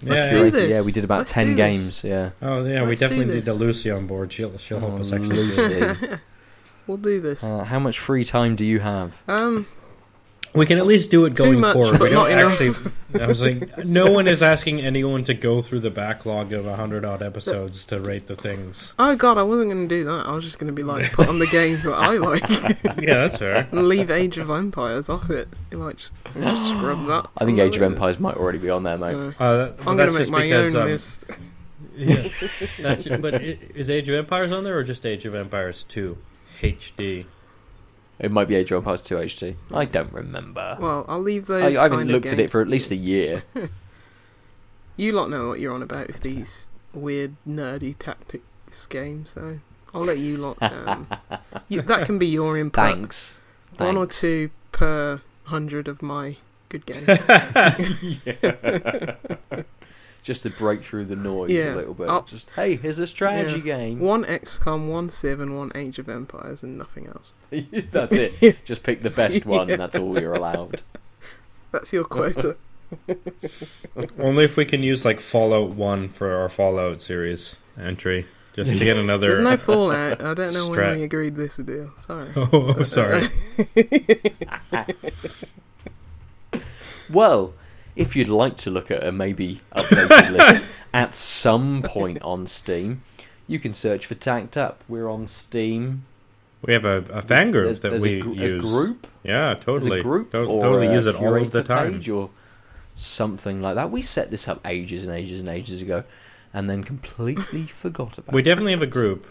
Yeah, 0.00 0.10
Let's 0.12 0.26
yeah. 0.26 0.42
do 0.42 0.50
this. 0.50 0.70
yeah 0.70 0.82
we 0.84 0.92
did 0.92 1.04
about 1.04 1.18
Let's 1.18 1.32
10 1.32 1.44
do 1.46 1.50
this. 1.50 1.56
games 1.56 2.04
yeah 2.04 2.30
Oh 2.40 2.64
yeah, 2.64 2.82
we 2.82 2.88
Let's 2.88 3.00
do 3.00 3.08
definitely 3.08 3.34
need 3.34 3.44
this. 3.44 3.54
a 3.54 3.58
Lucy 3.58 3.90
on 3.90 4.06
board. 4.06 4.32
She'll 4.32 4.56
she'll 4.58 4.80
help 4.80 4.94
Oh, 4.94 4.98
us 5.00 5.12
actually. 5.12 5.36
Lucy. 5.44 5.96
We'll 6.88 6.96
do 6.96 7.20
this. 7.20 7.44
Uh, 7.44 7.62
how 7.62 7.78
much 7.78 7.98
free 8.00 8.24
time 8.24 8.56
do 8.56 8.64
you 8.64 8.80
have? 8.80 9.22
Um, 9.28 9.66
We 10.54 10.66
can 10.66 10.76
at 10.76 10.84
least 10.86 11.10
do 11.10 11.24
it 11.24 11.34
going 11.34 11.60
much, 11.60 11.72
forward. 11.72 11.98
we 11.98 12.10
don't 12.10 12.30
actually. 12.30 12.74
I 13.18 13.26
was 13.26 13.40
like, 13.40 13.84
no 13.86 14.10
one 14.12 14.28
is 14.28 14.42
asking 14.42 14.80
anyone 14.80 15.24
to 15.24 15.34
go 15.34 15.60
through 15.62 15.80
the 15.80 15.90
backlog 15.90 16.52
of 16.52 16.64
hundred 16.66 17.04
odd 17.06 17.22
episodes 17.22 17.86
to 17.86 18.00
rate 18.00 18.26
the 18.26 18.36
things. 18.36 18.92
oh 18.98 19.16
god, 19.16 19.38
I 19.38 19.44
wasn't 19.44 19.70
going 19.70 19.88
to 19.88 19.94
do 19.94 20.04
that. 20.04 20.26
I 20.26 20.32
was 20.34 20.44
just 20.44 20.58
going 20.58 20.66
to 20.68 20.72
be 20.74 20.82
like, 20.82 21.12
put 21.12 21.28
on 21.28 21.38
the 21.38 21.46
games 21.46 21.84
that 21.84 21.94
I 21.94 22.16
like 22.18 22.46
Yeah, 23.02 23.26
that's 23.28 23.38
fair. 23.38 23.66
and 23.70 23.88
leave 23.88 24.10
Age 24.10 24.36
of 24.38 24.50
Empires 24.50 25.08
off 25.08 25.30
it. 25.30 25.48
You 25.70 25.78
might 25.78 25.96
just, 25.96 26.14
just 26.38 26.66
scrub 26.68 27.06
that. 27.08 27.28
I 27.38 27.44
think 27.46 27.58
Age 27.58 27.76
of 27.76 27.82
Empires 27.82 28.20
might 28.20 28.36
already 28.36 28.58
be 28.58 28.68
on 28.68 28.82
there, 28.82 28.98
mate. 28.98 29.14
Uh, 29.14 29.32
Uh, 29.42 29.56
that- 29.56 29.74
I'm 29.86 29.96
going 29.96 30.12
to 30.12 30.18
make 30.18 30.28
my 30.28 30.42
because, 30.42 30.74
own 30.74 30.82
um, 30.82 30.88
list. 30.88 31.24
Yeah, 31.94 33.16
but 33.20 33.42
is 33.42 33.90
Age 33.90 34.08
of 34.08 34.14
Empires 34.14 34.50
on 34.50 34.64
there 34.64 34.76
or 34.78 34.82
just 34.82 35.04
Age 35.04 35.26
of 35.26 35.34
Empires 35.34 35.84
Two 35.84 36.16
HD? 36.60 37.26
It 38.22 38.30
might 38.30 38.46
be 38.46 38.54
Age 38.54 38.70
of 38.70 38.78
Empires 38.78 39.02
2 39.02 39.16
HD. 39.16 39.56
I 39.72 39.84
don't 39.84 40.12
remember. 40.12 40.78
Well, 40.80 41.04
I'll 41.08 41.20
leave 41.20 41.50
I, 41.50 41.60
those. 41.60 41.76
I 41.76 41.82
haven't 41.82 42.08
looked 42.08 42.32
at 42.32 42.38
it 42.38 42.50
for 42.50 42.60
at 42.60 42.68
least 42.68 42.90
a 42.90 42.96
year. 42.96 43.42
You 44.96 45.12
lot 45.12 45.30
know 45.30 45.48
what 45.48 45.58
you're 45.58 45.72
on 45.72 45.82
about 45.82 46.08
with 46.08 46.20
these 46.20 46.68
weird, 46.92 47.36
nerdy 47.48 47.96
tactics 47.98 48.86
games, 48.86 49.32
though. 49.32 49.60
I'll 49.94 50.04
let 50.04 50.18
you 50.18 50.36
lot. 50.36 50.58
Um, 50.60 51.08
you, 51.68 51.82
that 51.82 52.06
can 52.06 52.18
be 52.18 52.26
your 52.26 52.58
input. 52.58 52.84
Thanks. 52.84 53.40
One 53.78 53.96
or 53.96 54.06
two 54.06 54.50
per 54.70 55.22
hundred 55.44 55.88
of 55.88 56.02
my 56.02 56.36
good 56.68 56.86
games. 56.86 57.06
Just 60.22 60.44
to 60.44 60.50
break 60.50 60.84
through 60.84 61.06
the 61.06 61.16
noise 61.16 61.50
Yeah. 61.50 61.74
a 61.74 61.76
little 61.76 61.94
bit. 61.94 62.08
I'll- 62.08 62.22
Just, 62.22 62.50
hey, 62.50 62.76
here's 62.76 63.00
a 63.00 63.06
strategy 63.08 63.60
game. 63.60 63.98
one 63.98 64.24
XCOM, 64.24 64.88
one 64.88 65.10
Civ, 65.10 65.40
one 65.40 65.72
Age 65.74 65.98
of 65.98 66.08
Empires, 66.08 66.62
and 66.62 66.78
nothing 66.78 67.08
else. 67.08 67.32
that's 67.90 68.16
it. 68.16 68.58
Just 68.64 68.84
pick 68.84 69.02
the 69.02 69.10
best 69.10 69.44
one, 69.44 69.66
Yeah. 69.68 69.74
and 69.74 69.82
that's 69.82 69.96
all 69.96 70.20
you're 70.20 70.34
allowed. 70.34 70.82
That's 71.72 71.92
your 71.92 72.04
quota. 72.04 72.56
Only 74.18 74.44
if 74.44 74.56
we 74.56 74.64
can 74.64 74.82
use 74.82 75.04
like 75.04 75.18
Fallout 75.18 75.70
One 75.70 76.08
for 76.08 76.30
our 76.36 76.48
Fallout 76.50 77.00
series 77.00 77.56
entry, 77.80 78.26
just 78.54 78.70
to 78.70 78.78
get 78.78 78.98
another. 78.98 79.28
There's 79.28 79.40
no 79.40 79.56
Fallout. 79.56 80.22
I 80.22 80.34
don't 80.34 80.52
know 80.52 80.68
Strat. 80.68 80.76
when 80.76 80.96
we 80.98 81.02
agreed 81.04 81.34
this 81.36 81.56
deal. 81.56 81.90
Sorry. 81.96 82.30
oh, 82.36 82.82
sorry. 82.82 83.26
Well, 87.10 87.54
if 87.96 88.16
you'd 88.16 88.28
like 88.28 88.56
to 88.58 88.70
look 88.70 88.90
at 88.90 89.04
a 89.04 89.12
maybe 89.12 89.60
updated 89.74 90.30
list 90.36 90.62
at 90.94 91.14
some 91.14 91.82
point 91.82 92.20
on 92.22 92.46
Steam, 92.46 93.02
you 93.46 93.58
can 93.58 93.74
search 93.74 94.06
for 94.06 94.14
Tanked 94.14 94.56
Up. 94.56 94.82
We're 94.88 95.08
on 95.10 95.26
Steam. 95.26 96.04
We 96.62 96.72
have 96.74 96.84
a, 96.84 96.98
a 97.12 97.22
fan 97.22 97.50
group 97.50 97.64
There's- 97.64 97.78
that 97.80 97.88
there's 97.90 98.02
we 98.02 98.20
a, 98.20 98.22
gr- 98.22 98.32
use. 98.34 98.62
a 98.62 98.66
group. 98.66 99.06
Yeah, 99.24 99.54
totally. 99.60 100.00
a 100.00 100.02
group 100.02 100.30
To- 100.32 100.44
or 100.44 100.62
totally 100.62 100.92
use 100.92 101.06
it 101.06 101.16
all 101.16 101.34
of 101.42 101.50
the 101.50 101.62
time. 101.64 102.00
or 102.10 102.30
something 102.94 103.60
like 103.62 103.74
that. 103.74 103.90
We 103.90 104.02
set 104.02 104.30
this 104.30 104.46
up 104.48 104.60
ages 104.66 105.04
and 105.04 105.12
ages 105.14 105.40
and 105.40 105.48
ages 105.48 105.82
ago, 105.82 106.04
and 106.54 106.68
then 106.70 106.84
completely 106.84 107.62
forgot 107.66 108.18
about. 108.18 108.32
It. 108.32 108.34
We 108.34 108.42
it. 108.42 108.44
definitely 108.44 108.72
have 108.72 108.82
a 108.82 108.86
group. 108.86 109.26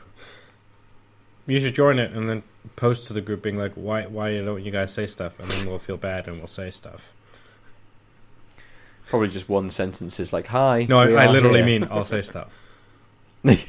You 1.48 1.60
should 1.60 1.74
join 1.74 2.00
it 2.00 2.12
and 2.12 2.30
then 2.30 2.44
post 2.76 3.08
to 3.08 3.14
the 3.14 3.22
group 3.22 3.42
being 3.42 3.58
like, 3.58 3.74
"Why, 3.74 4.06
why 4.06 4.38
don't 4.42 4.64
you 4.64 4.72
guys 4.72 4.94
say 4.94 5.08
stuff?" 5.08 5.40
And 5.40 5.50
then 5.50 5.68
we'll 5.68 5.80
feel 5.80 5.98
bad 5.98 6.28
and 6.28 6.38
we'll 6.38 6.48
say 6.48 6.70
stuff. 6.70 7.02
Probably 9.12 9.28
just 9.28 9.50
one 9.50 9.70
sentence 9.70 10.20
is 10.20 10.32
like, 10.32 10.48
"Hi." 10.48 10.86
No, 10.90 11.00
I, 11.00 11.26
I 11.26 11.28
literally 11.30 11.58
here." 11.58 11.66
mean 11.66 11.88
I'll 11.92 12.04
say 12.06 12.22
stuff. 12.22 12.48
nice. 13.44 13.66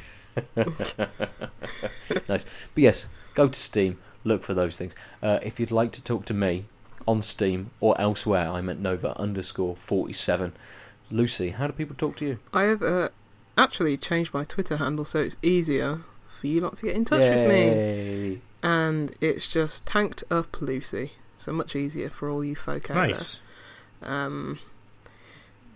But 2.27 2.47
yes, 2.75 3.07
go 3.33 3.47
to 3.49 3.59
Steam, 3.59 3.99
look 4.23 4.41
for 4.41 4.53
those 4.53 4.77
things. 4.77 4.95
Uh, 5.21 5.39
if 5.43 5.59
you'd 5.59 5.69
like 5.71 5.91
to 5.91 6.03
talk 6.03 6.25
to 6.27 6.33
me 6.33 6.65
on 7.07 7.21
Steam 7.21 7.71
or 7.81 7.99
elsewhere, 7.99 8.49
I'm 8.49 8.69
at 8.69 8.79
Nova 8.79 9.19
underscore 9.19 9.75
forty 9.75 10.13
seven. 10.13 10.53
Lucy, 11.11 11.49
how 11.49 11.67
do 11.67 11.73
people 11.73 11.95
talk 11.95 12.15
to 12.17 12.25
you? 12.25 12.39
I 12.53 12.63
have 12.63 12.81
uh, 12.81 13.09
actually 13.57 13.97
changed 13.97 14.33
my 14.33 14.45
Twitter 14.45 14.77
handle 14.77 15.05
so 15.05 15.19
it's 15.19 15.35
easier 15.43 16.01
for 16.29 16.47
you 16.47 16.61
lot 16.61 16.77
to 16.77 16.85
get 16.85 16.95
in 16.95 17.05
touch 17.05 17.19
with 17.19 17.49
me. 17.49 18.41
And 18.63 19.13
it's 19.19 19.47
just 19.49 19.85
tanked 19.85 20.23
up 20.31 20.61
Lucy. 20.61 21.11
So 21.37 21.51
much 21.51 21.75
easier 21.75 22.09
for 22.09 22.29
all 22.29 22.45
you 22.45 22.55
folk 22.55 22.89
out 22.89 22.95
Nice. 22.95 23.41
there. 24.01 24.09
Um, 24.09 24.59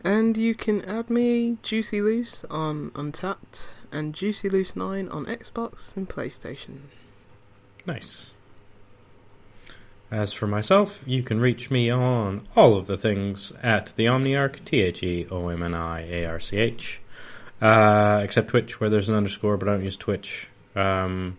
and 0.03 0.37
you 0.37 0.55
can 0.55 0.83
add 0.85 1.09
me 1.09 1.57
Juicy 1.63 2.01
Loose 2.01 2.45
on 2.49 2.91
Untappd 2.91 3.73
and 3.91 4.13
Juicy 4.13 4.49
Loose 4.49 4.75
9 4.75 5.07
on 5.09 5.25
Xbox 5.25 5.95
and 5.95 6.07
PlayStation. 6.07 6.79
Nice. 7.85 8.31
As 10.09 10.31
for 10.31 10.47
myself, 10.47 11.01
you 11.05 11.21
can 11.21 11.39
reach 11.41 11.69
me 11.69 11.89
on 11.89 12.47
all 12.55 12.77
of 12.77 12.87
the 12.87 12.97
things 12.97 13.51
at 13.61 13.93
the 13.97 14.05
Omniarch, 14.05 14.63
T 14.63 14.81
H 14.81 15.03
E 15.03 15.27
O 15.29 15.49
M 15.49 15.63
N 15.63 15.73
I 15.73 16.07
A 16.09 16.25
R 16.25 16.39
C 16.39 16.57
H. 16.57 17.01
Uh, 17.61 18.21
except 18.23 18.49
Twitch, 18.49 18.79
where 18.79 18.89
there's 18.89 19.09
an 19.09 19.15
underscore, 19.15 19.57
but 19.57 19.67
I 19.67 19.73
don't 19.73 19.83
use 19.83 19.97
Twitch. 19.97 20.47
Um, 20.75 21.37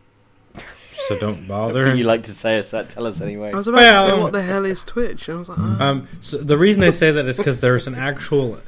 so 1.07 1.19
don't 1.19 1.47
bother. 1.49 1.95
you 1.95 2.05
like 2.05 2.25
to 2.25 2.33
say 2.33 2.59
us 2.59 2.73
that? 2.73 2.91
Tell 2.91 3.07
us 3.07 3.20
anyway. 3.20 3.53
I 3.53 3.57
was 3.57 3.69
about 3.69 3.79
to 4.05 4.11
say, 4.11 4.19
what 4.19 4.33
the 4.33 4.43
hell 4.43 4.65
is 4.65 4.83
Twitch? 4.85 5.29
And 5.29 5.37
I 5.37 5.39
was 5.39 5.49
like, 5.49 5.59
oh. 5.59 5.62
Um, 5.85 6.09
so 6.20 6.39
the 6.39 6.59
reason 6.59 6.83
I 6.83 6.91
say 6.91 7.12
that 7.12 7.27
is 7.27 7.37
because 7.37 7.61
there's 7.61 7.87
an 7.87 7.95
actual 7.95 8.59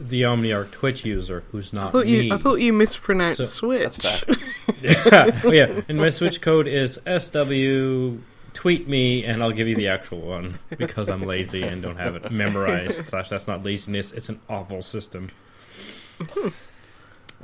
the 0.00 0.22
Omniarch 0.22 0.70
Twitch 0.70 1.04
user 1.04 1.42
who's 1.50 1.74
I 1.74 1.78
not 1.78 1.92
thought 1.92 2.06
me. 2.06 2.26
you, 2.28 2.34
I 2.34 2.38
thought 2.38 2.56
you 2.60 2.72
mispronounced 2.72 3.38
So- 3.38 3.44
Switch. 3.44 3.96
That's 3.96 4.20
fair. 4.20 4.36
yeah, 4.80 5.40
oh, 5.44 5.52
yeah. 5.52 5.80
And 5.88 5.98
my 5.98 6.10
Switch 6.10 6.40
code 6.40 6.68
is 6.68 7.00
SW. 7.04 8.22
Tweet 8.54 8.88
me, 8.88 9.24
and 9.24 9.40
I'll 9.42 9.52
give 9.52 9.68
you 9.68 9.76
the 9.76 9.88
actual 9.88 10.20
one 10.20 10.58
because 10.78 11.08
I'm 11.08 11.22
lazy 11.22 11.62
and 11.62 11.80
don't 11.82 11.96
have 11.96 12.16
it 12.16 12.32
memorized. 12.32 13.04
Slash, 13.06 13.28
that's 13.28 13.46
not 13.46 13.62
laziness; 13.62 14.10
it's 14.10 14.28
an 14.30 14.40
awful 14.48 14.82
system. 14.82 15.30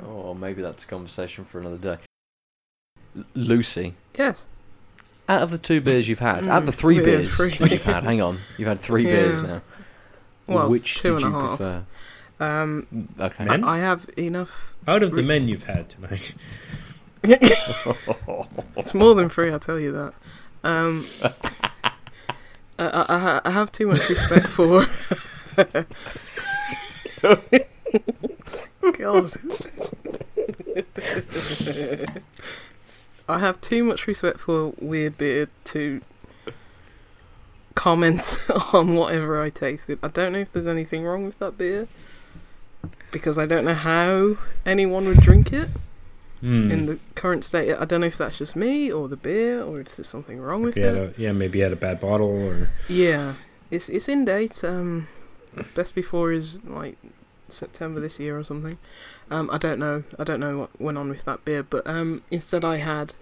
Oh, 0.03 0.33
maybe 0.33 0.61
that's 0.61 0.83
a 0.83 0.87
conversation 0.87 1.45
for 1.45 1.59
another 1.59 1.77
day. 1.77 1.97
L- 3.17 3.23
Lucy, 3.33 3.93
Yes. 4.17 4.45
out 5.29 5.41
of 5.41 5.51
the 5.51 5.57
two 5.57 5.81
beers 5.81 6.07
you've 6.09 6.19
had, 6.19 6.47
out 6.47 6.59
of 6.59 6.65
the 6.65 6.71
Mm, 6.71 6.75
three 6.75 6.95
yeah, 6.97 7.03
beers 7.03 7.35
three. 7.35 7.55
you've 7.59 7.83
had, 7.83 8.03
hang 8.03 8.21
on, 8.21 8.39
you've 8.57 8.67
had 8.67 8.79
three 8.79 9.03
beers 9.05 9.43
Yeah. 9.43 9.49
now. 9.49 9.61
Well, 10.47 10.69
Which 10.69 10.95
two 10.99 11.15
did 11.17 11.23
and 11.25 11.33
you 11.33 11.39
a 11.39 11.41
half. 11.41 11.57
prefer? 11.57 11.83
Um, 12.39 13.07
Okay. 13.19 13.45
Men? 13.45 13.63
I 13.63 13.79
have 13.79 14.07
enough. 14.17 14.73
Out 14.87 15.01
of 15.03 15.13
the 15.13 15.23
men 15.23 15.47
you've 15.47 15.63
had 15.63 15.89
tonight, 15.89 16.33
It's 17.23 18.93
more 18.93 19.15
than 19.15 19.29
three, 19.29 19.49
I'll 19.51 19.59
tell 19.59 19.79
you 19.79 19.91
that. 19.93 20.13
Um, 20.63 21.07
I, 21.23 21.31
I, 22.77 23.05
I 23.09 23.17
ha- 23.19 23.41
I 23.45 23.49
have 23.51 23.71
too 23.71 23.87
much 23.87 24.07
respect 24.09 24.47
for. 24.49 24.85
God. 28.97 29.33
I 33.27 33.39
have 33.39 33.59
too 33.61 33.83
much 33.83 34.07
respect 34.07 34.39
for 34.39 34.73
Weird 34.79 35.17
Beard 35.17 35.49
to 35.65 36.01
comment 37.75 38.45
on 38.73 38.95
whatever 38.95 39.41
I 39.41 39.49
tasted. 39.49 39.99
I 40.03 40.07
don't 40.07 40.33
know 40.33 40.39
if 40.39 40.51
there's 40.51 40.67
anything 40.67 41.03
wrong 41.03 41.25
with 41.25 41.39
that 41.39 41.57
beer 41.57 41.87
because 43.11 43.37
I 43.37 43.45
don't 43.45 43.65
know 43.65 43.73
how 43.73 44.37
anyone 44.65 45.05
would 45.05 45.19
drink 45.21 45.51
it 45.53 45.69
Hmm. 46.41 46.69
in 46.69 46.85
the 46.85 46.99
current 47.15 47.45
state. 47.45 47.73
I 47.73 47.85
don't 47.85 48.01
know 48.01 48.07
if 48.07 48.17
that's 48.17 48.37
just 48.37 48.55
me 48.57 48.91
or 48.91 49.07
the 49.07 49.15
beer 49.15 49.63
or 49.63 49.79
if 49.79 49.95
there's 49.95 50.09
something 50.09 50.39
wrong 50.39 50.63
with 50.63 50.75
Maybe 50.75 50.85
had 50.87 50.95
it. 50.97 51.17
a, 51.17 51.21
yeah, 51.21 51.31
maybe 51.31 51.59
you 51.59 51.63
had 51.63 51.73
a 51.73 51.77
bad 51.77 51.99
bottle 52.01 52.27
or 52.27 52.69
Yeah, 52.89 53.35
it's 53.71 53.87
it's 53.89 54.09
in 54.09 54.25
date. 54.25 54.61
Um, 54.63 55.07
best 55.73 55.95
before 55.95 56.33
is 56.33 56.61
like 56.65 56.97
September 57.49 57.99
this 57.99 58.19
year 58.19 58.37
or 58.37 58.43
something. 58.43 58.77
Um, 59.29 59.49
I 59.51 59.57
don't 59.57 59.79
know. 59.79 60.03
I 60.19 60.23
don't 60.23 60.39
know 60.39 60.57
what 60.59 60.81
went 60.81 60.97
on 60.97 61.09
with 61.09 61.25
that 61.25 61.45
beer, 61.45 61.63
but 61.63 61.85
um, 61.87 62.23
instead 62.31 62.63
I 62.65 62.77
had 62.77 63.15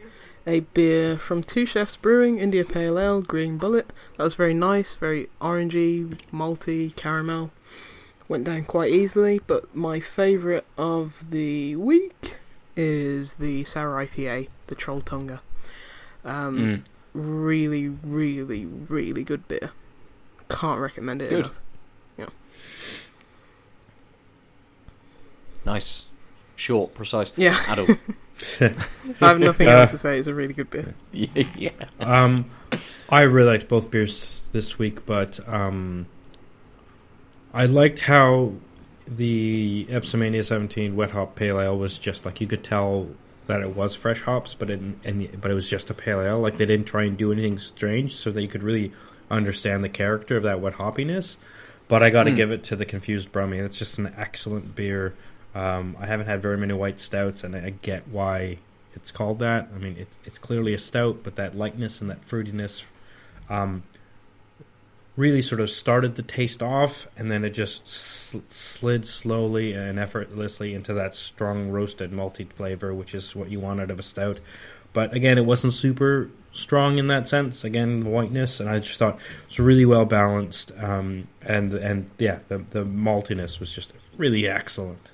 a 0.46 0.62
beer 0.62 1.18
from 1.18 1.42
Two 1.44 1.66
Chefs 1.66 1.96
Brewing, 1.96 2.38
India 2.40 2.66
Pale 2.66 3.00
Ale, 3.00 3.22
Green 3.22 3.58
Bullet. 3.58 3.92
That 4.18 4.24
was 4.24 4.36
very 4.36 4.54
nice, 4.54 4.96
very 4.96 5.30
orangey, 5.42 6.18
malty, 6.34 6.96
caramel. 6.96 7.52
Went 8.28 8.44
down 8.46 8.64
quite 8.66 8.92
easily, 8.92 9.40
but 9.48 9.74
my 9.76 10.00
favourite 10.00 10.66
of 10.78 11.24
the 11.30 11.76
week 11.76 12.38
is 12.76 13.36
the 13.36 13.64
Sour 13.64 14.06
IPA, 14.06 14.48
the 14.68 14.76
Trolltunga. 14.76 15.40
Um, 16.26 16.58
Mm. 16.58 16.82
really, 17.14 17.88
really, 17.90 18.66
really 18.66 19.24
good 19.24 19.48
beer. 19.48 19.72
Can't 20.50 20.80
recommend 20.82 21.22
it 21.22 21.30
Good. 21.30 21.40
enough. 21.46 21.62
Nice, 25.66 26.06
short, 26.56 26.94
precise, 26.94 27.34
Yeah, 27.38 27.58
adult. 27.70 27.90
I 28.60 28.74
have 29.20 29.40
nothing 29.40 29.68
Uh, 29.68 29.72
else 29.72 29.92
to 29.92 29.98
say. 29.98 30.18
It's 30.20 30.28
a 30.28 30.34
really 30.34 30.54
good 30.54 30.70
beer. 30.70 30.94
yeah, 31.12 31.28
yeah. 31.58 31.70
Um, 32.00 32.46
I 33.10 33.22
really 33.22 33.50
liked 33.52 33.68
both 33.70 33.90
beers 33.92 34.42
this 34.52 34.78
week, 34.78 35.06
but 35.06 35.40
um, 35.48 36.08
I 37.54 37.66
liked 37.66 38.00
how 38.00 38.54
the 39.08 39.86
Epsomania 39.90 40.44
17 40.46 40.96
Wet 40.96 41.12
Hop 41.12 41.36
Pale 41.36 41.60
Ale 41.62 41.78
was 41.78 41.98
just 42.00 42.26
like 42.26 42.42
you 42.42 42.48
could 42.48 42.64
tell 42.64 43.08
that 43.48 43.62
it 43.62 43.76
was 43.76 43.94
fresh 43.94 44.22
hops, 44.22 44.54
but 44.54 44.70
it 44.70 44.80
and 45.04 45.42
but 45.42 45.52
it 45.52 45.54
was 45.54 45.70
just 45.70 45.90
a 45.90 45.94
pale 45.94 46.22
ale. 46.22 46.40
Like 46.40 46.58
they 46.58 46.66
didn't 46.66 46.88
try 46.88 47.04
and 47.04 47.18
do 47.18 47.32
anything 47.32 47.60
strange, 47.60 48.16
so 48.16 48.32
that 48.32 48.42
you 48.42 48.48
could 48.48 48.64
really 48.64 48.92
understand 49.30 49.84
the 49.84 49.90
character 49.90 50.38
of 50.38 50.44
that 50.44 50.62
wet 50.62 50.74
hoppiness. 50.76 51.36
But 51.90 52.02
I 52.02 52.10
got 52.10 52.24
to 52.24 52.30
Hmm. 52.32 52.38
give 52.38 52.52
it 52.52 52.64
to 52.66 52.76
the 52.78 52.86
Confused 52.86 53.32
Brummie. 53.34 53.60
It's 53.64 53.78
just 53.78 53.98
an 53.98 54.14
excellent 54.18 54.74
beer. 54.76 55.14
Um, 55.56 55.96
I 56.00 56.06
haven't 56.06 56.26
had 56.26 56.42
very 56.42 56.58
many 56.58 56.74
white 56.74 57.00
stouts, 57.00 57.44
and 57.44 57.56
I 57.56 57.70
get 57.70 58.08
why 58.08 58.58
it's 58.96 59.12
called 59.12 59.40
that. 59.40 59.70
I 59.74 59.78
mean, 59.78 59.96
it's 59.98 60.18
it's 60.26 60.38
clearly 60.38 60.74
a 60.74 60.80
stout, 60.80 61.20
but 61.24 61.36
that 61.36 61.56
lightness 61.56 62.02
and 62.02 62.10
that 62.10 62.28
fruitiness 62.28 62.84
um, 63.50 63.84
really 65.16 65.42
sort 65.42 65.62
of 65.62 65.70
started 65.70 66.16
the 66.16 66.24
taste 66.24 66.64
off, 66.64 67.08
and 67.18 67.32
then 67.32 67.44
it 67.44 67.52
just 67.52 67.88
sl- 67.88 68.40
slid 68.50 69.08
slowly 69.08 69.74
and 69.74 70.00
effortlessly 70.00 70.74
into 70.74 70.94
that 70.94 71.14
strong 71.16 71.70
roasted 71.70 72.12
malty 72.12 72.52
flavor, 72.52 72.94
which 72.94 73.14
is 73.14 73.36
what 73.36 73.50
you 73.50 73.60
want 73.60 73.80
out 73.80 73.92
of 73.92 74.00
a 74.00 74.04
stout. 74.04 74.40
But 74.92 75.14
again, 75.14 75.38
it 75.38 75.46
wasn't 75.46 75.74
super 75.74 76.30
strong 76.52 77.00
in 77.00 77.08
that 77.08 77.28
sense. 77.28 77.64
Again, 77.64 78.02
the 78.02 78.10
whiteness, 78.10 78.60
and 78.60 78.70
I 78.70 78.80
just 78.80 79.00
thought 79.00 79.16
it 79.16 79.48
was 79.48 79.60
really 79.60 79.86
well 79.86 80.06
balanced, 80.06 80.72
um, 80.78 81.28
and 81.42 81.74
and 81.74 82.10
yeah, 82.18 82.40
the 82.48 82.60
the 82.60 82.84
maltiness 82.84 83.60
was 83.60 83.74
just 83.74 83.94
really 84.18 84.48
excellent. 84.48 85.10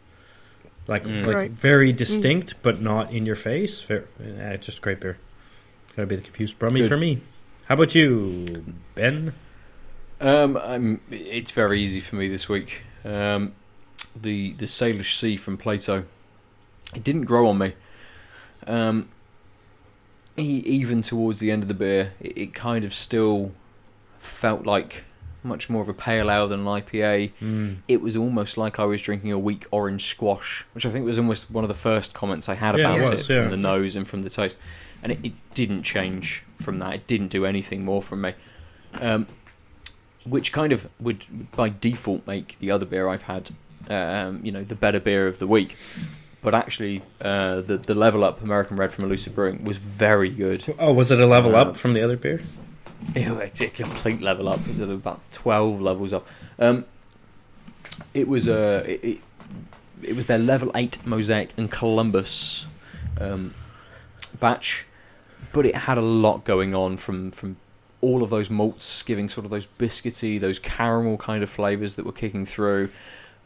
Like 0.90 1.04
Mm. 1.06 1.26
like 1.26 1.36
Right. 1.36 1.52
very 1.52 1.94
distinct, 1.94 2.56
but 2.64 2.82
not 2.82 3.12
in 3.14 3.26
your 3.26 3.36
face. 3.36 3.82
Very, 3.82 4.04
uh, 4.42 4.58
just 4.58 4.82
great 4.82 5.00
beer. 5.00 5.18
Gotta 5.96 6.08
be 6.08 6.16
the 6.16 6.22
Confused 6.24 6.58
Brummie 6.60 6.80
Good. 6.82 6.90
for 6.90 6.98
me. 6.98 7.22
How 7.68 7.76
about 7.76 7.94
you, 7.94 8.64
Ben? 8.96 9.34
Um, 10.20 10.58
I'm, 10.58 11.00
it's 11.12 11.52
very 11.52 11.82
easy 11.82 12.00
for 12.00 12.16
me 12.16 12.28
this 12.28 12.50
week. 12.50 12.82
Um, 13.06 13.54
the 14.20 14.54
the 14.54 14.66
Salish 14.66 15.18
Sea 15.18 15.38
from 15.38 15.56
Plato. 15.58 16.06
It 16.96 17.04
didn't 17.04 17.26
grow 17.26 17.48
on 17.48 17.60
me. 17.60 17.74
Um, 18.66 19.10
e- 20.38 20.64
even 20.66 21.02
towards 21.04 21.40
the 21.40 21.52
end 21.52 21.62
of 21.62 21.68
the 21.68 21.74
beer, 21.76 22.14
it, 22.20 22.38
it 22.38 22.54
kind 22.54 22.84
of 22.84 22.94
still 22.94 23.52
felt 24.18 24.66
like 24.66 25.04
much 25.44 25.70
more 25.70 25.82
of 25.82 25.90
a 25.90 25.94
pale 25.94 26.30
ale 26.30 26.48
than 26.48 26.62
an 26.62 26.66
IPA. 26.66 27.32
Mm. 27.42 27.78
It 27.88 28.02
was 28.02 28.16
almost 28.18 28.58
like 28.58 28.80
I 28.80 28.86
was 28.86 29.02
drinking 29.02 29.32
a 29.32 29.40
weak 29.40 29.66
orange 29.72 30.06
squash, 30.06 30.66
which 30.74 30.86
I 30.86 30.90
think 30.90 31.06
was 31.06 31.18
almost 31.18 31.50
one 31.52 31.64
of 31.64 31.68
the 31.68 31.74
first 31.74 32.14
comments 32.14 32.50
I 32.50 32.56
had 32.56 32.78
Yeah, 32.78 32.94
about 32.96 33.14
it 33.14 33.20
it, 33.22 33.30
yeah. 33.30 33.42
from 33.44 33.52
the 33.52 33.58
nose 33.58 33.96
and 33.96 34.08
from 34.08 34.22
the 34.24 34.30
taste. 34.30 34.60
And 35.02 35.12
it, 35.14 35.20
it 35.24 35.34
didn't 35.54 35.84
change 35.84 36.44
from 36.56 36.80
that. 36.80 36.94
It 36.94 37.08
didn't 37.08 37.30
do 37.30 37.46
anything 37.46 37.86
more 37.86 38.02
from 38.02 38.22
me. 38.22 38.34
Um, 38.94 39.28
which 40.26 40.52
kind 40.52 40.74
of 40.74 40.88
would 41.00 41.26
by 41.54 41.70
default 41.70 42.28
make 42.28 42.58
the 42.60 42.72
other 42.72 42.86
beer 42.86 43.08
I've 43.08 43.22
had, 43.24 43.50
um, 43.90 44.42
you 44.44 44.52
know, 44.52 44.64
the 44.64 44.76
better 44.76 45.00
beer 45.00 45.28
of 45.28 45.40
the 45.40 45.48
week. 45.48 45.78
But 46.42 46.54
actually, 46.56 47.02
uh, 47.22 47.62
the 47.62 47.78
the 47.78 47.96
level 47.96 48.24
up 48.24 48.42
American 48.42 48.78
Red 48.78 48.92
from 48.92 49.06
Elusive 49.06 49.36
Brewing 49.36 49.64
was 49.64 49.78
very 49.78 50.30
good. 50.30 50.64
Oh, 50.80 50.94
was 50.94 51.12
it 51.12 51.20
a 51.20 51.26
level 51.26 51.56
Uh, 51.56 51.62
up 51.62 51.78
from 51.78 51.94
the 51.94 52.02
other 52.02 52.18
beer? 52.18 52.42
It's 53.16 53.62
a 53.62 53.68
complete 53.68 54.22
level 54.22 54.48
up. 54.50 54.60
It 54.62 54.80
was 54.80 54.80
about 54.82 55.22
twelve 55.32 55.82
levels 55.82 56.14
up. 56.14 56.28
Um, 56.58 56.86
it 58.14 58.28
was 58.28 58.48
a 58.48 58.84
it, 58.90 59.04
it, 59.04 59.20
it 60.02 60.16
was 60.16 60.28
their 60.28 60.40
level 60.40 60.72
eight 60.76 61.06
mosaic 61.06 61.52
and 61.58 61.70
Columbus 61.72 62.66
um, 63.20 63.54
batch, 64.40 64.86
but 65.54 65.66
it 65.66 65.76
had 65.76 65.98
a 65.98 66.02
lot 66.02 66.44
going 66.44 66.76
on 66.76 66.98
from 66.98 67.32
from 67.32 67.58
all 68.02 68.24
of 68.24 68.30
those 68.30 68.50
malts 68.50 69.04
giving 69.04 69.28
sort 69.28 69.46
of 69.46 69.52
those 69.52 69.66
biscuity, 69.66 70.40
those 70.40 70.60
caramel 70.60 71.18
kind 71.18 71.44
of 71.44 71.50
flavors 71.50 71.96
that 71.96 72.06
were 72.06 72.14
kicking 72.14 72.46
through. 72.46 72.90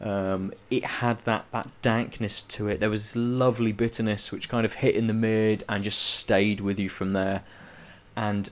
Um, 0.00 0.52
it 0.70 0.84
had 0.84 1.18
that, 1.20 1.46
that 1.52 1.72
dankness 1.82 2.42
to 2.44 2.68
it. 2.68 2.78
There 2.78 2.90
was 2.90 3.02
this 3.02 3.16
lovely 3.16 3.72
bitterness 3.72 4.30
which 4.30 4.48
kind 4.48 4.66
of 4.66 4.74
hit 4.74 4.94
in 4.94 5.06
the 5.06 5.14
mid 5.14 5.64
and 5.68 5.82
just 5.82 6.00
stayed 6.00 6.60
with 6.60 6.78
you 6.78 6.88
from 6.88 7.14
there. 7.14 7.42
And 8.16 8.50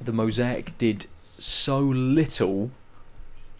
the 0.00 0.12
mosaic 0.12 0.76
did 0.78 1.06
so 1.38 1.78
little 1.80 2.70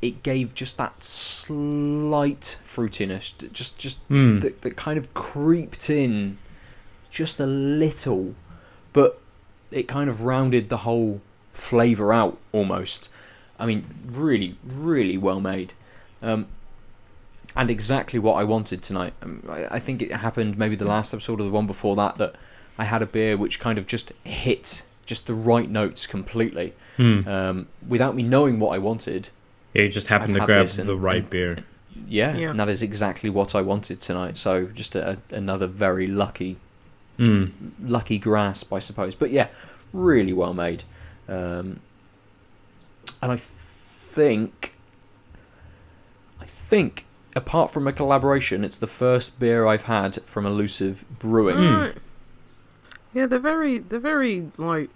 it 0.00 0.22
gave 0.22 0.54
just 0.54 0.76
that 0.78 1.02
slight 1.02 2.56
fruitiness 2.64 3.34
just 3.52 3.78
just 3.78 3.98
Hmm. 4.08 4.38
that, 4.40 4.62
that 4.62 4.76
kind 4.76 4.98
of 4.98 5.12
creeped 5.14 5.90
in 5.90 6.38
just 7.10 7.40
a 7.40 7.46
little 7.46 8.34
but 8.92 9.20
it 9.70 9.88
kind 9.88 10.08
of 10.08 10.22
rounded 10.22 10.68
the 10.68 10.78
whole 10.78 11.20
flavor 11.52 12.12
out 12.12 12.38
almost. 12.52 13.10
I 13.58 13.66
mean 13.66 13.84
really 14.06 14.56
really 14.64 15.18
well 15.18 15.40
made. 15.40 15.74
Um, 16.22 16.46
and 17.56 17.70
exactly 17.70 18.18
what 18.20 18.34
i 18.34 18.44
wanted 18.44 18.82
tonight. 18.82 19.14
Um, 19.22 19.42
I 19.70 19.78
think 19.78 20.00
it 20.02 20.12
happened 20.12 20.56
maybe 20.58 20.76
the 20.76 20.84
last 20.86 21.12
episode 21.12 21.40
or 21.40 21.44
the 21.44 21.50
one 21.50 21.66
before 21.66 21.96
that 21.96 22.18
that 22.18 22.36
i 22.78 22.84
had 22.84 23.02
a 23.02 23.06
beer 23.06 23.36
which 23.36 23.58
kind 23.58 23.78
of 23.78 23.86
just 23.86 24.12
hit 24.24 24.82
just 25.08 25.26
the 25.26 25.34
right 25.34 25.68
notes 25.70 26.06
completely 26.06 26.72
Hmm. 26.96 27.26
um, 27.28 27.66
without 27.86 28.14
me 28.14 28.22
knowing 28.24 28.58
what 28.60 28.70
i 28.74 28.78
wanted 28.78 29.30
Yeah, 29.72 29.82
you 29.82 29.88
just 29.88 30.08
happened 30.08 30.34
I've 30.34 30.40
to 30.42 30.46
grab 30.46 30.62
this 30.66 30.78
and- 30.78 30.88
the 30.88 30.96
right 30.96 31.22
and- 31.22 31.30
beer. 31.30 31.58
yeah, 32.06 32.36
Yeah. 32.36 32.50
and 32.50 32.60
that 32.60 32.68
is 32.68 32.82
exactly 32.82 33.30
what 33.30 33.54
I 33.54 33.60
wanted 33.62 34.00
tonight. 34.00 34.36
So 34.38 34.66
just 34.66 34.94
a, 34.96 35.18
another 35.30 35.66
very 35.66 36.06
lucky, 36.06 36.56
Hmm. 37.16 37.46
lucky 37.84 38.18
grasp, 38.18 38.72
I 38.72 38.78
suppose. 38.78 39.14
But 39.16 39.30
yeah, 39.30 39.48
really 39.92 40.32
well 40.32 40.54
made. 40.54 40.84
Um, 41.28 41.80
and 43.22 43.32
I 43.32 43.36
think, 43.36 44.74
I 46.40 46.44
think, 46.46 47.04
apart 47.36 47.70
from 47.70 47.86
a 47.88 47.92
collaboration, 47.92 48.64
it's 48.64 48.78
the 48.78 48.86
first 48.86 49.38
beer 49.40 49.66
I've 49.66 49.82
had 49.82 50.22
from 50.24 50.46
Elusive 50.46 51.04
Brewing. 51.18 51.58
Right. 51.74 51.94
Yeah, 53.14 53.26
they're 53.26 53.38
very, 53.38 53.78
they're 53.78 53.98
very 54.14 54.50
like, 54.56 54.90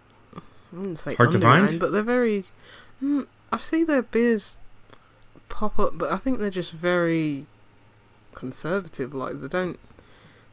I 0.73 0.77
wouldn't 0.77 0.99
say 0.99 1.15
Hard 1.17 1.33
to 1.33 1.41
find? 1.41 1.79
but 1.79 1.93
they're 1.93 2.03
very. 2.03 2.45
Mm, 3.03 3.27
I 3.53 3.59
see 3.59 3.85
their 3.85 4.03
beers 4.03 4.61
pop 5.49 5.79
up, 5.79 5.99
but 5.99 6.11
I 6.11 6.17
think 6.17 6.39
they're 6.39 6.51
just 6.51 6.73
very 6.73 7.47
conservative. 8.35 9.15
Like 9.15 9.41
they 9.41 9.49
don't, 9.49 9.79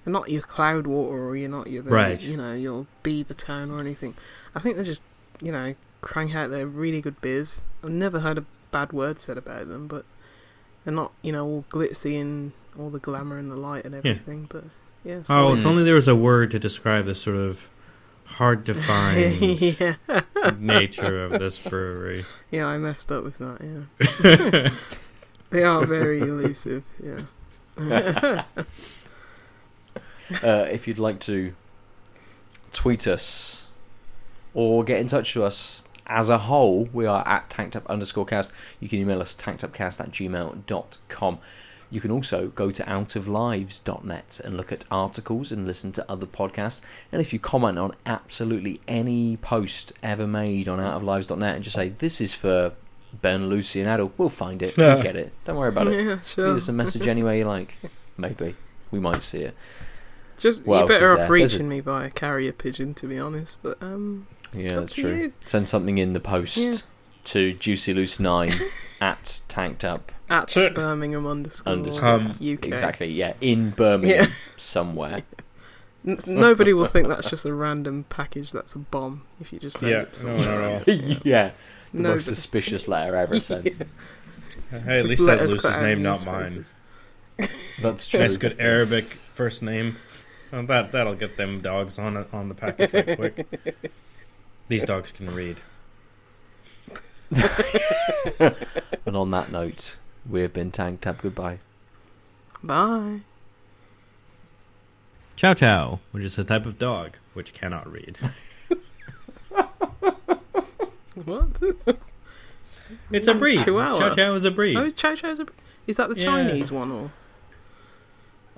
They're 0.04 0.12
not 0.14 0.30
your 0.30 0.42
Cloudwater 0.42 0.88
or 1.28 1.36
you're 1.36 1.50
not 1.50 1.68
your, 1.68 1.84
Right. 1.84 2.20
you 2.22 2.38
know, 2.38 2.54
your 2.54 2.86
Beavertown 3.04 3.72
or 3.72 3.80
anything. 3.80 4.16
I 4.56 4.60
think 4.60 4.76
they're 4.76 4.86
just, 4.86 5.04
you 5.42 5.52
know, 5.52 5.76
crank 6.02 6.36
out 6.36 6.50
their 6.50 6.68
really 6.68 7.02
good 7.02 7.20
beers. 7.22 7.62
I've 7.84 7.92
never 7.92 8.20
heard 8.22 8.38
a 8.38 8.46
bad 8.72 8.92
word 8.94 9.20
said 9.20 9.38
about 9.38 9.68
them, 9.68 9.88
but 9.88 10.06
they're 10.84 10.94
not, 10.94 11.12
you 11.22 11.32
know, 11.32 11.46
all 11.46 11.66
glitzy 11.70 12.20
and 12.20 12.52
all 12.78 12.90
the 12.90 13.00
glamour 13.00 13.38
and 13.38 13.52
the 13.52 13.58
light 13.58 13.86
and 13.86 13.96
everything. 13.96 14.48
But 14.50 14.66
yeah, 15.04 15.22
Oh, 15.30 15.54
if 15.54 15.66
only 15.66 15.84
there 15.84 15.96
was 15.96 16.08
a 16.08 16.16
word 16.16 16.52
to 16.52 16.60
describe 16.60 17.06
this 17.06 17.22
sort 17.22 17.38
of 17.38 17.70
hard 18.36 18.66
to 18.68 18.74
find 18.82 19.42
yeah, 19.80 19.96
nature 20.58 21.24
of 21.26 21.34
this 21.40 21.58
brewery. 21.58 22.26
yeah, 22.52 22.66
I 22.66 22.78
messed 22.78 23.12
up 23.12 23.24
with 23.24 23.38
that. 23.40 23.88
Yeah, 24.24 24.70
they 25.50 25.64
are 25.64 25.86
very 25.86 26.22
elusive. 26.22 26.84
Yeah. 27.04 28.44
Uh, 30.44 30.68
if 30.70 30.88
you'd 30.88 31.00
like 31.00 31.20
to 31.20 31.56
tweet 32.72 33.08
us 33.08 33.66
or 34.54 34.84
get 34.84 35.00
in 35.00 35.08
touch 35.08 35.34
with 35.36 35.44
us 35.46 35.82
as 36.06 36.30
a 36.30 36.38
whole, 36.38 36.88
we 36.94 37.08
are 37.08 37.28
at 37.28 37.50
tankedup 37.50 37.88
underscore 37.88 38.26
cast. 38.26 38.52
You 38.80 38.88
can 38.88 39.00
email 39.00 39.22
us 39.22 39.36
tankedupcast 39.36 40.00
at 40.00 40.12
gmail.com. 40.12 41.40
You 41.92 42.00
can 42.02 42.12
also 42.12 42.48
go 42.50 42.70
to 42.72 42.84
outoflives.net 42.84 44.42
and 44.44 44.56
look 44.58 44.72
at 44.72 44.86
articles 44.92 45.52
and 45.52 45.66
listen 45.66 45.92
to 45.94 46.12
other 46.12 46.26
podcasts. 46.28 46.82
And 47.12 47.22
if 47.22 47.34
you 47.34 47.40
comment 47.40 47.78
on 47.80 47.94
absolutely 48.06 48.80
any 48.88 49.38
post 49.38 49.94
ever 50.04 50.28
made 50.28 50.68
on 50.68 50.80
outoflives.net 50.80 51.56
and 51.56 51.64
just 51.64 51.76
say, 51.76 51.90
this 51.90 52.22
is 52.22 52.34
for 52.34 52.74
Ben, 53.22 53.50
Lucy, 53.50 53.82
and 53.82 53.90
Aadil, 53.90 54.12
we'll 54.18 54.30
find 54.30 54.62
it. 54.62 54.78
We'll 54.78 55.02
get 55.02 55.16
it. 55.16 55.34
Don't 55.46 55.58
worry 55.58 55.70
about 55.70 55.88
it. 55.88 56.06
yeah, 56.38 56.44
Leave 56.44 56.56
us 56.58 56.68
a 56.68 56.74
message 56.74 57.08
any 57.08 57.24
way 57.24 57.40
you 57.40 57.46
like. 57.46 57.76
Maybe. 58.18 58.56
We 58.92 59.00
might 59.00 59.24
see 59.24 59.40
it. 59.40 59.56
Just 60.38 60.66
What 60.66 60.84
is 60.84 60.90
better 60.90 61.16
there? 61.16 61.24
off 61.24 61.30
a- 61.30 61.32
reaching 61.32 61.68
me 61.68 61.80
via 61.80 62.10
carrier 62.12 62.52
pigeon, 62.52 62.94
to 62.96 63.08
be 63.08 63.18
honest. 63.18 63.58
But 63.64 63.82
um, 63.82 64.28
Yeah, 64.54 64.80
that's 64.80 64.94
true. 64.94 65.14
you. 65.16 65.34
Send 65.46 65.68
something 65.68 65.98
in 65.98 66.14
the 66.14 66.20
post 66.20 66.56
Yeah. 66.58 66.76
to 67.26 67.54
Juicy 67.54 67.94
Loose 67.96 68.20
Nine 68.20 68.54
at 69.02 69.42
tanked 69.48 69.84
up 69.84 70.12
at 70.30 70.50
Sure. 70.50 70.70
Birmingham 70.70 71.26
underscore, 71.28 71.74
underscore. 71.74 72.08
Um, 72.10 72.28
UK. 72.32 72.68
Exactly. 72.68 73.08
Yeah, 73.12 73.34
in 73.42 73.72
Birmingham 73.72 74.26
Yeah. 74.26 74.32
somewhere. 74.58 75.24
Nobody 76.26 76.72
will 76.74 76.88
think 76.88 77.08
that's 77.10 77.30
just 77.30 77.46
a 77.46 77.54
random 77.54 78.06
package. 78.10 78.52
That's 78.52 78.74
a 78.74 78.80
bomb. 78.80 79.24
If 79.42 79.52
you 79.52 79.60
just 79.60 79.80
send 79.80 79.92
Yeah, 79.92 80.02
it. 80.04 80.14
to 80.14 80.26
no, 80.28 80.38
someone. 80.40 80.62
not 80.62 80.88
at 80.88 80.88
all. 80.90 81.18
yeah, 81.26 81.52
the 81.94 82.02
No, 82.02 82.10
most 82.14 82.26
but- 82.28 82.36
suspicious 82.36 82.88
letter 82.88 83.16
ever 83.16 83.40
sent. 83.40 83.84
Hey, 84.72 85.00
at 85.00 85.06
least 85.06 85.22
Let 85.22 85.40
that's 85.40 85.54
us 85.54 85.64
Lucy's 85.64 85.72
cut 85.72 85.84
name, 85.84 86.02
not 86.04 86.26
mine. 86.26 86.66
That's 87.82 88.08
true. 88.08 88.20
Nice, 88.22 88.38
good 88.38 88.60
Arabic 88.60 89.06
first 89.06 89.62
name. 89.62 89.98
Well, 90.52 90.64
that 90.68 90.92
that'll 90.92 91.16
get 91.16 91.38
them 91.38 91.62
dogs 91.62 91.98
on 92.00 92.18
it 92.18 92.28
on 92.34 92.50
the 92.50 92.56
package 92.56 92.94
right 92.94 93.18
quick. 93.18 93.92
These 94.68 94.84
dogs 94.86 95.12
can 95.12 95.34
read. 95.34 95.58
And 99.06 99.16
on 99.16 99.32
that 99.32 99.52
note, 99.52 99.96
we 100.28 100.42
have 100.42 100.54
been 100.54 100.72
tanked 100.72 101.06
up. 101.06 101.22
Goodbye. 101.22 101.60
Bye. 102.64 103.22
Chow 105.36 105.54
Chow, 105.54 106.00
which 106.12 106.24
is 106.24 106.38
a 106.38 106.44
type 106.44 106.66
of 106.66 106.78
dog 106.80 107.18
which 107.34 107.54
cannot 107.54 107.92
read. 107.92 108.18
What? 111.26 111.48
It's 113.12 113.28
a 113.28 113.36
breed. 113.36 113.64
Chihuahua. 113.64 114.00
Chow 114.00 114.16
Chow 114.16 114.34
is 114.34 114.46
a 114.46 114.52
breed. 114.52 114.76
Oh, 114.76 114.90
Chow 114.90 115.14
Chow's 115.14 115.40
a. 115.40 115.46
Is 115.86 115.98
that 115.98 116.10
the 116.10 116.16
Yeah. 116.20 116.26
Chinese 116.26 116.72
one 116.72 116.92
or? 116.92 117.12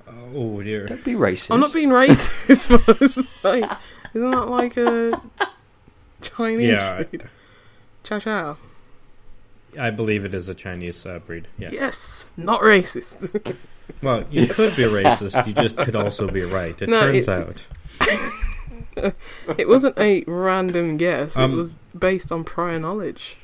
Oh 0.07 0.61
dear. 0.61 0.85
Don't 0.87 1.03
be 1.03 1.13
racist. 1.15 1.51
I'm 1.51 1.59
not 1.59 1.73
being 1.73 1.89
racist, 1.89 2.69
but 2.85 3.01
it's 3.01 3.17
like, 3.43 3.69
isn't 4.13 4.31
that 4.31 4.47
like 4.47 4.77
a 4.77 5.21
Chinese 6.21 6.67
Yeah. 6.69 7.03
food? 7.03 7.29
Chow 8.03 8.19
Chow. 8.19 8.57
I 9.79 9.89
believe 9.89 10.25
it 10.25 10.33
is 10.33 10.47
a 10.49 10.53
Chinese 10.53 11.05
uh, 11.05 11.19
breed. 11.19 11.47
Yes. 11.57 11.73
Yes, 11.73 12.25
not 12.37 12.61
racist. 12.61 13.55
Well, 14.01 14.23
you 14.31 14.47
could 14.47 14.75
be 14.77 14.83
racist. 14.83 15.45
You 15.45 15.51
just 15.53 15.75
could 15.77 15.97
also 15.97 16.27
be 16.29 16.43
right. 16.43 16.81
It 16.81 16.87
No, 16.87 17.11
turns 17.11 17.27
it- 17.27 17.29
out. 17.29 17.65
it 19.57 19.67
wasn't 19.67 19.99
a 19.99 20.23
random 20.27 20.95
guess. 20.97 21.35
Um, 21.35 21.51
it 21.53 21.55
was 21.55 21.75
based 21.97 22.31
on 22.31 22.43
prior 22.45 22.79
knowledge. 22.79 23.35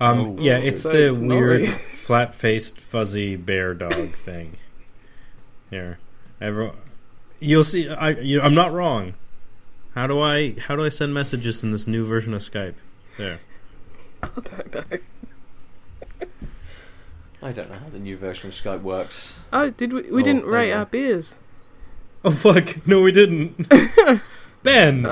Um, 0.00 0.18
Oh. 0.20 0.36
yeah, 0.40 0.56
it's 0.56 0.80
So 0.82 0.92
the 0.92 1.06
it's 1.08 1.18
weird, 1.18 1.68
flat-faced, 1.68 2.80
fuzzy 2.80 3.36
bear 3.36 3.74
dog 3.74 4.14
thing. 4.14 4.56
Here, 5.68 5.98
everyone, 6.40 6.76
you'll 7.38 7.64
see. 7.64 7.88
I, 7.88 8.10
you, 8.10 8.40
I'm 8.40 8.54
not 8.54 8.72
wrong. 8.72 9.12
How 9.94 10.06
do 10.06 10.20
I? 10.20 10.54
How 10.58 10.74
do 10.74 10.84
I 10.84 10.88
send 10.88 11.12
messages 11.12 11.62
in 11.62 11.70
this 11.70 11.86
new 11.86 12.04
version 12.06 12.32
of 12.32 12.40
Skype? 12.42 12.74
There. 13.18 13.40
I 14.22 14.28
don't 14.42 14.74
know. 14.74 14.98
I 17.42 17.52
don't 17.52 17.70
know 17.70 17.78
how 17.78 17.88
the 17.88 17.98
new 17.98 18.16
version 18.18 18.48
of 18.48 18.54
Skype 18.54 18.82
works. 18.82 19.40
Oh, 19.52 19.70
did 19.70 19.92
we? 19.92 20.02
We 20.02 20.20
Oh, 20.20 20.24
didn't 20.24 20.42
there 20.42 20.50
rate 20.50 20.68
you 20.68 20.74
go. 20.74 20.78
our 20.80 20.86
beers. 20.86 21.36
Oh 22.22 22.30
fuck! 22.32 22.86
No, 22.86 23.00
we 23.00 23.12
didn't. 23.12 23.66
ben, 24.62 25.06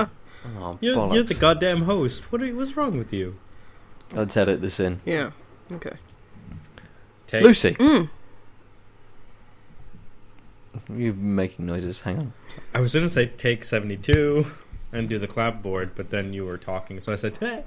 Oh, 0.59 0.77
you're, 0.83 1.15
you're 1.15 1.23
the 1.23 1.33
goddamn 1.35 1.83
host. 1.85 2.31
What 2.31 2.43
are, 2.43 2.55
what's 2.55 2.77
wrong 2.77 2.99
with 2.99 3.15
you? 3.15 3.39
Let's 4.13 4.37
edit 4.37 4.61
this 4.61 4.79
in. 4.79 5.01
Yeah. 5.07 5.31
Okay. 5.73 5.97
Take, 7.27 7.43
Lucy, 7.43 7.73
Mm. 7.75 8.11
you're 10.95 11.15
making 11.15 11.65
noises. 11.67 12.01
Hang 12.03 12.19
on. 12.19 12.33
I 12.75 12.81
was 12.81 12.93
gonna 12.93 13.09
say 13.11 13.25
take 13.27 13.65
seventy-two 13.65 14.47
and 14.93 15.09
do 15.09 15.19
the 15.19 15.27
clapboard, 15.27 15.95
but 15.95 16.11
then 16.11 16.33
you 16.35 16.45
were 16.45 16.59
talking, 16.59 17.01
so 17.01 17.13
I 17.13 17.17
said, 17.17 17.39
hey. 17.39 17.65